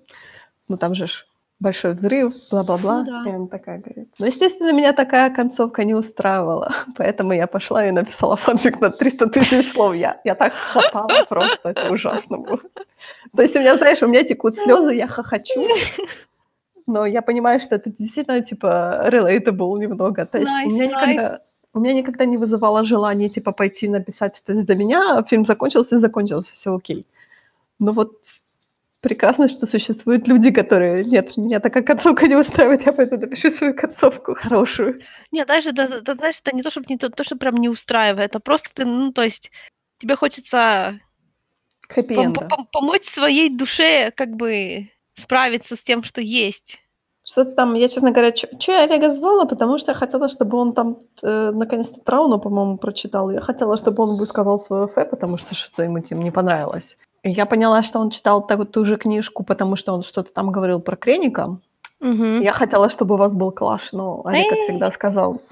ну 0.68 0.78
там 0.78 0.96
же 0.96 1.08
ж 1.08 1.26
большой 1.60 1.94
взрыв, 1.94 2.34
бла-бла-бла. 2.52 3.00
Ну 3.00 3.06
да. 3.06 3.30
И 3.30 3.34
она 3.34 3.48
такая 3.48 3.80
говорит, 3.80 4.10
ну, 4.20 4.26
естественно, 4.26 4.74
меня 4.74 4.94
такая 4.94 5.34
концовка 5.34 5.84
не 5.84 5.96
устраивала, 5.96 6.74
поэтому 6.96 7.34
я 7.34 7.48
пошла 7.48 7.86
и 7.88 7.92
написала 7.92 8.36
фанфик 8.36 8.80
на 8.80 8.90
300 8.92 9.28
тысяч 9.28 9.72
слов. 9.72 9.96
Я, 9.96 10.22
я 10.24 10.36
так 10.36 10.54
хохотала 10.54 11.26
просто, 11.28 11.70
это 11.70 11.92
ужасно 11.92 12.38
было. 12.38 12.60
То 13.36 13.42
есть 13.42 13.56
у 13.56 13.60
меня, 13.60 13.78
знаешь, 13.78 14.02
у 14.04 14.08
меня 14.08 14.24
текут 14.24 14.56
слезы, 14.56 14.94
я 14.94 15.08
хохочу, 15.08 15.68
но 16.86 17.06
я 17.06 17.22
понимаю, 17.22 17.60
что 17.60 17.76
это 17.76 17.90
действительно, 17.90 18.42
типа, 18.42 19.10
relatable 19.12 19.80
немного. 19.80 20.26
То 20.26 20.38
есть 20.38 20.52
у, 20.52 20.54
Nice, 20.54 20.74
меня 20.74 20.86
nice. 20.86 20.88
никогда, 20.88 21.42
у 21.74 21.80
меня 21.80 21.94
никогда 21.94 22.26
не 22.26 22.38
вызывало 22.38 22.84
желание, 22.84 23.30
типа, 23.30 23.52
пойти 23.52 23.90
написать. 23.90 24.42
То 24.46 24.54
есть 24.54 24.66
для 24.66 24.76
меня 24.76 25.24
фильм 25.24 25.46
закончился 25.46 25.96
и 25.96 26.00
закончился, 26.00 26.52
все 26.54 26.76
окей. 26.76 27.06
Но 27.80 27.92
вот 27.92 28.14
прекрасно, 29.02 29.48
что 29.48 29.66
существуют 29.66 30.28
люди, 30.28 30.52
которые, 30.52 31.06
нет, 31.06 31.38
меня 31.38 31.60
такая 31.60 31.84
концовка 31.84 32.28
не 32.28 32.36
устраивает, 32.36 32.86
я 32.86 32.94
пойду 32.94 33.18
напишу 33.18 33.52
свою 33.52 33.74
концовку 33.76 34.36
хорошую. 34.36 35.02
Нет, 35.32 35.48
даже, 35.48 35.72
да, 35.72 36.02
да, 36.02 36.16
знаешь, 36.16 36.40
это 36.44 36.56
не 36.56 36.62
то, 36.62 36.70
чтобы 36.70 36.88
не 36.90 36.98
то, 36.98 37.10
то, 37.10 37.24
что 37.24 37.36
прям 37.36 37.56
не 37.58 37.70
устраивает, 37.70 38.36
а 38.36 38.40
просто 38.40 38.70
ты, 38.74 38.86
ну, 38.86 39.12
то 39.12 39.24
есть, 39.24 39.52
тебе 40.00 40.16
хочется 40.16 41.00
пом- 41.90 42.34
пом- 42.34 42.68
помочь 42.72 43.06
своей 43.06 43.50
душе 43.50 44.12
как 44.12 44.36
бы 44.36 44.90
справиться 45.16 45.76
с 45.76 45.82
тем, 45.82 46.04
что 46.04 46.22
есть. 46.22 46.80
Что-то 47.24 47.52
там, 47.52 47.74
я, 47.74 47.90
честно 47.90 48.12
говоря, 48.12 48.34
что 48.34 48.48
я 48.72 48.84
Олега 48.84 49.14
звала, 49.14 49.44
потому 49.46 49.78
что 49.78 49.92
я 49.92 49.98
хотела, 49.98 50.30
чтобы 50.30 50.58
он 50.58 50.74
там 50.74 51.00
э, 51.22 51.52
наконец-то 51.52 52.00
Трауну, 52.00 52.40
по-моему, 52.40 52.78
прочитал. 52.78 53.30
Я 53.32 53.42
хотела, 53.42 53.76
чтобы 53.76 54.04
он 54.04 54.16
высказал 54.16 54.58
свое 54.60 54.88
фе, 54.88 55.04
потому 55.04 55.38
что 55.38 55.54
что-то 55.54 55.84
ему 55.84 56.00
тем 56.00 56.22
не 56.22 56.32
понравилось. 56.32 56.96
Я 57.28 57.46
поняла, 57.46 57.84
что 57.84 58.00
он 58.00 58.10
читал 58.10 58.46
ту, 58.46 58.66
ту 58.66 58.86
же 58.86 58.98
книжку, 58.98 59.44
потому 59.44 59.76
что 59.76 59.94
он 59.94 60.04
что-то 60.04 60.34
там 60.34 60.52
говорил 60.52 60.80
про 60.80 60.96
Креника. 60.96 61.60
Мгм. 62.00 62.42
Я 62.42 62.54
хотела, 62.54 62.90
чтобы 62.90 63.16
у 63.16 63.18
вас 63.18 63.36
был 63.36 63.52
клаш, 63.52 63.92
но 63.92 64.22
Олег, 64.26 64.50
как 64.50 64.60
всегда, 64.60 64.92
сказал. 64.92 65.42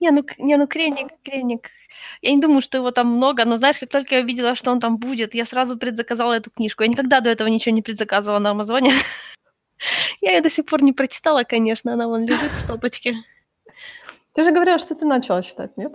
Не, 0.00 0.12
ну, 0.12 0.24
не, 0.38 0.56
ну, 0.56 0.68
Креник, 0.68 1.08
Креник. 1.24 1.70
Я 2.22 2.30
не 2.30 2.40
думаю, 2.40 2.62
что 2.62 2.78
его 2.78 2.92
там 2.92 3.08
много, 3.08 3.44
но 3.44 3.56
знаешь, 3.56 3.78
как 3.78 3.88
только 3.88 4.14
я 4.14 4.20
увидела, 4.22 4.54
что 4.54 4.70
он 4.70 4.78
там 4.78 4.96
будет, 4.98 5.34
я 5.34 5.44
сразу 5.44 5.76
предзаказала 5.76 6.34
эту 6.34 6.50
книжку. 6.50 6.84
Я 6.84 6.88
никогда 6.88 7.20
до 7.20 7.30
этого 7.30 7.48
ничего 7.48 7.74
не 7.74 7.82
предзаказывала 7.82 8.38
на 8.38 8.50
Амазоне. 8.50 8.92
Я 10.20 10.32
ее 10.32 10.40
до 10.40 10.50
сих 10.50 10.66
пор 10.66 10.82
не 10.82 10.92
прочитала, 10.92 11.44
конечно, 11.44 11.92
она 11.92 12.06
вон 12.08 12.26
лежит 12.26 12.52
в 12.52 12.60
стопочке. 12.60 13.16
Ты 14.34 14.44
же 14.44 14.52
говорила, 14.52 14.78
что 14.78 14.94
ты 14.94 15.04
начала 15.04 15.42
читать, 15.42 15.76
нет? 15.76 15.92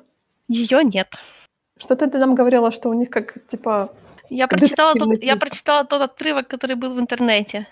Ее 0.47 0.83
нет. 0.83 1.07
Что-то 1.77 2.07
ты 2.07 2.19
там 2.19 2.35
говорила, 2.35 2.71
что 2.71 2.89
у 2.89 2.93
них 2.93 3.09
как, 3.09 3.35
типа... 3.49 3.89
Я 4.33 4.47
прочитала, 4.47 4.95
тот, 4.95 5.23
я 5.23 5.35
прочитала 5.35 5.85
тот 5.85 6.01
отрывок, 6.01 6.47
который 6.47 6.75
был 6.75 6.95
в 6.95 6.99
интернете. 6.99 7.67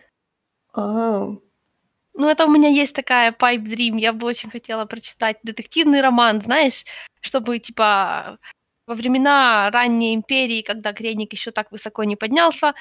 А, 0.74 1.26
Ну, 2.14 2.30
это 2.30 2.46
у 2.46 2.52
меня 2.52 2.70
есть 2.70 2.94
такая 2.94 3.32
pipe 3.32 3.66
dream. 3.66 4.00
Я 4.00 4.14
бы 4.14 4.28
очень 4.28 4.50
хотела 4.50 4.86
прочитать 4.86 5.38
детективный 5.44 6.02
роман, 6.02 6.42
знаешь, 6.42 6.86
чтобы, 7.22 7.58
типа, 7.60 8.38
во 8.86 8.96
времена 8.96 9.70
ранней 9.72 10.14
империи, 10.14 10.62
когда 10.62 10.94
Креник 10.94 11.34
еще 11.34 11.52
так 11.52 11.72
высоко 11.72 12.04
не 12.04 12.16
поднялся, 12.16 12.74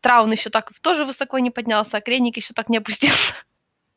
Траун 0.00 0.32
еще 0.32 0.50
так 0.50 0.72
тоже 0.80 1.04
высоко 1.04 1.38
не 1.38 1.50
поднялся, 1.50 1.96
а 1.96 2.00
Креник 2.00 2.36
еще 2.36 2.52
так 2.54 2.68
не 2.68 2.78
опустился. 2.78 3.34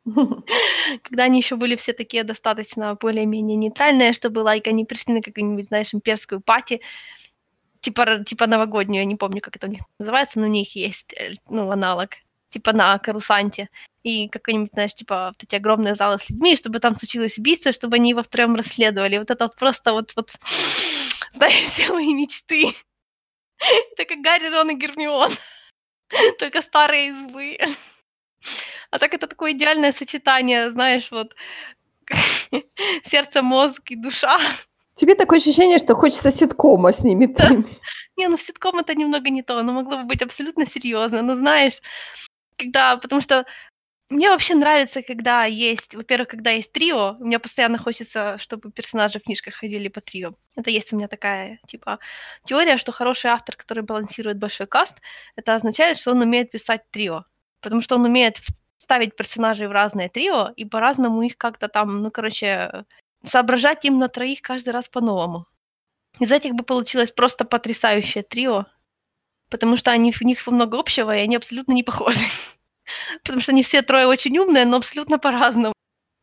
Когда 1.03 1.23
они 1.23 1.39
еще 1.39 1.55
были 1.55 1.76
все 1.76 1.91
такие 1.93 2.23
достаточно 2.23 2.95
более-менее 2.95 3.57
нейтральные, 3.57 4.13
чтобы, 4.13 4.39
лайк, 4.39 4.67
они 4.67 4.85
пришли 4.85 5.15
на 5.15 5.22
какую-нибудь, 5.22 5.67
знаешь, 5.67 5.93
имперскую 5.93 6.39
пати, 6.41 6.80
типа, 7.85 8.23
типа 8.25 8.47
новогоднюю, 8.47 9.01
я 9.01 9.05
не 9.05 9.15
помню, 9.15 9.41
как 9.41 9.55
это 9.55 9.67
у 9.67 9.69
них 9.69 9.81
называется, 9.99 10.39
но 10.39 10.47
у 10.47 10.49
них 10.49 10.75
есть, 10.75 11.13
э, 11.13 11.33
ну, 11.49 11.71
аналог, 11.71 12.09
типа 12.49 12.73
на 12.73 12.97
Карусанте 12.99 13.69
и 14.03 14.27
какой-нибудь, 14.29 14.71
знаешь, 14.73 14.93
типа 14.95 15.27
вот 15.27 15.43
эти 15.43 15.55
огромные 15.55 15.95
залы 15.95 16.17
с 16.17 16.29
людьми, 16.29 16.55
чтобы 16.55 16.79
там 16.79 16.95
случилось 16.95 17.37
убийство, 17.37 17.71
чтобы 17.71 17.97
они 17.97 18.09
его 18.09 18.23
втроем 18.23 18.55
расследовали. 18.55 19.19
Вот 19.19 19.29
это 19.29 19.45
вот 19.45 19.55
просто 19.55 19.93
вот, 19.93 20.13
вот 20.15 20.31
знаешь, 21.31 21.65
все 21.65 21.93
мои 21.93 22.13
мечты. 22.13 22.73
Это 23.93 24.05
как 24.05 24.21
Гарри, 24.21 24.49
Рон 24.49 24.71
и 24.71 24.75
Гермион. 24.75 25.31
Только 26.39 26.61
старые 26.61 27.09
и 27.09 27.11
злые. 27.11 27.67
А 28.91 28.99
так 28.99 29.13
это 29.13 29.27
такое 29.27 29.51
идеальное 29.51 29.91
сочетание, 29.91 30.71
знаешь, 30.71 31.11
вот 31.11 31.35
сердце, 33.03 33.41
мозг 33.41 33.91
и 33.91 33.95
душа. 33.95 34.39
Тебе 34.95 35.15
такое 35.15 35.39
ощущение, 35.39 35.77
что 35.77 35.93
хочется 35.95 36.31
ситкома 36.31 36.93
с 36.93 37.03
ними. 37.03 37.26
теми. 37.26 37.65
Не, 38.17 38.27
ну 38.30 38.38
ситком 38.38 38.80
это 38.80 38.95
немного 38.95 39.30
не 39.30 39.43
то, 39.43 39.57
оно 39.57 39.73
могло 39.73 39.97
бы 39.97 40.03
быть 40.05 40.22
абсолютно 40.22 40.65
серьезно, 40.65 41.22
но 41.22 41.35
знаешь, 41.35 41.81
когда, 42.57 42.95
потому 42.97 43.22
что 43.22 43.45
мне 44.09 44.30
вообще 44.30 44.55
нравится, 44.55 45.01
когда 45.01 45.45
есть, 45.45 45.95
во-первых, 45.95 46.30
когда 46.30 46.51
есть 46.51 46.72
трио, 46.72 47.15
мне 47.19 47.39
постоянно 47.39 47.77
хочется, 47.77 48.38
чтобы 48.38 48.72
персонажи 48.72 49.19
в 49.19 49.23
книжках 49.23 49.55
ходили 49.55 49.88
по 49.89 49.99
трио. 49.99 50.35
Это 50.55 50.69
есть 50.69 50.93
у 50.93 50.95
меня 50.95 51.07
такая, 51.07 51.59
типа, 51.67 51.99
теория, 52.45 52.77
что 52.77 52.91
хороший 52.91 53.31
автор, 53.31 53.55
который 53.55 53.84
балансирует 53.84 54.38
большой 54.38 54.67
каст, 54.67 55.01
это 55.35 55.55
означает, 55.55 55.97
что 55.97 56.11
он 56.11 56.22
умеет 56.22 56.51
писать 56.51 56.84
трио, 56.91 57.26
потому 57.61 57.81
что 57.81 57.95
он 57.95 58.05
умеет 58.05 58.38
ставить 58.77 59.15
персонажей 59.15 59.67
в 59.67 59.72
разные 59.72 60.07
трио 60.09 60.51
и 60.55 60.65
по-разному 60.65 61.23
их 61.23 61.38
как-то 61.38 61.67
там, 61.67 62.03
ну, 62.03 62.11
короче, 62.11 62.85
соображать 63.26 63.85
им 63.85 63.99
на 63.99 64.07
троих 64.07 64.41
каждый 64.41 64.69
раз 64.69 64.88
по-новому. 64.88 65.45
Из 66.19 66.31
этих 66.31 66.53
бы 66.53 66.64
получилось 66.64 67.11
просто 67.11 67.45
потрясающее 67.45 68.23
трио, 68.23 68.65
потому 69.49 69.77
что 69.77 69.91
они, 69.91 70.14
у 70.19 70.26
них 70.26 70.45
много 70.47 70.80
общего, 70.80 71.15
и 71.15 71.22
они 71.22 71.35
абсолютно 71.35 71.73
не 71.73 71.84
похожи. 71.84 72.26
Потому 73.23 73.41
что 73.41 73.52
они 73.52 73.64
все 73.64 73.81
трое 73.81 74.06
очень 74.06 74.38
умные, 74.38 74.65
но 74.65 74.77
абсолютно 74.77 75.18
по-разному. 75.18 75.73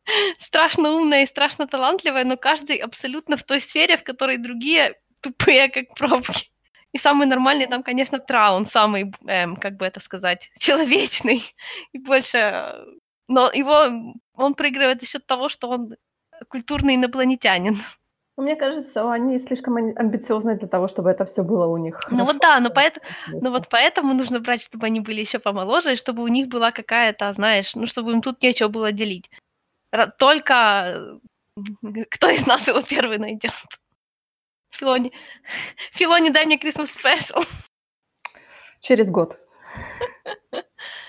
страшно 0.37 0.91
умная 0.91 1.23
и 1.23 1.27
страшно 1.27 1.67
талантливая, 1.67 2.23
но 2.23 2.37
каждый 2.37 2.77
абсолютно 2.77 3.37
в 3.37 3.43
той 3.43 3.61
сфере, 3.61 3.97
в 3.97 4.03
которой 4.03 4.37
другие 4.37 4.95
тупые, 5.21 5.69
как 5.69 5.93
пробки. 5.95 6.49
И 6.91 6.97
самый 6.97 7.25
нормальный 7.25 7.65
там, 7.67 7.81
конечно, 7.81 8.19
Траун, 8.19 8.65
самый, 8.65 9.11
эм, 9.27 9.55
как 9.55 9.77
бы 9.77 9.85
это 9.85 9.99
сказать, 9.99 10.51
человечный. 10.59 11.43
И 11.91 11.99
больше... 11.99 12.85
Но 13.27 13.51
его... 13.51 14.13
Он 14.35 14.53
проигрывает 14.53 15.01
за 15.01 15.07
счет 15.07 15.25
того, 15.25 15.49
что 15.49 15.69
он 15.69 15.95
культурный 16.47 16.95
инопланетянин. 16.95 17.77
Ну, 18.35 18.43
мне 18.43 18.55
кажется, 18.55 19.11
они 19.11 19.37
слишком 19.37 19.75
амбициозны 19.75 20.57
для 20.57 20.67
того, 20.67 20.87
чтобы 20.87 21.11
это 21.11 21.23
все 21.25 21.43
было 21.43 21.67
у 21.67 21.77
них. 21.77 21.99
Ну 22.09 22.25
вот 22.25 22.39
да, 22.39 22.59
но, 22.59 22.71
поэт... 22.71 22.99
но 23.27 23.51
вот 23.51 23.67
поэтому 23.69 24.13
нужно 24.15 24.39
брать, 24.39 24.63
чтобы 24.63 24.87
они 24.87 25.01
были 25.01 25.21
еще 25.21 25.37
помоложе, 25.37 25.91
и 25.91 25.95
чтобы 25.95 26.23
у 26.23 26.27
них 26.27 26.47
была 26.47 26.71
какая-то, 26.71 27.31
знаешь, 27.33 27.75
ну 27.75 27.85
чтобы 27.85 28.11
им 28.11 28.21
тут 28.21 28.41
нечего 28.41 28.69
было 28.69 28.91
делить. 28.91 29.29
Только 30.17 31.19
э, 31.83 32.05
кто 32.09 32.29
из 32.29 32.47
нас 32.47 32.67
его 32.67 32.81
первый 32.81 33.19
найдет. 33.19 33.53
Филони. 34.71 35.11
Филони, 35.91 36.29
дай 36.31 36.45
мне 36.45 36.57
Christmas 36.57 36.89
Special. 36.89 37.45
Через 38.81 39.11
год. 39.11 39.37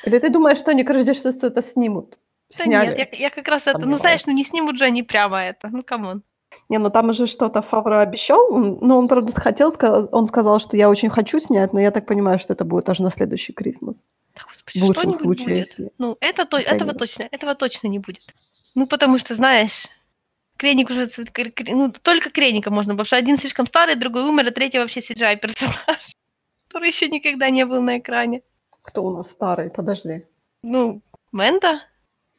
Или 0.04 0.18
ты 0.18 0.28
думаешь, 0.28 0.58
что 0.58 0.72
они 0.72 0.84
к 0.84 0.90
Рождеству 0.90 1.30
это 1.30 1.62
снимут? 1.62 2.18
Да 2.58 2.66
нет, 2.66 2.98
я, 2.98 3.08
я 3.12 3.30
как 3.30 3.48
раз 3.48 3.66
это... 3.66 3.78
Ну, 3.80 3.96
знаешь, 3.96 4.26
ну 4.26 4.32
не 4.32 4.44
снимут 4.44 4.78
же 4.78 4.84
они 4.84 5.02
прямо 5.02 5.42
это. 5.42 5.68
Ну, 5.70 5.82
come 5.82 6.05
on. 6.05 6.22
Не, 6.68 6.78
ну 6.78 6.90
там 6.90 7.10
уже 7.10 7.26
что-то 7.26 7.62
Фавро 7.62 8.00
обещал, 8.00 8.56
но 8.56 8.98
он, 8.98 9.08
правда, 9.08 9.32
хотел, 9.32 9.74
он 10.12 10.26
сказал, 10.26 10.58
что 10.60 10.76
я 10.76 10.88
очень 10.88 11.10
хочу 11.10 11.38
снять, 11.38 11.72
но 11.72 11.80
я 11.80 11.90
так 11.90 12.06
понимаю, 12.06 12.38
что 12.38 12.52
это 12.52 12.64
будет 12.64 12.88
аж 12.88 13.00
на 13.00 13.10
следующий 13.10 13.52
Christmas. 13.52 13.96
Да, 14.34 14.42
господи, 14.46 14.80
в 14.80 14.84
лучшем 14.84 15.14
случае, 15.14 15.46
будет. 15.46 15.66
Если... 15.68 15.90
Ну, 15.98 16.16
это 16.20 16.46
то, 16.46 16.58
этого 16.58 16.94
точно, 16.94 17.28
этого 17.30 17.54
точно 17.54 17.88
не 17.88 17.98
будет. 17.98 18.34
Ну, 18.74 18.86
потому 18.86 19.18
что, 19.18 19.34
знаешь, 19.34 19.88
Креник 20.56 20.90
уже... 20.90 21.08
Ну, 21.68 21.92
только 22.02 22.30
Креника 22.30 22.70
можно, 22.70 22.94
потому 22.94 23.06
что 23.06 23.16
один 23.16 23.38
слишком 23.38 23.66
старый, 23.66 23.96
другой 23.96 24.22
умер, 24.22 24.46
а 24.48 24.50
третий 24.50 24.78
вообще 24.78 25.00
CGI 25.00 25.36
персонаж, 25.36 26.12
который 26.68 26.88
еще 26.88 27.08
никогда 27.08 27.50
не 27.50 27.66
был 27.66 27.82
на 27.82 27.98
экране. 27.98 28.42
Кто 28.82 29.04
у 29.04 29.16
нас 29.16 29.30
старый? 29.30 29.70
Подожди. 29.70 30.24
Ну, 30.62 31.02
Мэнда? 31.32 31.82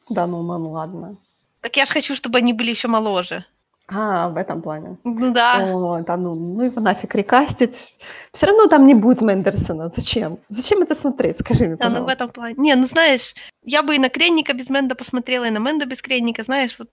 Да, 0.08 0.26
ну, 0.26 0.42
мам, 0.42 0.66
ладно. 0.66 1.16
Так 1.60 1.76
я 1.76 1.84
же 1.84 1.92
хочу, 1.92 2.14
чтобы 2.14 2.38
они 2.38 2.52
были 2.52 2.70
еще 2.70 2.88
моложе. 2.88 3.44
А, 3.88 4.28
в 4.28 4.36
этом 4.36 4.62
плане. 4.62 4.98
Ну 5.04 5.32
да. 5.32 5.72
О, 5.72 6.00
да 6.02 6.16
ну, 6.16 6.34
ну 6.34 6.62
его 6.62 6.80
нафиг 6.80 7.14
рекастить. 7.14 7.94
Все 8.32 8.46
равно 8.46 8.66
там 8.66 8.86
не 8.86 8.94
будет 8.94 9.20
Мендерсона. 9.20 9.92
Зачем? 9.94 10.38
Зачем 10.48 10.82
это 10.82 10.96
смотреть? 10.96 11.38
Скажи 11.40 11.66
мне, 11.66 11.76
пожалуйста. 11.76 11.94
Да, 11.94 12.00
ну 12.00 12.06
в 12.06 12.08
этом 12.08 12.30
плане. 12.30 12.54
Не, 12.58 12.74
ну 12.74 12.88
знаешь, 12.88 13.34
я 13.62 13.82
бы 13.82 13.94
и 13.94 13.98
на 13.98 14.08
Кренника 14.08 14.54
без 14.54 14.70
Менда 14.70 14.96
посмотрела, 14.96 15.44
и 15.44 15.50
на 15.50 15.58
Менда 15.58 15.86
без 15.86 16.02
Кренника, 16.02 16.42
знаешь, 16.42 16.76
вот 16.78 16.88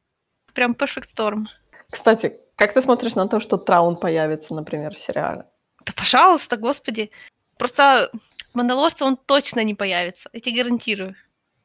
прям 0.54 0.74
Perfect 0.74 1.08
Storm. 1.16 1.46
Кстати, 1.90 2.38
как 2.56 2.74
ты 2.74 2.82
смотришь 2.84 3.16
на 3.16 3.28
то, 3.28 3.40
что 3.40 3.58
Траун 3.58 3.96
появится, 3.96 4.54
например, 4.54 4.94
в 4.94 5.00
сериале? 5.00 5.46
Да 5.86 5.94
пожалуйста, 5.96 6.58
господи. 6.58 7.10
Просто 7.58 8.12
Мандалорца 8.54 9.06
он 9.06 9.18
точно 9.18 9.64
не 9.64 9.74
появится, 9.74 10.30
я 10.32 10.40
тебе 10.40 10.62
гарантирую. 10.62 11.16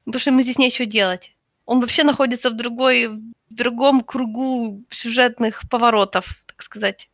Потому 0.06 0.20
что 0.20 0.30
ему 0.30 0.40
здесь 0.40 0.58
нечего 0.58 0.86
делать. 0.86 1.34
Он 1.68 1.80
вообще 1.80 2.02
находится 2.02 2.48
в 2.48 2.56
другой, 2.56 3.08
в 3.08 3.54
другом 3.54 4.00
кругу 4.00 4.84
сюжетных 4.88 5.68
поворотов, 5.68 6.34
так 6.46 6.62
сказать. 6.62 7.10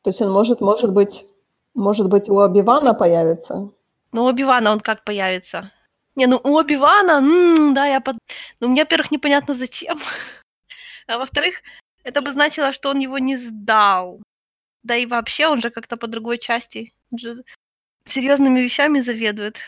То 0.00 0.08
есть 0.08 0.22
он 0.22 0.32
может, 0.32 0.62
может 0.62 0.90
быть, 0.90 1.26
может 1.74 2.08
быть, 2.08 2.30
у 2.30 2.40
Обивана 2.40 2.94
появится? 2.94 3.70
Ну, 4.12 4.24
у 4.24 4.28
Обивана 4.28 4.72
он 4.72 4.80
как 4.80 5.04
появится? 5.04 5.70
Не, 6.14 6.26
ну 6.26 6.40
у 6.42 6.56
Обивана, 6.56 7.18
м-м, 7.18 7.74
да, 7.74 7.84
я 7.84 8.00
под... 8.00 8.16
Ну, 8.58 8.68
мне, 8.68 8.84
во-первых, 8.84 9.10
непонятно 9.10 9.54
зачем. 9.54 9.98
А 11.06 11.18
во-вторых, 11.18 11.56
это 12.04 12.22
бы 12.22 12.32
значило, 12.32 12.72
что 12.72 12.88
он 12.88 13.00
его 13.00 13.18
не 13.18 13.36
сдал. 13.36 14.22
Да 14.82 14.96
и 14.96 15.04
вообще 15.04 15.46
он 15.46 15.60
же 15.60 15.68
как-то 15.68 15.98
по 15.98 16.06
другой 16.06 16.38
части. 16.38 16.94
Он 17.12 17.18
же 17.18 17.44
серьезными 18.04 18.60
вещами 18.60 19.02
заведует. 19.02 19.58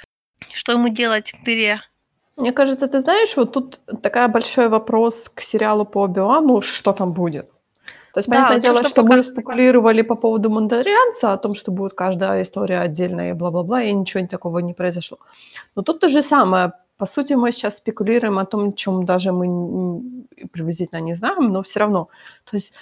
Что 0.55 0.73
ему 0.73 0.89
делать 0.89 1.35
в 1.35 1.45
дыре? 1.45 1.83
Мне 2.37 2.53
кажется, 2.53 2.87
ты 2.87 3.01
знаешь, 3.01 3.37
вот 3.37 3.53
тут 3.53 3.81
такой 4.03 4.29
большой 4.29 4.69
вопрос 4.69 5.31
к 5.35 5.41
сериалу 5.41 5.85
по 5.87 6.03
Оби-Вану, 6.03 6.61
что 6.61 6.93
там 6.93 7.13
будет. 7.13 7.51
То 8.13 8.21
есть, 8.21 8.29
да, 8.29 8.37
понятное 8.37 8.61
дело, 8.61 8.79
что, 8.79 8.89
что 8.89 9.03
мы 9.03 9.23
спекулировали 9.23 10.03
по 10.03 10.15
поводу 10.17 10.51
Мандарианца, 10.51 11.33
о 11.33 11.37
том, 11.37 11.55
что 11.55 11.71
будет 11.71 11.93
каждая 11.93 12.43
история 12.43 12.81
отдельная 12.81 13.31
и 13.31 13.35
бла-бла-бла, 13.35 13.83
и 13.83 13.93
ничего 13.93 14.27
такого 14.27 14.59
не 14.61 14.75
произошло. 14.75 15.19
Но 15.75 15.83
тут 15.83 16.01
то 16.01 16.09
же 16.09 16.23
самое. 16.23 16.73
По 16.97 17.07
сути, 17.07 17.35
мы 17.35 17.53
сейчас 17.53 17.77
спекулируем 17.77 18.39
о 18.39 18.47
том, 18.47 18.73
чем 18.73 19.05
даже 19.05 19.33
мы 19.33 20.03
приблизительно 20.51 21.01
не 21.01 21.15
знаем, 21.15 21.53
но 21.53 21.63
все 21.63 21.81
равно. 21.81 22.09
То 22.51 22.57
есть, 22.57 22.73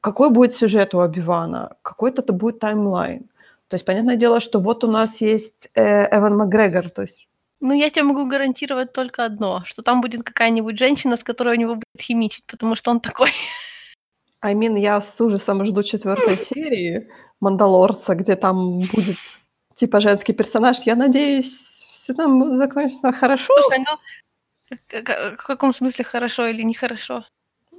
какой 0.00 0.30
будет 0.30 0.52
сюжет 0.52 0.94
у 0.94 0.98
Оби-Вана? 0.98 1.76
Какой-то 1.82 2.22
это 2.22 2.32
будет 2.32 2.60
таймлайн. 2.60 3.20
То 3.68 3.74
есть, 3.74 3.84
понятное 3.84 4.16
дело, 4.16 4.38
что 4.40 4.60
вот 4.60 4.84
у 4.84 4.90
нас 4.90 5.20
есть 5.20 5.68
э, 5.74 6.16
Эван 6.16 6.36
Макгрегор, 6.36 6.90
то 6.90 7.02
есть 7.02 7.26
ну, 7.66 7.74
я 7.74 7.90
тебе 7.90 8.04
могу 8.04 8.26
гарантировать 8.26 8.92
только 8.92 9.24
одно, 9.24 9.62
что 9.64 9.82
там 9.82 10.00
будет 10.00 10.22
какая-нибудь 10.22 10.78
женщина, 10.78 11.16
с 11.16 11.24
которой 11.24 11.56
у 11.56 11.60
него 11.60 11.74
будет 11.74 12.00
химичить, 12.00 12.44
потому 12.46 12.76
что 12.76 12.90
он 12.90 13.00
такой. 13.00 13.32
I 14.40 14.54
mean, 14.54 14.78
я 14.78 15.00
с 15.00 15.20
ужасом 15.20 15.64
жду 15.66 15.82
четвертой 15.82 16.36
серии 16.54 17.08
Мандалорца, 17.40 18.14
где 18.14 18.36
там 18.36 18.80
будет 18.80 19.16
типа 19.74 20.00
женский 20.00 20.32
персонаж. 20.32 20.86
Я 20.86 20.94
надеюсь, 20.94 21.86
все 21.90 22.12
там 22.12 22.56
закончится 22.56 23.12
хорошо. 23.12 23.52
Слушай, 23.62 23.84
ну 23.84 23.96
в 25.36 25.46
каком 25.46 25.74
смысле 25.74 26.04
хорошо 26.04 26.46
или 26.46 26.62
нехорошо? 26.62 27.24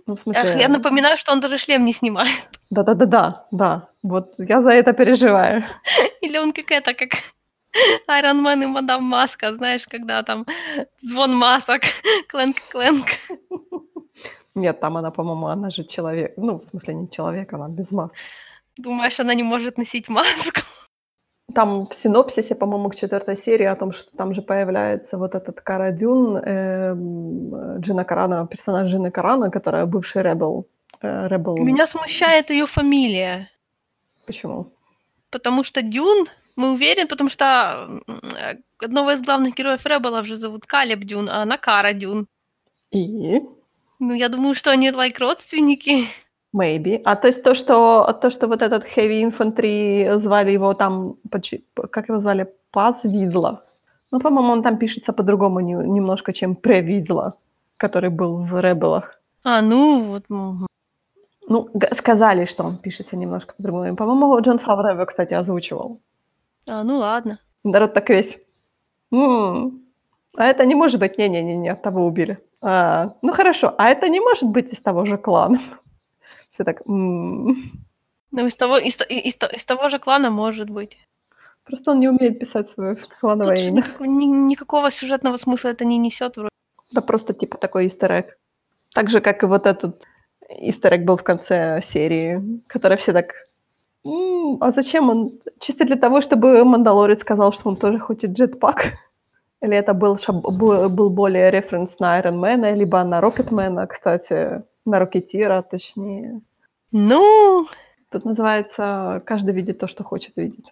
Ну, 0.05 0.15
в 0.15 0.19
смысле... 0.19 0.41
Ах, 0.41 0.61
я 0.61 0.67
напоминаю, 0.67 1.17
что 1.17 1.31
он 1.33 1.39
даже 1.39 1.57
шлем 1.57 1.85
не 1.85 1.93
снимает. 1.93 2.49
Да-да-да-да, 2.69 3.45
да. 3.51 3.89
Вот 4.03 4.35
я 4.37 4.61
за 4.61 4.69
это 4.69 4.93
переживаю. 4.93 5.65
Или 6.21 6.37
он 6.37 6.53
как 6.53 6.71
это, 6.71 6.93
как 6.93 7.09
Iron 8.07 8.41
Man 8.43 8.63
и 8.63 8.65
Мадам 8.65 9.03
Маска, 9.03 9.53
знаешь, 9.53 9.85
когда 9.87 10.23
там 10.23 10.45
звон 11.01 11.35
масок, 11.35 11.81
кленк-кленк. 12.27 13.05
Нет, 14.55 14.79
там 14.79 14.97
она, 14.97 15.11
по-моему, 15.11 15.47
она 15.47 15.69
же 15.69 15.83
человек. 15.83 16.33
Ну, 16.37 16.57
в 16.57 16.63
смысле, 16.63 16.93
не 16.95 17.09
человек, 17.09 17.53
она 17.53 17.67
без 17.69 17.91
маски. 17.91 18.15
Думаешь, 18.77 19.19
она 19.19 19.35
не 19.35 19.43
может 19.43 19.77
носить 19.77 20.09
маску? 20.09 20.61
Там 21.53 21.87
в 21.87 21.93
синопсисе, 21.93 22.55
по-моему, 22.55 22.89
к 22.89 22.95
четвертой 22.95 23.37
серии 23.37 23.65
о 23.65 23.75
том, 23.75 23.91
что 23.91 24.15
там 24.17 24.33
же 24.33 24.41
появляется 24.41 25.17
вот 25.17 25.35
этот 25.35 25.61
Кара 25.61 25.91
Дюн, 25.91 26.37
э, 26.37 26.93
Джина 27.79 28.03
Карана, 28.03 28.47
персонаж 28.47 28.91
Джина 28.91 29.11
Карана, 29.11 29.49
которая 29.49 29.85
бывший 29.85 30.23
Ребел. 30.23 30.67
Э, 31.01 31.27
Rebel. 31.27 31.59
Меня 31.59 31.87
смущает 31.87 32.49
ее 32.49 32.65
фамилия. 32.65 33.49
Почему? 34.25 34.73
Потому 35.29 35.63
что 35.63 35.81
Дюн 35.81 36.27
мы 36.57 36.73
уверены, 36.73 37.07
потому 37.07 37.29
что 37.29 38.01
одного 38.79 39.11
из 39.11 39.21
главных 39.21 39.55
героев 39.55 39.85
Ребела 39.85 40.21
уже 40.21 40.35
зовут 40.35 40.65
Калеб 40.65 41.05
Дюн, 41.05 41.29
а 41.29 41.43
она 41.43 41.57
Кара 41.57 41.93
Дюн. 41.93 42.27
И? 42.91 43.41
Ну, 43.99 44.13
я 44.13 44.27
думаю, 44.29 44.55
что 44.55 44.71
они, 44.71 44.89
like, 44.89 45.19
родственники. 45.19 46.07
Maybe. 46.55 47.01
А 47.05 47.15
то 47.15 47.27
есть 47.27 47.43
то, 47.43 47.55
что, 47.55 48.17
то, 48.21 48.29
что 48.29 48.47
вот 48.47 48.61
этот 48.61 48.85
Heavy 48.85 49.23
Infantry 49.23 50.17
звали 50.17 50.51
его 50.51 50.73
там, 50.73 51.15
как 51.91 52.09
его 52.09 52.19
звали, 52.19 52.47
Паз 52.71 53.03
Визла. 53.03 53.63
Ну, 54.11 54.19
по-моему, 54.19 54.51
он 54.53 54.63
там 54.63 54.77
пишется 54.77 55.13
по-другому 55.13 55.59
немножко, 55.59 56.33
чем 56.33 56.55
Превизла, 56.55 57.33
который 57.77 58.09
был 58.09 58.37
в 58.37 58.59
Ребелах. 58.59 59.19
А, 59.43 59.61
ну, 59.61 60.03
вот. 60.03 60.23
Ну, 61.49 61.69
сказали, 61.95 62.45
что 62.45 62.63
он 62.63 62.77
пишется 62.77 63.15
немножко 63.17 63.53
по-другому. 63.55 63.95
По-моему, 63.95 64.39
Джон 64.41 64.59
Фавре 64.59 64.93
его, 64.93 65.05
кстати, 65.05 65.33
озвучивал. 65.33 65.99
А, 66.67 66.83
ну 66.83 66.97
ладно. 66.97 67.39
Народ 67.63 67.93
так 67.93 68.09
весь. 68.09 68.37
М-м, 69.11 69.81
а 70.35 70.45
это 70.45 70.65
не 70.65 70.75
может 70.75 70.99
быть, 70.99 71.17
не-не-не, 71.17 71.75
того 71.75 72.05
убили. 72.05 72.39
А, 72.61 73.15
ну 73.21 73.31
хорошо, 73.33 73.73
а 73.77 73.89
это 73.89 74.09
не 74.09 74.19
может 74.19 74.49
быть 74.49 74.71
из 74.73 74.79
того 74.79 75.05
же 75.05 75.17
клана. 75.17 75.61
Все 76.49 76.63
так. 76.63 76.81
М-м. 76.85 77.71
Ну 78.31 78.45
из 78.45 78.55
того, 78.55 78.77
из, 78.77 78.99
из, 79.09 79.35
из 79.35 79.65
того 79.65 79.89
же 79.89 79.99
клана 79.99 80.29
может 80.29 80.69
быть. 80.69 80.97
Просто 81.63 81.91
он 81.91 81.99
не 81.99 82.07
умеет 82.07 82.39
писать 82.39 82.69
свое 82.69 82.97
клановое 83.19 83.55
Тут 83.55 83.65
имя. 83.67 83.85
Ни, 83.99 84.25
никакого 84.25 84.91
сюжетного 84.91 85.37
смысла 85.37 85.69
это 85.69 85.85
не 85.85 85.97
несет 85.97 86.37
вроде. 86.37 86.49
Да 86.91 87.01
просто 87.01 87.33
типа 87.33 87.57
такой 87.57 87.87
истерек. 87.87 88.37
Так 88.93 89.09
же, 89.09 89.19
как 89.19 89.43
и 89.43 89.45
вот 89.45 89.65
этот 89.65 90.05
истерек 90.49 91.03
был 91.03 91.17
в 91.17 91.23
конце 91.23 91.81
серии, 91.83 92.61
который 92.67 92.97
все 92.97 93.11
так 93.11 93.33
а 94.61 94.71
зачем 94.71 95.09
он? 95.09 95.39
Чисто 95.59 95.85
для 95.85 95.95
того, 95.95 96.21
чтобы 96.21 96.63
Мандалорец 96.63 97.21
сказал, 97.21 97.51
что 97.51 97.69
он 97.69 97.75
тоже 97.75 97.99
хочет 97.99 98.31
джетпак? 98.31 98.93
Или 99.61 99.75
это 99.75 99.93
был, 99.93 100.17
был 100.89 101.09
более 101.09 101.51
референс 101.51 101.99
на 101.99 102.15
Айронмена, 102.15 102.73
либо 102.73 103.03
на 103.03 103.21
Рокетмена, 103.21 103.87
кстати, 103.87 104.63
на 104.85 104.99
Рокетира, 104.99 105.61
точнее. 105.61 106.41
Ну... 106.91 107.67
Тут 108.09 108.23
называется 108.23 109.21
«Каждый 109.25 109.53
видит 109.53 109.79
то, 109.79 109.87
что 109.87 110.03
хочет 110.03 110.37
видеть». 110.37 110.71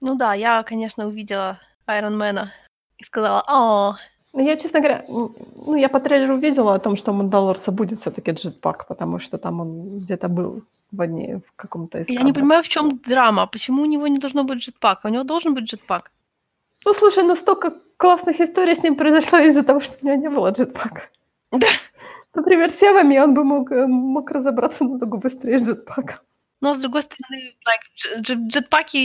Ну 0.00 0.14
да, 0.14 0.34
я, 0.34 0.62
конечно, 0.62 1.08
увидела 1.08 1.58
Айронмена 1.84 2.52
и 2.98 3.02
сказала 3.02 3.42
«О, 3.48 3.96
я, 4.42 4.56
честно 4.56 4.80
говоря, 4.80 5.04
ну, 5.08 5.76
я 5.76 5.88
по 5.88 6.00
трейлеру 6.00 6.38
видела 6.38 6.74
о 6.74 6.78
том, 6.78 6.96
что 6.96 7.12
у 7.12 7.14
Мандалорца 7.14 7.72
будет 7.72 7.98
все 7.98 8.10
таки 8.10 8.32
джетпак, 8.32 8.86
потому 8.86 9.18
что 9.18 9.38
там 9.38 9.60
он 9.60 9.98
где-то 9.98 10.28
был 10.28 10.62
в 10.92 11.00
одни 11.00 11.34
в 11.36 11.52
каком-то 11.56 11.98
из 11.98 12.08
Я 12.08 12.22
не 12.22 12.32
понимаю, 12.32 12.62
в 12.62 12.68
чем 12.68 12.98
драма. 12.98 13.46
Почему 13.46 13.82
у 13.82 13.86
него 13.86 14.06
не 14.08 14.18
должно 14.18 14.44
быть 14.44 14.58
джетпака? 14.58 15.08
У 15.08 15.10
него 15.10 15.24
должен 15.24 15.54
быть 15.54 15.64
джетпак. 15.64 16.12
Ну, 16.84 16.94
слушай, 16.94 17.24
ну 17.24 17.36
столько 17.36 17.72
классных 17.96 18.40
историй 18.40 18.74
с 18.74 18.82
ним 18.82 18.96
произошло 18.96 19.38
из-за 19.38 19.62
того, 19.62 19.80
что 19.80 19.96
у 20.02 20.06
него 20.06 20.16
не 20.16 20.28
было 20.28 20.50
джетпака. 20.50 21.02
Да. 21.52 21.66
Например, 22.34 22.70
с 22.70 22.78
Севами 22.78 23.18
он 23.18 23.34
бы 23.34 23.44
мог, 23.44 23.72
э, 23.72 23.86
мог 23.86 24.30
разобраться 24.30 24.84
намного 24.84 25.16
быстрее 25.16 25.58
с 25.58 25.62
джетпаком. 25.66 26.16
Но, 26.60 26.74
с 26.74 26.78
другой 26.78 27.02
стороны, 27.02 27.54
like, 27.64 28.20
дж- 28.20 28.48
джетпаки 28.48 28.96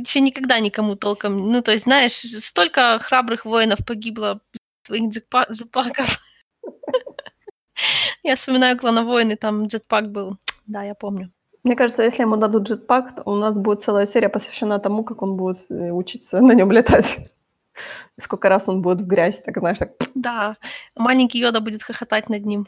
еще 0.00 0.20
никогда 0.20 0.60
никому 0.60 0.96
толком... 0.96 1.52
Ну, 1.52 1.62
то 1.62 1.72
есть, 1.72 1.84
знаешь, 1.84 2.20
столько 2.42 2.98
храбрых 2.98 3.44
воинов 3.44 3.78
погибло 3.86 4.40
своих 4.86 5.10
джетпа- 5.10 5.50
джетпаков. 5.50 6.20
Я 8.22 8.36
вспоминаю 8.36 8.78
клановойны, 8.78 9.36
там 9.36 9.66
джетпак 9.66 10.10
был. 10.10 10.38
Да, 10.66 10.82
я 10.82 10.94
помню. 10.94 11.30
Мне 11.62 11.76
кажется, 11.76 12.02
если 12.02 12.22
ему 12.22 12.36
дадут 12.36 12.68
джетпак, 12.68 13.16
то 13.16 13.22
у 13.24 13.34
нас 13.34 13.58
будет 13.58 13.82
целая 13.82 14.06
серия 14.06 14.28
посвящена 14.28 14.78
тому, 14.78 15.04
как 15.04 15.22
он 15.22 15.36
будет 15.36 15.58
э, 15.70 15.90
учиться 15.92 16.40
на 16.40 16.52
нем 16.52 16.72
летать. 16.72 17.30
Сколько 18.20 18.48
раз 18.48 18.68
он 18.68 18.82
будет 18.82 19.00
в 19.00 19.06
грязь, 19.06 19.42
так 19.42 19.58
знаешь, 19.58 19.78
так. 19.78 19.90
Да, 20.14 20.56
маленький 20.96 21.38
Йода 21.38 21.60
будет 21.60 21.82
хохотать 21.82 22.28
над 22.28 22.46
ним. 22.46 22.66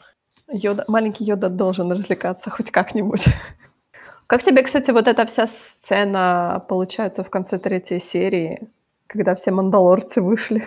Йода, 0.51 0.85
маленький 0.87 1.25
Йода 1.25 1.49
должен 1.49 1.91
развлекаться 1.91 2.49
хоть 2.49 2.71
как-нибудь. 2.71 3.25
Как 4.27 4.43
тебе, 4.43 4.63
кстати, 4.63 4.91
вот 4.91 5.07
эта 5.07 5.25
вся 5.25 5.47
сцена, 5.47 6.63
получается, 6.67 7.23
в 7.23 7.29
конце 7.29 7.59
третьей 7.59 7.99
серии, 7.99 8.67
когда 9.07 9.35
все 9.35 9.51
мандалорцы 9.51 10.21
вышли? 10.21 10.63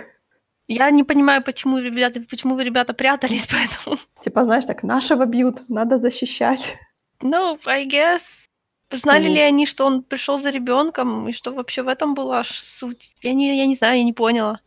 Я 0.73 0.89
не 0.91 1.03
понимаю, 1.03 1.43
почему 1.43 1.79
ребята, 1.79 2.21
почему 2.31 2.55
вы, 2.55 2.63
ребята, 2.63 2.95
прятались, 2.95 3.49
поэтому... 3.51 3.99
Типа, 4.25 4.45
знаешь, 4.45 4.67
так, 4.67 4.85
нашего 4.85 5.25
бьют, 5.27 5.69
надо 5.69 5.99
защищать. 5.99 6.77
Ну, 7.21 7.59
I 7.67 7.89
guess. 7.89 8.47
Знали 8.93 9.27
Ну. 9.29 9.35
ли 9.35 9.41
они, 9.41 9.67
что 9.67 9.85
он 9.85 10.03
пришел 10.03 10.39
за 10.39 10.51
ребенком, 10.51 11.29
и 11.29 11.33
что 11.33 11.51
вообще 11.53 11.83
в 11.83 11.89
этом 11.89 12.15
была 12.15 12.45
суть? 12.45 13.13
Я 13.21 13.33
не, 13.33 13.57
я 13.57 13.67
не 13.67 13.75
знаю, 13.75 13.99
я 13.99 14.05
не 14.05 14.13
поняла. 14.13 14.61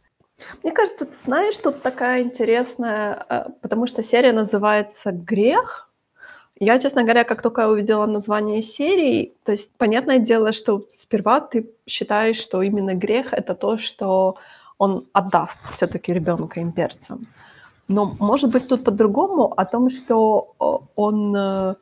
Мне 0.61 0.73
кажется, 0.73 1.05
ты 1.05 1.15
знаешь, 1.23 1.55
тут 1.57 1.81
такая 1.81 2.21
интересная, 2.23 3.25
э, 3.29 3.45
потому 3.61 3.87
что 3.87 4.03
серия 4.03 4.33
называется 4.33 5.11
«Грех». 5.13 5.89
Я, 6.59 6.79
честно 6.79 7.03
говоря, 7.03 7.23
как 7.23 7.41
только 7.41 7.61
я 7.61 7.69
увидела 7.69 8.05
название 8.05 8.61
серии, 8.61 9.33
то 9.45 9.53
есть 9.53 9.71
понятное 9.77 10.19
дело, 10.19 10.51
что 10.51 10.85
сперва 10.91 11.39
ты 11.39 11.69
считаешь, 11.87 12.41
что 12.41 12.61
именно 12.61 12.93
грех— 12.93 13.27
это 13.33 13.55
то, 13.55 13.77
что 13.77 14.35
он 14.83 15.03
отдаст 15.13 15.59
все 15.71 15.87
таки 15.87 16.13
ребенка 16.13 16.61
имперцам. 16.61 17.27
Но, 17.87 18.15
может 18.19 18.51
быть, 18.51 18.67
тут 18.67 18.83
по-другому, 18.83 19.53
о 19.57 19.65
том, 19.65 19.89
что 19.89 20.53
о, 20.59 20.81
он, 20.95 21.35
э, 21.35 21.75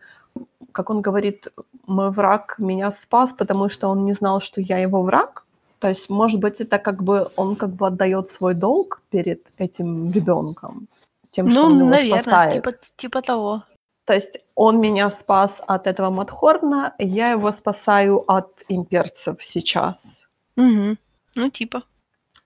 как 0.72 0.90
он 0.90 1.02
говорит, 1.02 1.48
мой 1.88 2.10
враг 2.12 2.56
меня 2.60 2.92
спас, 2.92 3.34
потому 3.34 3.70
что 3.70 3.90
он 3.90 4.06
не 4.06 4.14
знал, 4.14 4.40
что 4.40 4.62
я 4.62 4.78
его 4.78 5.02
враг. 5.02 5.46
То 5.80 5.90
есть, 5.90 6.10
может 6.10 6.40
быть, 6.40 6.62
это 6.62 6.80
как 6.80 7.04
бы 7.04 7.30
он 7.36 7.56
как 7.56 7.70
бы 7.70 7.88
отдает 7.88 8.30
свой 8.30 8.54
долг 8.54 9.02
перед 9.12 9.40
этим 9.58 10.12
ребенком, 10.12 10.88
тем, 11.32 11.52
что 11.52 11.62
ну, 11.62 11.68
он 11.68 11.80
его 11.80 11.90
наверное, 11.90 12.22
спасает. 12.22 12.54
типа, 12.54 12.72
типа 12.98 13.22
того. 13.22 13.64
То 14.06 14.14
есть 14.14 14.40
он 14.56 14.80
меня 14.80 15.10
спас 15.10 15.62
от 15.68 15.88
этого 15.88 16.10
Матхорна, 16.10 16.94
я 17.00 17.32
его 17.32 17.52
спасаю 17.52 18.24
от 18.28 18.64
имперцев 18.70 19.36
сейчас. 19.40 20.28
Мгм. 20.56 20.98
Ну, 21.36 21.50
типа. 21.50 21.84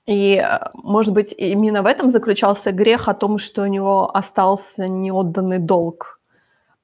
И, 0.08 0.36
э, 0.38 0.60
может 0.74 1.14
быть, 1.14 1.34
именно 1.38 1.82
в 1.82 1.86
этом 1.86 2.12
заключался 2.12 2.72
грех 2.72 3.08
о 3.08 3.14
том, 3.14 3.38
что 3.38 3.64
у 3.64 3.68
него 3.68 4.16
остался 4.16 4.88
неотданный 4.88 5.60
долг. 5.60 6.20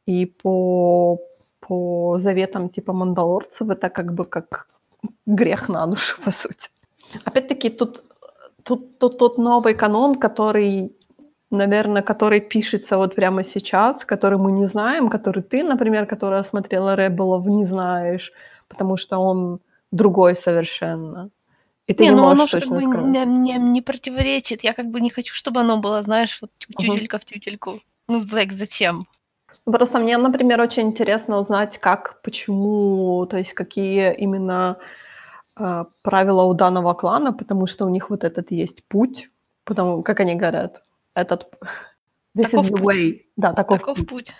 И 0.07 0.25
по, 0.25 1.19
по 1.59 2.17
заветам 2.17 2.69
типа 2.69 2.93
мандалорцев 2.93 3.69
это 3.69 3.89
как 3.89 4.13
бы 4.13 4.25
как 4.25 4.67
грех 5.25 5.69
на 5.69 5.85
душу, 5.85 6.17
по 6.25 6.31
сути. 6.31 6.69
Опять-таки, 7.25 7.69
тут, 7.69 8.03
тут, 8.63 8.97
тут 8.97 9.17
тот 9.17 9.37
новый 9.37 9.75
канон, 9.75 10.15
который, 10.15 10.91
наверное, 11.51 12.01
который 12.01 12.39
пишется 12.39 12.97
вот 12.97 13.15
прямо 13.15 13.43
сейчас, 13.43 14.05
который 14.05 14.37
мы 14.37 14.51
не 14.51 14.65
знаем, 14.67 15.09
который 15.09 15.43
ты, 15.43 15.63
например, 15.63 16.05
которая 16.07 16.43
смотрела 16.43 16.95
Ребелов, 16.95 17.45
не 17.45 17.65
знаешь, 17.65 18.31
потому 18.67 18.97
что 18.97 19.19
он 19.19 19.59
другой 19.91 20.35
совершенно. 20.35 21.29
И 21.87 21.93
ты 21.93 22.03
не, 22.03 22.09
не, 22.09 22.15
ну 22.15 22.27
оно 22.27 22.47
как 22.47 22.67
бы 22.67 22.83
не, 22.83 23.25
не, 23.25 23.53
не 23.53 23.81
противоречит. 23.81 24.63
Я 24.63 24.73
как 24.73 24.87
бы 24.87 25.01
не 25.01 25.09
хочу, 25.09 25.33
чтобы 25.33 25.61
оно 25.61 25.77
было, 25.77 26.01
знаешь, 26.01 26.39
вот 26.41 26.51
тютелька 26.57 27.17
в 27.19 27.25
тютельку. 27.25 27.81
Ну, 28.07 28.21
like, 28.21 28.53
зачем? 28.53 29.07
Просто 29.65 29.99
мне, 29.99 30.17
например, 30.17 30.61
очень 30.61 30.87
интересно 30.87 31.37
узнать, 31.37 31.77
как, 31.77 32.21
почему, 32.23 33.25
то 33.29 33.37
есть 33.37 33.53
какие 33.53 34.13
именно 34.13 34.77
э, 35.59 35.85
правила 36.01 36.43
у 36.43 36.53
данного 36.53 36.93
клана, 36.93 37.31
потому 37.31 37.67
что 37.67 37.85
у 37.85 37.89
них 37.89 38.09
вот 38.09 38.23
этот 38.23 38.51
есть 38.51 38.83
путь, 38.87 39.29
потому 39.63 40.01
как 40.01 40.19
они 40.19 40.35
говорят, 40.35 40.83
этот 41.13 41.47
this 42.35 42.49
Таков 42.49 42.65
is 42.65 42.69
the 42.69 42.77
путь. 42.77 42.95
way, 42.95 43.21
да, 43.37 43.53
таков, 43.53 43.79
Таков 43.79 43.97
путь. 43.97 44.07
путь. 44.09 44.33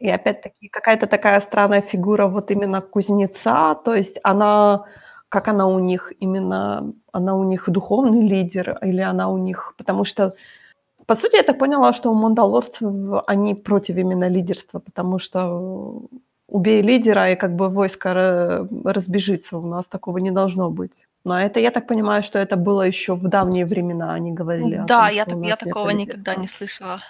И 0.00 0.08
опять-таки 0.08 0.68
какая-то 0.68 1.06
такая 1.06 1.40
странная 1.40 1.82
фигура 1.82 2.26
вот 2.26 2.50
именно 2.50 2.80
кузнеца, 2.80 3.74
то 3.74 3.94
есть 3.94 4.18
она, 4.22 4.86
как 5.34 5.48
она 5.48 5.66
у 5.66 5.80
них 5.80 6.12
именно, 6.20 6.92
она 7.12 7.34
у 7.34 7.44
них 7.44 7.68
духовный 7.68 8.28
лидер 8.28 8.78
или 8.82 9.00
она 9.00 9.28
у 9.28 9.38
них, 9.38 9.74
потому 9.76 10.04
что 10.04 10.32
по 11.06 11.16
сути, 11.16 11.36
я 11.36 11.42
так 11.42 11.58
поняла, 11.58 11.92
что 11.92 12.10
у 12.10 12.14
мандалорцев 12.14 13.22
они 13.26 13.54
против 13.54 13.96
именно 13.96 14.28
лидерства, 14.28 14.78
потому 14.78 15.18
что 15.18 16.02
убей 16.48 16.82
лидера, 16.82 17.32
и 17.32 17.36
как 17.36 17.50
бы 17.56 17.68
войско 17.68 18.08
ра- 18.08 18.92
разбежится. 18.92 19.58
У 19.58 19.66
нас 19.66 19.84
такого 19.86 20.18
не 20.18 20.30
должно 20.30 20.70
быть. 20.70 21.06
Но 21.24 21.34
это, 21.34 21.60
я 21.60 21.70
так 21.70 21.86
понимаю, 21.86 22.22
что 22.22 22.38
это 22.38 22.56
было 22.56 22.86
еще 22.86 23.14
в 23.14 23.28
давние 23.28 23.66
времена, 23.66 24.14
они 24.14 24.32
говорили. 24.32 24.84
Да, 24.86 25.08
том, 25.08 25.16
я, 25.16 25.24
так, 25.24 25.38
я 25.42 25.56
такого 25.56 25.90
никогда 25.90 26.36
не 26.36 26.48
слышала. 26.48 27.00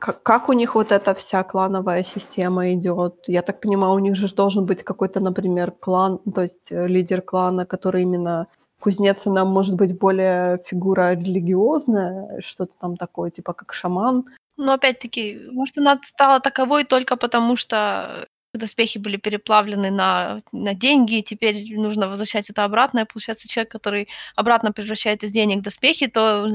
Как, 0.00 0.48
у 0.48 0.52
них 0.54 0.74
вот 0.74 0.92
эта 0.92 1.14
вся 1.14 1.42
клановая 1.42 2.02
система 2.02 2.72
идет? 2.72 3.24
Я 3.26 3.42
так 3.42 3.60
понимаю, 3.60 3.92
у 3.92 3.98
них 3.98 4.16
же 4.16 4.34
должен 4.34 4.64
быть 4.64 4.82
какой-то, 4.82 5.20
например, 5.20 5.72
клан, 5.72 6.18
то 6.34 6.42
есть 6.42 6.72
э, 6.72 6.86
лидер 6.86 7.20
клана, 7.20 7.66
который 7.66 8.02
именно 8.02 8.46
кузнец, 8.80 9.26
она 9.26 9.44
может 9.44 9.74
быть 9.74 9.98
более 9.98 10.58
фигура 10.66 11.12
религиозная, 11.12 12.40
что-то 12.40 12.78
там 12.78 12.96
такое, 12.96 13.30
типа 13.30 13.52
как 13.52 13.74
шаман. 13.74 14.24
Но 14.56 14.72
опять-таки, 14.72 15.38
может, 15.52 15.78
она 15.78 16.00
стала 16.02 16.40
таковой 16.40 16.84
только 16.84 17.16
потому, 17.16 17.56
что 17.56 18.26
доспехи 18.54 18.98
были 18.98 19.16
переплавлены 19.16 19.90
на, 19.90 20.42
на 20.52 20.74
деньги, 20.74 21.18
и 21.18 21.22
теперь 21.22 21.76
нужно 21.76 22.08
возвращать 22.08 22.50
это 22.50 22.64
обратно. 22.64 23.00
И 23.00 23.04
получается, 23.04 23.48
человек, 23.48 23.70
который 23.70 24.08
обратно 24.34 24.72
превращает 24.72 25.22
из 25.22 25.32
денег 25.32 25.62
доспехи, 25.62 26.06
то 26.06 26.48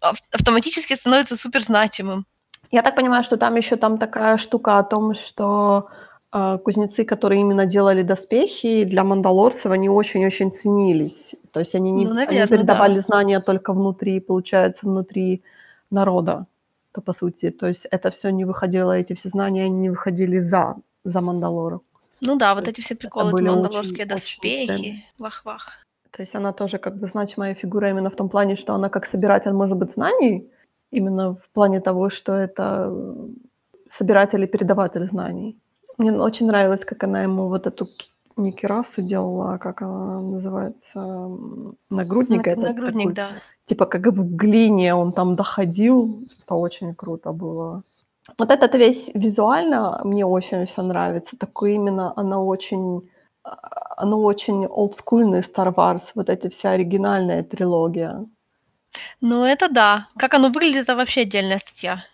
ав- 0.00 0.22
автоматически 0.32 0.94
становится 0.94 1.36
супер 1.36 1.62
значимым. 1.62 2.26
Я 2.70 2.82
так 2.82 2.94
понимаю, 2.96 3.24
что 3.24 3.36
там 3.36 3.56
еще 3.56 3.76
там 3.76 3.98
такая 3.98 4.36
штука 4.38 4.78
о 4.78 4.82
том, 4.84 5.14
что 5.14 5.88
э, 6.32 6.58
кузнецы, 6.64 7.04
которые 7.04 7.40
именно 7.40 7.66
делали 7.66 8.02
доспехи 8.02 8.84
для 8.84 9.02
мандалорцев, 9.04 9.72
они 9.72 9.88
очень-очень 9.88 10.50
ценились. 10.52 11.34
То 11.52 11.60
есть 11.60 11.74
они, 11.74 11.90
не, 11.90 12.04
Ну, 12.04 12.10
они 12.12 12.26
наверно, 12.26 12.56
передавали 12.56 12.94
да. 12.94 13.00
знания 13.00 13.40
только 13.40 13.72
внутри, 13.72 14.20
получается, 14.20 14.86
внутри 14.86 15.42
народа, 15.90 16.46
то 16.92 17.00
по 17.00 17.12
сути. 17.12 17.50
То 17.50 17.66
есть 17.66 17.86
это 17.90 18.10
все 18.10 18.30
не 18.30 18.44
выходило, 18.44 18.92
эти 18.92 19.14
все 19.14 19.28
знания, 19.30 19.64
они 19.64 19.76
не 19.76 19.90
выходили 19.90 20.38
за, 20.40 20.76
за 21.04 21.20
Мандалору. 21.20 21.82
Ну 22.20 22.36
да, 22.36 22.54
вот 22.54 22.64
То 22.64 22.70
эти 22.70 22.80
все 22.82 22.94
приколы, 22.94 23.32
были 23.32 23.48
мандалорские 23.48 24.04
очень- 24.04 24.08
доспехи, 24.08 25.04
вах-вах. 25.18 25.86
То 26.12 26.22
есть 26.22 26.34
она 26.36 26.52
тоже 26.52 26.78
как 26.78 26.96
бы 26.98 27.08
значимая 27.08 27.54
фигура 27.54 27.88
именно 27.90 28.10
в 28.10 28.14
том 28.16 28.28
плане, 28.28 28.56
что 28.56 28.74
она 28.74 28.88
как 28.88 29.06
собиратель, 29.06 29.52
может 29.52 29.76
быть, 29.76 29.90
знаний, 29.92 30.48
именно 30.90 31.34
в 31.34 31.48
плане 31.52 31.80
того, 31.80 32.10
что 32.10 32.32
это 32.32 32.92
собиратель 33.88 34.42
и 34.42 34.46
передаватель 34.46 35.06
знаний. 35.08 35.56
Мне 35.98 36.12
очень 36.12 36.46
нравилось, 36.46 36.84
как 36.84 37.04
она 37.04 37.22
ему 37.22 37.48
вот 37.48 37.66
эту 37.66 37.88
не 38.36 38.52
кирасу 38.52 39.02
делала, 39.02 39.54
а 39.54 39.58
как 39.58 39.82
она 39.82 40.20
называется, 40.20 41.30
нагрудник. 41.90 42.38
Наг- 42.38 42.48
этот 42.48 42.64
Нагрудник, 42.64 43.14
такой. 43.14 43.14
да. 43.14 43.28
Типа 43.66 43.86
как 43.86 44.06
в 44.06 44.36
глине 44.36 44.94
он 44.94 45.12
там 45.12 45.36
доходил. 45.36 46.22
Это 46.42 46.54
очень 46.54 46.94
круто 46.94 47.32
было. 47.32 47.82
Вот 48.38 48.50
этот 48.50 48.74
весь 48.74 49.10
визуально 49.14 50.00
мне 50.04 50.24
очень 50.24 50.64
все 50.66 50.82
нравится. 50.82 51.36
Такой 51.36 51.74
именно, 51.74 52.12
она 52.16 52.42
очень 52.42 53.02
а, 53.42 53.94
оно 53.96 54.22
очень 54.22 54.66
олдскульный 54.66 55.40
Star 55.40 55.74
Wars, 55.74 56.12
вот 56.14 56.28
эти 56.28 56.48
вся 56.48 56.70
оригинальная 56.72 57.42
трилогия. 57.42 58.26
Ну 59.20 59.44
это 59.44 59.68
да. 59.68 60.08
Как 60.16 60.34
оно 60.34 60.48
выглядит, 60.48 60.82
это 60.82 60.96
вообще 60.96 61.22
отдельная 61.22 61.58
статья. 61.58 62.04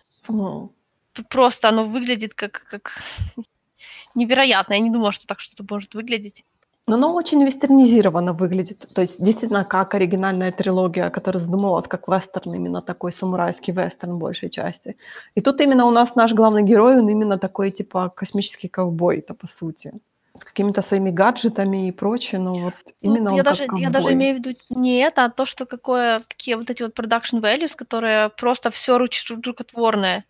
П- 1.15 1.23
Просто 1.31 1.69
оно 1.69 1.85
выглядит 1.85 2.35
как, 2.35 2.65
как 2.69 2.93
невероятно. 4.15 4.75
Я 4.75 4.81
не 4.81 4.91
думала, 4.91 5.13
что 5.13 5.27
так 5.27 5.41
что-то 5.41 5.65
может 5.69 5.95
выглядеть. 5.95 6.45
Но 6.89 6.95
оно 6.95 7.15
очень 7.15 7.43
вестернизировано 7.45 8.33
выглядит. 8.33 8.87
То 8.95 9.01
есть 9.01 9.17
действительно 9.19 9.65
как 9.65 9.95
оригинальная 9.95 10.53
трилогия, 10.53 11.11
которая 11.11 11.43
задумывалась 11.43 11.89
как 11.89 12.07
вестерн, 12.07 12.55
именно 12.55 12.81
такой 12.81 13.13
самурайский 13.13 13.73
вестерн 13.73 14.19
большей 14.19 14.51
части. 14.51 14.97
И 15.35 15.41
тут 15.41 15.61
именно 15.61 15.87
у 15.87 15.91
нас 15.91 16.15
наш 16.15 16.33
главный 16.33 16.63
герой, 16.63 16.99
он 16.99 17.09
именно 17.09 17.39
такой 17.39 17.73
типа 17.73 18.09
космический 18.11 18.69
ковбой-то 18.69 19.35
по 19.35 19.49
сути. 19.49 19.95
С 20.39 20.45
какими-то 20.45 20.83
своими 20.83 21.11
гаджетами 21.11 21.89
и 21.89 21.93
прочее, 21.93 22.41
но 22.41 22.55
вот 22.55 22.75
Ну, 22.85 22.93
именно 23.01 23.31
он 23.31 23.37
я 23.37 23.43
даже, 23.43 23.67
я 23.77 23.91
даже 23.91 24.13
имею 24.13 24.37
в 24.37 24.39
виду 24.39 24.59
не 24.71 24.99
это, 24.99 25.25
а 25.25 25.31
то, 25.31 25.47
что 25.47 25.67
какое, 25.67 26.21
какие 26.29 26.55
вот 26.55 26.71
эти 26.71 26.83
вот 26.83 26.99
production 26.99 27.41
values, 27.41 27.75
которые 27.77 28.29
просто 28.29 28.71
все 28.71 28.99
рукотворное. 28.99 30.25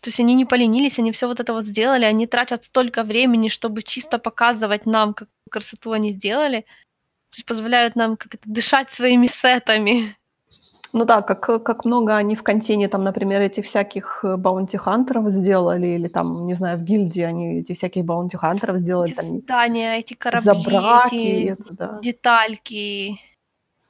То 0.00 0.08
есть 0.08 0.20
они 0.20 0.34
не 0.34 0.44
поленились, 0.44 0.98
они 0.98 1.12
все 1.12 1.26
вот 1.26 1.40
это 1.40 1.54
вот 1.54 1.64
сделали, 1.64 2.04
они 2.04 2.26
тратят 2.26 2.64
столько 2.64 3.04
времени, 3.04 3.48
чтобы 3.48 3.82
чисто 3.82 4.18
показывать 4.18 4.86
нам, 4.86 5.14
какую 5.14 5.30
красоту 5.50 5.92
они 5.92 6.10
сделали. 6.12 6.60
То 7.30 7.36
есть 7.36 7.46
позволяют 7.46 7.96
нам 7.96 8.16
как 8.16 8.34
это 8.34 8.44
дышать 8.44 8.92
своими 8.92 9.28
сетами. 9.28 10.16
Ну 10.94 11.04
да, 11.04 11.22
как, 11.22 11.64
как 11.64 11.84
много 11.84 12.14
они 12.14 12.36
в 12.36 12.44
контине, 12.44 12.88
там, 12.88 13.02
например, 13.02 13.42
этих 13.42 13.64
всяких 13.64 14.20
баунти-хантеров 14.22 15.28
сделали, 15.28 15.88
или 15.88 16.06
там, 16.06 16.46
не 16.46 16.54
знаю, 16.54 16.78
в 16.78 16.82
гильдии 16.82 17.22
они 17.22 17.58
эти 17.58 17.72
всяких 17.72 18.04
баунти-хантеров 18.04 18.78
сделали, 18.78 19.10
Эти 19.10 19.16
там, 19.16 19.40
здания, 19.40 19.98
эти 19.98 20.14
корабли, 20.14 20.44
забраки, 20.44 21.16
эти 21.16 21.48
это, 21.48 21.74
да. 21.74 21.98
детальки. 22.00 23.18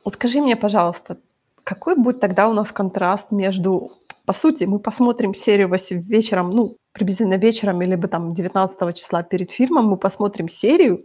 Вот 0.03 0.15
скажи 0.15 0.41
мне, 0.41 0.57
пожалуйста, 0.57 1.19
какой 1.63 1.95
будет 1.95 2.21
тогда 2.21 2.49
у 2.49 2.55
нас 2.55 2.73
контраст 2.73 3.31
между... 3.31 3.93
По 4.25 4.33
сути, 4.33 4.65
мы 4.65 4.79
посмотрим 4.79 5.35
серию 5.35 5.69
вось- 5.69 5.93
вечером, 6.09 6.53
ну, 6.53 6.79
приблизительно 6.93 7.37
вечером, 7.37 7.83
или 7.83 7.97
бы 7.97 8.09
там 8.09 8.33
19 8.33 8.97
числа 8.97 9.23
перед 9.23 9.51
фильмом, 9.51 9.89
мы 9.89 9.99
посмотрим 9.99 10.49
серию, 10.49 11.05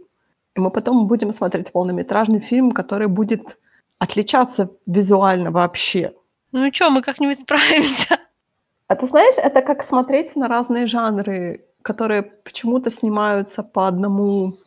и 0.56 0.60
мы 0.60 0.70
потом 0.70 1.06
будем 1.06 1.30
смотреть 1.32 1.72
полнометражный 1.72 2.40
фильм, 2.40 2.72
который 2.72 3.08
будет 3.08 3.58
отличаться 4.00 4.70
визуально 4.86 5.52
вообще. 5.52 6.12
Ну 6.52 6.64
и 6.64 6.72
чё, 6.72 6.90
мы 6.90 7.02
как-нибудь 7.02 7.38
справимся. 7.38 8.18
А 8.88 8.96
ты 8.96 9.06
знаешь, 9.06 9.36
это 9.36 9.62
как 9.62 9.84
смотреть 9.84 10.34
на 10.34 10.48
разные 10.48 10.86
жанры, 10.86 11.64
которые 11.82 12.22
почему-то 12.22 12.90
снимаются 12.90 13.62
по 13.62 13.86
одному, 13.86 14.58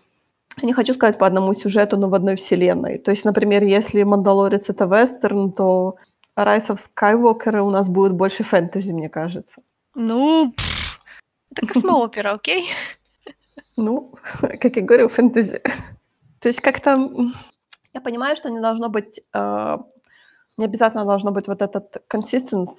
я 0.62 0.68
не 0.68 0.74
хочу 0.74 0.94
сказать 0.94 1.18
по 1.18 1.28
одному 1.28 1.54
сюжету, 1.54 1.98
но 1.98 2.08
в 2.08 2.14
одной 2.14 2.36
вселенной. 2.36 3.00
То 3.00 3.12
есть, 3.12 3.26
например, 3.26 3.64
если 3.64 4.04
«Мандалорец»— 4.04 4.66
это 4.70 4.86
вестерн, 4.86 5.52
то 5.52 5.96
«Rise 6.38 6.70
of 6.70 6.80
Skywalker» 6.80 7.60
у 7.60 7.70
нас 7.70 7.90
будет 7.90 8.14
больше 8.14 8.44
фэнтези, 8.44 8.94
мне 8.94 9.10
кажется. 9.10 9.62
Ну, 9.96 10.54
пф, 10.56 11.02
это 11.52 11.68
космоопера, 11.68 12.32
окей? 12.32 12.70
Ну, 13.76 14.14
как 14.40 14.76
я 14.76 14.82
говорю, 14.82 15.10
фэнтези. 15.10 15.62
То 16.40 16.48
есть 16.48 16.62
как-то... 16.62 17.10
Я 17.94 18.02
понимаю, 18.02 18.36
что 18.36 18.50
не 18.50 18.60
должно 18.60 18.90
быть... 18.90 19.22
э, 19.34 19.78
не 20.58 20.66
обязательно 20.66 21.06
должно 21.06 21.32
быть 21.32 21.48
вот 21.48 21.62
этот 21.62 22.04
консистенс, 22.08 22.70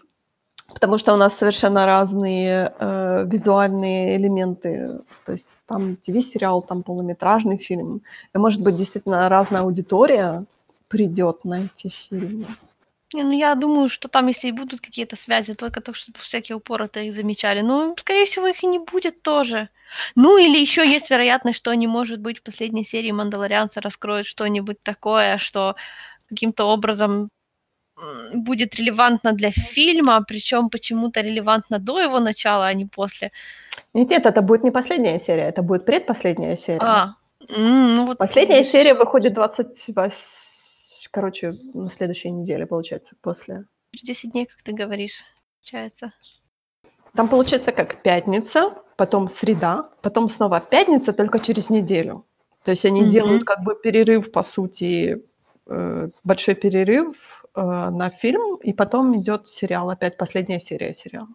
потому 0.73 0.99
что 0.99 1.15
у 1.15 1.17
нас 1.17 1.35
совершенно 1.35 1.87
разные 1.87 2.75
э, 2.79 3.25
визуальные 3.27 4.17
элементы. 4.17 5.01
То 5.25 5.33
есть 5.33 5.49
там 5.67 5.97
ТВ-сериал, 5.97 6.63
там 6.63 6.83
полнометражный 6.83 7.59
фильм. 7.59 8.03
И, 8.35 8.39
может 8.39 8.63
быть, 8.63 8.77
действительно 8.77 9.29
разная 9.29 9.63
аудитория 9.63 10.45
придет 10.89 11.45
на 11.45 11.65
эти 11.65 11.89
фильмы. 11.89 12.47
Не, 13.15 13.23
ну 13.23 13.31
я 13.31 13.55
думаю, 13.55 13.89
что 13.89 14.09
там, 14.09 14.27
если 14.27 14.49
и 14.49 14.53
будут 14.53 14.81
какие-то 14.81 15.15
связи, 15.15 15.55
только 15.55 15.81
то, 15.81 15.95
чтобы 15.95 16.19
всякие 16.19 16.57
упоротые 16.57 17.07
их 17.07 17.15
замечали. 17.15 17.61
Ну, 17.61 17.95
скорее 17.97 18.25
всего, 18.25 18.49
их 18.49 18.65
и 18.65 18.67
не 18.67 18.81
будет 18.81 19.23
тоже. 19.23 19.69
Ну, 20.17 20.37
или 20.37 20.59
еще 20.59 20.85
есть 20.85 21.11
вероятность, 21.11 21.59
что 21.59 21.71
они, 21.71 21.87
может 21.87 22.21
быть, 22.21 22.41
в 22.41 22.43
последней 22.43 22.85
серии 22.85 23.13
Мандалорианца 23.13 23.81
раскроют 23.81 24.27
что-нибудь 24.27 24.83
такое, 24.83 25.39
что 25.39 25.77
каким-то 26.29 26.65
образом 26.65 27.29
будет 28.35 28.75
релевантно 28.75 29.33
для 29.33 29.53
фильма, 29.53 30.21
причем 30.27 30.69
почему-то 30.69 31.21
релевантно 31.21 31.79
до 31.79 32.01
его 32.01 32.19
начала, 32.19 32.67
а 32.67 32.75
не 32.75 32.87
после. 32.87 33.31
Нет, 33.93 34.11
нет, 34.11 34.27
это 34.27 34.43
будет 34.43 34.65
не 34.65 34.73
последняя 34.73 35.21
серия, 35.21 35.45
это 35.45 35.63
будет 35.63 35.87
предпоследняя 35.87 36.57
серия. 36.57 36.81
А, 36.83 37.15
ну 37.49 38.07
вот 38.07 38.19
Последняя 38.19 38.65
серия 38.65 38.95
выходит 38.95 39.35
28... 39.35 40.11
Короче, 41.15 41.55
на 41.75 41.91
следующей 41.91 42.33
неделе, 42.33 42.67
получается, 42.67 43.15
после. 43.21 43.67
10 43.93 44.33
дней, 44.33 44.47
как 44.47 44.61
ты 44.65 44.73
говоришь, 44.73 45.23
получается. 45.61 46.13
Там 47.15 47.29
получается 47.29 47.71
как 47.71 48.03
пятница, 48.03 48.75
потом 48.97 49.29
среда, 49.29 49.91
потом 50.03 50.29
снова 50.29 50.59
пятница, 50.59 51.13
только 51.13 51.39
через 51.39 51.71
неделю. 51.71 52.25
То 52.65 52.73
есть 52.73 52.85
они 52.85 53.03
Мгм. 53.03 53.11
делают 53.11 53.45
как 53.45 53.63
бы 53.63 53.77
перерыв, 53.77 54.33
по 54.33 54.43
сути, 54.43 55.23
э, 55.69 56.09
большой 56.25 56.57
перерыв 56.57 57.17
э, 57.55 57.61
на 57.91 58.11
фильм, 58.11 58.57
и 58.57 58.73
потом 58.73 59.17
идет 59.17 59.47
сериал, 59.47 59.91
опять 59.91 60.17
последняя 60.17 60.59
серия 60.59 60.95
сериала. 60.95 61.29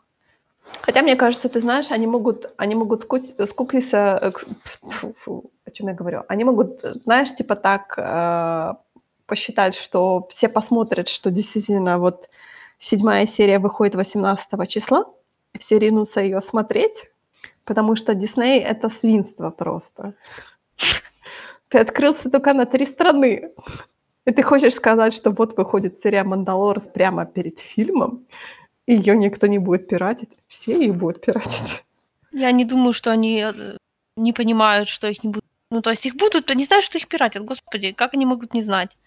Хотя, 0.82 1.02
мне 1.02 1.16
кажется, 1.16 1.48
ты 1.48 1.62
знаешь, 1.62 1.92
они 1.92 2.06
могут, 2.08 2.54
они 2.58 2.76
могут 2.76 3.02
скукиться... 3.02 4.20
э, 4.22 4.32
фу, 4.90 5.14
фу, 5.18 5.52
о 5.66 5.72
чем 5.72 5.88
я 5.88 5.94
говорю? 5.94 6.24
Они 6.28 6.44
могут, 6.44 6.82
знаешь, 7.06 7.34
типа 7.34 7.56
так 7.56 7.98
посчитать, 9.30 9.76
что 9.76 10.28
все 10.30 10.50
посмотрят, 10.50 11.08
что 11.08 11.32
действительно 11.32 11.98
вот 12.00 12.30
седьмая 12.80 13.28
серия 13.28 13.60
выходит 13.60 13.96
18 13.96 14.68
числа, 14.68 15.06
все 15.58 15.80
ринутся 15.80 16.22
ее 16.22 16.42
смотреть, 16.42 17.10
потому 17.64 17.96
что 17.96 18.14
Дисней— 18.14 18.60
это 18.72 18.90
свинство 18.90 19.50
просто. 19.52 20.14
Ты 21.70 21.80
открылся 21.80 22.30
только 22.30 22.54
на 22.54 22.66
три 22.66 22.86
страны. 22.86 23.52
И 24.26 24.32
ты 24.32 24.44
хочешь 24.44 24.74
сказать, 24.74 25.14
что 25.14 25.32
вот 25.32 25.58
выходит 25.58 26.00
серия 26.00 26.24
«Мандалор» 26.24 26.82
прямо 26.82 27.26
перед 27.26 27.60
фильмом, 27.60 28.26
и 28.86 28.96
ее 28.96 29.16
никто 29.18 29.48
не 29.48 29.60
будет 29.60 29.88
пиратить. 29.88 30.30
Все 30.48 30.80
ее 30.80 30.94
будут 30.94 31.22
пиратить. 31.22 31.84
Я 32.32 32.52
не 32.52 32.66
думаю, 32.66 32.94
что 32.94 33.12
они 33.12 33.46
э, 33.48 33.78
не 34.18 34.34
понимают, 34.34 34.90
что 34.90 35.08
их 35.08 35.24
не 35.24 35.30
будут. 35.30 35.46
Ну, 35.72 35.82
то 35.82 35.90
есть 35.92 36.06
их 36.06 36.16
будут, 36.16 36.50
они 36.52 36.66
знают, 36.66 36.86
что 36.86 36.98
их 36.98 37.08
пиратят. 37.08 37.44
Господи, 37.44 37.92
как 37.92 38.14
они 38.14 38.26
могут 38.26 38.54
не 38.54 38.62
знать? 38.62 38.98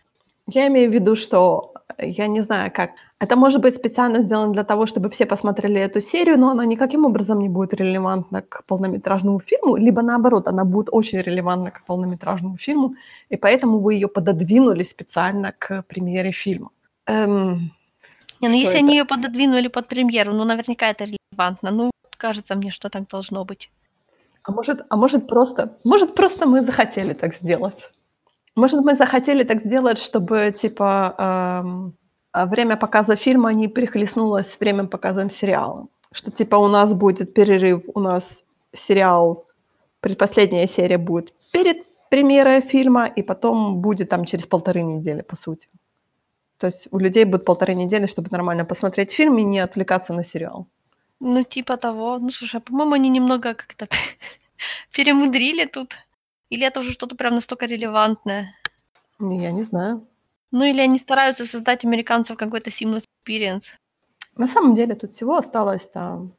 Я 0.54 0.66
имею 0.66 0.90
в 0.90 0.94
виду, 0.94 1.16
что 1.16 1.72
э, 1.98 2.08
я 2.10 2.26
не 2.26 2.42
знаю 2.42 2.70
как. 2.74 2.90
Это 3.18 3.36
может 3.36 3.62
быть 3.62 3.74
специально 3.74 4.20
сделано 4.22 4.52
для 4.52 4.64
того, 4.64 4.86
чтобы 4.86 5.08
все 5.08 5.26
посмотрели 5.26 5.80
эту 5.80 6.00
серию, 6.00 6.38
но 6.38 6.50
она 6.50 6.66
никаким 6.66 7.06
образом 7.06 7.38
не 7.40 7.48
будет 7.48 7.74
релевантна 7.74 8.42
к 8.42 8.64
полнометражному 8.66 9.40
фильму, 9.40 9.76
либо 9.76 10.02
наоборот, 10.02 10.48
она 10.48 10.64
будет 10.64 10.88
очень 10.92 11.20
релевантна 11.20 11.70
к 11.70 11.84
полнометражному 11.86 12.58
фильму, 12.58 12.94
и 13.30 13.36
поэтому 13.36 13.78
вы 13.78 13.94
ее 13.94 14.08
пододвинули 14.08 14.82
специально 14.84 15.52
к 15.58 15.82
премьере 15.88 16.32
фильма. 16.32 16.70
Эм, 17.06 17.72
Не, 18.40 18.48
ну 18.48 18.54
если 18.54 18.76
это? 18.76 18.84
они 18.84 18.96
ее 18.96 19.04
пододвинули 19.04 19.68
под 19.68 19.88
премьеру, 19.88 20.34
ну, 20.34 20.44
наверняка 20.44 20.90
это 20.90 21.04
релевантно. 21.04 21.70
Ну, 21.70 21.90
кажется 22.18 22.54
мне, 22.54 22.70
что 22.70 22.88
так 22.90 23.08
должно 23.08 23.44
быть. 23.44 23.70
А 24.42 24.52
может, 24.52 24.80
а 24.90 24.96
может 24.96 25.26
просто, 25.28 25.78
может 25.84 26.14
просто 26.14 26.46
мы 26.46 26.62
захотели 26.62 27.14
так 27.14 27.36
сделать? 27.36 27.90
Может 28.54 28.80
мы 28.80 28.96
захотели 28.96 29.44
так 29.44 29.64
сделать, 29.64 29.98
чтобы 29.98 30.52
типа 30.52 31.14
эм, 31.18 31.96
а 32.32 32.46
время 32.46 32.76
показа 32.76 33.16
фильма 33.16 33.52
не 33.52 33.68
перехлестнулось 33.68 34.46
с 34.52 34.60
временем 34.60 34.88
показа 34.88 35.28
сериала? 35.30 35.86
Что 36.12 36.30
типа 36.30 36.56
у 36.56 36.68
нас 36.68 36.92
будет 36.92 37.34
перерыв, 37.34 37.82
у 37.94 38.00
нас 38.00 38.42
сериал, 38.74 39.46
предпоследняя 40.00 40.66
серия 40.66 40.98
будет 40.98 41.32
перед 41.52 41.86
премьерой 42.10 42.60
фильма, 42.60 43.06
и 43.06 43.22
потом 43.22 43.80
будет 43.80 44.08
там 44.10 44.24
через 44.24 44.46
полторы 44.46 44.82
недели, 44.82 45.22
по 45.22 45.36
сути. 45.36 45.68
То 46.58 46.66
есть 46.66 46.88
у 46.90 46.98
людей 46.98 47.24
будет 47.24 47.44
полторы 47.44 47.74
недели, 47.74 48.06
чтобы 48.06 48.28
нормально 48.30 48.64
посмотреть 48.64 49.12
фильм 49.12 49.38
и 49.38 49.42
не 49.42 49.60
отвлекаться 49.60 50.12
на 50.12 50.24
сериал. 50.24 50.66
Ну, 51.20 51.42
типа 51.42 51.76
того. 51.76 52.18
Ну, 52.18 52.30
слушай, 52.30 52.56
а 52.56 52.60
по-моему, 52.60 52.94
они 52.94 53.08
немного 53.08 53.54
как-то 53.54 53.88
перемудрили 54.92 55.64
тут. 55.64 55.94
Или 56.52 56.66
это 56.66 56.80
уже 56.80 56.92
что-то 56.92 57.16
прям 57.16 57.34
настолько 57.34 57.64
релевантное. 57.64 58.54
Я 59.18 59.52
не 59.52 59.62
знаю. 59.62 60.06
Ну, 60.50 60.64
или 60.64 60.82
они 60.82 60.98
стараются 60.98 61.46
создать 61.46 61.82
американцев 61.86 62.36
какой-то 62.36 62.68
seamless 62.68 63.04
experience. 63.08 63.72
На 64.36 64.48
самом 64.48 64.74
деле 64.74 64.94
тут 64.94 65.14
всего 65.14 65.38
осталось 65.38 65.86
там, 65.86 66.34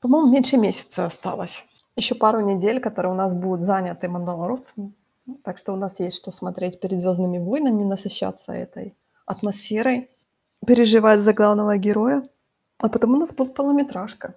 по-моему, 0.00 0.30
меньше 0.30 0.58
месяца 0.58 1.06
осталось. 1.06 1.64
Еще 1.96 2.14
пару 2.14 2.38
недель, 2.38 2.78
которые 2.78 3.10
у 3.10 3.16
нас 3.16 3.34
будут 3.34 3.62
заняты 3.62 4.08
Мандалорцем. 4.08 4.94
Так 5.42 5.58
что 5.58 5.72
у 5.72 5.76
нас 5.76 5.98
есть 5.98 6.18
что 6.18 6.30
смотреть 6.30 6.78
перед 6.78 7.00
Звездными 7.00 7.38
войнами, 7.38 7.82
насыщаться 7.82 8.52
этой 8.52 8.94
атмосферой, 9.26 10.08
переживать 10.64 11.20
за 11.22 11.32
главного 11.32 11.76
героя. 11.78 12.22
А 12.78 12.88
потом 12.88 13.14
у 13.14 13.16
нас 13.16 13.32
будет 13.32 13.54
полнометражка, 13.54 14.36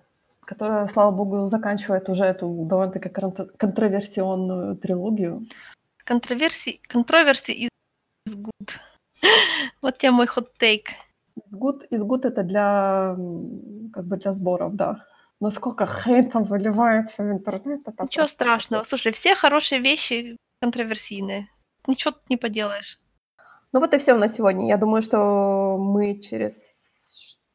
которая, 0.52 0.88
слава 0.90 1.12
богу, 1.12 1.46
заканчивает 1.46 2.10
уже 2.10 2.26
эту 2.26 2.66
довольно-таки 2.66 3.08
контр- 3.08 3.50
контроверсионную 3.58 4.76
трилогию. 4.76 5.48
Контроверсий, 6.04 6.82
контроверсий 6.90 7.70
is 8.28 8.36
good. 8.36 8.72
Вот 9.82 9.98
тебе 9.98 10.12
мой 10.12 10.28
хот-тейк. 10.28 10.90
Изгуд, 11.52 11.86
изгуд 11.90 12.26
это 12.26 12.44
для, 12.44 13.16
как 13.94 14.06
бы 14.06 14.18
для 14.18 14.34
сборов, 14.34 14.76
да. 14.76 15.06
Но 15.40 15.52
сколько 15.52 15.86
хейта 15.86 16.40
выливается 16.40 17.24
в 17.24 17.32
интернет, 17.32 17.88
это 17.88 18.04
Ничего 18.04 18.28
страшного. 18.28 18.84
Слушай, 18.84 19.14
все 19.14 19.36
хорошие 19.36 19.80
вещи 19.80 20.36
контроверсийные. 20.62 21.48
ничего 21.88 22.12
тут 22.12 22.30
не 22.30 22.38
поделаешь. 22.38 23.00
Ну 23.72 23.80
вот 23.80 23.94
и 23.94 23.98
все 23.98 24.16
на 24.16 24.28
сегодня. 24.28 24.68
Я 24.68 24.78
думаю, 24.78 25.02
что 25.02 25.78
мы 25.80 26.20
через 26.20 26.92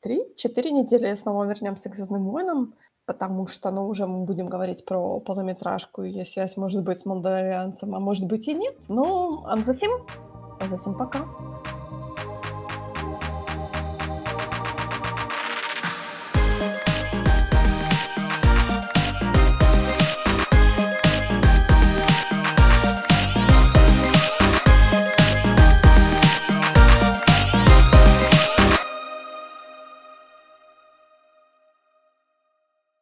3-4 0.02 0.70
недели 0.70 1.14
снова 1.14 1.44
вернемся 1.44 1.90
к 1.90 1.94
«Звездным 1.94 2.24
войнам», 2.24 2.74
потому 3.07 3.47
что, 3.47 3.70
ну, 3.70 3.87
уже 3.87 4.07
мы 4.07 4.24
будем 4.24 4.49
говорить 4.49 4.85
про 4.85 5.20
полнометражку, 5.20 6.03
и 6.03 6.24
связь 6.24 6.57
может 6.57 6.83
быть 6.83 7.01
с 7.01 7.07
«Мандалорианцем», 7.07 7.95
а 7.95 8.01
может 8.01 8.27
быть 8.27 8.49
и 8.49 8.55
нет. 8.55 8.77
Ну, 8.89 9.45
а 9.47 9.57
затем, 9.59 9.93
а 10.61 10.69
затем 10.69 10.95
пока. 10.95 11.20